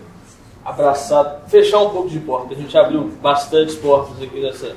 abraçar, 0.65 1.45
fechar 1.49 1.81
um 1.81 1.91
pouco 1.91 2.09
de 2.09 2.19
porta. 2.21 2.55
A 2.55 2.57
gente 2.57 2.77
abriu 2.77 3.11
bastantes 3.23 3.75
portas 3.77 4.21
aqui 4.23 4.41
nessa, 4.41 4.77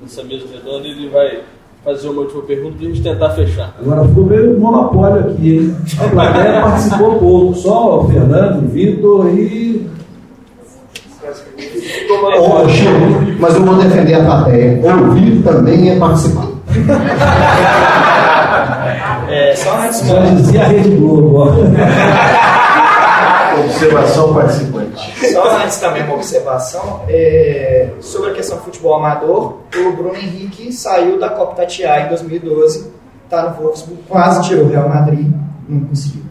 nessa 0.00 0.22
mesa 0.22 0.46
redonda 0.52 0.86
e 0.86 0.90
ele 0.92 1.08
vai 1.08 1.42
fazer 1.84 2.08
uma 2.08 2.22
última 2.22 2.42
pergunta 2.42 2.76
para 2.76 2.86
a 2.86 2.88
gente 2.90 3.02
tentar 3.02 3.30
fechar. 3.30 3.74
Agora 3.80 4.06
ficou 4.08 4.24
meio 4.24 4.58
monopólio 4.58 5.30
aqui, 5.30 5.56
hein? 5.56 5.76
A 5.98 6.08
plateia 6.08 6.60
participou 6.60 7.18
pouco, 7.18 7.54
só 7.54 8.00
o 8.00 8.08
Fernando, 8.08 8.64
o 8.64 8.68
Vitor 8.68 9.26
e. 9.28 9.88
Hoje, 12.38 12.84
mas 13.38 13.54
eu 13.54 13.64
vou 13.64 13.76
defender 13.76 14.14
a 14.14 14.24
plateia. 14.24 14.80
Ouvir 14.84 15.42
também 15.42 15.90
é 15.90 15.98
participar. 15.98 16.48
É, 19.28 19.54
só 19.54 19.78
antes. 19.80 20.06
Já 20.06 20.20
dizia 20.34 20.62
a 20.62 20.66
Rede 20.66 20.96
Globo. 20.96 21.36
ó. 21.36 22.59
Observação 23.64 24.34
participante. 24.34 25.32
Só 25.32 25.56
antes 25.62 25.78
também 25.78 26.02
uma 26.04 26.14
observação 26.14 27.02
é, 27.08 27.88
sobre 28.00 28.30
a 28.30 28.34
questão 28.34 28.58
do 28.58 28.64
futebol 28.64 28.94
amador. 28.94 29.58
O 29.76 29.92
Bruno 29.92 30.16
Henrique 30.16 30.72
saiu 30.72 31.18
da 31.18 31.28
Copa 31.30 31.56
Tatiá 31.56 32.06
em 32.06 32.08
2012, 32.08 32.90
está 33.24 33.50
no 33.50 33.62
Wolfsburg, 33.62 34.02
quase 34.08 34.48
tirou 34.48 34.64
o 34.64 34.68
Real 34.68 34.88
Madrid, 34.88 35.28
não 35.68 35.80
conseguiu. 35.80 36.22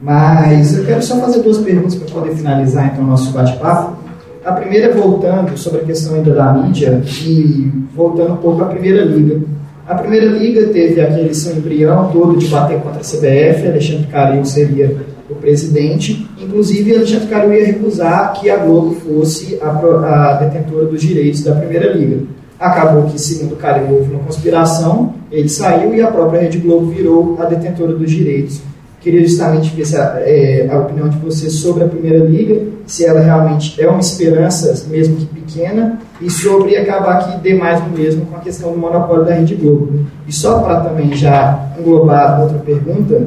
Mas 0.00 0.76
eu 0.76 0.84
quero 0.86 1.02
só 1.02 1.16
fazer 1.20 1.42
duas 1.42 1.58
perguntas 1.58 1.94
para 1.94 2.12
poder 2.12 2.34
finalizar 2.34 2.90
então 2.92 3.04
o 3.04 3.06
nosso 3.06 3.30
bate-papo. 3.32 3.98
A 4.44 4.52
primeira 4.52 4.86
é 4.86 4.92
voltando 4.94 5.56
sobre 5.58 5.82
a 5.82 5.84
questão 5.84 6.14
ainda 6.14 6.34
da 6.34 6.52
mídia 6.54 7.02
e 7.04 7.70
voltando 7.94 8.32
um 8.32 8.36
pouco 8.38 8.62
à 8.62 8.66
Primeira 8.66 9.04
Liga. 9.04 9.42
A 9.86 9.94
Primeira 9.96 10.26
Liga 10.26 10.68
teve 10.68 11.00
aquele 11.00 11.32
embrião 11.54 12.10
todo 12.10 12.38
de 12.38 12.46
bater 12.46 12.80
contra 12.80 13.00
a 13.00 13.04
CBF, 13.04 13.68
Alexandre 13.68 14.06
Calil 14.06 14.44
seria 14.44 14.96
o 15.28 15.34
presidente, 15.34 16.26
inclusive 16.50 16.96
Alexandre 16.96 17.28
Calil 17.28 17.54
ia 17.54 17.66
recusar 17.66 18.32
que 18.34 18.50
a 18.50 18.56
Globo 18.56 18.96
fosse 18.96 19.58
a, 19.62 19.70
a 19.70 20.32
detentora 20.34 20.86
dos 20.86 21.00
direitos 21.00 21.42
da 21.44 21.54
Primeira 21.54 21.92
Liga. 21.92 22.24
Acabou 22.58 23.04
que, 23.04 23.18
segundo 23.18 23.56
Calil, 23.56 23.96
houve 23.96 24.10
uma 24.10 24.22
conspiração, 24.24 25.14
ele 25.30 25.48
saiu 25.48 25.94
e 25.94 26.02
a 26.02 26.08
própria 26.08 26.42
Rede 26.42 26.58
Globo 26.58 26.90
virou 26.90 27.38
a 27.40 27.44
detentora 27.46 27.94
dos 27.94 28.10
direitos. 28.10 28.60
Queria 29.00 29.22
justamente 29.22 29.74
ver 29.74 29.96
a, 29.96 30.20
é, 30.20 30.68
a 30.70 30.78
opinião 30.78 31.08
de 31.08 31.16
você 31.18 31.48
sobre 31.48 31.84
a 31.84 31.88
Primeira 31.88 32.22
Liga, 32.22 32.60
se 32.86 33.06
ela 33.06 33.20
realmente 33.20 33.80
é 33.80 33.88
uma 33.88 34.00
esperança, 34.00 34.86
mesmo 34.90 35.16
que 35.16 35.24
pequena, 35.26 35.98
e 36.20 36.28
sobre 36.28 36.76
acabar 36.76 37.32
que 37.32 37.38
dê 37.38 37.54
mais 37.54 37.80
do 37.82 37.96
mesmo 37.96 38.26
com 38.26 38.36
a 38.36 38.40
questão 38.40 38.72
do 38.72 38.78
monopólio 38.78 39.24
da 39.24 39.32
Rede 39.32 39.54
Globo. 39.54 40.04
E 40.28 40.32
só 40.32 40.58
para 40.58 40.80
também 40.80 41.14
já 41.14 41.72
englobar 41.78 42.42
outra 42.42 42.58
pergunta, 42.58 43.26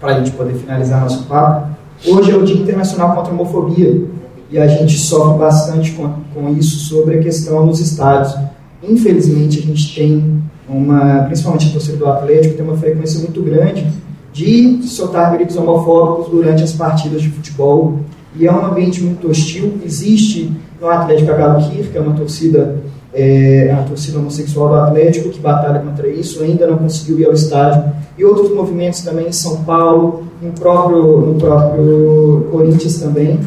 para 0.00 0.12
a 0.12 0.18
gente 0.18 0.30
poder 0.30 0.54
finalizar 0.54 1.02
nosso 1.02 1.24
papo, 1.24 1.79
hoje 2.06 2.30
é 2.30 2.36
o 2.36 2.42
Dia 2.44 2.56
Internacional 2.56 3.14
contra 3.14 3.32
a 3.32 3.34
Homofobia 3.34 4.04
e 4.50 4.58
a 4.58 4.66
gente 4.66 4.98
sofre 4.98 5.38
bastante 5.38 5.92
com, 5.92 6.12
com 6.34 6.48
isso 6.50 6.80
sobre 6.86 7.18
a 7.18 7.22
questão 7.22 7.66
nos 7.66 7.80
estádios. 7.80 8.36
Infelizmente, 8.82 9.58
a 9.58 9.62
gente 9.62 9.94
tem 9.94 10.42
uma, 10.68 11.24
principalmente 11.24 11.68
a 11.68 11.72
torcida 11.72 11.96
do 11.96 12.06
Atlético, 12.06 12.56
tem 12.56 12.64
uma 12.64 12.76
frequência 12.76 13.20
muito 13.20 13.42
grande 13.42 13.86
de 14.32 14.82
soltar 14.84 15.32
gritos 15.32 15.56
homofóbicos 15.56 16.30
durante 16.30 16.62
as 16.62 16.72
partidas 16.72 17.20
de 17.20 17.30
futebol 17.30 18.00
e 18.36 18.46
é 18.46 18.52
um 18.52 18.64
ambiente 18.64 19.02
muito 19.02 19.28
hostil. 19.28 19.74
Existe 19.84 20.52
no 20.80 20.88
Atlético 20.88 21.30
a 21.30 21.34
Galo 21.34 21.68
Kir, 21.68 21.90
que 21.90 21.98
é 21.98 22.00
uma 22.00 22.14
torcida 22.14 22.80
é, 23.12 23.72
a 23.72 23.82
torcida 23.82 24.18
homossexual 24.18 24.68
do 24.68 24.74
Atlético 24.76 25.30
que 25.30 25.40
batalha 25.40 25.80
contra 25.80 26.08
isso, 26.08 26.42
ainda 26.42 26.66
não 26.66 26.78
conseguiu 26.78 27.18
ir 27.18 27.26
ao 27.26 27.32
estádio 27.32 27.92
e 28.16 28.24
outros 28.24 28.54
movimentos 28.54 29.00
também 29.00 29.28
em 29.28 29.32
São 29.32 29.64
Paulo, 29.64 30.24
no 30.40 30.52
próprio, 30.52 31.20
no 31.20 31.34
próprio 31.34 32.48
Corinthians 32.50 32.98
também. 32.98 33.38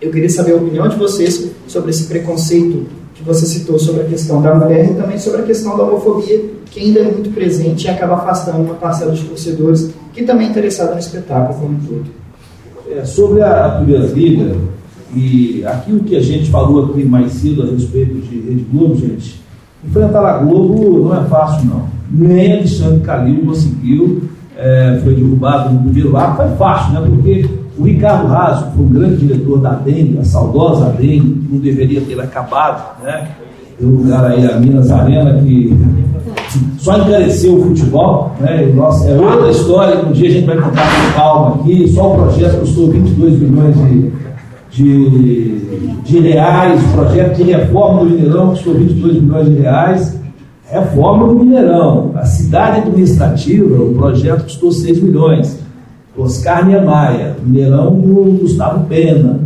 Eu 0.00 0.10
queria 0.10 0.30
saber 0.30 0.52
a 0.52 0.56
opinião 0.56 0.88
de 0.88 0.96
vocês 0.96 1.50
sobre 1.66 1.90
esse 1.90 2.04
preconceito 2.04 2.86
que 3.14 3.22
você 3.22 3.46
citou 3.46 3.78
sobre 3.78 4.02
a 4.02 4.04
questão 4.04 4.42
da 4.42 4.54
mulher 4.54 4.90
e 4.90 4.94
também 4.94 5.18
sobre 5.18 5.42
a 5.42 5.44
questão 5.44 5.76
da 5.76 5.84
homofobia, 5.84 6.44
que 6.66 6.80
ainda 6.80 7.00
é 7.00 7.04
muito 7.04 7.30
presente 7.30 7.86
e 7.86 7.90
acaba 7.90 8.14
afastando 8.14 8.58
uma 8.58 8.74
parcela 8.74 9.12
de 9.12 9.24
torcedores 9.24 9.90
que 10.12 10.22
também 10.24 10.48
é 10.48 10.50
interessada 10.50 10.92
no 10.92 10.98
espetáculo 10.98 11.58
como 11.58 11.76
um 11.76 11.80
todo. 11.80 12.04
É, 12.90 13.04
sobre 13.04 13.42
a, 13.42 13.66
a 13.66 13.70
Primeira 13.76 14.06
Liga, 14.06 14.56
e 15.14 15.62
aquilo 15.66 16.00
que 16.00 16.16
a 16.16 16.20
gente 16.20 16.50
falou 16.50 16.86
aqui 16.86 17.04
mais 17.04 17.32
cedo 17.32 17.62
a 17.62 17.66
respeito 17.66 18.14
de 18.14 18.40
Rede 18.40 18.66
Globo, 18.72 18.96
gente, 18.96 19.40
enfrentar 19.84 20.24
a 20.24 20.38
Globo 20.38 21.04
não 21.04 21.22
é 21.22 21.24
fácil, 21.28 21.66
não. 21.68 21.86
Nem 22.10 22.52
Alexandre 22.54 23.00
Calil 23.00 23.44
conseguiu, 23.44 24.22
é, 24.56 25.00
foi 25.02 25.14
derrubado 25.14 25.72
no 25.72 25.80
primeiro 25.80 26.16
ato, 26.16 26.36
foi 26.36 26.56
fácil, 26.56 26.92
né? 26.94 27.06
Porque 27.08 27.48
o 27.78 27.84
Ricardo 27.84 28.28
Raso, 28.28 28.66
que 28.66 28.76
foi 28.76 28.84
um 28.84 28.88
grande 28.88 29.16
diretor 29.16 29.60
da 29.60 29.70
ADEM, 29.70 30.18
a 30.20 30.24
saudosa 30.24 30.86
ADEM, 30.86 31.46
não 31.50 31.58
deveria 31.58 32.00
ter 32.02 32.20
acabado, 32.20 33.02
né? 33.02 33.28
Deu 33.80 33.88
lugar 33.88 34.24
aí 34.26 34.46
a 34.46 34.58
Minas 34.58 34.90
Arena, 34.90 35.42
que 35.42 35.76
só 36.78 36.98
encareceu 36.98 37.56
o 37.56 37.62
futebol, 37.62 38.32
né? 38.40 38.70
Nossa, 38.74 39.08
é 39.08 39.18
outra 39.18 39.50
história 39.50 39.96
que 39.96 40.06
um 40.06 40.12
dia 40.12 40.28
a 40.28 40.32
gente 40.32 40.46
vai 40.46 40.56
contar 40.56 40.82
com 40.82 41.12
calma 41.14 41.54
aqui. 41.56 41.88
Só 41.88 42.12
o 42.12 42.14
projeto 42.14 42.60
custou 42.60 42.90
22 42.90 43.40
milhões 43.40 43.76
de, 43.76 44.10
de, 44.70 45.58
de 46.04 46.20
reais, 46.20 46.82
o 46.82 46.88
projeto 46.96 47.36
de 47.36 47.42
reforma 47.44 48.00
do 48.00 48.10
Mineirão 48.10 48.50
custou 48.50 48.74
22 48.74 49.22
milhões 49.22 49.48
de 49.48 49.54
reais. 49.62 50.21
Reforma 50.72 51.28
do 51.28 51.38
Mineirão. 51.38 52.12
A 52.14 52.24
cidade 52.24 52.78
administrativa, 52.78 53.74
o 53.82 53.94
projeto 53.94 54.44
custou 54.44 54.72
6 54.72 55.02
milhões. 55.02 55.60
Oscar 56.16 56.66
Niemeyer, 56.66 57.34
Mineirão 57.44 57.94
do 57.94 58.38
Gustavo 58.40 58.86
Pena. 58.86 59.40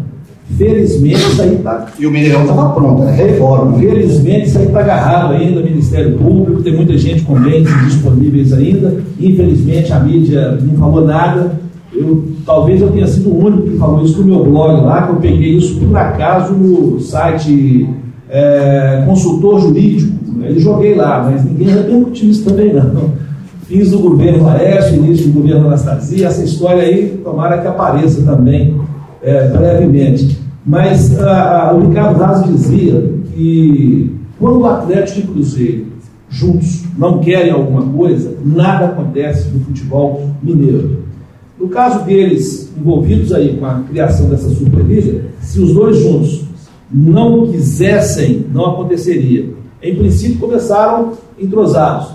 Felizmente 0.57 1.17
isso 1.17 1.43
aí 1.43 1.57
está 1.57 1.87
E 1.99 2.07
o 2.07 2.11
Mineirão 2.13 2.43
estava 2.43 2.71
pronto, 2.71 3.03
né? 3.03 3.13
Reforma. 3.13 3.77
Felizmente 3.77 4.47
isso 4.47 4.59
aí 4.59 4.67
está 4.67 4.79
agarrado 4.79 5.33
ainda, 5.33 5.61
Ministério 5.61 6.17
Público, 6.17 6.63
tem 6.63 6.77
muita 6.77 6.97
gente 6.97 7.23
com 7.23 7.35
bens 7.35 7.69
disponíveis 7.87 8.53
ainda. 8.53 9.03
Infelizmente 9.19 9.93
a 9.93 9.99
mídia 9.99 10.53
não 10.63 10.77
falou 10.77 11.05
nada. 11.05 11.53
Eu, 11.93 12.25
talvez 12.45 12.81
eu 12.81 12.93
tenha 12.93 13.07
sido 13.09 13.31
o 13.31 13.45
único 13.47 13.71
que 13.71 13.77
falou 13.79 14.05
isso 14.05 14.21
no 14.21 14.27
meu 14.27 14.45
blog 14.45 14.81
lá, 14.85 15.07
que 15.07 15.13
eu 15.13 15.17
peguei 15.17 15.57
isso 15.57 15.81
por 15.81 15.97
acaso 15.97 16.53
no 16.53 17.01
site 17.01 17.89
é, 18.29 19.03
consultor 19.07 19.61
jurídico. 19.61 20.26
Eu 20.45 20.59
joguei 20.59 20.95
lá, 20.95 21.23
mas 21.31 21.45
ninguém 21.45 21.69
repercutiu 21.69 22.31
isso 22.31 22.45
também 22.45 22.73
não. 22.73 23.13
Fiz 23.67 23.93
o 23.93 23.99
governo 23.99 24.49
Aécio, 24.49 24.97
início 24.97 25.27
do 25.29 25.41
governo 25.41 25.67
Anastasia, 25.67 26.29
essa 26.29 26.45
história 26.45 26.83
aí, 26.83 27.21
tomara 27.25 27.59
que 27.59 27.67
apareça 27.67 28.23
também 28.23 28.81
é, 29.23 29.49
brevemente. 29.49 30.39
Mas 30.65 31.19
ah, 31.21 31.69
ah, 31.71 31.75
o 31.75 31.89
Ricardo 31.89 32.19
Raso 32.19 32.53
dizia 32.53 33.13
que 33.35 34.15
quando 34.39 34.61
o 34.61 34.67
Atlético 34.67 35.21
e 35.21 35.23
o 35.23 35.27
Cruzeiro 35.33 35.87
juntos 36.29 36.85
não 36.99 37.19
querem 37.19 37.53
alguma 37.53 37.83
coisa, 37.83 38.37
nada 38.45 38.87
acontece 38.87 39.49
no 39.49 39.61
futebol 39.61 40.31
mineiro. 40.43 41.05
No 41.59 41.69
caso 41.69 42.05
deles 42.05 42.73
envolvidos 42.77 43.33
aí 43.33 43.57
com 43.57 43.65
a 43.65 43.81
criação 43.89 44.29
dessa 44.29 44.49
Superliga, 44.51 45.25
se 45.41 45.61
os 45.61 45.73
dois 45.73 45.99
juntos 45.99 46.45
não 46.93 47.47
quisessem, 47.49 48.45
não 48.53 48.67
aconteceria. 48.67 49.56
Em 49.87 49.95
princípio 49.95 50.41
começaram 50.41 51.13
entrosados. 51.39 52.09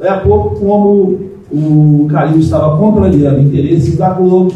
Daí 0.00 0.08
a 0.08 0.20
pouco, 0.20 0.58
como 0.58 1.18
o 1.52 2.06
Calil 2.10 2.38
estava 2.38 2.78
contrariando 2.78 3.40
interesses 3.40 3.98
da 3.98 4.10
Globo, 4.10 4.52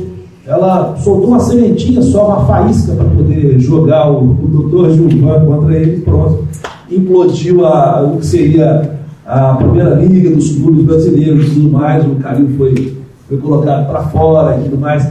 ela 0.47 0.97
soltou 0.97 1.29
uma 1.29 1.41
sementinha 1.41 2.01
só, 2.01 2.29
uma 2.29 2.47
faísca 2.47 2.95
para 2.95 3.05
poder 3.05 3.59
jogar 3.61 4.11
o, 4.11 4.23
o 4.23 4.49
doutor 4.49 4.91
Gilvan 4.91 5.45
contra 5.45 5.77
ele, 5.77 6.01
pronto. 6.01 6.45
Implodiu 6.91 7.67
a, 7.67 8.03
o 8.03 8.17
que 8.19 8.27
seria 8.27 8.91
a 9.27 9.55
primeira 9.55 9.95
liga 9.97 10.31
dos 10.31 10.57
clubes 10.57 10.85
brasileiros 10.85 11.49
e 11.49 11.55
tudo 11.55 11.71
mais, 11.71 12.05
o 12.07 12.17
Calil 12.17 12.49
foi, 12.57 12.97
foi 13.29 13.37
colocado 13.37 13.87
para 13.87 14.03
fora 14.05 14.59
e 14.59 14.65
tudo 14.65 14.79
mais. 14.79 15.07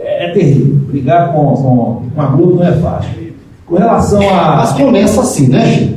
É, 0.00 0.26
é 0.26 0.32
terrível. 0.32 0.74
Brigar 0.88 1.32
com, 1.32 1.52
com, 1.52 2.02
com 2.14 2.20
a 2.20 2.26
Globo 2.26 2.56
não 2.56 2.64
é 2.64 2.72
fácil. 2.72 3.26
Com 3.66 3.76
relação 3.76 4.20
a. 4.28 4.56
Mas 4.56 4.72
começa 4.72 5.20
assim, 5.20 5.48
né, 5.48 5.66
Chico? 5.66 5.95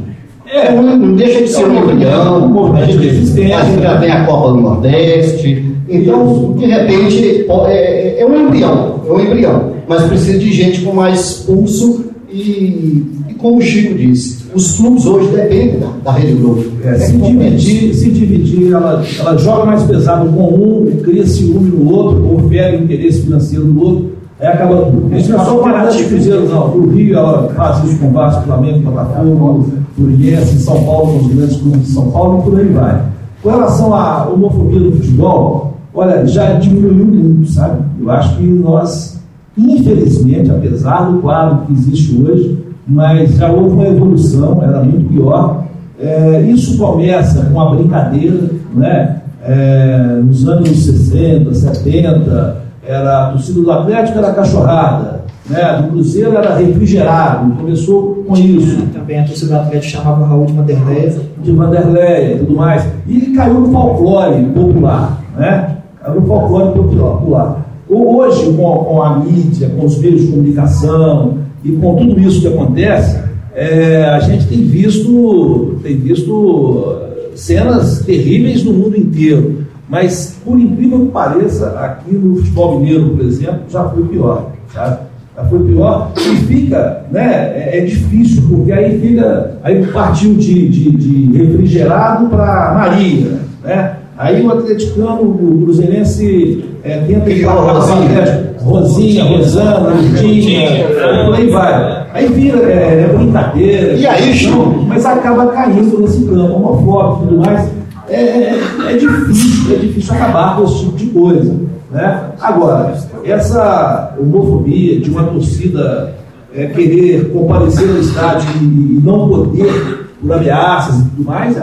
É, 0.52 0.74
não, 0.74 1.16
deixa 1.16 1.42
de 1.44 1.50
ser 1.50 1.66
um 1.66 2.50
movimento 2.50 2.98
de 2.98 3.08
resistência. 3.08 3.58
a 3.58 3.66
gente 3.66 3.82
já 3.82 4.00
tem 4.00 4.12
a 4.12 4.26
Copa 4.26 4.52
do 4.54 4.62
Nordeste, 4.62 5.66
então, 5.88 6.54
de 6.58 6.66
repente, 6.66 7.46
ó, 7.50 7.68
é, 7.68 8.20
é 8.20 8.26
um 8.26 8.48
embrião, 8.48 9.02
é 9.08 9.12
um 9.12 9.20
embrião, 9.20 9.74
mas 9.88 10.04
precisa 10.04 10.38
de 10.38 10.52
gente 10.52 10.82
com 10.82 10.94
mais 10.94 11.44
pulso 11.46 12.06
e, 12.32 13.06
e 13.28 13.34
como 13.40 13.58
o 13.58 13.62
Chico 13.62 13.96
disse, 13.96 14.40
os 14.54 14.78
clubes 14.78 15.06
hoje 15.06 15.30
dependem 15.30 15.80
da, 15.80 15.88
da 16.04 16.12
Rede 16.12 16.34
Globo. 16.34 16.64
É, 16.84 16.96
se 16.96 17.18
dividir, 17.18 17.94
se 17.96 18.12
dividir 18.12 18.72
ela, 18.72 19.04
ela 19.20 19.38
joga 19.38 19.66
mais 19.66 19.84
pesado 19.84 20.30
com 20.32 20.44
um, 20.44 20.98
cria 21.04 21.26
ciúme 21.26 21.70
no 21.70 21.92
outro, 21.92 22.24
ou 22.28 22.50
fere 22.50 22.78
o 22.78 22.84
interesse 22.84 23.22
financeiro 23.22 23.66
do 23.66 23.82
outro, 23.82 24.09
aí 24.40 24.48
acaba 24.48 24.86
tudo. 24.86 25.16
Isso 25.16 25.32
não 25.32 25.42
é 25.42 25.46
só 25.46 25.58
o 25.58 25.64
Paraná 25.64 25.90
de 25.90 26.04
Cruzeiro, 26.06 26.50
não. 26.50 26.68
O 26.76 26.90
Rio 26.90 27.18
ela 27.18 27.50
faz 27.50 27.84
isso 27.84 28.00
com 28.00 28.12
Vasco, 28.12 28.44
Flamengo, 28.44 28.90
Botafogo, 28.90 29.70
Fluminense, 29.96 30.60
São 30.60 30.84
Paulo, 30.84 31.14
com 31.14 31.26
os 31.26 31.34
grandes 31.34 31.58
clubes 31.58 31.82
de 31.82 31.92
São 31.92 32.12
Paulo, 32.12 32.40
e 32.40 32.50
por 32.50 32.60
aí 32.60 32.68
vai. 32.70 33.02
Com 33.44 33.50
relação 33.50 33.94
à 33.94 34.28
homofobia 34.28 34.80
do 34.80 34.92
futebol, 34.92 35.74
olha, 35.94 36.26
já 36.26 36.54
diminuiu 36.54 37.06
muito, 37.06 37.52
sabe? 37.52 37.82
Eu 38.00 38.10
acho 38.12 38.38
que 38.38 38.44
nós, 38.44 39.22
infelizmente, 39.58 40.52
apesar 40.52 41.12
do 41.12 41.20
quadro 41.20 41.66
que 41.66 41.74
existe 41.74 42.22
hoje, 42.22 42.58
mas 42.88 43.36
já 43.36 43.52
houve 43.52 43.76
uma 43.76 43.88
evolução, 43.88 44.62
era 44.64 44.84
muito 44.84 45.14
pior. 45.14 45.64
É, 46.00 46.42
isso 46.42 46.78
começa 46.78 47.46
com 47.46 47.62
a 47.62 47.76
brincadeira, 47.76 48.50
né? 48.74 49.18
É, 49.46 50.20
nos 50.24 50.48
anos 50.48 50.70
60, 50.70 51.54
70, 51.54 52.58
era 52.90 53.28
a 53.28 53.32
torcida 53.32 53.62
do 53.62 53.72
Atlético 53.72 54.18
era 54.18 54.34
cachorrada, 54.34 55.24
né, 55.48 55.82
do 55.82 55.90
Cruzeiro 55.90 56.36
era 56.36 56.56
refrigerado, 56.56 57.56
começou 57.56 58.24
com 58.28 58.36
isso. 58.36 58.82
Também 58.94 59.20
a 59.20 59.26
torcida 59.26 59.54
do 59.54 59.62
Atlético 59.62 59.98
chamava 59.98 60.26
Raul 60.26 60.46
de 60.48 60.54
Vanderleia. 60.54 61.16
De 61.38 61.52
Vanderleia 61.52 62.36
e 62.36 62.40
tudo 62.40 62.56
mais. 62.56 62.88
E 63.08 63.22
caiu 63.36 63.62
no 63.62 63.72
folclore 63.72 64.44
popular, 64.46 65.22
né? 65.38 65.78
Caiu 66.02 66.22
no 66.22 66.28
folclore 66.28 66.74
popular. 66.74 67.66
Hoje, 67.88 68.54
com, 68.54 68.78
com 68.78 69.04
a 69.04 69.20
mídia, 69.20 69.70
com 69.70 69.86
os 69.86 70.00
meios 70.00 70.22
de 70.22 70.28
comunicação 70.28 71.38
e 71.64 71.72
com 71.74 71.96
tudo 71.96 72.20
isso 72.20 72.42
que 72.42 72.48
acontece, 72.48 73.20
é, 73.54 74.06
a 74.06 74.20
gente 74.20 74.48
tem 74.48 74.64
visto, 74.64 75.80
tem 75.84 75.96
visto 75.96 76.96
cenas 77.36 78.00
terríveis 78.04 78.64
no 78.64 78.74
mundo 78.74 78.98
inteiro. 78.98 79.69
Mas, 79.90 80.40
por 80.46 80.60
incrível 80.60 81.00
que 81.00 81.12
pareça, 81.12 81.70
aqui 81.80 82.14
no 82.14 82.36
futebol 82.36 82.80
mineiro, 82.80 83.10
por 83.10 83.26
exemplo, 83.26 83.62
já 83.68 83.90
foi 83.90 84.04
pior. 84.04 84.52
Sabe? 84.72 85.00
Já 85.36 85.46
foi 85.46 85.60
pior. 85.60 86.12
E 86.16 86.36
fica, 86.46 87.06
né? 87.12 87.54
É, 87.56 87.80
é 87.80 87.86
difícil, 87.86 88.44
porque 88.48 88.72
aí 88.72 89.00
fica. 89.00 89.58
Aí 89.64 89.84
partiu 89.88 90.36
de, 90.36 90.70
de, 90.70 90.92
de 90.92 91.38
refrigerado 91.38 92.28
para 92.28 92.74
Maria. 92.76 93.40
Né? 93.64 93.96
Aí 94.16 94.46
o 94.46 94.52
atleticano, 94.52 95.22
o 95.22 95.62
cruzeirense 95.64 96.66
é, 96.84 97.00
tenta 97.08 97.30
ir 97.30 97.46
Rosinha, 97.46 98.54
Rosinha, 98.62 99.24
Rosana, 99.24 99.92
Lindinha, 99.92 100.88
por 101.26 101.36
aí 101.36 101.50
vai. 101.50 102.06
Aí 102.14 102.28
vira, 102.28 102.60
é, 102.70 103.06
é 103.06 103.14
brincadeira. 103.16 103.94
E 103.94 104.06
aí, 104.06 104.34
Ju? 104.34 104.86
Mas 104.88 105.06
acaba 105.06 105.48
caindo 105.48 106.00
nesse 106.02 106.26
campo, 106.26 106.54
homofóbico 106.54 107.24
e 107.24 107.28
tudo 107.28 107.46
mais. 107.46 107.79
É, 108.10 108.22
é, 108.22 108.60
é, 108.88 108.98
difícil, 108.98 109.76
é 109.76 109.78
difícil 109.78 110.14
acabar 110.14 110.56
com 110.56 110.64
esse 110.64 110.80
tipo 110.80 110.98
de 110.98 111.06
coisa. 111.08 111.56
Né? 111.92 112.32
Agora, 112.40 112.98
essa 113.24 114.16
homofobia 114.20 115.00
de 115.00 115.10
uma 115.10 115.24
torcida 115.24 116.16
é, 116.54 116.68
querer 116.68 117.32
comparecer 117.32 117.88
no 117.88 118.00
estádio 118.00 118.50
e, 118.62 119.00
não 119.04 119.30
poder 119.30 120.08
por 120.22 120.34
ameaças 120.34 121.00
e 121.00 121.10
tudo 121.10 121.24
mais, 121.24 121.56
é 121.56 121.62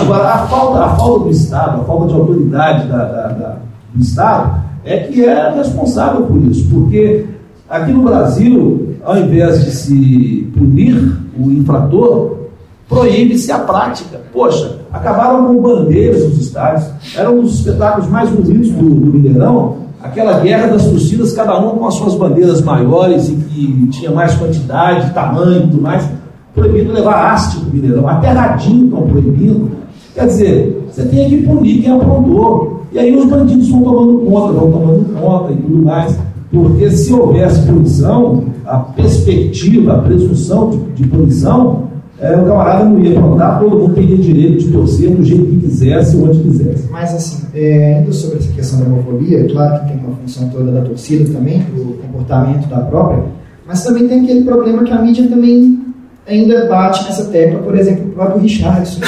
Agora, 0.00 0.28
a 0.28 0.38
falta, 0.46 0.84
a 0.84 0.96
falta 0.96 1.24
do 1.24 1.30
Estado, 1.30 1.80
a 1.80 1.84
falta 1.84 2.08
de 2.08 2.14
autoridade 2.14 2.88
da, 2.88 3.04
da, 3.04 3.28
da, 3.28 3.56
do 3.94 4.02
Estado 4.02 4.64
é 4.84 4.98
que 4.98 5.24
é 5.24 5.50
responsável 5.54 6.22
por 6.22 6.42
isso, 6.44 6.68
porque 6.68 7.24
aqui 7.68 7.92
no 7.92 8.02
Brasil, 8.02 8.96
ao 9.02 9.16
invés 9.16 9.64
de 9.64 9.70
se 9.70 10.52
punir 10.54 11.16
o 11.38 11.50
infrator, 11.50 12.43
proíbe-se 12.88 13.50
a 13.50 13.58
prática. 13.58 14.20
Poxa, 14.32 14.78
acabaram 14.92 15.46
com 15.46 15.60
bandeiras 15.60 16.24
nos 16.24 16.38
estádios, 16.38 16.86
era 17.16 17.30
um 17.30 17.42
dos 17.42 17.58
espetáculos 17.58 18.08
mais 18.08 18.30
bonitos 18.30 18.70
do, 18.70 18.88
do 18.88 19.12
Mineirão, 19.12 19.76
aquela 20.02 20.40
guerra 20.40 20.68
das 20.68 20.86
torcidas, 20.86 21.32
cada 21.32 21.58
uma 21.58 21.72
com 21.72 21.86
as 21.86 21.94
suas 21.94 22.14
bandeiras 22.14 22.60
maiores 22.60 23.28
e 23.28 23.34
que 23.34 23.86
tinha 23.88 24.10
mais 24.10 24.34
quantidade, 24.34 25.12
tamanho 25.12 25.64
e 25.64 25.68
tudo 25.68 25.82
mais. 25.82 26.08
Proibido 26.54 26.92
levar 26.92 27.32
haste 27.32 27.58
no 27.64 27.72
Mineirão, 27.72 28.06
até 28.06 28.28
radinho 28.28 28.84
estão 28.84 29.02
proibindo. 29.02 29.70
Quer 30.14 30.26
dizer, 30.26 30.86
você 30.88 31.04
tem 31.06 31.28
que 31.28 31.42
punir 31.42 31.82
quem 31.82 31.90
aprontou. 31.90 32.82
E 32.92 32.98
aí 32.98 33.16
os 33.16 33.24
bandidos 33.24 33.68
vão 33.68 33.82
tomando 33.82 34.18
conta, 34.18 34.52
vão 34.52 34.70
tomando 34.70 35.20
conta 35.20 35.52
e 35.52 35.56
tudo 35.56 35.84
mais. 35.84 36.16
Porque 36.52 36.90
se 36.90 37.12
houvesse 37.12 37.66
punição, 37.66 38.44
a 38.64 38.78
perspectiva, 38.78 39.94
a 39.94 39.98
presunção 39.98 40.70
de, 40.70 40.78
de 40.92 41.08
punição 41.08 41.93
é, 42.24 42.36
o 42.36 42.46
camarada 42.46 42.84
não 42.84 42.98
ia 43.00 43.20
plantar, 43.20 43.60
todo 43.60 43.78
mundo 43.78 43.94
teria 43.94 44.16
direito 44.16 44.64
de 44.64 44.72
torcer 44.72 45.10
do 45.10 45.22
jeito 45.22 45.44
que 45.44 45.56
quisesse, 45.58 46.16
onde 46.16 46.40
quisesse. 46.40 46.88
Mas 46.90 47.14
assim, 47.14 47.46
é, 47.54 47.96
ainda 47.96 48.12
sobre 48.12 48.38
essa 48.38 48.50
questão 48.52 48.80
da 48.80 48.86
homofobia, 48.86 49.40
é 49.40 49.48
claro 49.48 49.80
que 49.80 49.92
tem 49.92 49.98
uma 49.98 50.16
função 50.16 50.48
toda 50.48 50.72
da 50.72 50.80
torcida 50.80 51.30
também, 51.30 51.58
do 51.60 51.98
comportamento 52.00 52.66
da 52.68 52.80
própria, 52.80 53.24
mas 53.66 53.84
também 53.84 54.08
tem 54.08 54.22
aquele 54.22 54.42
problema 54.42 54.84
que 54.84 54.92
a 54.92 55.02
mídia 55.02 55.28
também 55.28 55.80
ainda 56.26 56.66
bate 56.66 57.04
nessa 57.04 57.24
tecla, 57.24 57.60
por 57.60 57.76
exemplo, 57.76 58.06
o 58.06 58.12
próprio 58.12 58.40
Richardson, 58.40 59.00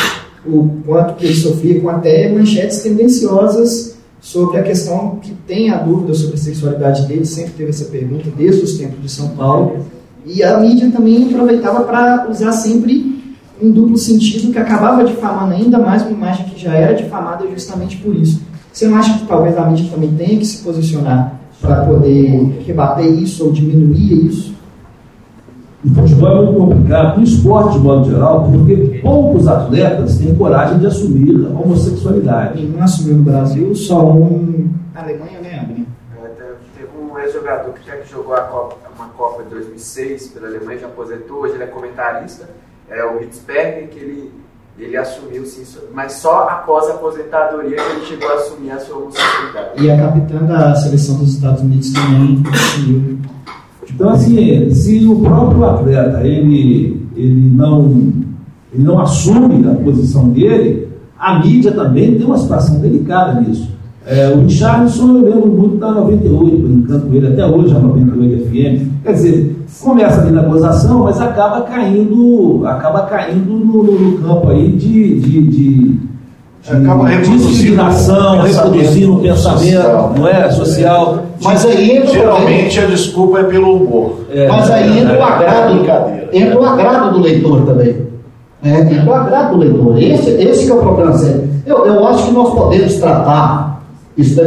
o 0.46 0.68
quanto 0.84 1.14
que 1.14 1.24
ele 1.24 1.34
sofria 1.34 1.80
com 1.80 1.88
até 1.88 2.30
manchetes 2.30 2.82
tendenciosas 2.82 3.96
sobre 4.20 4.58
a 4.58 4.62
questão 4.62 5.18
que 5.22 5.32
tem 5.46 5.70
a 5.70 5.78
dúvida 5.78 6.12
sobre 6.12 6.34
a 6.34 6.38
sexualidade 6.38 7.06
dele, 7.06 7.24
sempre 7.24 7.52
teve 7.52 7.70
essa 7.70 7.86
pergunta 7.86 8.28
desde 8.36 8.62
os 8.62 8.76
tempos 8.76 9.00
de 9.00 9.08
São 9.08 9.28
Paulo, 9.28 9.86
e 10.26 10.42
a 10.42 10.58
mídia 10.58 10.90
também 10.90 11.28
aproveitava 11.28 11.84
para 11.84 12.26
usar 12.28 12.50
sempre 12.50 13.14
um 13.62 13.70
duplo 13.70 13.96
sentido 13.96 14.52
que 14.52 14.58
acabava 14.58 15.04
difamando 15.04 15.54
ainda 15.54 15.78
mais 15.78 16.02
uma 16.02 16.10
imagem 16.10 16.46
que 16.46 16.60
já 16.60 16.74
era 16.74 16.94
difamada 16.94 17.46
justamente 17.48 17.96
por 17.98 18.14
isso. 18.14 18.42
Você 18.72 18.88
não 18.88 18.98
acha 18.98 19.18
que 19.18 19.26
talvez 19.26 19.56
a 19.56 19.64
mídia 19.70 19.88
também 19.90 20.12
tenha 20.14 20.38
que 20.38 20.44
se 20.44 20.62
posicionar 20.64 21.40
para 21.60 21.84
poder 21.84 22.62
rebater 22.66 23.06
isso 23.06 23.44
ou 23.44 23.52
diminuir 23.52 24.26
isso? 24.26 24.54
O 25.84 25.94
futebol 25.94 26.30
é 26.30 26.44
muito 26.44 26.58
complicado, 26.58 27.20
o 27.20 27.22
esporte 27.22 27.78
de 27.78 27.84
modo 27.84 28.10
geral, 28.10 28.50
porque 28.50 29.00
poucos 29.02 29.46
atletas 29.46 30.18
têm 30.18 30.34
coragem 30.34 30.80
de 30.80 30.86
assumir 30.86 31.46
a 31.46 31.58
homossexualidade. 31.58 32.60
E 32.60 32.66
não 32.66 32.82
assumiu 32.82 33.18
no 33.18 33.22
Brasil, 33.22 33.72
só 33.74 34.10
um. 34.10 34.68
Na 34.92 35.02
Alemanha, 35.02 35.38
né, 35.40 35.60
Abner? 35.60 35.86
Um 37.26 37.28
ex-jogador 37.28 37.72
que 37.72 37.86
já 37.86 37.96
que 37.96 38.08
jogou 38.08 38.34
a 38.34 38.42
Copa 38.42 38.76
uma 38.96 39.08
Copa 39.08 39.42
de 39.42 39.50
2006 39.50 40.28
pela 40.28 40.46
Alemanha, 40.46 40.78
já 40.78 40.86
aposentou, 40.86 41.38
hoje 41.38 41.54
ele 41.54 41.64
é 41.64 41.66
comentarista, 41.66 42.48
é 42.88 43.04
o 43.04 43.20
Hitzberger, 43.20 43.88
que 43.88 43.98
ele, 43.98 44.32
ele 44.78 44.96
assumiu, 44.96 45.44
sim, 45.44 45.64
mas 45.92 46.12
só 46.12 46.48
após 46.48 46.88
a 46.88 46.94
aposentadoria 46.94 47.76
que 47.76 47.90
ele 47.90 48.06
chegou 48.06 48.30
a 48.30 48.34
assumir 48.34 48.70
a 48.70 48.78
sua 48.78 48.98
homossexualidade. 48.98 49.82
E 49.82 49.90
a 49.90 49.96
capitã 49.96 50.38
da 50.44 50.74
seleção 50.76 51.18
dos 51.18 51.34
Estados 51.34 51.62
Unidos 51.62 51.92
também 51.92 52.42
assumiu. 52.54 53.18
Então, 53.92 54.10
assim, 54.10 54.70
se 54.72 55.06
o 55.06 55.20
próprio 55.20 55.64
atleta 55.64 56.26
ele, 56.26 57.08
ele, 57.16 57.50
não, 57.54 57.86
ele 58.72 58.84
não 58.84 59.00
assume 59.00 59.68
a 59.68 59.74
posição 59.74 60.28
dele, 60.30 60.88
a 61.18 61.40
mídia 61.40 61.72
também 61.72 62.16
tem 62.16 62.24
uma 62.24 62.38
situação 62.38 62.80
delicada 62.80 63.40
nisso. 63.40 63.75
É, 64.06 64.28
o 64.28 64.42
Richardson 64.42 65.16
eu 65.16 65.22
lembro 65.24 65.48
muito 65.48 65.78
da 65.78 65.90
98, 65.90 66.56
brincando 66.58 67.06
com 67.06 67.14
ele 67.14 67.26
até 67.26 67.44
hoje, 67.44 67.74
a 67.74 67.78
98 67.80 68.44
FM. 68.44 69.02
Quer 69.02 69.12
dizer, 69.12 69.56
começa 69.80 70.20
ali 70.20 70.30
na 70.30 70.42
gozação, 70.42 71.00
mas 71.00 71.20
acaba 71.20 71.62
caindo, 71.62 72.62
acaba 72.64 73.02
caindo 73.02 73.50
no, 73.50 73.82
no 73.82 74.18
campo 74.18 74.50
aí 74.50 74.68
de, 74.68 75.18
de, 75.18 75.42
de 75.42 75.98
acaba 76.68 77.08
reproduzindo 77.08 77.82
reproduzindo 78.42 79.14
o 79.14 79.20
pensamento, 79.20 79.82
social. 79.82 80.14
não 80.16 80.28
é? 80.28 80.50
Social. 80.52 81.22
Mas 81.42 81.66
aí 81.66 81.96
entra 81.96 82.10
Geralmente 82.10 82.80
a 82.80 82.86
desculpa 82.86 83.40
é 83.40 83.42
pelo 83.42 83.74
humor. 83.74 84.20
É, 84.32 84.46
mas 84.46 84.70
aí 84.70 85.00
entra 85.00 85.18
o 85.18 85.22
agrado, 85.24 85.84
entra 86.32 86.60
o 86.60 86.64
agrado 86.64 87.12
do 87.12 87.20
leitor 87.22 87.62
também. 87.62 88.06
É, 88.62 88.80
entra 88.80 89.04
o 89.04 89.14
agrado 89.14 89.54
do 89.54 89.58
leitor. 89.58 90.00
Esse, 90.00 90.30
esse 90.30 90.70
é 90.70 90.74
o 90.74 90.78
problema 90.78 91.12
sério. 91.14 91.48
Eu, 91.66 91.84
eu 91.86 92.06
acho 92.06 92.26
que 92.26 92.32
nós 92.32 92.54
podemos 92.54 92.94
tratar 92.94 93.65
isso 94.16 94.40
é 94.40 94.46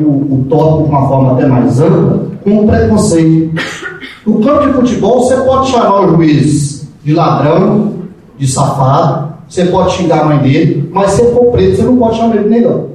o, 0.00 0.08
o 0.08 0.46
tópico 0.48 0.84
de 0.84 0.88
uma 0.90 1.08
forma 1.08 1.32
até 1.32 1.46
mais 1.46 1.80
ampla, 1.80 2.26
com 2.42 2.66
preconceito. 2.66 3.54
No 4.26 4.40
campo 4.40 4.66
de 4.66 4.72
futebol, 4.72 5.20
você 5.20 5.36
pode 5.42 5.70
chamar 5.70 6.06
o 6.06 6.16
juiz 6.16 6.88
de 7.04 7.12
ladrão, 7.12 7.94
de 8.38 8.46
safado, 8.46 9.32
você 9.48 9.66
pode 9.66 9.92
xingar 9.92 10.22
a 10.22 10.24
mãe 10.24 10.38
dele, 10.38 10.88
mas 10.92 11.10
se 11.10 11.24
for 11.32 11.46
preto, 11.52 11.76
você 11.76 11.82
não 11.82 11.96
pode 11.96 12.16
chamar 12.16 12.36
ele 12.36 12.44
de 12.44 12.50
negão. 12.50 12.92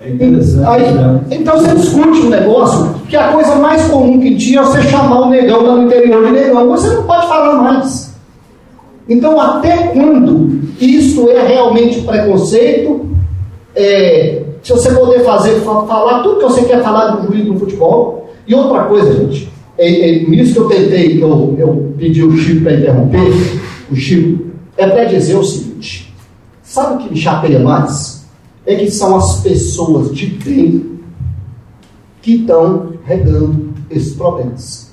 É. 0.00 0.68
Aí, 0.68 0.92
né? 0.92 1.20
Então 1.32 1.58
você 1.58 1.74
discute 1.74 2.20
um 2.20 2.28
negócio 2.28 2.94
que 3.08 3.16
a 3.16 3.32
coisa 3.32 3.56
mais 3.56 3.88
comum 3.88 4.20
que 4.20 4.36
tinha 4.36 4.60
é 4.60 4.64
você 4.64 4.82
chamar 4.82 5.22
o 5.22 5.30
negão 5.30 5.62
lá 5.62 5.74
no 5.76 5.86
interior 5.86 6.26
de 6.26 6.32
negão. 6.32 6.68
Você 6.68 6.90
não 6.90 7.02
pode 7.02 7.26
falar 7.26 7.60
mais. 7.60 8.14
Então, 9.08 9.40
até 9.40 9.88
quando 9.88 10.60
isso 10.80 11.28
é 11.30 11.46
realmente 11.46 12.02
preconceito? 12.02 13.06
É, 13.74 14.42
se 14.66 14.72
você 14.72 14.90
poder 14.90 15.22
fazer, 15.22 15.60
falar 15.60 16.24
tudo 16.24 16.38
que 16.38 16.42
você 16.42 16.64
quer 16.64 16.82
falar 16.82 17.12
do 17.12 17.28
juiz 17.28 17.46
do 17.46 17.56
futebol. 17.56 18.28
E 18.48 18.52
outra 18.52 18.82
coisa, 18.86 19.12
gente, 19.12 19.48
é, 19.78 20.10
é 20.10 20.28
nisso 20.28 20.54
que 20.54 20.58
eu 20.58 20.68
tentei, 20.68 21.22
eu, 21.22 21.54
eu 21.56 21.94
pedi 21.96 22.24
o 22.24 22.36
Chico 22.36 22.64
para 22.64 22.74
interromper, 22.74 23.32
o 23.88 23.94
Chico, 23.94 24.46
é 24.76 24.88
para 24.88 25.04
dizer 25.04 25.36
o 25.36 25.44
seguinte: 25.44 26.12
sabe 26.64 26.94
o 26.94 26.98
que 26.98 27.14
me 27.14 27.16
chateia 27.16 27.60
mais? 27.60 28.26
É 28.66 28.74
que 28.74 28.90
são 28.90 29.14
as 29.14 29.40
pessoas 29.40 30.12
de 30.12 30.26
bem 30.26 30.98
que 32.20 32.34
estão 32.34 32.94
regando 33.04 33.68
esses 33.88 34.14
problemas. 34.14 34.90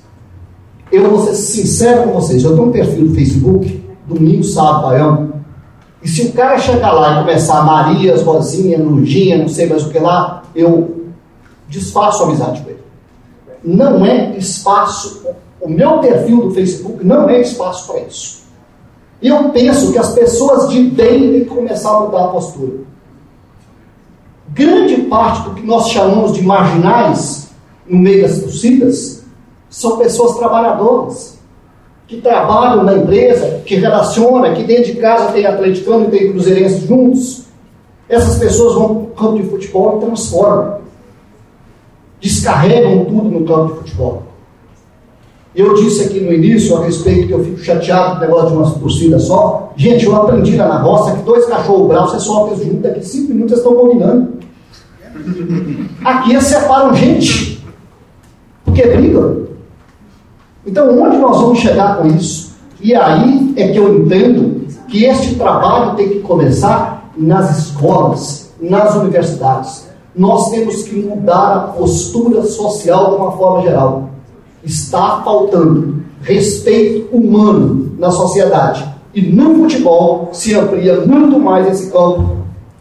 Eu 0.92 1.10
vou 1.10 1.26
ser 1.26 1.34
sincero 1.34 2.04
com 2.04 2.20
vocês, 2.20 2.44
eu 2.44 2.54
tenho 2.54 2.68
um 2.68 2.70
perfil 2.70 3.06
no 3.06 3.14
Facebook, 3.16 3.82
domingo, 4.06 4.44
sábado, 4.44 4.82
baiano, 4.82 5.33
e 6.04 6.08
se 6.08 6.26
o 6.26 6.32
cara 6.32 6.58
chegar 6.58 6.92
lá 6.92 7.14
e 7.14 7.18
começar 7.20 7.64
Marias, 7.64 8.22
Rosinha, 8.22 8.76
Nudinha, 8.76 9.38
não 9.38 9.48
sei 9.48 9.66
mais 9.66 9.86
o 9.86 9.90
que 9.90 9.98
lá, 9.98 10.42
eu 10.54 11.06
desfaço 11.66 12.22
a 12.22 12.26
amizade 12.26 12.60
com 12.60 12.68
ele. 12.68 12.84
Não 13.64 14.04
é 14.04 14.36
espaço, 14.36 15.26
o 15.62 15.66
meu 15.66 16.00
perfil 16.00 16.42
do 16.42 16.50
Facebook 16.50 17.02
não 17.02 17.26
é 17.30 17.40
espaço 17.40 17.90
para 17.90 18.02
isso. 18.02 18.44
E 19.22 19.28
eu 19.28 19.48
penso 19.48 19.92
que 19.92 19.98
as 19.98 20.12
pessoas 20.12 20.68
de 20.68 20.82
bem 20.82 21.32
têm 21.32 21.40
que 21.44 21.46
começar 21.46 21.96
a 21.96 22.00
mudar 22.00 22.24
a 22.26 22.28
postura. 22.28 22.80
Grande 24.50 24.96
parte 25.04 25.48
do 25.48 25.54
que 25.54 25.62
nós 25.62 25.88
chamamos 25.88 26.34
de 26.34 26.42
marginais 26.42 27.48
no 27.88 27.98
meio 27.98 28.28
das 28.28 28.40
torcidas 28.40 29.24
são 29.70 29.96
pessoas 29.96 30.36
trabalhadoras, 30.36 31.33
que 32.06 32.20
trabalham 32.20 32.82
na 32.82 32.94
empresa, 32.94 33.62
que 33.64 33.76
relacionam, 33.76 34.54
que 34.54 34.62
dentro 34.62 34.92
de 34.92 35.00
casa 35.00 35.32
tem 35.32 35.46
atleticano 35.46 36.04
e 36.04 36.10
tem 36.10 36.32
cruzeirense 36.32 36.86
juntos. 36.86 37.44
Essas 38.08 38.38
pessoas 38.38 38.74
vão 38.74 38.88
para 38.88 38.96
o 38.96 39.06
campo 39.06 39.42
de 39.42 39.48
futebol 39.48 39.96
e 39.96 40.04
transformam. 40.04 40.78
Descarregam 42.20 43.04
tudo 43.06 43.28
no 43.30 43.44
campo 43.46 43.74
de 43.74 43.78
futebol. 43.80 44.22
Eu 45.54 45.72
disse 45.74 46.04
aqui 46.04 46.20
no 46.20 46.32
início, 46.32 46.76
a 46.76 46.84
respeito 46.84 47.28
que 47.28 47.32
eu 47.32 47.44
fico 47.44 47.58
chateado 47.58 48.12
com 48.12 48.16
o 48.16 48.20
negócio 48.20 48.48
de 48.48 48.54
uma 48.54 48.70
torcida 48.72 49.18
só. 49.20 49.72
Gente, 49.76 50.04
eu 50.04 50.16
aprendi 50.16 50.56
lá 50.56 50.68
na 50.68 50.82
roça 50.82 51.16
que 51.16 51.22
dois 51.22 51.46
cachorros 51.46 51.86
bravos, 51.86 52.10
você 52.10 52.20
solta 52.20 52.54
eles 52.54 52.66
juntos, 52.66 52.82
daqui 52.82 53.06
cinco 53.06 53.32
minutos 53.32 53.60
vocês 53.60 53.64
estão 53.64 53.80
combinando. 53.80 54.34
Aqui 56.04 56.32
eles 56.32 56.44
separam 56.44 56.94
gente. 56.94 57.64
Porque 58.64 58.82
brigam. 58.82 59.43
Então, 60.66 60.98
onde 60.98 61.18
nós 61.18 61.40
vamos 61.40 61.58
chegar 61.58 61.98
com 61.98 62.08
isso? 62.08 62.54
E 62.80 62.94
aí 62.94 63.54
é 63.56 63.68
que 63.68 63.78
eu 63.78 63.98
entendo 63.98 64.66
que 64.88 65.04
este 65.04 65.34
trabalho 65.34 65.94
tem 65.96 66.08
que 66.08 66.20
começar 66.20 67.10
nas 67.16 67.58
escolas, 67.58 68.52
nas 68.60 68.94
universidades. 68.96 69.88
Nós 70.16 70.50
temos 70.50 70.82
que 70.82 70.96
mudar 70.96 71.54
a 71.54 71.60
postura 71.76 72.42
social 72.44 73.10
de 73.10 73.16
uma 73.16 73.32
forma 73.32 73.62
geral. 73.62 74.10
Está 74.62 75.22
faltando 75.24 76.02
respeito 76.22 77.14
humano 77.14 77.92
na 77.98 78.10
sociedade. 78.10 78.84
E 79.14 79.22
no 79.22 79.54
futebol 79.56 80.30
se 80.32 80.54
amplia 80.54 81.00
muito 81.00 81.38
mais 81.38 81.66
esse 81.68 81.90
campo 81.90 82.36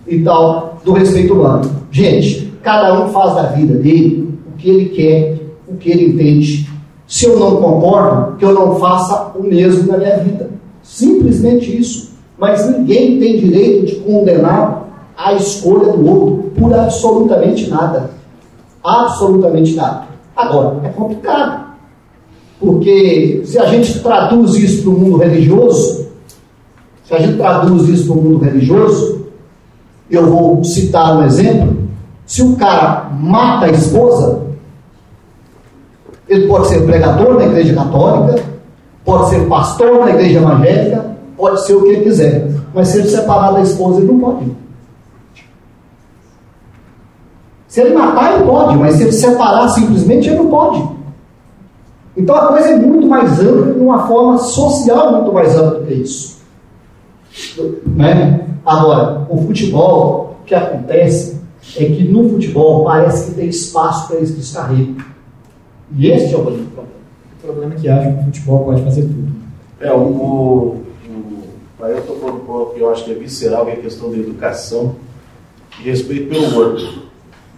e 0.07 0.19
tal 0.19 0.77
do 0.83 0.93
respeito 0.93 1.33
humano. 1.33 1.69
Gente, 1.91 2.53
cada 2.61 3.03
um 3.03 3.09
faz 3.09 3.35
da 3.35 3.43
vida 3.43 3.75
dele 3.75 4.37
o 4.47 4.57
que 4.57 4.69
ele 4.69 4.89
quer, 4.89 5.39
o 5.67 5.75
que 5.75 5.91
ele 5.91 6.13
entende. 6.13 6.72
Se 7.13 7.27
eu 7.27 7.37
não 7.37 7.57
concordo, 7.57 8.37
que 8.37 8.43
eu 8.43 8.55
não 8.55 8.75
faça 8.79 9.33
o 9.35 9.43
mesmo 9.43 9.91
na 9.91 9.99
minha 9.99 10.17
vida. 10.17 10.49
Simplesmente 10.81 11.79
isso. 11.79 12.11
Mas 12.39 12.67
ninguém 12.67 13.19
tem 13.19 13.39
direito 13.39 13.85
de 13.85 13.95
condenar 13.97 15.11
a 15.15 15.33
escolha 15.33 15.93
do 15.93 16.09
outro 16.09 16.51
por 16.59 16.73
absolutamente 16.73 17.69
nada. 17.69 18.09
Absolutamente 18.83 19.75
nada. 19.75 20.07
Agora, 20.35 20.79
é 20.83 20.89
complicado. 20.89 21.75
Porque 22.59 23.43
se 23.45 23.59
a 23.59 23.65
gente 23.67 23.99
traduz 23.99 24.55
isso 24.55 24.81
para 24.81 24.91
o 24.91 24.99
mundo 24.99 25.17
religioso, 25.17 26.07
se 27.03 27.13
a 27.13 27.19
gente 27.19 27.37
traduz 27.37 27.89
isso 27.89 28.07
para 28.07 28.17
o 28.17 28.23
mundo 28.23 28.43
religioso, 28.43 29.27
eu 30.09 30.25
vou 30.31 30.63
citar 30.63 31.15
um 31.15 31.23
exemplo. 31.23 31.77
Se 32.25 32.41
o 32.41 32.55
cara 32.55 33.11
mata 33.13 33.67
a 33.67 33.69
esposa, 33.69 34.52
ele 36.33 36.47
pode 36.47 36.67
ser 36.67 36.85
pregador 36.85 37.35
na 37.35 37.45
igreja 37.45 37.73
católica, 37.73 38.43
pode 39.05 39.29
ser 39.29 39.47
pastor 39.47 39.99
na 39.99 40.11
igreja 40.11 40.39
evangélica, 40.39 41.05
pode 41.37 41.65
ser 41.65 41.73
o 41.73 41.83
que 41.83 41.89
ele 41.89 42.03
quiser. 42.03 42.47
Mas 42.73 42.87
se 42.89 42.99
ele 42.99 43.09
separar 43.09 43.51
da 43.51 43.61
esposa, 43.61 44.01
ele 44.01 44.11
não 44.11 44.19
pode. 44.19 44.51
Se 47.67 47.81
ele 47.81 47.95
matar, 47.95 48.35
ele 48.35 48.45
pode, 48.45 48.77
mas 48.77 48.95
se 48.95 49.03
ele 49.03 49.11
separar 49.11 49.67
simplesmente, 49.69 50.29
ele 50.29 50.37
não 50.37 50.47
pode. 50.47 50.83
Então 52.15 52.35
a 52.35 52.47
coisa 52.47 52.69
é 52.69 52.75
muito 52.75 53.07
mais 53.07 53.39
ampla, 53.39 53.73
de 53.73 53.79
uma 53.79 54.07
forma 54.07 54.37
social 54.37 55.13
muito 55.13 55.33
mais 55.33 55.55
ampla 55.55 55.79
do 55.79 55.85
que 55.85 55.93
isso. 55.93 56.37
Né? 57.85 58.47
Agora, 58.65 59.25
o 59.29 59.37
futebol, 59.39 60.37
o 60.41 60.45
que 60.45 60.53
acontece 60.53 61.41
é 61.75 61.85
que 61.85 62.03
no 62.03 62.29
futebol 62.29 62.83
parece 62.83 63.31
que 63.31 63.37
tem 63.37 63.47
espaço 63.49 64.07
para 64.07 64.19
esse 64.19 64.33
descarrego. 64.33 65.12
E 65.95 66.07
este 66.07 66.33
é 66.33 66.37
o 66.37 66.43
grande 66.43 66.63
problema. 66.63 66.97
O 67.37 67.45
problema 67.45 67.73
é 67.73 67.77
que 67.77 67.89
acho 67.89 68.09
que 68.09 68.19
o 68.19 68.23
futebol 68.25 68.65
pode 68.65 68.83
fazer 68.83 69.01
tudo. 69.03 69.33
É, 69.79 69.91
o, 69.91 69.97
o, 69.97 70.83
o 71.09 71.85
eu 71.85 71.99
estou 71.99 72.17
falando 72.17 72.37
um 72.37 72.45
pouco 72.45 72.73
que 72.73 72.79
eu 72.79 72.91
acho 72.91 73.03
que 73.03 73.11
é 73.11 73.15
visceral, 73.15 73.65
que 73.65 73.71
é 73.71 73.73
a 73.75 73.81
questão 73.81 74.09
da 74.09 74.17
educação 74.17 74.95
e 75.79 75.83
respeito 75.83 76.29
pelo 76.29 76.57
outro. 76.57 77.03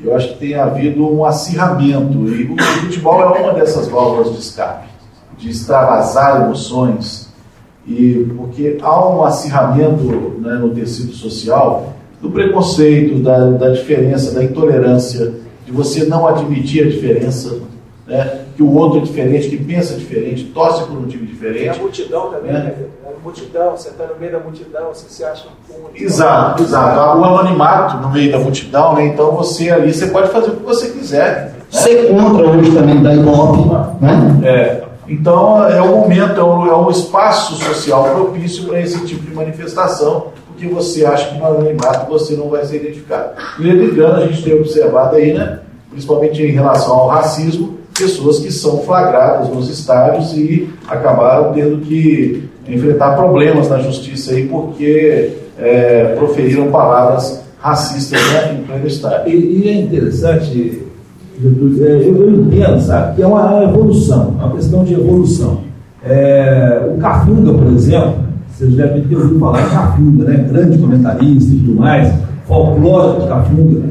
Eu 0.03 0.15
acho 0.15 0.33
que 0.33 0.39
tem 0.39 0.55
havido 0.55 1.07
um 1.07 1.23
acirramento, 1.23 2.17
e 2.27 2.51
o 2.51 2.57
futebol 2.57 3.21
é 3.21 3.39
uma 3.39 3.53
dessas 3.53 3.87
válvulas 3.87 4.33
de 4.33 4.39
escape, 4.39 4.87
de 5.37 5.49
extravasar 5.49 6.43
emoções, 6.43 7.29
e 7.87 8.27
porque 8.35 8.77
há 8.81 9.07
um 9.07 9.23
acirramento 9.23 10.03
né, 10.39 10.55
no 10.55 10.71
tecido 10.71 11.13
social 11.13 11.93
do 12.21 12.31
preconceito, 12.31 13.19
da, 13.19 13.51
da 13.51 13.69
diferença, 13.69 14.33
da 14.33 14.43
intolerância, 14.43 15.33
de 15.65 15.71
você 15.71 16.03
não 16.05 16.27
admitir 16.27 16.85
a 16.85 16.89
diferença, 16.89 17.59
né? 18.07 18.41
que 18.55 18.63
o 18.63 18.73
outro 18.73 18.99
é 18.99 19.01
diferente, 19.01 19.49
que 19.49 19.57
pensa 19.57 19.95
diferente, 19.95 20.45
torce 20.45 20.83
por 20.85 20.97
um 20.97 21.07
time 21.07 21.25
diferente. 21.25 21.65
E 21.65 21.69
a 21.69 21.75
multidão 21.75 22.29
também, 22.29 22.53
né? 22.53 22.59
né? 22.59 22.75
A 23.05 23.23
multidão, 23.23 23.71
você 23.71 23.89
está 23.89 24.05
no 24.05 24.15
meio 24.19 24.31
da 24.31 24.39
multidão, 24.39 24.89
você 24.93 25.09
se 25.09 25.23
acha 25.23 25.47
um 25.47 25.75
Exato, 25.95 26.63
exato. 26.63 27.19
O 27.19 27.23
anonimato 27.23 27.97
no 27.97 28.11
meio 28.11 28.31
da 28.31 28.39
multidão, 28.39 28.93
né? 28.93 29.07
Então 29.07 29.31
você 29.31 29.71
ali, 29.71 29.93
você 29.93 30.07
pode 30.07 30.29
fazer 30.29 30.51
o 30.51 30.55
que 30.55 30.63
você 30.63 30.89
quiser. 30.89 31.45
Né? 31.45 31.53
Ser 31.71 32.09
contra 32.09 32.47
hoje 32.47 32.71
também 32.71 33.01
da 33.01 33.13
Ibope, 33.13 33.69
né? 34.01 34.41
É. 34.43 34.83
Então 35.07 35.67
é 35.67 35.81
o 35.81 35.87
momento, 35.87 36.39
é 36.39 36.43
o, 36.43 36.67
é 36.67 36.75
o 36.75 36.89
espaço 36.89 37.55
social 37.55 38.03
propício 38.15 38.65
para 38.65 38.79
esse 38.79 39.05
tipo 39.05 39.23
de 39.23 39.33
manifestação, 39.33 40.27
porque 40.47 40.67
você 40.67 41.05
acha 41.05 41.29
que 41.29 41.37
no 41.37 41.45
anonimato 41.45 42.09
você 42.09 42.35
não 42.35 42.49
vai 42.49 42.65
ser 42.65 42.77
identificado. 42.77 43.33
E 43.59 43.63
lembrando, 43.63 44.21
a 44.21 44.27
gente 44.27 44.43
tem 44.43 44.53
observado 44.53 45.15
aí, 45.15 45.33
né? 45.33 45.59
Principalmente 45.89 46.41
em 46.41 46.51
relação 46.51 46.93
ao 46.93 47.07
racismo, 47.07 47.77
pessoas 47.97 48.39
que 48.39 48.51
são 48.51 48.79
flagradas 48.79 49.49
nos 49.49 49.69
estádios 49.69 50.33
e 50.33 50.69
acabaram 50.87 51.53
tendo 51.53 51.77
que 51.77 52.49
enfrentar 52.67 53.15
problemas 53.15 53.69
na 53.69 53.79
justiça 53.79 54.33
aí 54.33 54.47
porque 54.47 55.33
é, 55.57 56.15
proferiram 56.17 56.71
palavras 56.71 57.43
racistas 57.59 58.21
né, 58.33 58.57
em 58.59 58.63
pleno 58.63 58.87
estádio. 58.87 59.33
E, 59.33 59.63
e 59.63 59.69
é 59.69 59.81
interessante, 59.81 60.83
Jesus, 61.41 61.81
é, 61.81 61.95
eu, 61.95 62.15
eu 62.15 62.29
entendo, 62.41 62.79
sabe, 62.81 63.15
que 63.15 63.23
é 63.23 63.27
uma 63.27 63.63
evolução, 63.63 64.29
uma 64.29 64.51
questão 64.51 64.83
de 64.83 64.93
evolução. 64.93 65.61
É, 66.03 66.91
o 66.93 66.97
Cafunga, 66.99 67.53
por 67.53 67.67
exemplo, 67.73 68.15
vocês 68.49 68.73
devem 68.75 69.03
ter 69.03 69.15
ouvido 69.15 69.39
falar 69.39 69.61
em 69.61 69.69
Cafunga, 69.69 70.23
né? 70.25 70.45
grande 70.49 70.77
comentarista 70.77 71.53
e 71.53 71.57
tudo 71.57 71.75
mais, 71.75 72.13
folclore 72.45 73.21
de 73.21 73.27
Cafunga. 73.27 73.81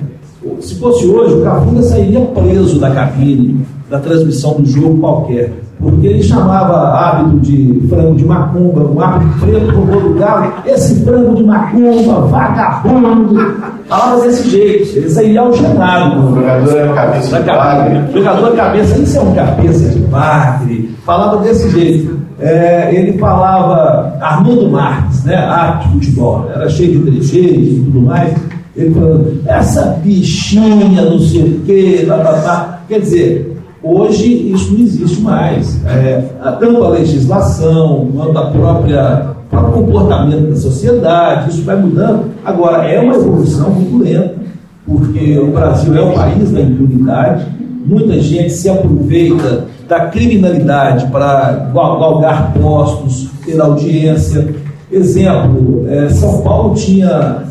Se 0.60 0.74
fosse 0.74 1.06
hoje, 1.06 1.34
o 1.34 1.42
Cafunga 1.42 1.82
sairia 1.82 2.20
preso 2.20 2.78
da 2.78 2.90
cabine 2.90 3.64
da 3.94 4.00
transmissão 4.00 4.54
do 4.54 4.66
jogo 4.66 4.98
qualquer. 4.98 5.52
Porque 5.78 6.06
ele 6.06 6.22
chamava 6.22 6.98
hábito 6.98 7.40
de 7.40 7.86
frango 7.88 8.16
de 8.16 8.24
macumba, 8.24 8.80
um 8.90 9.00
hábito 9.00 9.40
preto 9.40 9.70
roubou 9.70 10.00
do 10.00 10.18
galo, 10.18 10.52
esse 10.66 11.04
frango 11.04 11.34
de 11.34 11.44
macumba, 11.44 12.22
vagabundo. 12.22 13.54
Falava 13.86 14.22
desse 14.22 14.50
jeito, 14.50 14.96
ele 14.96 15.10
saía 15.10 15.40
algemado. 15.40 16.26
O 16.26 16.34
jogador 16.34 16.76
é 16.76 16.94
cabeça 16.94 17.40
de 17.40 17.46
bagre. 17.46 18.12
Jogador 18.14 18.52
é 18.52 18.56
cabeça, 18.56 18.98
isso 18.98 19.18
é 19.18 19.20
um 19.20 19.34
cabeça 19.34 19.88
de 19.90 19.98
bagre. 20.00 20.90
Falava 21.04 21.42
desse 21.42 21.70
jeito. 21.70 22.18
É, 22.40 22.90
ele 22.92 23.16
falava 23.18 24.16
Armando 24.20 24.68
Marques, 24.68 25.22
né, 25.24 25.36
arte 25.36 25.88
de 25.88 25.94
futebol, 25.94 26.50
era 26.52 26.68
cheio 26.68 26.98
de 26.98 27.10
trejeitos 27.10 27.72
e 27.72 27.82
tudo 27.84 28.00
mais. 28.00 28.34
Ele 28.76 28.92
falando, 28.92 29.40
essa 29.46 29.82
bichinha, 30.02 31.02
não 31.02 31.18
sei 31.20 31.42
o 31.42 31.60
quê, 31.64 32.02
blá, 32.06 32.16
blá, 32.16 32.32
blá. 32.32 32.80
quer 32.88 33.00
dizer, 33.00 33.53
Hoje 33.84 34.50
isso 34.50 34.72
não 34.72 34.80
existe 34.80 35.20
mais. 35.20 35.84
É, 35.84 36.24
tanto 36.58 36.82
a 36.82 36.88
legislação, 36.88 38.08
quanto 38.16 38.38
a 38.38 38.46
própria 38.46 39.34
o 39.44 39.50
próprio 39.50 39.84
comportamento 39.84 40.48
da 40.48 40.56
sociedade, 40.56 41.50
isso 41.50 41.62
vai 41.64 41.76
mudando. 41.76 42.30
Agora, 42.42 42.88
é 42.88 42.98
uma 42.98 43.14
evolução 43.14 43.70
muito 43.70 44.02
lenta, 44.02 44.36
porque 44.86 45.38
o 45.38 45.52
Brasil 45.52 45.94
é 45.94 46.00
o 46.00 46.12
país 46.14 46.50
da 46.50 46.62
impunidade, 46.62 47.46
muita 47.84 48.18
gente 48.20 48.50
se 48.54 48.70
aproveita 48.70 49.66
da 49.86 50.06
criminalidade 50.06 51.06
para 51.08 51.70
galgar 51.74 52.54
postos, 52.54 53.28
ter 53.44 53.60
audiência. 53.60 54.54
Exemplo, 54.90 55.84
é, 55.88 56.08
São 56.08 56.40
Paulo 56.40 56.74
tinha 56.74 57.42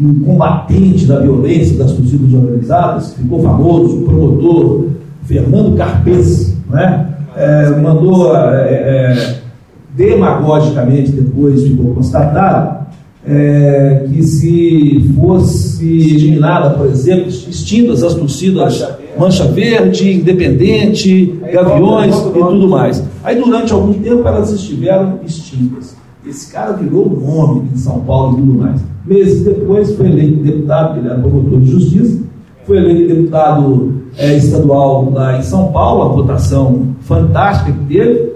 um 0.00 0.24
combatente 0.24 1.04
da 1.04 1.20
violência 1.20 1.76
das 1.76 1.92
torcidas 1.92 2.32
organizadas, 2.32 3.12
ficou 3.12 3.42
famoso, 3.42 3.98
promotor 3.98 4.86
Fernando 5.24 5.76
Carpes, 5.76 6.56
né? 6.70 7.10
É, 7.36 7.70
mandou 7.80 8.36
é, 8.36 8.70
é, 8.70 9.34
demagogicamente, 9.96 11.10
depois 11.12 11.62
ficou 11.62 11.94
constatado, 11.94 12.84
é, 13.26 14.06
que 14.08 14.22
se 14.22 15.12
fosse 15.16 15.84
eliminada, 16.14 16.70
por 16.70 16.86
exemplo, 16.86 17.28
extintas 17.28 18.02
as 18.02 18.14
torcidas 18.14 18.86
Mancha 19.18 19.44
Verde, 19.44 20.12
Independente, 20.12 21.38
Gaviões 21.52 22.16
e 22.16 22.32
tudo 22.32 22.68
mais. 22.68 23.02
Aí 23.22 23.40
durante 23.40 23.72
algum 23.72 23.94
tempo 23.94 24.26
elas 24.26 24.50
estiveram 24.52 25.20
extintas. 25.24 25.96
Esse 26.26 26.52
cara 26.52 26.72
virou 26.72 27.08
nome 27.08 27.68
em 27.72 27.76
São 27.76 28.00
Paulo 28.00 28.38
e 28.38 28.40
tudo 28.40 28.54
mais. 28.58 28.80
Meses 29.06 29.44
depois 29.44 29.94
foi 29.94 30.06
eleito 30.06 30.42
deputado, 30.42 30.98
ele 30.98 31.08
era 31.08 31.18
promotor 31.18 31.60
de 31.60 31.70
justiça, 31.70 32.22
foi 32.66 32.78
eleito 32.78 33.14
deputado 33.14 34.03
é, 34.16 34.36
estadual 34.36 35.10
lá 35.12 35.38
em 35.38 35.42
São 35.42 35.72
Paulo, 35.72 36.02
a 36.02 36.08
votação 36.08 36.88
fantástica 37.00 37.72
que 37.72 37.94
teve, 37.94 38.32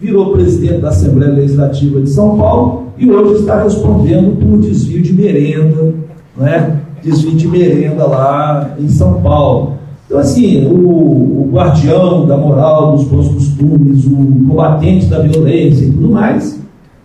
virou 0.00 0.32
presidente 0.32 0.80
da 0.80 0.88
Assembleia 0.88 1.32
Legislativa 1.32 2.00
de 2.00 2.10
São 2.10 2.36
Paulo 2.36 2.84
e 2.96 3.10
hoje 3.10 3.40
está 3.40 3.62
respondendo 3.62 4.36
por 4.38 4.58
desvio 4.58 5.02
de 5.02 5.12
merenda, 5.12 5.94
né? 6.36 6.80
desvio 7.02 7.34
de 7.34 7.48
merenda 7.48 8.06
lá 8.06 8.74
em 8.78 8.88
São 8.88 9.20
Paulo. 9.20 9.74
Então, 10.06 10.18
assim, 10.18 10.66
o, 10.66 11.46
o 11.46 11.50
guardião 11.52 12.26
da 12.26 12.36
moral, 12.36 12.96
dos 12.96 13.04
bons 13.04 13.28
costumes, 13.28 14.04
o 14.06 14.16
combatente 14.48 15.06
da 15.06 15.20
violência 15.20 15.84
e 15.84 15.90
tudo 15.90 16.10
mais, 16.10 16.60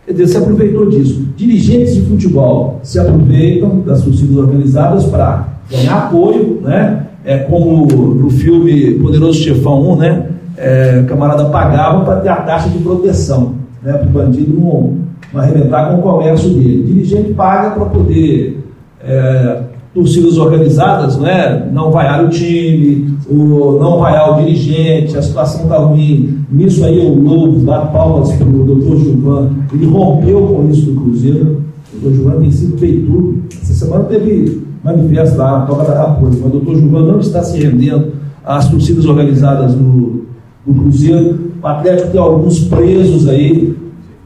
quer 0.05 0.13
dizer, 0.13 0.27
se 0.27 0.37
aproveitou 0.37 0.89
disso. 0.89 1.25
Dirigentes 1.37 1.95
de 1.95 2.01
futebol 2.01 2.79
se 2.81 2.99
aproveitam 2.99 3.81
das 3.81 4.03
torcidas 4.03 4.37
organizadas 4.37 5.05
para 5.05 5.47
ganhar 5.69 6.07
apoio, 6.07 6.59
né? 6.61 7.04
É 7.25 7.39
como 7.39 7.85
no 7.87 8.29
filme 8.29 8.91
Poderoso 8.95 9.39
Chefão 9.39 9.93
1, 9.93 9.95
né? 9.97 10.25
É, 10.57 11.01
o 11.03 11.07
camarada 11.07 11.45
pagava 11.45 12.05
para 12.05 12.21
ter 12.21 12.29
a 12.29 12.37
taxa 12.37 12.69
de 12.69 12.77
proteção, 12.79 13.55
né? 13.81 13.93
Para 13.93 14.07
o 14.07 14.11
bandido 14.11 14.53
não, 14.57 14.97
não 15.33 15.41
arrebentar 15.41 15.89
com 15.89 15.99
o 15.99 16.01
comércio 16.01 16.49
dele. 16.49 16.83
O 16.83 16.85
dirigente 16.85 17.33
paga 17.33 17.71
para 17.71 17.85
poder 17.85 18.63
é, 19.03 19.61
torcidas 19.95 20.37
organizadas 20.37 21.17
né, 21.17 21.69
não 21.71 21.89
vaiar 21.89 22.25
o 22.25 22.29
time, 22.29 23.17
o, 23.29 23.77
não 23.79 23.99
vaiar 23.99 24.33
o 24.33 24.43
dirigente, 24.43 25.17
a 25.17 25.21
situação 25.21 25.63
está 25.63 25.77
ruim. 25.77 26.45
Nisso 26.51 26.83
aí 26.83 26.99
o 26.99 27.15
Lobo 27.15 27.59
dá 27.59 27.79
palmas 27.79 28.31
para 28.33 28.45
o 28.45 28.65
doutor 28.65 28.97
Gilvan, 28.97 29.51
ele 29.73 29.85
rompeu 29.85 30.41
com 30.41 30.69
isso 30.69 30.91
do 30.91 31.01
Cruzeiro. 31.01 31.63
O 31.93 31.99
doutor 32.01 32.15
Gilvan 32.15 32.41
tem 32.41 32.51
sido 32.51 32.77
feito. 32.77 33.35
Essa 33.61 33.73
semana 33.73 34.03
teve 34.03 34.64
manifesto 34.85 35.37
lá 35.37 35.59
na 35.59 35.65
Toca 35.65 35.83
da 35.83 35.97
Raposa, 35.97 36.37
mas 36.43 36.45
o 36.45 36.49
doutor 36.49 36.75
Gilvan 36.75 37.01
não 37.07 37.19
está 37.19 37.43
se 37.43 37.57
rendendo 37.57 38.13
às 38.45 38.69
torcidas 38.69 39.05
organizadas 39.05 39.73
do, 39.73 40.27
do 40.65 40.73
Cruzeiro. 40.81 41.51
O 41.61 41.67
Atlético 41.67 42.11
tem 42.11 42.21
alguns 42.21 42.59
presos 42.59 43.27
aí, 43.27 43.75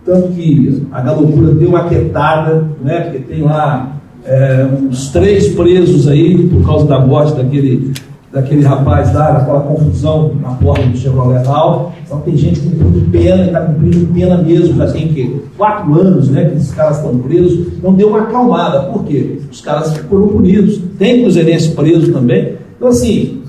tanto 0.05 0.27
que 0.33 0.83
a 0.91 0.99
galocura 1.01 1.53
deu 1.53 1.69
uma 1.69 1.85
quietada, 1.85 2.65
né, 2.83 2.99
porque 2.99 3.19
tem 3.19 3.41
lá 3.41 3.95
é, 4.25 4.67
uns 4.83 5.09
três 5.11 5.47
presos 5.47 6.09
aí 6.09 6.49
por 6.49 6.65
causa 6.65 6.85
da 6.85 6.99
morte 6.99 7.33
daquele, 7.35 7.93
daquele 8.31 8.63
rapaz 8.63 9.13
lá, 9.13 9.31
daquela 9.31 9.61
confusão 9.61 10.35
na 10.41 10.49
porta 10.49 10.85
do 10.85 10.97
Chevrolet 10.97 11.45
Hall. 11.45 11.93
Então 12.05 12.19
tem 12.21 12.37
gente 12.37 12.59
cumprindo 12.59 13.09
pena, 13.11 13.45
está 13.45 13.61
cumprindo 13.61 14.13
pena 14.13 14.37
mesmo, 14.37 14.77
já 14.77 14.91
tem 14.91 15.07
que 15.09 15.41
quatro 15.57 15.99
anos 15.99 16.29
né, 16.29 16.45
que 16.45 16.57
esses 16.57 16.71
caras 16.71 16.97
estão 16.97 17.17
presos. 17.19 17.73
Então 17.77 17.93
deu 17.93 18.09
uma 18.09 18.21
acalmada. 18.21 18.83
Por 18.91 19.03
quê? 19.05 19.39
Os 19.51 19.61
caras 19.61 19.95
foram 19.97 20.27
punidos. 20.27 20.79
Tem 20.97 21.21
cruzeirense 21.21 21.71
preso 21.71 22.11
também. 22.11 22.55
Então 22.77 22.89
assim, 22.89 23.43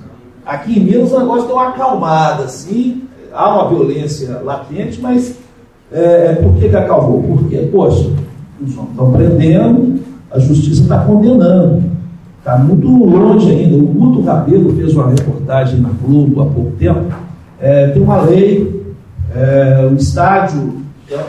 aqui 0.45 0.79
em 0.79 0.83
Minas 0.83 1.13
o 1.13 1.19
negócio 1.19 1.47
deu 1.47 1.57
uma 1.57 1.69
acalmada, 1.69 2.49
sim. 2.49 3.03
Há 3.33 3.55
uma 3.55 3.69
violência 3.69 4.41
latente, 4.43 5.01
mas 5.01 5.37
é, 5.93 6.35
por 6.35 6.55
que, 6.55 6.69
que 6.69 6.77
acalmou? 6.77 7.23
Porque, 7.23 7.59
poxa, 7.71 8.11
estão 8.65 9.13
prendendo, 9.13 10.01
a 10.31 10.39
justiça 10.39 10.83
está 10.83 10.99
condenando. 11.05 11.83
Está 12.41 12.57
muito 12.59 12.89
longe 12.89 13.51
ainda. 13.51 13.77
O 13.77 13.87
Guto 13.87 14.23
Rabelo 14.23 14.75
fez 14.75 14.95
uma 14.95 15.11
reportagem 15.11 15.79
na 15.79 15.91
Globo 15.91 16.43
há 16.43 16.47
pouco 16.47 16.73
tempo. 16.73 17.15
É, 17.61 17.89
tem 17.89 18.03
uma 18.03 18.23
lei, 18.23 18.83
é, 19.37 19.89
o 19.93 19.95
estádio 19.95 20.81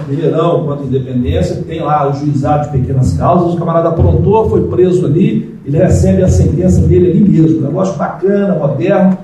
Mineirão, 0.08 0.64
quanto 0.64 0.84
independência, 0.84 1.64
tem 1.68 1.82
lá 1.82 2.08
o 2.08 2.14
juizado 2.14 2.70
de 2.70 2.78
pequenas 2.78 3.14
causas, 3.14 3.56
o 3.56 3.58
camarada 3.58 3.90
aprontou, 3.90 4.48
foi 4.48 4.68
preso 4.68 5.06
ali, 5.08 5.56
ele 5.66 5.78
recebe 5.78 6.22
a 6.22 6.28
sentença 6.28 6.82
dele 6.82 7.12
ali 7.12 7.22
mesmo. 7.22 7.60
Um 7.60 7.64
negócio 7.64 7.98
bacana, 7.98 8.56
moderno. 8.56 9.18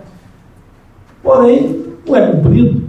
Porém, 1.22 1.84
não 2.08 2.16
é 2.16 2.32
cumprido. 2.32 2.82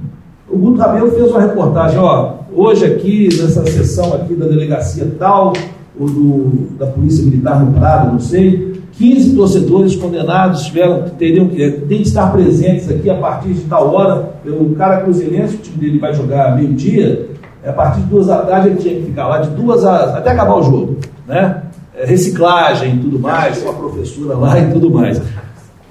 O 0.49 0.57
Guto 0.57 0.81
Rabelo 0.81 1.11
fez 1.11 1.31
uma 1.31 1.41
reportagem, 1.41 1.99
ó, 1.99 2.37
hoje 2.55 2.87
aqui, 2.87 3.29
nessa 3.39 3.65
sessão 3.66 4.15
aqui 4.15 4.35
da 4.35 4.47
delegacia 4.47 5.07
tal, 5.19 5.53
ou 6.01 6.07
do, 6.07 6.69
da 6.79 6.87
Polícia 6.87 7.25
Militar 7.25 7.62
no 7.62 7.75
Prado, 7.75 8.12
não 8.12 8.20
sei, 8.20 8.68
15 8.99 9.37
torcedores 9.37 9.95
condenados 9.95 10.62
tiveram, 10.62 11.05
teriam 11.16 11.47
que, 11.47 11.70
tem 11.70 11.99
que 11.99 12.09
estar 12.09 12.33
presentes 12.33 12.91
aqui 12.91 13.09
a 13.09 13.15
partir 13.15 13.51
de 13.51 13.61
tal 13.61 13.95
hora. 13.95 14.33
O 14.45 14.75
cara 14.75 15.03
cruzeirense, 15.03 15.55
o 15.55 15.59
time 15.59 15.79
dele 15.79 15.99
vai 15.99 16.12
jogar 16.12 16.57
meio-dia, 16.57 17.29
a 17.65 17.73
partir 17.73 18.01
de 18.01 18.07
duas 18.07 18.27
da 18.27 18.39
tarde 18.39 18.69
ele 18.69 18.79
tinha 18.79 18.95
que 18.97 19.07
ficar 19.07 19.29
lá 19.29 19.39
de 19.39 19.51
duas 19.51 19.85
às, 19.85 20.16
até 20.16 20.33
acabar 20.33 20.57
o 20.57 20.62
jogo. 20.65 20.97
Né? 21.29 21.62
É, 21.95 22.07
reciclagem 22.07 22.97
e 22.97 22.99
tudo 22.99 23.20
mais, 23.20 23.59
com 23.59 23.70
a 23.70 23.75
professora 23.75 24.37
lá 24.37 24.59
e 24.59 24.73
tudo 24.73 24.91
mais. 24.91 25.23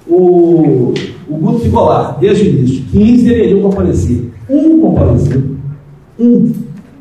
O, 0.06 0.92
o 1.28 1.36
Guto 1.36 1.60
ficou 1.60 1.84
lá, 1.84 2.16
desde 2.20 2.44
o 2.44 2.48
início. 2.50 2.84
15 2.92 3.24
deveriam 3.24 3.62
comparecer. 3.62 4.30
Um 4.50 4.80
compareceu. 4.80 5.42
Um. 6.18 6.52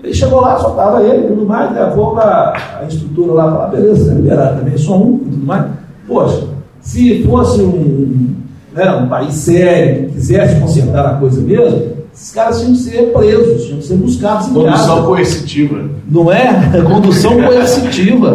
Ele 0.03 0.13
chegou 0.13 0.39
lá, 0.39 0.57
só 0.57 0.69
estava 0.69 1.03
ele 1.03 1.27
tudo 1.27 1.45
mais, 1.45 1.73
levou 1.73 2.13
para 2.13 2.53
a 2.79 2.85
instrutora 2.85 3.33
lá, 3.33 3.51
falar, 3.51 3.67
beleza, 3.67 4.13
liberar 4.13 4.57
também, 4.57 4.77
só 4.77 4.97
um 4.97 5.17
tudo 5.17 5.45
mais. 5.45 5.65
Poxa, 6.07 6.47
se 6.81 7.23
fosse 7.23 7.61
um, 7.61 8.35
né, 8.73 8.91
um 8.95 9.07
país 9.09 9.33
sério, 9.33 10.07
que 10.07 10.13
quisesse 10.13 10.59
consertar 10.59 11.05
a 11.05 11.13
coisa 11.15 11.41
mesmo, 11.41 11.97
esses 12.13 12.31
caras 12.31 12.59
tinham 12.59 12.73
que 12.73 12.79
ser 12.79 13.13
presos, 13.13 13.65
tinham 13.65 13.79
que 13.79 13.85
ser 13.85 13.95
buscados 13.95 14.47
em 14.47 14.53
Condução 14.53 14.95
casa. 14.95 15.07
coercitiva. 15.07 15.89
Não 16.09 16.31
é? 16.31 16.81
Condução 16.81 17.33
coercitiva. 17.43 18.31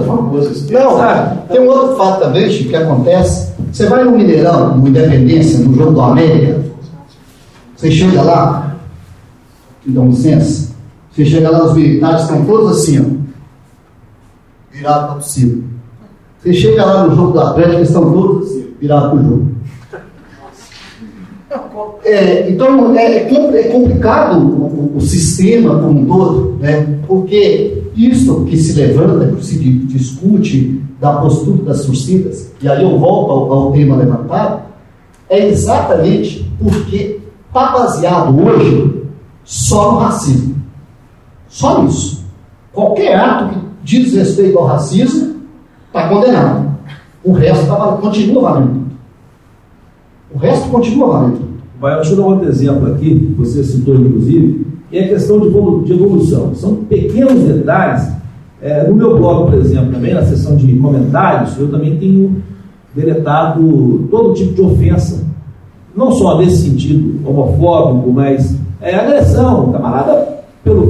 Não, 0.71 0.97
cara, 0.99 1.45
tem 1.49 1.61
um 1.61 1.67
outro 1.67 1.97
fato 1.97 2.21
também, 2.21 2.51
Chico, 2.51 2.71
que 2.71 2.77
acontece. 2.77 3.53
Você 3.73 3.87
vai 3.87 4.05
no 4.05 4.13
Mineirão, 4.13 4.77
no 4.77 4.87
Independência, 4.87 5.59
no 5.61 5.75
jogo 5.75 5.93
do 5.93 6.01
América, 6.01 6.61
você 7.75 7.91
chega 7.91 8.23
lá, 8.23 8.77
te 9.83 9.91
dão 9.91 10.07
licença, 10.07 10.73
você 11.11 11.25
chega 11.25 11.51
lá, 11.51 11.65
os 11.65 11.75
militares 11.75 12.23
estão 12.23 12.45
todos 12.45 12.79
assim, 12.79 13.01
ó, 13.01 14.73
virados 14.73 15.09
para 15.09 15.19
o 15.19 15.23
cima. 15.23 15.72
Você 16.43 16.53
chega 16.55 16.85
lá 16.85 17.07
no 17.07 17.15
jogo 17.15 17.33
do 17.33 17.41
Atlético, 17.41 17.83
estão 17.83 18.13
todos 18.13 18.49
virados 18.81 19.11
para 19.11 19.19
o 19.19 19.23
jogo. 19.23 19.53
É, 22.05 22.51
então 22.51 22.97
é, 22.97 23.05
é 23.05 23.57
é 23.61 23.69
complicado 23.69 24.39
o, 24.41 24.97
o- 24.97 25.01
sistema 25.01 25.79
como 25.79 26.01
um 26.01 26.07
todo, 26.07 26.57
né? 26.61 26.99
porque 27.07 27.83
isso 27.95 28.45
que 28.47 28.57
se 28.57 28.73
levanta, 28.73 29.33
que 29.37 29.45
se 29.45 29.59
di- 29.59 29.85
discute 29.85 30.81
da 31.01 31.15
postura 31.15 31.63
das 31.65 31.85
torcidas, 31.85 32.51
e 32.61 32.69
aí 32.69 32.83
eu 32.83 32.99
volto 32.99 33.31
ao, 33.31 33.53
ao 33.53 33.73
tema 33.73 33.97
levantado, 33.97 34.63
é 35.29 35.47
exatamente 35.49 36.51
porque 36.59 37.21
está 37.47 37.73
baseado 37.73 38.37
hoje 38.45 39.03
só 39.45 39.93
no 39.93 39.99
racismo. 39.99 40.57
Só 41.49 41.83
nisso. 41.83 42.25
Qualquer 42.73 43.15
ato 43.15 43.51
que 43.55 43.61
diz 43.85 44.15
respeito 44.15 44.59
ao 44.59 44.67
racismo 44.67 45.37
está 45.93 46.09
condenado. 46.09 46.73
O 47.25 47.33
resto 47.33 47.67
tá, 47.67 47.99
continua 48.01 48.43
valendo. 48.51 48.83
O 50.35 50.39
resto 50.39 50.69
continua 50.71 51.09
valendo. 51.19 51.53
Vai, 51.81 51.95
deixa 51.97 52.13
eu 52.13 52.17
dar 52.17 52.23
outro 52.27 52.49
exemplo 52.49 52.93
aqui, 52.93 53.35
você 53.37 53.63
citou 53.65 53.97
inclusive, 53.97 54.67
que 54.91 54.99
é 54.99 55.05
a 55.05 55.09
questão 55.09 55.41
de 55.41 55.47
evolu- 55.49 55.83
de 55.85 55.93
evolução. 55.93 56.55
São 56.55 56.77
pequenos 56.77 57.43
detalhes. 57.43 58.11
É, 58.61 58.87
no 58.89 58.95
meu 58.95 59.17
blog, 59.19 59.51
por 59.51 59.59
exemplo, 59.59 59.93
também 59.93 60.15
na 60.15 60.23
seção 60.23 60.55
de 60.57 60.73
comentários, 60.77 61.59
eu 61.59 61.69
também 61.69 61.97
tenho 61.99 62.41
deletado 62.95 64.07
todo 64.11 64.35
tipo 64.35 64.53
de 64.55 64.63
ofensa. 64.63 65.25
Não 65.97 66.13
só 66.13 66.39
nesse 66.39 66.69
sentido 66.71 67.29
homofóbico, 67.29 68.13
mas 68.13 68.57
é, 68.81 68.95
agressão. 68.95 69.69
O 69.69 69.73
camarada, 69.73 70.22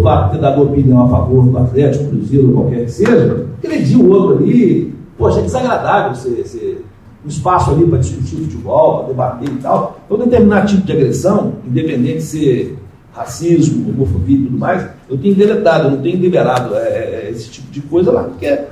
fato 0.02 0.34
de 0.34 0.40
ter 0.40 0.60
opinião 0.60 1.04
a 1.04 1.08
favor 1.08 1.46
do 1.46 1.58
Atlético, 1.58 2.10
Cruzeiro, 2.10 2.48
ou 2.48 2.54
qualquer 2.62 2.84
que 2.84 2.90
seja, 2.90 3.46
agredir 3.62 4.00
o 4.00 4.10
outro 4.10 4.38
ali. 4.38 4.94
Poxa, 5.16 5.40
é 5.40 5.42
desagradável 5.42 6.14
você 6.14 6.78
um 7.24 7.28
espaço 7.28 7.70
ali 7.70 7.86
para 7.86 7.98
discutir 7.98 8.36
futebol, 8.36 8.98
para 8.98 9.08
debater 9.08 9.48
e 9.48 9.62
tal. 9.62 10.00
Então, 10.06 10.18
determinado 10.18 10.66
tipo 10.66 10.82
de 10.82 10.92
agressão, 10.92 11.52
independente 11.66 12.16
de 12.16 12.22
ser 12.22 12.78
racismo, 13.12 13.90
homofobia 13.90 14.36
e 14.36 14.44
tudo 14.44 14.58
mais, 14.58 14.88
eu 15.08 15.18
tenho 15.18 15.34
deletado, 15.34 15.84
eu 15.84 15.90
não 15.92 16.02
tenho 16.02 16.18
liberado 16.18 16.74
é, 16.74 16.78
é, 16.78 17.28
esse 17.30 17.50
tipo 17.50 17.70
de 17.70 17.80
coisa 17.82 18.10
lá, 18.10 18.24
porque 18.24 18.46
é 18.46 18.68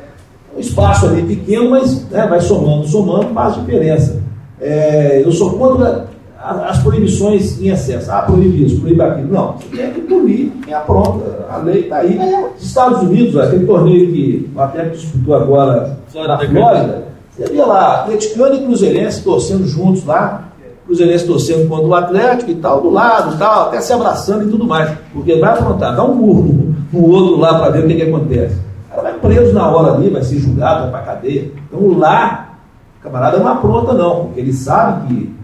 um 0.57 0.61
espaço 0.61 1.07
ali 1.07 1.23
pequeno, 1.23 1.71
mas 1.71 2.09
né, 2.09 2.27
vai 2.27 2.41
somando, 2.41 2.87
somando, 2.89 3.33
faz 3.35 3.55
diferença. 3.55 4.21
É, 4.61 5.23
eu 5.25 5.31
sou 5.31 5.57
contra 5.57 6.09
as 6.43 6.79
proibições 6.79 7.61
em 7.61 7.69
excesso. 7.69 8.11
Ah, 8.11 8.23
proíbe 8.23 8.65
isso, 8.65 8.81
proíbe 8.81 9.03
aquilo. 9.03 9.33
Não, 9.33 9.53
você 9.53 9.77
tem 9.77 9.93
que 9.93 10.01
punir 10.01 10.53
quem 10.65 10.73
apronta. 10.73 11.47
A 11.51 11.59
lei 11.59 11.83
está 11.83 11.99
aí. 11.99 12.19
Os 12.57 12.65
Estados 12.65 13.03
Unidos, 13.03 13.37
aquele 13.37 13.67
torneio 13.67 14.11
que 14.11 14.51
o 14.55 14.61
Atlético 14.61 14.97
disputou 14.97 15.35
agora 15.35 15.99
na 16.15 16.39
Flórida, 16.39 17.05
você 17.31 17.47
via 17.53 17.67
lá, 17.67 18.03
atleticano 18.03 18.55
e 18.55 18.65
cruzeirense 18.65 19.23
torcendo 19.23 19.67
juntos 19.67 20.05
lá, 20.05 20.49
cruzeirense 20.87 21.27
torcendo 21.27 21.69
contra 21.69 21.87
o 21.87 21.95
Atlético 21.95 22.51
e 22.51 22.55
tal, 22.55 22.81
do 22.81 22.91
lado, 22.91 23.39
tal, 23.39 23.69
até 23.69 23.81
se 23.81 23.93
abraçando 23.93 24.49
e 24.49 24.51
tudo 24.51 24.67
mais. 24.67 24.91
Porque 25.13 25.39
vai 25.39 25.53
aprontar, 25.53 25.95
dá 25.95 26.05
um 26.05 26.15
murro 26.15 26.43
no, 26.43 27.01
no 27.01 27.07
outro 27.07 27.39
lá 27.39 27.59
para 27.59 27.71
ver 27.71 27.85
o 27.85 27.89
que, 27.89 27.97
que 27.97 28.03
acontece. 28.03 28.57
O 28.87 28.91
cara 28.91 29.03
vai 29.03 29.13
preso 29.21 29.53
na 29.53 29.69
hora 29.69 29.93
ali, 29.93 30.09
vai 30.09 30.23
ser 30.23 30.39
julgado, 30.39 30.91
vai 30.91 30.91
para 30.91 31.15
cadeia. 31.15 31.53
Então 31.69 31.99
lá, 31.99 32.57
o 32.99 33.03
camarada 33.03 33.39
não 33.39 33.49
apronta 33.49 33.93
não, 33.93 34.25
porque 34.27 34.41
ele 34.41 34.53
sabe 34.53 35.07
que 35.07 35.40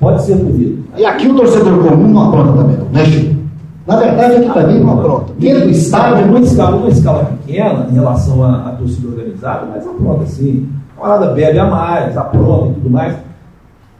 Pode 0.00 0.22
ser 0.22 0.36
punido. 0.36 0.82
E 0.96 1.04
aqui 1.04 1.28
o 1.28 1.36
torcedor 1.36 1.78
comum 1.86 2.08
não 2.08 2.28
apronta 2.28 2.52
também, 2.54 2.78
né, 2.90 3.04
Chico? 3.04 3.40
Na 3.86 3.96
verdade, 3.96 4.36
aqui 4.36 4.50
também 4.54 4.80
não 4.80 4.98
apronta. 4.98 5.32
Dentro 5.38 5.64
do 5.64 5.70
estádio. 5.70 6.26
Uma 6.26 6.40
escala, 6.40 6.76
uma 6.76 6.88
escala 6.88 7.24
pequena 7.24 7.86
em 7.90 7.94
relação 7.94 8.44
à, 8.44 8.68
à 8.68 8.70
torcida 8.72 9.08
organizada, 9.08 9.66
mas 9.72 9.86
apronta 9.86 10.26
sim. 10.26 10.68
A 10.96 11.00
parada 11.00 11.26
bebe 11.32 11.58
a 11.58 11.66
mais, 11.66 12.16
apronta 12.16 12.70
e 12.70 12.74
tudo 12.74 12.90
mais. 12.90 13.14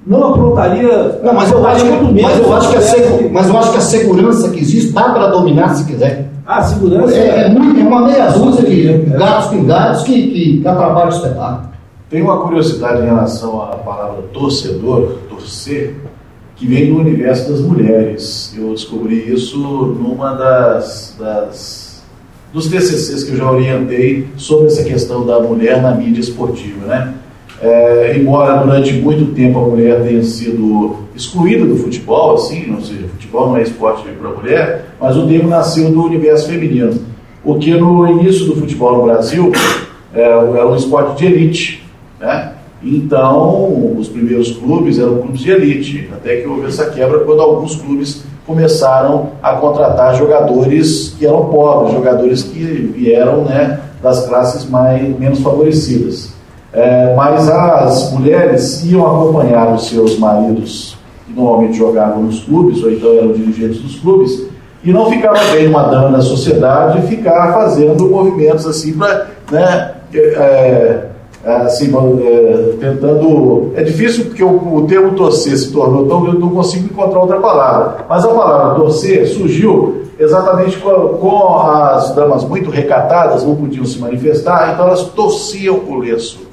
Não 0.07 0.29
aprontaria. 0.29 1.21
Não, 1.23 1.35
mas 1.35 1.53
eu 1.53 1.67
acho, 1.67 1.85
que, 1.85 2.23
mas 2.23 2.39
eu 2.39 2.57
acho 2.57 2.71
que 2.71 2.77
a 2.77 3.33
mas 3.33 3.49
eu 3.49 3.59
acho 3.59 3.71
que 3.73 3.77
a 3.77 3.81
segurança 3.81 4.49
que 4.49 4.61
existe 4.61 4.93
dá 4.93 5.11
para 5.11 5.27
dominar 5.27 5.75
se 5.75 5.85
quiser. 5.85 6.31
Ah, 6.47 6.59
a 6.59 6.63
segurança 6.63 7.15
é, 7.15 7.43
é, 7.45 7.49
muito, 7.51 7.79
é 7.79 7.83
uma 7.83 8.07
meia 8.07 8.31
dúzia 8.31 8.69
de 8.69 9.11
gatos 9.11 9.51
pingados 9.51 10.03
que, 10.03 10.29
que, 10.29 10.61
que 10.61 10.69
atrapalham 10.69 11.09
o 11.09 11.13
espetáculo. 11.13 11.69
Tem 12.09 12.23
uma 12.23 12.39
curiosidade 12.39 13.03
em 13.03 13.05
relação 13.05 13.63
à 13.63 13.67
palavra 13.77 14.23
torcedor, 14.33 15.17
torcer, 15.41 15.97
que 16.57 16.67
vem 16.67 16.93
do 16.93 16.99
universo 16.99 17.51
das 17.51 17.61
mulheres. 17.61 18.55
Eu 18.57 18.73
descobri 18.75 19.33
isso 19.33 19.59
numa 19.59 20.35
das, 20.35 21.17
das 21.19 21.91
dos 22.53 22.69
TCCs 22.69 23.25
que 23.25 23.33
eu 23.33 23.37
já 23.37 23.51
orientei 23.51 24.27
sobre 24.37 24.67
essa 24.67 24.83
questão 24.85 25.25
da 25.25 25.41
mulher 25.41 25.81
na 25.81 25.93
mídia 25.93 26.21
esportiva, 26.21 26.87
né? 26.87 27.15
É, 27.63 28.17
embora 28.17 28.57
durante 28.65 28.93
muito 28.95 29.35
tempo 29.35 29.59
a 29.59 29.69
mulher 29.69 30.03
tenha 30.03 30.23
sido 30.23 30.97
excluída 31.15 31.65
do 31.67 31.77
futebol, 31.77 32.35
assim, 32.35 32.67
não 32.67 32.81
seja, 32.81 33.07
futebol 33.09 33.49
não 33.49 33.57
é 33.59 33.63
esporte 33.63 34.03
para 34.19 34.31
mulher, 34.31 34.87
mas 34.99 35.17
o 35.17 35.27
termo 35.27 35.49
nasceu 35.49 35.91
do 35.91 36.05
universo 36.05 36.49
feminino. 36.49 36.99
Porque 37.45 37.75
no 37.75 38.07
início 38.09 38.47
do 38.47 38.57
futebol 38.57 38.99
no 38.99 39.05
Brasil 39.05 39.53
é, 40.15 40.23
era 40.23 40.69
um 40.69 40.75
esporte 40.75 41.19
de 41.19 41.27
elite, 41.27 41.85
né? 42.19 42.55
Então, 42.83 43.95
os 43.99 44.09
primeiros 44.09 44.53
clubes 44.53 44.99
eram 44.99 45.19
clubes 45.19 45.41
de 45.41 45.51
elite, 45.51 46.11
até 46.13 46.37
que 46.37 46.49
houve 46.49 46.67
essa 46.67 46.87
quebra 46.87 47.21
quando 47.21 47.43
alguns 47.43 47.77
clubes 47.77 48.25
começaram 48.47 49.31
a 49.43 49.53
contratar 49.55 50.17
jogadores 50.17 51.15
que 51.19 51.27
eram 51.27 51.47
pobres, 51.47 51.93
jogadores 51.93 52.43
que 52.43 52.65
vieram 52.97 53.45
né, 53.45 53.81
das 54.03 54.27
classes 54.27 54.69
mais, 54.69 55.19
menos 55.19 55.41
favorecidas. 55.41 56.33
É, 56.73 57.15
mas 57.15 57.49
as 57.49 58.13
mulheres 58.13 58.83
iam 58.85 59.07
acompanhar 59.07 59.75
os 59.75 59.89
seus 59.89 60.19
maridos, 60.19 60.97
que 61.27 61.35
normalmente 61.35 61.77
jogavam 61.77 62.23
nos 62.23 62.43
clubes, 62.45 62.83
ou 62.83 62.91
então 62.91 63.13
eram 63.13 63.33
dirigentes 63.33 63.83
dos 63.83 63.97
clubes, 63.97 64.47
e 64.83 64.91
não 64.91 65.11
ficava 65.11 65.39
bem 65.53 65.69
uma 65.69 65.83
dama 65.83 66.17
da 66.17 66.23
sociedade 66.23 67.07
ficar 67.09 67.53
fazendo 67.53 68.09
movimentos 68.09 68.67
assim 68.67 68.95
para. 68.95 69.27
Né, 69.51 69.95
é 70.15 71.10
assim, 71.45 71.93
é, 72.23 72.75
tentando. 72.79 73.73
É 73.75 73.83
difícil 73.83 74.27
porque 74.27 74.45
o, 74.45 74.75
o, 74.75 74.87
termo 74.87 75.13
torcer 75.13 75.57
se 75.57 75.73
tornou 75.73 76.07
tão 76.07 76.27
eu 76.27 76.35
não 76.35 76.51
consigo 76.51 76.85
encontrar 76.85 77.21
outra 77.21 77.41
palavra. 77.41 78.05
Mas 78.09 78.25
a 78.25 78.29
palavra 78.29 78.75
torcer 78.75 79.27
surgiu 79.27 80.03
exatamente 80.19 80.77
com, 80.79 80.91
com 80.91 81.59
as 81.59 82.15
damas 82.15 82.45
muito 82.45 82.71
recatadas, 82.71 83.43
não 83.45 83.57
podiam 83.57 83.87
se 83.87 83.99
manifestar, 83.99 84.73
então 84.75 84.87
elas 84.87 85.05
torciam 85.05 85.81
o 85.89 85.99
lenço. 85.99 86.51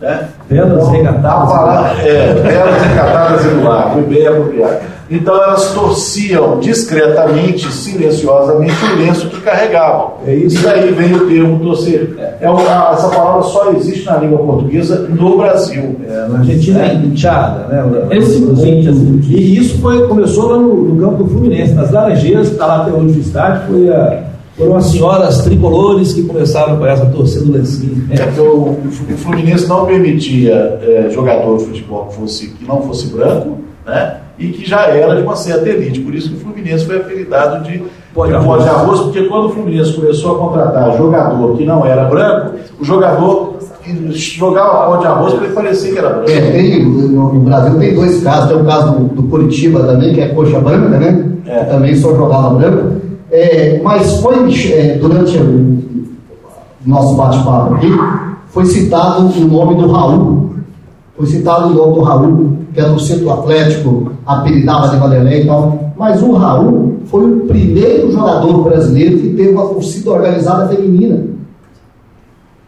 Né? 0.00 0.28
Velas 0.48 0.88
então, 0.88 0.90
recatadas. 0.90 1.48
Palavra, 1.52 2.02
é, 2.02 2.34
velas 2.34 2.82
recatadas 2.82 3.44
e 3.44 3.48
no 3.48 3.70
ar, 3.70 3.92
foi 3.92 4.02
bem 4.02 4.26
apropriado. 4.26 4.93
Então 5.10 5.34
elas 5.34 5.72
torciam 5.72 6.58
discretamente, 6.60 7.70
silenciosamente 7.70 8.74
o 8.84 8.96
lenço 8.96 9.28
que 9.28 9.40
carregavam. 9.40 10.14
É 10.26 10.34
isso. 10.34 10.58
E 10.58 10.62
daí 10.62 10.92
vem 10.92 11.14
o 11.14 11.26
termo 11.26 11.58
torcer. 11.60 12.14
É 12.40 12.48
uma, 12.48 12.92
essa 12.92 13.08
palavra 13.08 13.42
só 13.42 13.72
existe 13.72 14.06
na 14.06 14.16
língua 14.16 14.38
portuguesa 14.38 15.06
no 15.08 15.36
Brasil. 15.36 15.96
É, 16.08 16.28
na 16.28 16.38
Argentina 16.38 16.82
é 16.82 16.94
inchada, 16.94 17.66
né? 17.68 18.16
Esse 18.16 18.40
ponto, 18.40 18.64
e 18.64 19.58
isso 19.58 19.78
foi, 19.78 20.06
começou 20.06 20.48
lá 20.48 20.58
no, 20.58 20.74
no 20.74 21.00
campo 21.00 21.24
do 21.24 21.30
Fluminense, 21.30 21.74
nas 21.74 21.90
Laranjeiras, 21.90 22.48
que 22.48 22.54
está 22.54 22.66
lá 22.66 22.82
até 22.82 22.92
hoje 22.92 23.14
no 23.14 23.20
estádio, 23.20 23.62
foi 23.68 23.88
a 23.90 24.24
foram 24.56 24.76
as 24.76 24.86
senhoras 24.86 25.42
tricolores 25.42 26.12
que 26.12 26.22
começaram 26.22 26.76
com 26.76 26.86
essa 26.86 27.04
torcida 27.06 27.44
do 27.44 27.52
lencinho. 27.52 28.06
É 28.10 28.24
porque 28.24 28.40
o, 28.40 28.70
o 28.70 29.16
Fluminense 29.16 29.66
não 29.66 29.84
permitia 29.84 30.78
é, 30.80 31.10
jogador 31.10 31.58
de 31.58 31.64
futebol 31.64 32.06
que, 32.06 32.14
fosse, 32.14 32.50
que 32.50 32.64
não 32.64 32.80
fosse 32.82 33.08
branco, 33.08 33.58
né? 33.84 34.20
E 34.38 34.48
que 34.48 34.68
já 34.68 34.82
era 34.86 35.14
de 35.14 35.22
uma 35.22 35.36
certa 35.36 35.68
elite. 35.68 36.00
Por 36.00 36.14
isso 36.14 36.30
que 36.30 36.36
o 36.36 36.40
Fluminense 36.40 36.84
foi 36.84 36.96
apelidado 36.96 37.64
de 37.64 37.82
pó 38.12 38.26
de 38.26 38.34
arroz. 38.34 38.66
arroz, 38.66 39.00
porque 39.00 39.24
quando 39.24 39.46
o 39.46 39.48
Fluminense 39.50 39.92
começou 39.92 40.34
a 40.34 40.38
contratar 40.38 40.96
jogador 40.96 41.56
que 41.56 41.64
não 41.64 41.84
era 41.84 42.04
branco, 42.04 42.54
o 42.80 42.84
jogador 42.84 43.58
jogava 44.10 44.86
pó 44.86 44.96
de 44.96 45.06
arroz 45.06 45.34
para 45.34 45.44
ele 45.44 45.54
parecer 45.54 45.92
que 45.92 45.98
era 45.98 46.10
branco. 46.10 46.30
É, 46.30 46.40
tem, 46.50 46.84
no, 46.84 47.40
Brasil 47.40 47.78
tem 47.78 47.94
dois 47.94 48.22
casos. 48.22 48.48
Tem 48.48 48.60
o 48.60 48.64
caso 48.64 48.92
do, 48.92 49.22
do 49.22 49.22
Curitiba 49.24 49.80
também, 49.80 50.14
que 50.14 50.20
é 50.20 50.28
coxa 50.28 50.58
branca, 50.60 50.98
né? 50.98 51.30
É. 51.46 51.60
Que 51.60 51.70
também 51.70 51.94
só 51.96 52.14
jogava 52.14 52.54
branco. 52.54 53.04
É, 53.30 53.80
mas 53.82 54.20
foi 54.20 54.34
é, 54.72 54.98
durante 54.98 55.36
o 55.38 55.78
nosso 56.86 57.16
bate-papo 57.16 57.74
aqui, 57.74 57.90
foi 58.48 58.64
citado 58.66 59.26
o 59.26 59.46
nome 59.46 59.74
do 59.74 59.90
Raul. 59.90 60.53
Foi 61.16 61.26
citado 61.26 61.68
o 61.68 61.74
nome 61.74 61.94
do 61.94 62.00
Raul, 62.02 62.58
que 62.72 62.80
é 62.80 62.88
do 62.88 62.98
centro 62.98 63.30
Atlético, 63.30 64.12
apelidava 64.26 64.88
de 64.88 64.96
Valeré 64.96 65.42
e 65.42 65.46
tal. 65.46 65.92
Mas 65.96 66.20
o 66.22 66.32
Raul 66.32 66.96
foi 67.06 67.24
o 67.24 67.40
primeiro 67.46 68.10
jogador 68.10 68.64
brasileiro 68.64 69.18
que 69.18 69.28
teve 69.30 69.50
uma 69.50 69.68
torcida 69.68 70.10
organizada 70.10 70.68
feminina. 70.68 71.24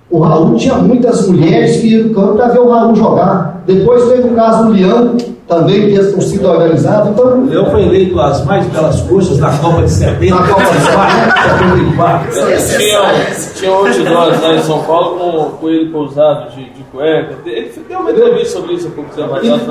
O 0.09 0.21
Raul 0.21 0.55
tinha 0.55 0.77
muitas 0.77 1.27
mulheres 1.29 1.79
que 1.79 1.89
iam 1.89 2.09
no 2.09 2.15
campo 2.15 2.35
para 2.35 2.49
ver 2.49 2.61
o 2.61 2.71
Raul 2.71 2.95
jogar. 2.95 3.63
Depois 3.67 4.05
teve 4.09 4.29
o 4.29 4.35
caso 4.35 4.67
do 4.67 4.73
Leão, 4.73 5.17
também 5.49 5.89
tinha 5.89 6.05
torcida 6.05 6.49
organizada. 6.49 7.11
Então, 7.11 7.41
o 7.41 7.47
Leão 7.47 7.71
foi 7.71 7.83
eleito 7.83 8.21
as 8.21 8.45
mais 8.45 8.65
belas 8.67 9.01
coxas 9.03 9.39
da 9.39 9.51
Copa 9.59 9.83
de 9.83 9.91
70. 9.91 10.35
Na 10.35 10.47
Copa 10.47 10.63
de 10.63 10.81
74. 10.81 12.33
tinha, 12.79 13.55
tinha 13.55 13.73
outros 13.73 14.05
nós 14.05 14.41
lá 14.41 14.55
em 14.55 14.63
São 14.63 14.83
Paulo 14.85 15.19
com 15.19 15.39
o 15.39 15.51
Coelho 15.51 15.91
Pousado 15.91 16.51
de 16.51 16.76
cueca. 16.93 17.37
Ele 17.45 17.73
deu 17.89 17.99
uma 18.01 18.11
entrevista 18.11 18.61
sobre 18.61 18.75
isso 18.75 18.89
há 18.89 18.91
pouco 18.91 19.15
tempo 19.15 19.35
atrás. 19.35 19.63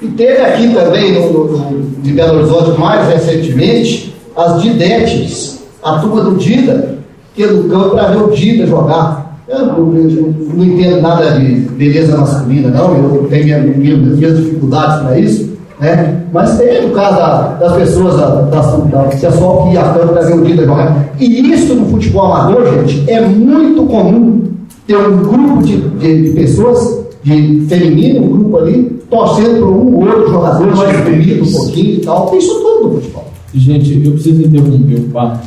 E 0.00 0.08
teve 0.08 0.42
aqui 0.42 0.74
também, 0.74 1.12
no, 1.12 1.44
no, 1.46 1.82
de 2.02 2.12
Belo 2.12 2.38
Horizonte, 2.38 2.78
mais 2.78 3.08
recentemente, 3.08 4.14
as 4.36 4.60
Didetes, 4.60 5.64
a 5.82 5.98
turma 5.98 6.22
do 6.22 6.36
Dida, 6.36 6.98
que 7.34 7.44
é 7.44 7.46
campo 7.46 7.90
para 7.90 8.08
ver 8.08 8.22
o 8.22 8.30
Dida 8.30 8.66
jogar. 8.66 9.26
Eu 9.48 9.64
não, 9.64 9.76
eu 9.96 10.34
não, 10.54 10.64
entendo 10.64 11.00
nada 11.00 11.38
de 11.38 11.54
beleza 11.70 12.16
masculina, 12.16 12.68
não. 12.68 12.96
Eu 12.96 13.26
tenho 13.30 13.44
minha, 13.44 13.58
minha, 13.60 13.96
minhas 13.96 14.36
dificuldades 14.36 15.02
para 15.02 15.18
isso. 15.18 15.56
Né? 15.80 16.22
Mas 16.32 16.58
tem 16.58 16.86
o 16.86 16.92
caso 16.92 17.16
da, 17.16 17.42
das 17.60 17.72
pessoas, 17.76 18.16
da, 18.16 18.42
da, 18.42 18.60
da 18.60 19.02
pessoal 19.04 19.64
que 19.64 19.74
ia 19.74 19.82
campo 19.82 20.08
para 20.08 20.22
ver 20.22 20.34
o 20.34 20.44
dia 20.44 20.56
jogar. 20.56 21.06
E 21.18 21.52
isso 21.52 21.74
no 21.74 21.86
futebol 21.86 22.32
amador, 22.32 22.66
gente, 22.66 23.08
é 23.10 23.20
muito 23.20 23.86
comum 23.86 24.55
ter 24.86 24.96
um 24.96 25.22
grupo 25.22 25.62
de, 25.62 25.76
de, 25.76 26.22
de 26.22 26.30
pessoas, 26.30 27.06
de 27.22 27.66
feminino, 27.68 28.24
um 28.24 28.28
grupo 28.28 28.56
ali, 28.58 28.84
torcendo 29.10 29.58
para 29.58 29.66
um 29.66 29.94
ou 29.94 30.06
outro 30.06 30.30
jogador 30.30 30.76
mais 30.76 31.00
bonito 31.04 31.44
um 31.44 31.52
pouquinho 31.52 31.94
e 31.94 32.00
tal. 32.00 32.26
Tem 32.30 32.38
isso 32.38 32.54
tudo 32.60 32.88
no 32.88 33.00
futebol. 33.00 33.32
Gente, 33.54 34.04
eu 34.04 34.12
preciso 34.12 34.42
interromper 34.42 34.96
o 34.96 35.08
papo, 35.08 35.46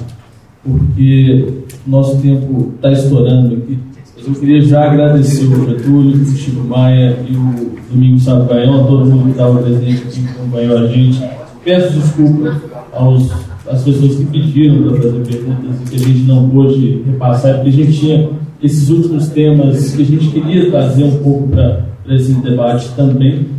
porque 0.63 1.47
nosso 1.85 2.17
tempo 2.17 2.73
está 2.75 2.91
estourando 2.91 3.55
aqui. 3.55 3.77
Eu 4.25 4.33
queria 4.33 4.61
já 4.61 4.91
agradecer 4.91 5.45
o 5.45 5.65
Getúlio, 5.65 6.21
o 6.21 6.25
Chico 6.35 6.63
Maia 6.67 7.17
e 7.27 7.35
o 7.35 7.79
Domingos 7.91 8.27
a 8.27 8.39
todo 8.45 9.05
mundo 9.05 9.25
que 9.25 9.31
estava 9.31 9.61
presente 9.61 10.03
aqui, 10.03 10.21
que 10.21 10.29
acompanhou 10.29 10.77
a 10.77 10.87
gente. 10.87 11.23
Peço 11.63 11.97
desculpas 11.97 12.55
aos, 12.93 13.31
às 13.67 13.83
pessoas 13.83 14.15
que 14.15 14.25
pediram 14.25 14.83
para 14.83 15.01
fazer 15.01 15.19
perguntas 15.25 15.75
e 15.81 15.89
que 15.89 15.95
a 15.95 15.99
gente 15.99 16.23
não 16.23 16.49
pôde 16.49 17.01
repassar, 17.05 17.55
porque 17.55 17.69
a 17.69 17.71
gente 17.71 17.99
tinha 17.99 18.29
esses 18.61 18.89
últimos 18.89 19.29
temas 19.29 19.91
que 19.91 20.01
a 20.01 20.05
gente 20.05 20.31
queria 20.31 20.69
trazer 20.69 21.03
um 21.03 21.23
pouco 21.23 21.47
para 21.47 21.85
esse 22.09 22.33
debate 22.33 22.89
também, 22.95 23.49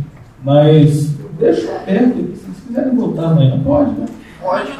mas 0.43 1.09
deixa 1.39 1.71
aberto, 1.75 2.15
se 2.15 2.45
vocês 2.45 2.57
quiserem 2.67 2.95
voltar 2.95 3.31
amanhã, 3.31 3.59
pode, 3.63 3.91
né? 3.91 4.05
Pode. 4.41 4.71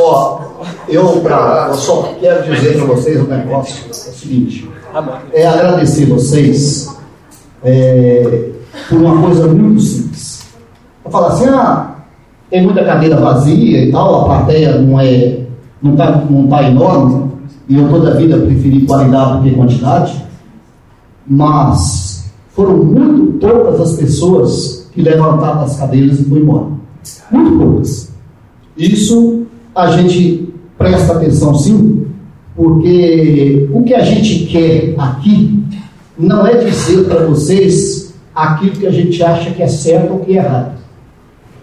Ó, 0.00 0.40
eu, 0.88 1.20
pra, 1.20 1.66
eu 1.70 1.74
só 1.74 2.14
quero 2.20 2.42
dizer 2.52 2.76
para 2.76 2.86
vocês 2.86 3.20
um 3.20 3.26
negócio, 3.26 3.86
é 3.86 3.90
o 3.90 3.94
seguinte, 3.94 4.70
é 5.32 5.46
agradecer 5.46 6.06
vocês 6.06 6.88
é, 7.64 8.50
por 8.88 8.98
uma 8.98 9.22
coisa 9.22 9.48
muito 9.48 9.80
simples. 9.80 10.46
Eu 11.04 11.10
falo 11.10 11.26
assim, 11.26 11.48
ah, 11.48 11.96
tem 12.50 12.62
muita 12.62 12.84
cadeira 12.84 13.16
vazia 13.16 13.84
e 13.84 13.90
tal, 13.90 14.22
a 14.22 14.24
plateia 14.24 14.78
não 14.78 15.00
é, 15.00 15.40
não 15.82 15.92
está 15.92 16.10
não 16.28 16.46
tá 16.46 16.62
enorme, 16.62 17.31
e 17.72 17.78
eu 17.78 17.88
toda 17.88 18.10
a 18.10 18.14
vida 18.16 18.36
preferi 18.36 18.84
qualidade 18.84 19.38
do 19.38 19.44
que 19.44 19.56
quantidade, 19.56 20.22
mas 21.26 22.30
foram 22.50 22.84
muito 22.84 23.38
poucas 23.38 23.80
as 23.80 23.92
pessoas 23.96 24.90
que 24.92 25.00
levantaram 25.00 25.62
as 25.62 25.78
cadeiras 25.78 26.20
e 26.20 26.24
foram 26.24 26.42
embora. 26.42 26.66
Muito 27.30 27.58
poucas. 27.58 28.12
Isso 28.76 29.46
a 29.74 29.90
gente 29.90 30.52
presta 30.76 31.14
atenção 31.14 31.54
sim, 31.54 32.08
porque 32.54 33.70
o 33.72 33.82
que 33.84 33.94
a 33.94 34.04
gente 34.04 34.44
quer 34.44 34.94
aqui 34.98 35.64
não 36.18 36.46
é 36.46 36.56
dizer 36.56 37.04
para 37.04 37.24
vocês 37.24 38.12
aquilo 38.34 38.72
que 38.72 38.86
a 38.86 38.92
gente 38.92 39.22
acha 39.22 39.50
que 39.50 39.62
é 39.62 39.68
certo 39.68 40.12
ou 40.12 40.18
que 40.18 40.32
é 40.32 40.42
errado. 40.42 40.78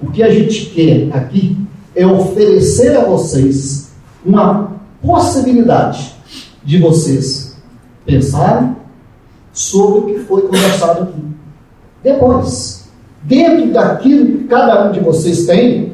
O 0.01 0.09
que 0.09 0.23
a 0.23 0.31
gente 0.31 0.71
quer 0.71 1.09
aqui 1.15 1.55
é 1.95 2.07
oferecer 2.07 2.97
a 2.97 3.05
vocês 3.05 3.91
uma 4.25 4.78
possibilidade 5.01 6.15
de 6.63 6.77
vocês 6.77 7.55
pensarem 8.05 8.75
sobre 9.53 9.99
o 9.99 10.05
que 10.05 10.19
foi 10.19 10.41
conversado 10.43 11.03
aqui. 11.03 11.21
Depois, 12.03 12.89
dentro 13.23 13.71
daquilo 13.71 14.25
que 14.25 14.43
cada 14.45 14.87
um 14.87 14.91
de 14.91 14.99
vocês 14.99 15.45
tem, 15.45 15.93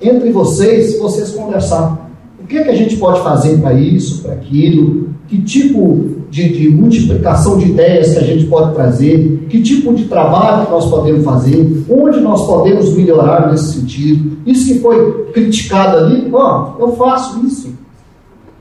entre 0.00 0.30
vocês, 0.30 0.98
vocês 0.98 1.30
conversar. 1.30 2.10
O 2.42 2.46
que, 2.46 2.58
é 2.58 2.64
que 2.64 2.70
a 2.70 2.76
gente 2.76 2.96
pode 2.96 3.22
fazer 3.22 3.58
para 3.58 3.72
isso, 3.72 4.22
para 4.22 4.34
aquilo? 4.34 5.08
Que 5.28 5.40
tipo 5.40 6.24
de, 6.28 6.48
de, 6.52 6.68
multiplicação 6.68 7.56
de 7.56 7.70
ideias 7.70 8.12
que 8.12 8.18
a 8.18 8.22
gente 8.22 8.44
pode 8.46 8.74
trazer? 8.74 9.46
Que 9.48 9.62
tipo 9.62 9.94
de 9.94 10.04
trabalho 10.04 10.66
que 10.66 10.72
nós 10.72 10.90
podemos 10.90 11.24
fazer? 11.24 11.84
Onde 11.88 12.20
nós 12.20 12.46
podemos 12.46 12.94
melhorar 12.94 13.50
nesse 13.50 13.80
sentido? 13.80 14.36
Isso 14.44 14.66
que 14.66 14.80
foi 14.80 15.30
criticado 15.32 15.96
ali, 15.96 16.28
ó, 16.32 16.74
eu 16.78 16.94
faço 16.96 17.44
isso. 17.46 17.72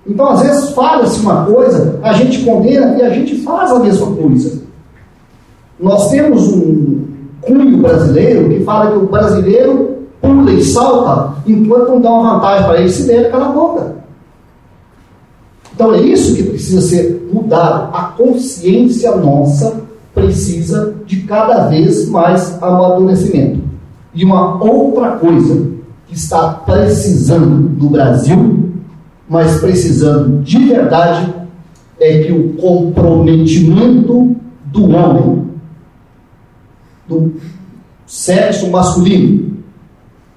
Então, 0.06 0.30
às 0.30 0.42
vezes, 0.42 0.70
fala-se 0.72 1.20
uma 1.22 1.46
coisa, 1.46 2.00
a 2.04 2.14
gente 2.14 2.44
condena 2.44 2.98
e 2.98 3.02
a 3.02 3.10
gente 3.10 3.38
faz 3.38 3.72
a 3.72 3.80
mesma 3.80 4.08
coisa. 4.16 4.62
Nós 5.80 6.10
temos 6.10 6.48
um 6.50 7.06
cunho 7.42 7.78
brasileiro 7.78 8.50
que 8.50 8.64
fala 8.64 8.92
que 8.92 8.98
o 8.98 9.08
brasileiro 9.08 9.98
pula 10.22 10.52
e 10.52 10.64
salta 10.64 11.36
enquanto 11.46 11.90
não 11.90 12.02
dá 12.02 12.10
uma 12.10 12.34
vantagem 12.36 12.68
para 12.68 12.80
ele, 12.80 12.90
se 12.90 13.08
der, 13.08 13.32
cala 13.32 13.48
a 13.48 13.52
boca. 13.52 13.96
Então 15.74 15.94
é 15.94 16.02
isso 16.02 16.36
que 16.36 16.44
precisa 16.44 16.82
ser 16.82 17.30
mudado. 17.32 17.90
A 17.94 18.04
consciência 18.18 19.16
nossa 19.16 19.82
precisa 20.14 20.94
de 21.06 21.22
cada 21.24 21.68
vez 21.68 22.08
mais 22.10 22.62
amadurecimento. 22.62 23.62
E 24.14 24.24
uma 24.24 24.64
outra 24.64 25.14
coisa 25.14 25.68
que 26.08 26.16
está 26.16 26.50
precisando 26.66 27.70
do 27.70 27.90
Brasil 27.90 28.63
mas 29.30 29.60
precisando 29.60 30.44
de 30.44 30.60
verdade 30.60 31.34
é 32.00 32.24
que 32.24 32.32
o 32.32 32.54
comprometimento 32.54 34.36
do 34.66 34.90
homem, 34.90 35.48
do 37.08 37.34
sexo 38.06 38.70
masculino, 38.70 39.58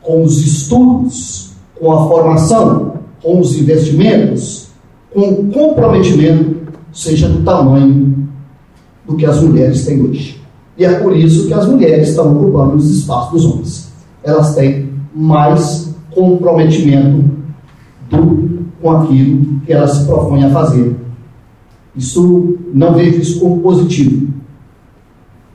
com 0.00 0.22
os 0.22 0.40
estudos, 0.46 1.52
com 1.78 1.90
a 1.90 2.08
formação, 2.08 2.94
com 3.22 3.40
os 3.40 3.58
investimentos, 3.58 4.68
com 5.12 5.28
o 5.30 5.46
comprometimento, 5.50 6.56
seja 6.92 7.28
do 7.28 7.42
tamanho 7.42 8.28
do 9.06 9.16
que 9.16 9.26
as 9.26 9.40
mulheres 9.40 9.84
têm 9.84 10.02
hoje. 10.02 10.40
E 10.78 10.84
é 10.84 11.00
por 11.00 11.16
isso 11.16 11.46
que 11.46 11.54
as 11.54 11.66
mulheres 11.66 12.10
estão 12.10 12.36
ocupando 12.36 12.76
os 12.76 12.90
espaços 12.90 13.32
dos 13.32 13.52
homens. 13.52 13.92
Elas 14.22 14.54
têm 14.54 14.90
mais 15.14 15.94
comprometimento 16.10 17.24
do 18.10 18.55
com 18.80 18.90
aquilo 18.90 19.60
que 19.64 19.72
ela 19.72 19.86
se 19.86 20.04
propõe 20.06 20.44
a 20.44 20.50
fazer. 20.50 20.96
Isso 21.94 22.58
não 22.74 22.94
vejo 22.94 23.20
isso 23.20 23.40
como 23.40 23.60
positivo. 23.62 24.28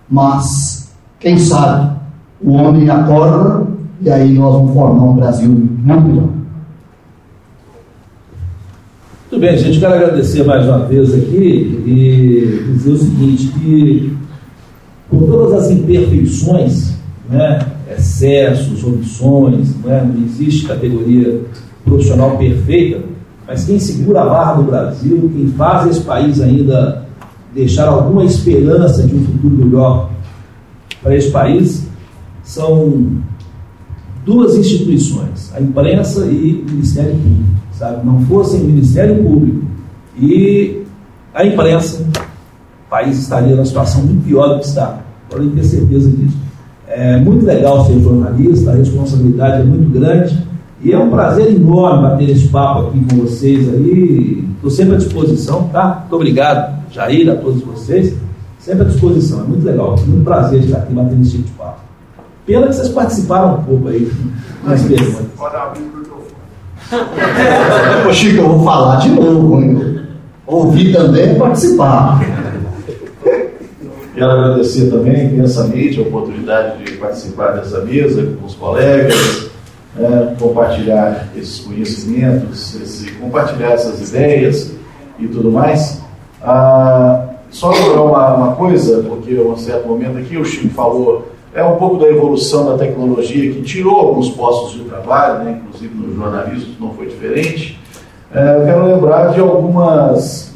Mas, 0.10 0.92
quem 1.20 1.38
sabe, 1.38 1.98
o 2.42 2.54
homem 2.54 2.90
acorda 2.90 3.68
e 4.02 4.10
aí 4.10 4.34
nós 4.34 4.54
vamos 4.54 4.74
formar 4.74 5.04
um 5.04 5.16
Brasil 5.16 5.50
muito 5.50 6.02
melhor. 6.02 6.30
Muito 9.32 9.40
bem, 9.40 9.58
gente, 9.58 9.80
quero 9.80 9.94
agradecer 9.94 10.44
mais 10.44 10.66
uma 10.66 10.86
vez 10.86 11.14
aqui 11.14 11.82
e 11.86 12.74
dizer 12.74 12.92
o 12.92 12.98
seguinte, 12.98 13.48
que 13.48 14.18
com 15.10 15.20
todas 15.20 15.66
as 15.66 15.72
imperfeições, 15.72 16.96
né, 17.30 17.60
excessos, 17.98 18.84
omissões, 18.84 19.76
né, 19.86 20.04
não 20.04 20.26
existe 20.26 20.68
categoria 20.68 21.42
profissional 21.86 22.38
perfeita, 22.38 23.02
mas 23.48 23.66
quem 23.66 23.80
segura 23.80 24.22
a 24.22 24.26
barra 24.26 24.54
do 24.54 24.64
Brasil, 24.64 25.32
quem 25.36 25.48
faz 25.50 25.90
esse 25.90 26.02
país 26.02 26.40
ainda 26.40 27.06
deixar 27.54 27.88
alguma 27.88 28.24
esperança 28.24 29.04
de 29.04 29.16
um 29.16 29.26
futuro 29.26 29.56
melhor 29.58 30.10
para 31.02 31.16
esse 31.16 31.32
país, 31.32 31.88
são 32.44 33.18
duas 34.26 34.56
instituições, 34.56 35.52
a 35.54 35.62
imprensa 35.62 36.26
e 36.28 36.64
o 36.66 36.72
Ministério 36.72 37.12
Público. 37.12 37.44
Sabe? 37.74 38.06
Não 38.06 38.22
fossem 38.22 38.62
o 38.62 38.66
Ministério 38.66 39.24
Público 39.24 39.66
e 40.18 40.84
a 41.34 41.46
imprensa, 41.46 42.06
o 42.86 42.90
país 42.90 43.18
estaria 43.18 43.56
numa 43.56 43.66
situação 43.66 44.04
muito 44.04 44.24
pior 44.26 44.50
do 44.50 44.60
que 44.60 44.66
está. 44.68 45.02
Podem 45.30 45.50
ter 45.50 45.64
certeza 45.64 46.10
disso. 46.10 46.38
É 46.88 47.18
muito 47.18 47.46
legal 47.46 47.86
ser 47.86 48.00
jornalista, 48.00 48.72
a 48.72 48.76
responsabilidade 48.76 49.62
é 49.62 49.66
muito 49.66 49.90
grande 49.92 50.51
e 50.84 50.92
é 50.92 50.98
um 50.98 51.10
prazer 51.10 51.48
enorme 51.52 52.10
bater 52.10 52.30
esse 52.30 52.48
papo 52.48 52.88
aqui 52.88 53.06
com 53.10 53.18
vocês 53.18 53.70
aí. 53.70 54.44
Estou 54.56 54.72
sempre 54.72 54.96
à 54.96 54.98
disposição, 54.98 55.68
tá? 55.70 56.00
Muito 56.02 56.16
obrigado, 56.16 56.84
Jair, 56.92 57.30
a 57.32 57.36
todos 57.36 57.62
vocês. 57.62 58.16
Sempre 58.60 58.84
à 58.84 58.86
disposição, 58.86 59.42
é 59.42 59.44
muito 59.44 59.66
legal. 59.66 59.96
É 59.98 60.06
muito 60.06 60.24
prazer 60.24 60.64
estar 60.64 60.80
aqui 60.80 60.94
batendo 60.94 61.22
esse 61.22 61.32
tipo 61.32 61.44
de 61.44 61.52
papo. 61.52 61.82
Pena 62.46 62.68
que 62.68 62.74
vocês 62.74 62.90
participaram 62.90 63.60
um 63.60 63.64
pouco 63.64 63.88
aí 63.88 64.12
nas 64.64 64.82
perguntas. 64.84 65.26
Pode 65.38 65.56
abrir 65.56 65.82
o 65.82 65.98
microfone. 65.98 66.32
Ô 68.10 68.14
Chico, 68.14 68.42
eu 68.42 68.50
vou 68.50 68.64
falar 68.64 68.98
de 68.98 69.10
novo, 69.10 69.62
hein? 69.62 70.02
Ouvir 70.48 70.94
também 70.94 71.30
é 71.30 71.34
participar. 71.36 72.20
Quero 74.14 74.32
agradecer 74.32 74.90
também 74.90 75.30
imensamente 75.30 76.00
a 76.00 76.02
oportunidade 76.02 76.84
de 76.84 76.92
participar 76.98 77.52
dessa 77.52 77.80
mesa 77.86 78.36
com 78.40 78.46
os 78.46 78.56
colegas, 78.56 79.51
né, 79.96 80.36
compartilhar 80.40 81.30
esses 81.36 81.60
conhecimentos, 81.60 82.76
esse, 82.76 83.12
compartilhar 83.14 83.72
essas 83.72 84.10
ideias 84.10 84.72
e 85.20 85.28
tudo 85.28 85.52
mais. 85.52 86.02
Ah, 86.42 87.28
só 87.50 87.72
uma, 87.72 88.36
uma 88.36 88.56
coisa, 88.56 89.04
porque 89.04 89.38
um 89.38 89.58
certo 89.58 89.88
momento 89.88 90.18
aqui 90.18 90.38
o 90.38 90.46
Chico 90.46 90.74
falou, 90.74 91.28
é 91.54 91.64
um 91.64 91.76
pouco 91.76 91.98
da 91.98 92.08
evolução 92.08 92.66
da 92.66 92.78
tecnologia 92.78 93.52
que 93.52 93.62
tirou 93.62 93.96
alguns 93.98 94.30
postos 94.30 94.74
de 94.74 94.86
trabalho, 94.86 95.44
né, 95.44 95.62
inclusive 95.62 95.94
no 95.94 96.16
jornalismo 96.16 96.76
não 96.80 96.94
foi 96.94 97.08
diferente. 97.08 97.80
É, 98.34 98.56
eu 98.58 98.66
quero 98.66 98.86
lembrar 98.86 99.34
de 99.34 99.42
algumas 99.42 100.54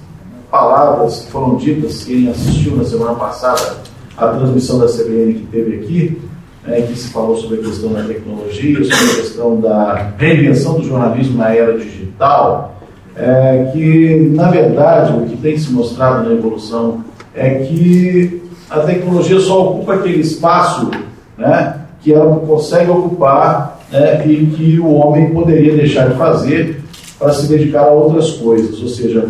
palavras 0.49 1.19
que 1.19 1.31
foram 1.31 1.57
ditas, 1.57 2.05
quem 2.05 2.30
assistiu 2.30 2.77
na 2.77 2.85
semana 2.85 3.14
passada 3.15 3.77
a 4.17 4.27
transmissão 4.30 4.80
da 4.80 4.85
CBN 4.85 5.33
que 5.33 5.45
teve 5.47 5.75
aqui, 5.75 6.22
né, 6.67 6.81
que 6.81 6.97
se 6.97 7.09
falou 7.09 7.37
sobre 7.37 7.59
a 7.59 7.63
questão 7.63 7.93
da 7.93 8.03
tecnologia, 8.03 8.83
sobre 8.83 9.11
a 9.11 9.15
questão 9.15 9.61
da 9.61 10.11
reinvenção 10.17 10.79
do 10.79 10.83
jornalismo 10.83 11.37
na 11.37 11.53
era 11.53 11.77
digital, 11.77 12.75
é, 13.15 13.69
que, 13.71 14.31
na 14.33 14.49
verdade, 14.49 15.13
o 15.13 15.25
que 15.25 15.37
tem 15.37 15.57
se 15.57 15.71
mostrado 15.71 16.27
na 16.27 16.35
evolução 16.35 17.03
é 17.33 17.55
que 17.55 18.41
a 18.69 18.79
tecnologia 18.79 19.39
só 19.39 19.69
ocupa 19.69 19.95
aquele 19.95 20.19
espaço 20.19 20.89
né, 21.37 21.81
que 22.01 22.11
ela 22.13 22.35
consegue 22.39 22.89
ocupar 22.91 23.79
né, 23.91 24.25
e 24.25 24.45
que 24.47 24.79
o 24.79 24.93
homem 24.93 25.29
poderia 25.33 25.75
deixar 25.75 26.09
de 26.09 26.15
fazer 26.15 26.83
para 27.17 27.31
se 27.31 27.47
dedicar 27.47 27.83
a 27.83 27.91
outras 27.91 28.31
coisas. 28.31 28.81
Ou 28.81 28.89
seja, 28.89 29.25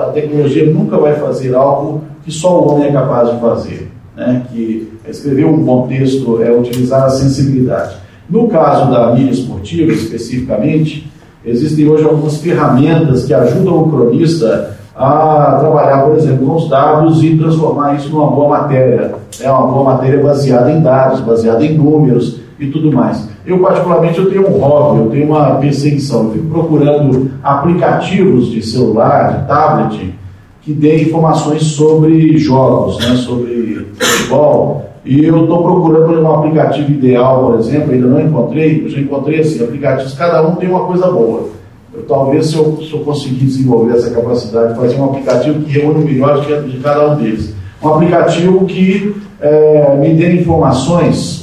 a 0.00 0.04
tecnologia 0.06 0.66
nunca 0.72 0.96
vai 0.96 1.14
fazer 1.14 1.54
algo 1.54 2.02
que 2.24 2.32
só 2.32 2.60
o 2.60 2.68
homem 2.68 2.88
é 2.88 2.92
capaz 2.92 3.30
de 3.32 3.40
fazer 3.40 3.90
né, 4.16 4.44
que 4.50 4.92
escrever 5.10 5.46
um 5.46 5.58
bom 5.58 5.86
texto 5.86 6.42
é 6.42 6.50
utilizar 6.50 7.04
a 7.04 7.10
sensibilidade. 7.10 7.96
No 8.28 8.48
caso 8.48 8.90
da 8.90 9.14
mídia 9.14 9.32
esportiva, 9.32 9.92
especificamente, 9.92 11.10
existem 11.44 11.88
hoje 11.88 12.04
algumas 12.04 12.36
ferramentas 12.38 13.24
que 13.24 13.32
ajudam 13.32 13.82
o 13.82 13.90
cronista 13.90 14.76
a 14.94 15.58
trabalhar, 15.60 16.02
por 16.02 16.16
exemplo, 16.16 16.46
com 16.46 16.56
os 16.56 16.68
dados 16.68 17.22
e 17.22 17.36
transformar 17.36 17.94
isso 17.94 18.10
numa 18.10 18.30
boa 18.30 18.48
matéria. 18.48 19.14
É 19.40 19.50
uma 19.50 19.66
boa 19.68 19.94
matéria 19.94 20.22
baseada 20.22 20.70
em 20.72 20.82
dados, 20.82 21.20
baseada 21.20 21.64
em 21.64 21.78
números 21.78 22.40
e 22.58 22.66
tudo 22.66 22.92
mais. 22.92 23.28
Eu, 23.46 23.60
particularmente, 23.60 24.18
eu 24.18 24.28
tenho 24.28 24.48
um 24.48 24.58
hobby, 24.58 25.00
eu 25.00 25.10
tenho 25.10 25.26
uma 25.26 25.54
perseguição. 25.54 26.24
Eu 26.24 26.32
fico 26.32 26.46
procurando 26.48 27.30
aplicativos 27.42 28.48
de 28.48 28.60
celular, 28.60 29.38
de 29.38 29.46
tablet, 29.46 30.14
que 30.62 30.72
dê 30.72 31.02
informações 31.02 31.62
sobre 31.62 32.36
jogos, 32.36 32.98
né, 32.98 33.16
sobre 33.16 33.86
futebol. 33.98 34.87
E 35.08 35.24
eu 35.24 35.44
estou 35.44 35.62
procurando 35.62 36.20
um 36.20 36.34
aplicativo 36.34 36.90
ideal, 36.90 37.46
por 37.46 37.58
exemplo, 37.58 37.92
ainda 37.92 38.06
não 38.06 38.20
encontrei, 38.20 38.84
eu 38.84 38.90
já 38.90 39.00
encontrei 39.00 39.40
assim, 39.40 39.64
aplicativos, 39.64 40.12
cada 40.12 40.46
um 40.46 40.56
tem 40.56 40.68
uma 40.68 40.84
coisa 40.84 41.10
boa. 41.10 41.48
Eu, 41.94 42.02
talvez 42.02 42.48
se 42.48 42.56
eu, 42.56 42.76
se 42.82 42.92
eu 42.92 43.00
conseguir 43.00 43.46
desenvolver 43.46 43.96
essa 43.96 44.10
capacidade 44.10 44.74
de 44.74 44.78
fazer 44.78 45.00
um 45.00 45.06
aplicativo 45.06 45.60
que 45.62 45.72
reúne 45.72 46.04
o 46.04 46.06
melhor 46.06 46.42
de, 46.42 46.72
de 46.72 46.76
cada 46.80 47.10
um 47.10 47.16
deles. 47.16 47.54
Um 47.82 47.88
aplicativo 47.88 48.66
que 48.66 49.16
é, 49.40 49.96
me 49.98 50.12
dê 50.12 50.42
informações, 50.42 51.42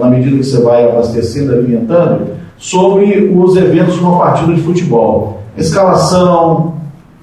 na 0.00 0.10
medida 0.10 0.36
que 0.36 0.42
você 0.42 0.60
vai 0.60 0.90
abastecendo, 0.90 1.52
alimentando, 1.52 2.26
sobre 2.58 3.32
os 3.32 3.56
eventos 3.56 3.94
de 3.94 4.00
uma 4.00 4.18
partida 4.18 4.52
de 4.52 4.62
futebol. 4.62 5.42
Escalação, 5.56 6.74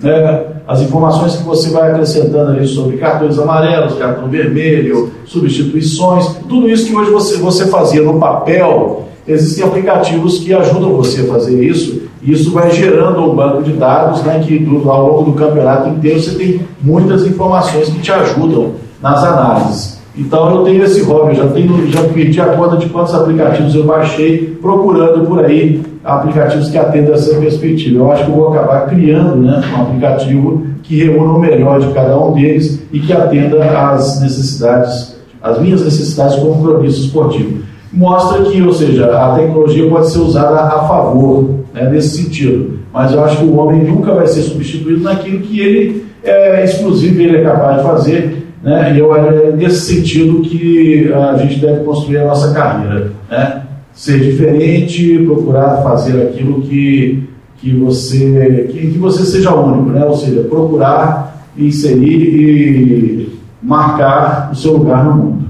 né, 0.01 0.45
as 0.67 0.81
informações 0.81 1.35
que 1.35 1.43
você 1.43 1.69
vai 1.69 1.91
acrescentando 1.91 2.51
ali 2.51 2.67
sobre 2.67 2.97
cartões 2.97 3.37
amarelos, 3.37 3.95
cartão 3.95 4.29
vermelho, 4.29 5.11
substituições, 5.25 6.25
tudo 6.47 6.69
isso 6.69 6.87
que 6.87 6.95
hoje 6.95 7.11
você, 7.11 7.37
você 7.37 7.67
fazia 7.67 8.01
no 8.01 8.19
papel 8.19 9.03
existem 9.27 9.63
aplicativos 9.63 10.39
que 10.39 10.53
ajudam 10.53 10.95
você 10.95 11.21
a 11.21 11.25
fazer 11.25 11.63
isso, 11.63 12.03
e 12.21 12.31
isso 12.31 12.51
vai 12.51 12.71
gerando 12.71 13.23
um 13.23 13.35
banco 13.35 13.63
de 13.63 13.73
dados 13.73 14.21
né, 14.23 14.41
que 14.45 14.59
do, 14.59 14.89
ao 14.89 15.07
longo 15.07 15.31
do 15.31 15.33
campeonato 15.33 15.89
inteiro 15.89 16.21
você 16.21 16.35
tem 16.35 16.61
muitas 16.81 17.25
informações 17.25 17.89
que 17.89 17.99
te 17.99 18.11
ajudam 18.11 18.73
nas 19.01 19.23
análises. 19.23 20.01
Então 20.15 20.55
eu 20.55 20.63
tenho 20.63 20.83
esse 20.83 21.01
hobby, 21.03 21.29
eu 21.29 21.43
já, 21.43 21.47
tenho, 21.47 21.91
já 21.91 22.03
perdi 22.03 22.39
a 22.39 22.47
conta 22.47 22.77
de 22.77 22.87
quantos 22.87 23.15
aplicativos 23.15 23.73
eu 23.73 23.83
baixei 23.83 24.57
procurando 24.61 25.25
por 25.25 25.43
aí 25.43 25.81
aplicativos 26.03 26.69
que 26.69 26.77
atendam 26.77 27.13
essa 27.13 27.35
perspectiva. 27.39 27.99
Eu 27.99 28.11
acho 28.11 28.25
que 28.25 28.31
eu 28.31 28.35
vou 28.35 28.53
acabar 28.53 28.87
criando 28.87 29.37
né, 29.37 29.61
um 29.75 29.81
aplicativo 29.81 30.67
que 30.83 31.03
reúna 31.03 31.33
o 31.33 31.39
melhor 31.39 31.79
de 31.79 31.93
cada 31.93 32.19
um 32.19 32.33
deles 32.33 32.81
e 32.91 32.99
que 32.99 33.13
atenda 33.13 33.63
às 33.63 34.21
necessidades, 34.21 35.15
as 35.41 35.59
minhas 35.59 35.83
necessidades 35.83 36.35
como 36.35 36.61
cronista 36.61 37.01
esportivo. 37.01 37.63
Mostra 37.91 38.43
que, 38.43 38.61
ou 38.61 38.73
seja, 38.73 39.05
a 39.15 39.35
tecnologia 39.35 39.87
pode 39.89 40.09
ser 40.09 40.19
usada 40.19 40.59
a 40.59 40.87
favor, 40.87 41.59
né, 41.73 41.89
nesse 41.89 42.23
sentido. 42.23 42.79
Mas 42.91 43.11
eu 43.13 43.23
acho 43.23 43.37
que 43.37 43.45
o 43.45 43.57
homem 43.57 43.83
nunca 43.83 44.13
vai 44.13 44.27
ser 44.27 44.41
substituído 44.41 45.01
naquilo 45.01 45.39
que 45.39 45.59
ele 45.59 46.05
é 46.23 46.63
exclusivo, 46.63 47.21
ele 47.21 47.37
é 47.37 47.43
capaz 47.43 47.77
de 47.77 47.83
fazer. 47.83 48.47
Né? 48.63 48.93
E 48.95 48.99
eu, 48.99 49.15
é 49.15 49.51
nesse 49.51 49.93
sentido 49.93 50.41
que 50.41 51.11
a 51.13 51.37
gente 51.37 51.59
deve 51.59 51.83
construir 51.83 52.19
a 52.19 52.25
nossa 52.25 52.53
carreira. 52.53 53.11
Né? 53.29 53.62
Ser 53.93 54.19
diferente, 54.19 55.19
procurar 55.19 55.83
fazer 55.83 56.21
aquilo 56.23 56.61
que 56.61 57.29
que 57.63 57.71
você, 57.71 58.67
que, 58.73 58.91
que 58.91 58.97
você 58.97 59.23
seja 59.23 59.55
único, 59.55 59.89
né? 59.91 60.03
ou 60.03 60.17
seja, 60.17 60.41
procurar 60.43 61.47
inserir 61.57 62.11
e 62.11 63.39
marcar 63.61 64.51
o 64.51 64.55
seu 64.55 64.73
lugar 64.73 65.05
no 65.05 65.15
mundo. 65.15 65.45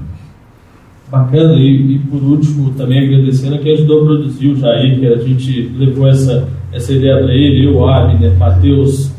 Bacana, 1.10 1.54
e, 1.54 1.96
e 1.96 1.98
por 1.98 2.22
último, 2.22 2.70
também 2.74 3.04
agradecendo 3.04 3.56
a 3.56 3.58
quem 3.58 3.72
ajudou 3.72 4.02
a 4.02 4.04
produzir 4.04 4.46
o 4.46 4.56
Jair, 4.56 5.00
que 5.00 5.06
a 5.08 5.16
gente 5.18 5.72
levou 5.76 6.06
essa, 6.06 6.48
essa 6.72 6.92
ideia 6.92 7.18
para 7.20 7.34
ele, 7.34 7.66
eu, 7.66 7.84
Abner, 7.88 8.38
Matheus, 8.38 9.10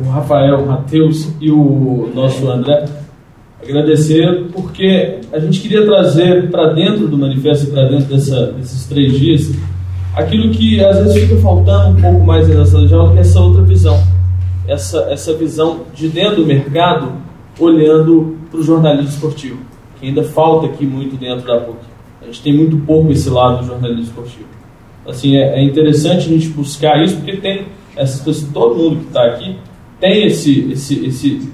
o 0.00 0.08
Rafael, 0.08 0.64
Matheus 0.64 1.32
e 1.40 1.50
o 1.50 2.10
nosso 2.14 2.48
André. 2.48 2.84
Agradecer 3.62 4.46
porque 4.52 5.18
a 5.32 5.38
gente 5.38 5.60
queria 5.60 5.84
trazer 5.84 6.50
para 6.50 6.72
dentro 6.72 7.06
do 7.06 7.18
manifesto, 7.18 7.70
para 7.70 7.88
dentro 7.88 8.06
dessa, 8.06 8.52
desses 8.52 8.86
três 8.86 9.18
dias, 9.18 9.52
aquilo 10.14 10.50
que 10.50 10.82
às 10.82 10.96
vezes 10.98 11.24
fica 11.24 11.36
faltando 11.40 11.98
um 11.98 12.00
pouco 12.00 12.24
mais 12.24 12.48
na 12.48 12.64
sala 12.64 12.86
de 12.86 12.94
aula, 12.94 13.12
que 13.12 13.18
é 13.18 13.20
essa 13.20 13.40
outra 13.40 13.62
visão. 13.62 14.02
Essa, 14.66 15.00
essa 15.10 15.34
visão 15.34 15.80
de 15.94 16.08
dentro 16.08 16.36
do 16.36 16.46
mercado, 16.46 17.12
olhando 17.58 18.36
para 18.50 18.60
o 18.60 18.62
jornalismo 18.62 19.10
esportivo, 19.10 19.58
que 19.98 20.06
ainda 20.06 20.22
falta 20.22 20.66
aqui 20.66 20.86
muito 20.86 21.16
dentro 21.16 21.46
da 21.46 21.60
PUC. 21.60 21.78
A 22.22 22.26
gente 22.26 22.42
tem 22.42 22.54
muito 22.54 22.78
pouco 22.78 23.12
esse 23.12 23.28
lado 23.28 23.60
do 23.60 23.66
jornalismo 23.66 24.04
esportivo. 24.04 24.48
Assim, 25.06 25.36
é, 25.36 25.58
é 25.58 25.62
interessante 25.62 26.26
a 26.28 26.32
gente 26.32 26.48
buscar 26.48 27.02
isso, 27.02 27.16
porque 27.16 27.36
tem 27.36 27.66
essas 27.96 28.20
pessoas, 28.20 28.52
todo 28.52 28.76
mundo 28.76 29.00
que 29.00 29.06
está 29.06 29.24
aqui 29.24 29.56
tem 30.00 30.26
esse, 30.26 30.72
esse, 30.72 31.06
esse 31.06 31.50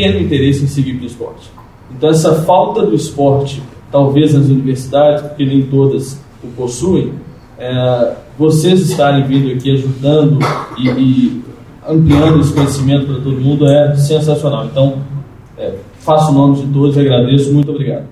pequeno 0.00 0.20
interesse 0.20 0.64
em 0.64 0.66
seguir 0.66 0.94
para 0.94 1.04
o 1.04 1.06
esporte. 1.06 1.50
Então, 1.94 2.08
essa 2.08 2.42
falta 2.42 2.86
do 2.86 2.94
esporte, 2.94 3.62
talvez 3.92 4.32
nas 4.32 4.46
universidades, 4.46 5.22
porque 5.22 5.44
nem 5.44 5.62
todas 5.66 6.18
o 6.42 6.46
possuem, 6.56 7.12
é, 7.58 8.14
vocês 8.38 8.80
estarem 8.80 9.24
vindo 9.24 9.52
aqui 9.52 9.70
ajudando 9.72 10.38
e, 10.78 10.88
e 10.88 11.44
ampliando 11.86 12.40
esse 12.40 12.54
conhecimento 12.54 13.06
para 13.06 13.16
todo 13.16 13.32
mundo 13.32 13.66
é 13.66 13.94
sensacional. 13.96 14.64
Então, 14.66 14.98
é, 15.58 15.74
faço 15.98 16.30
o 16.30 16.34
nome 16.34 16.62
de 16.62 16.72
todos 16.72 16.96
agradeço. 16.96 17.52
Muito 17.52 17.70
obrigado. 17.70 18.06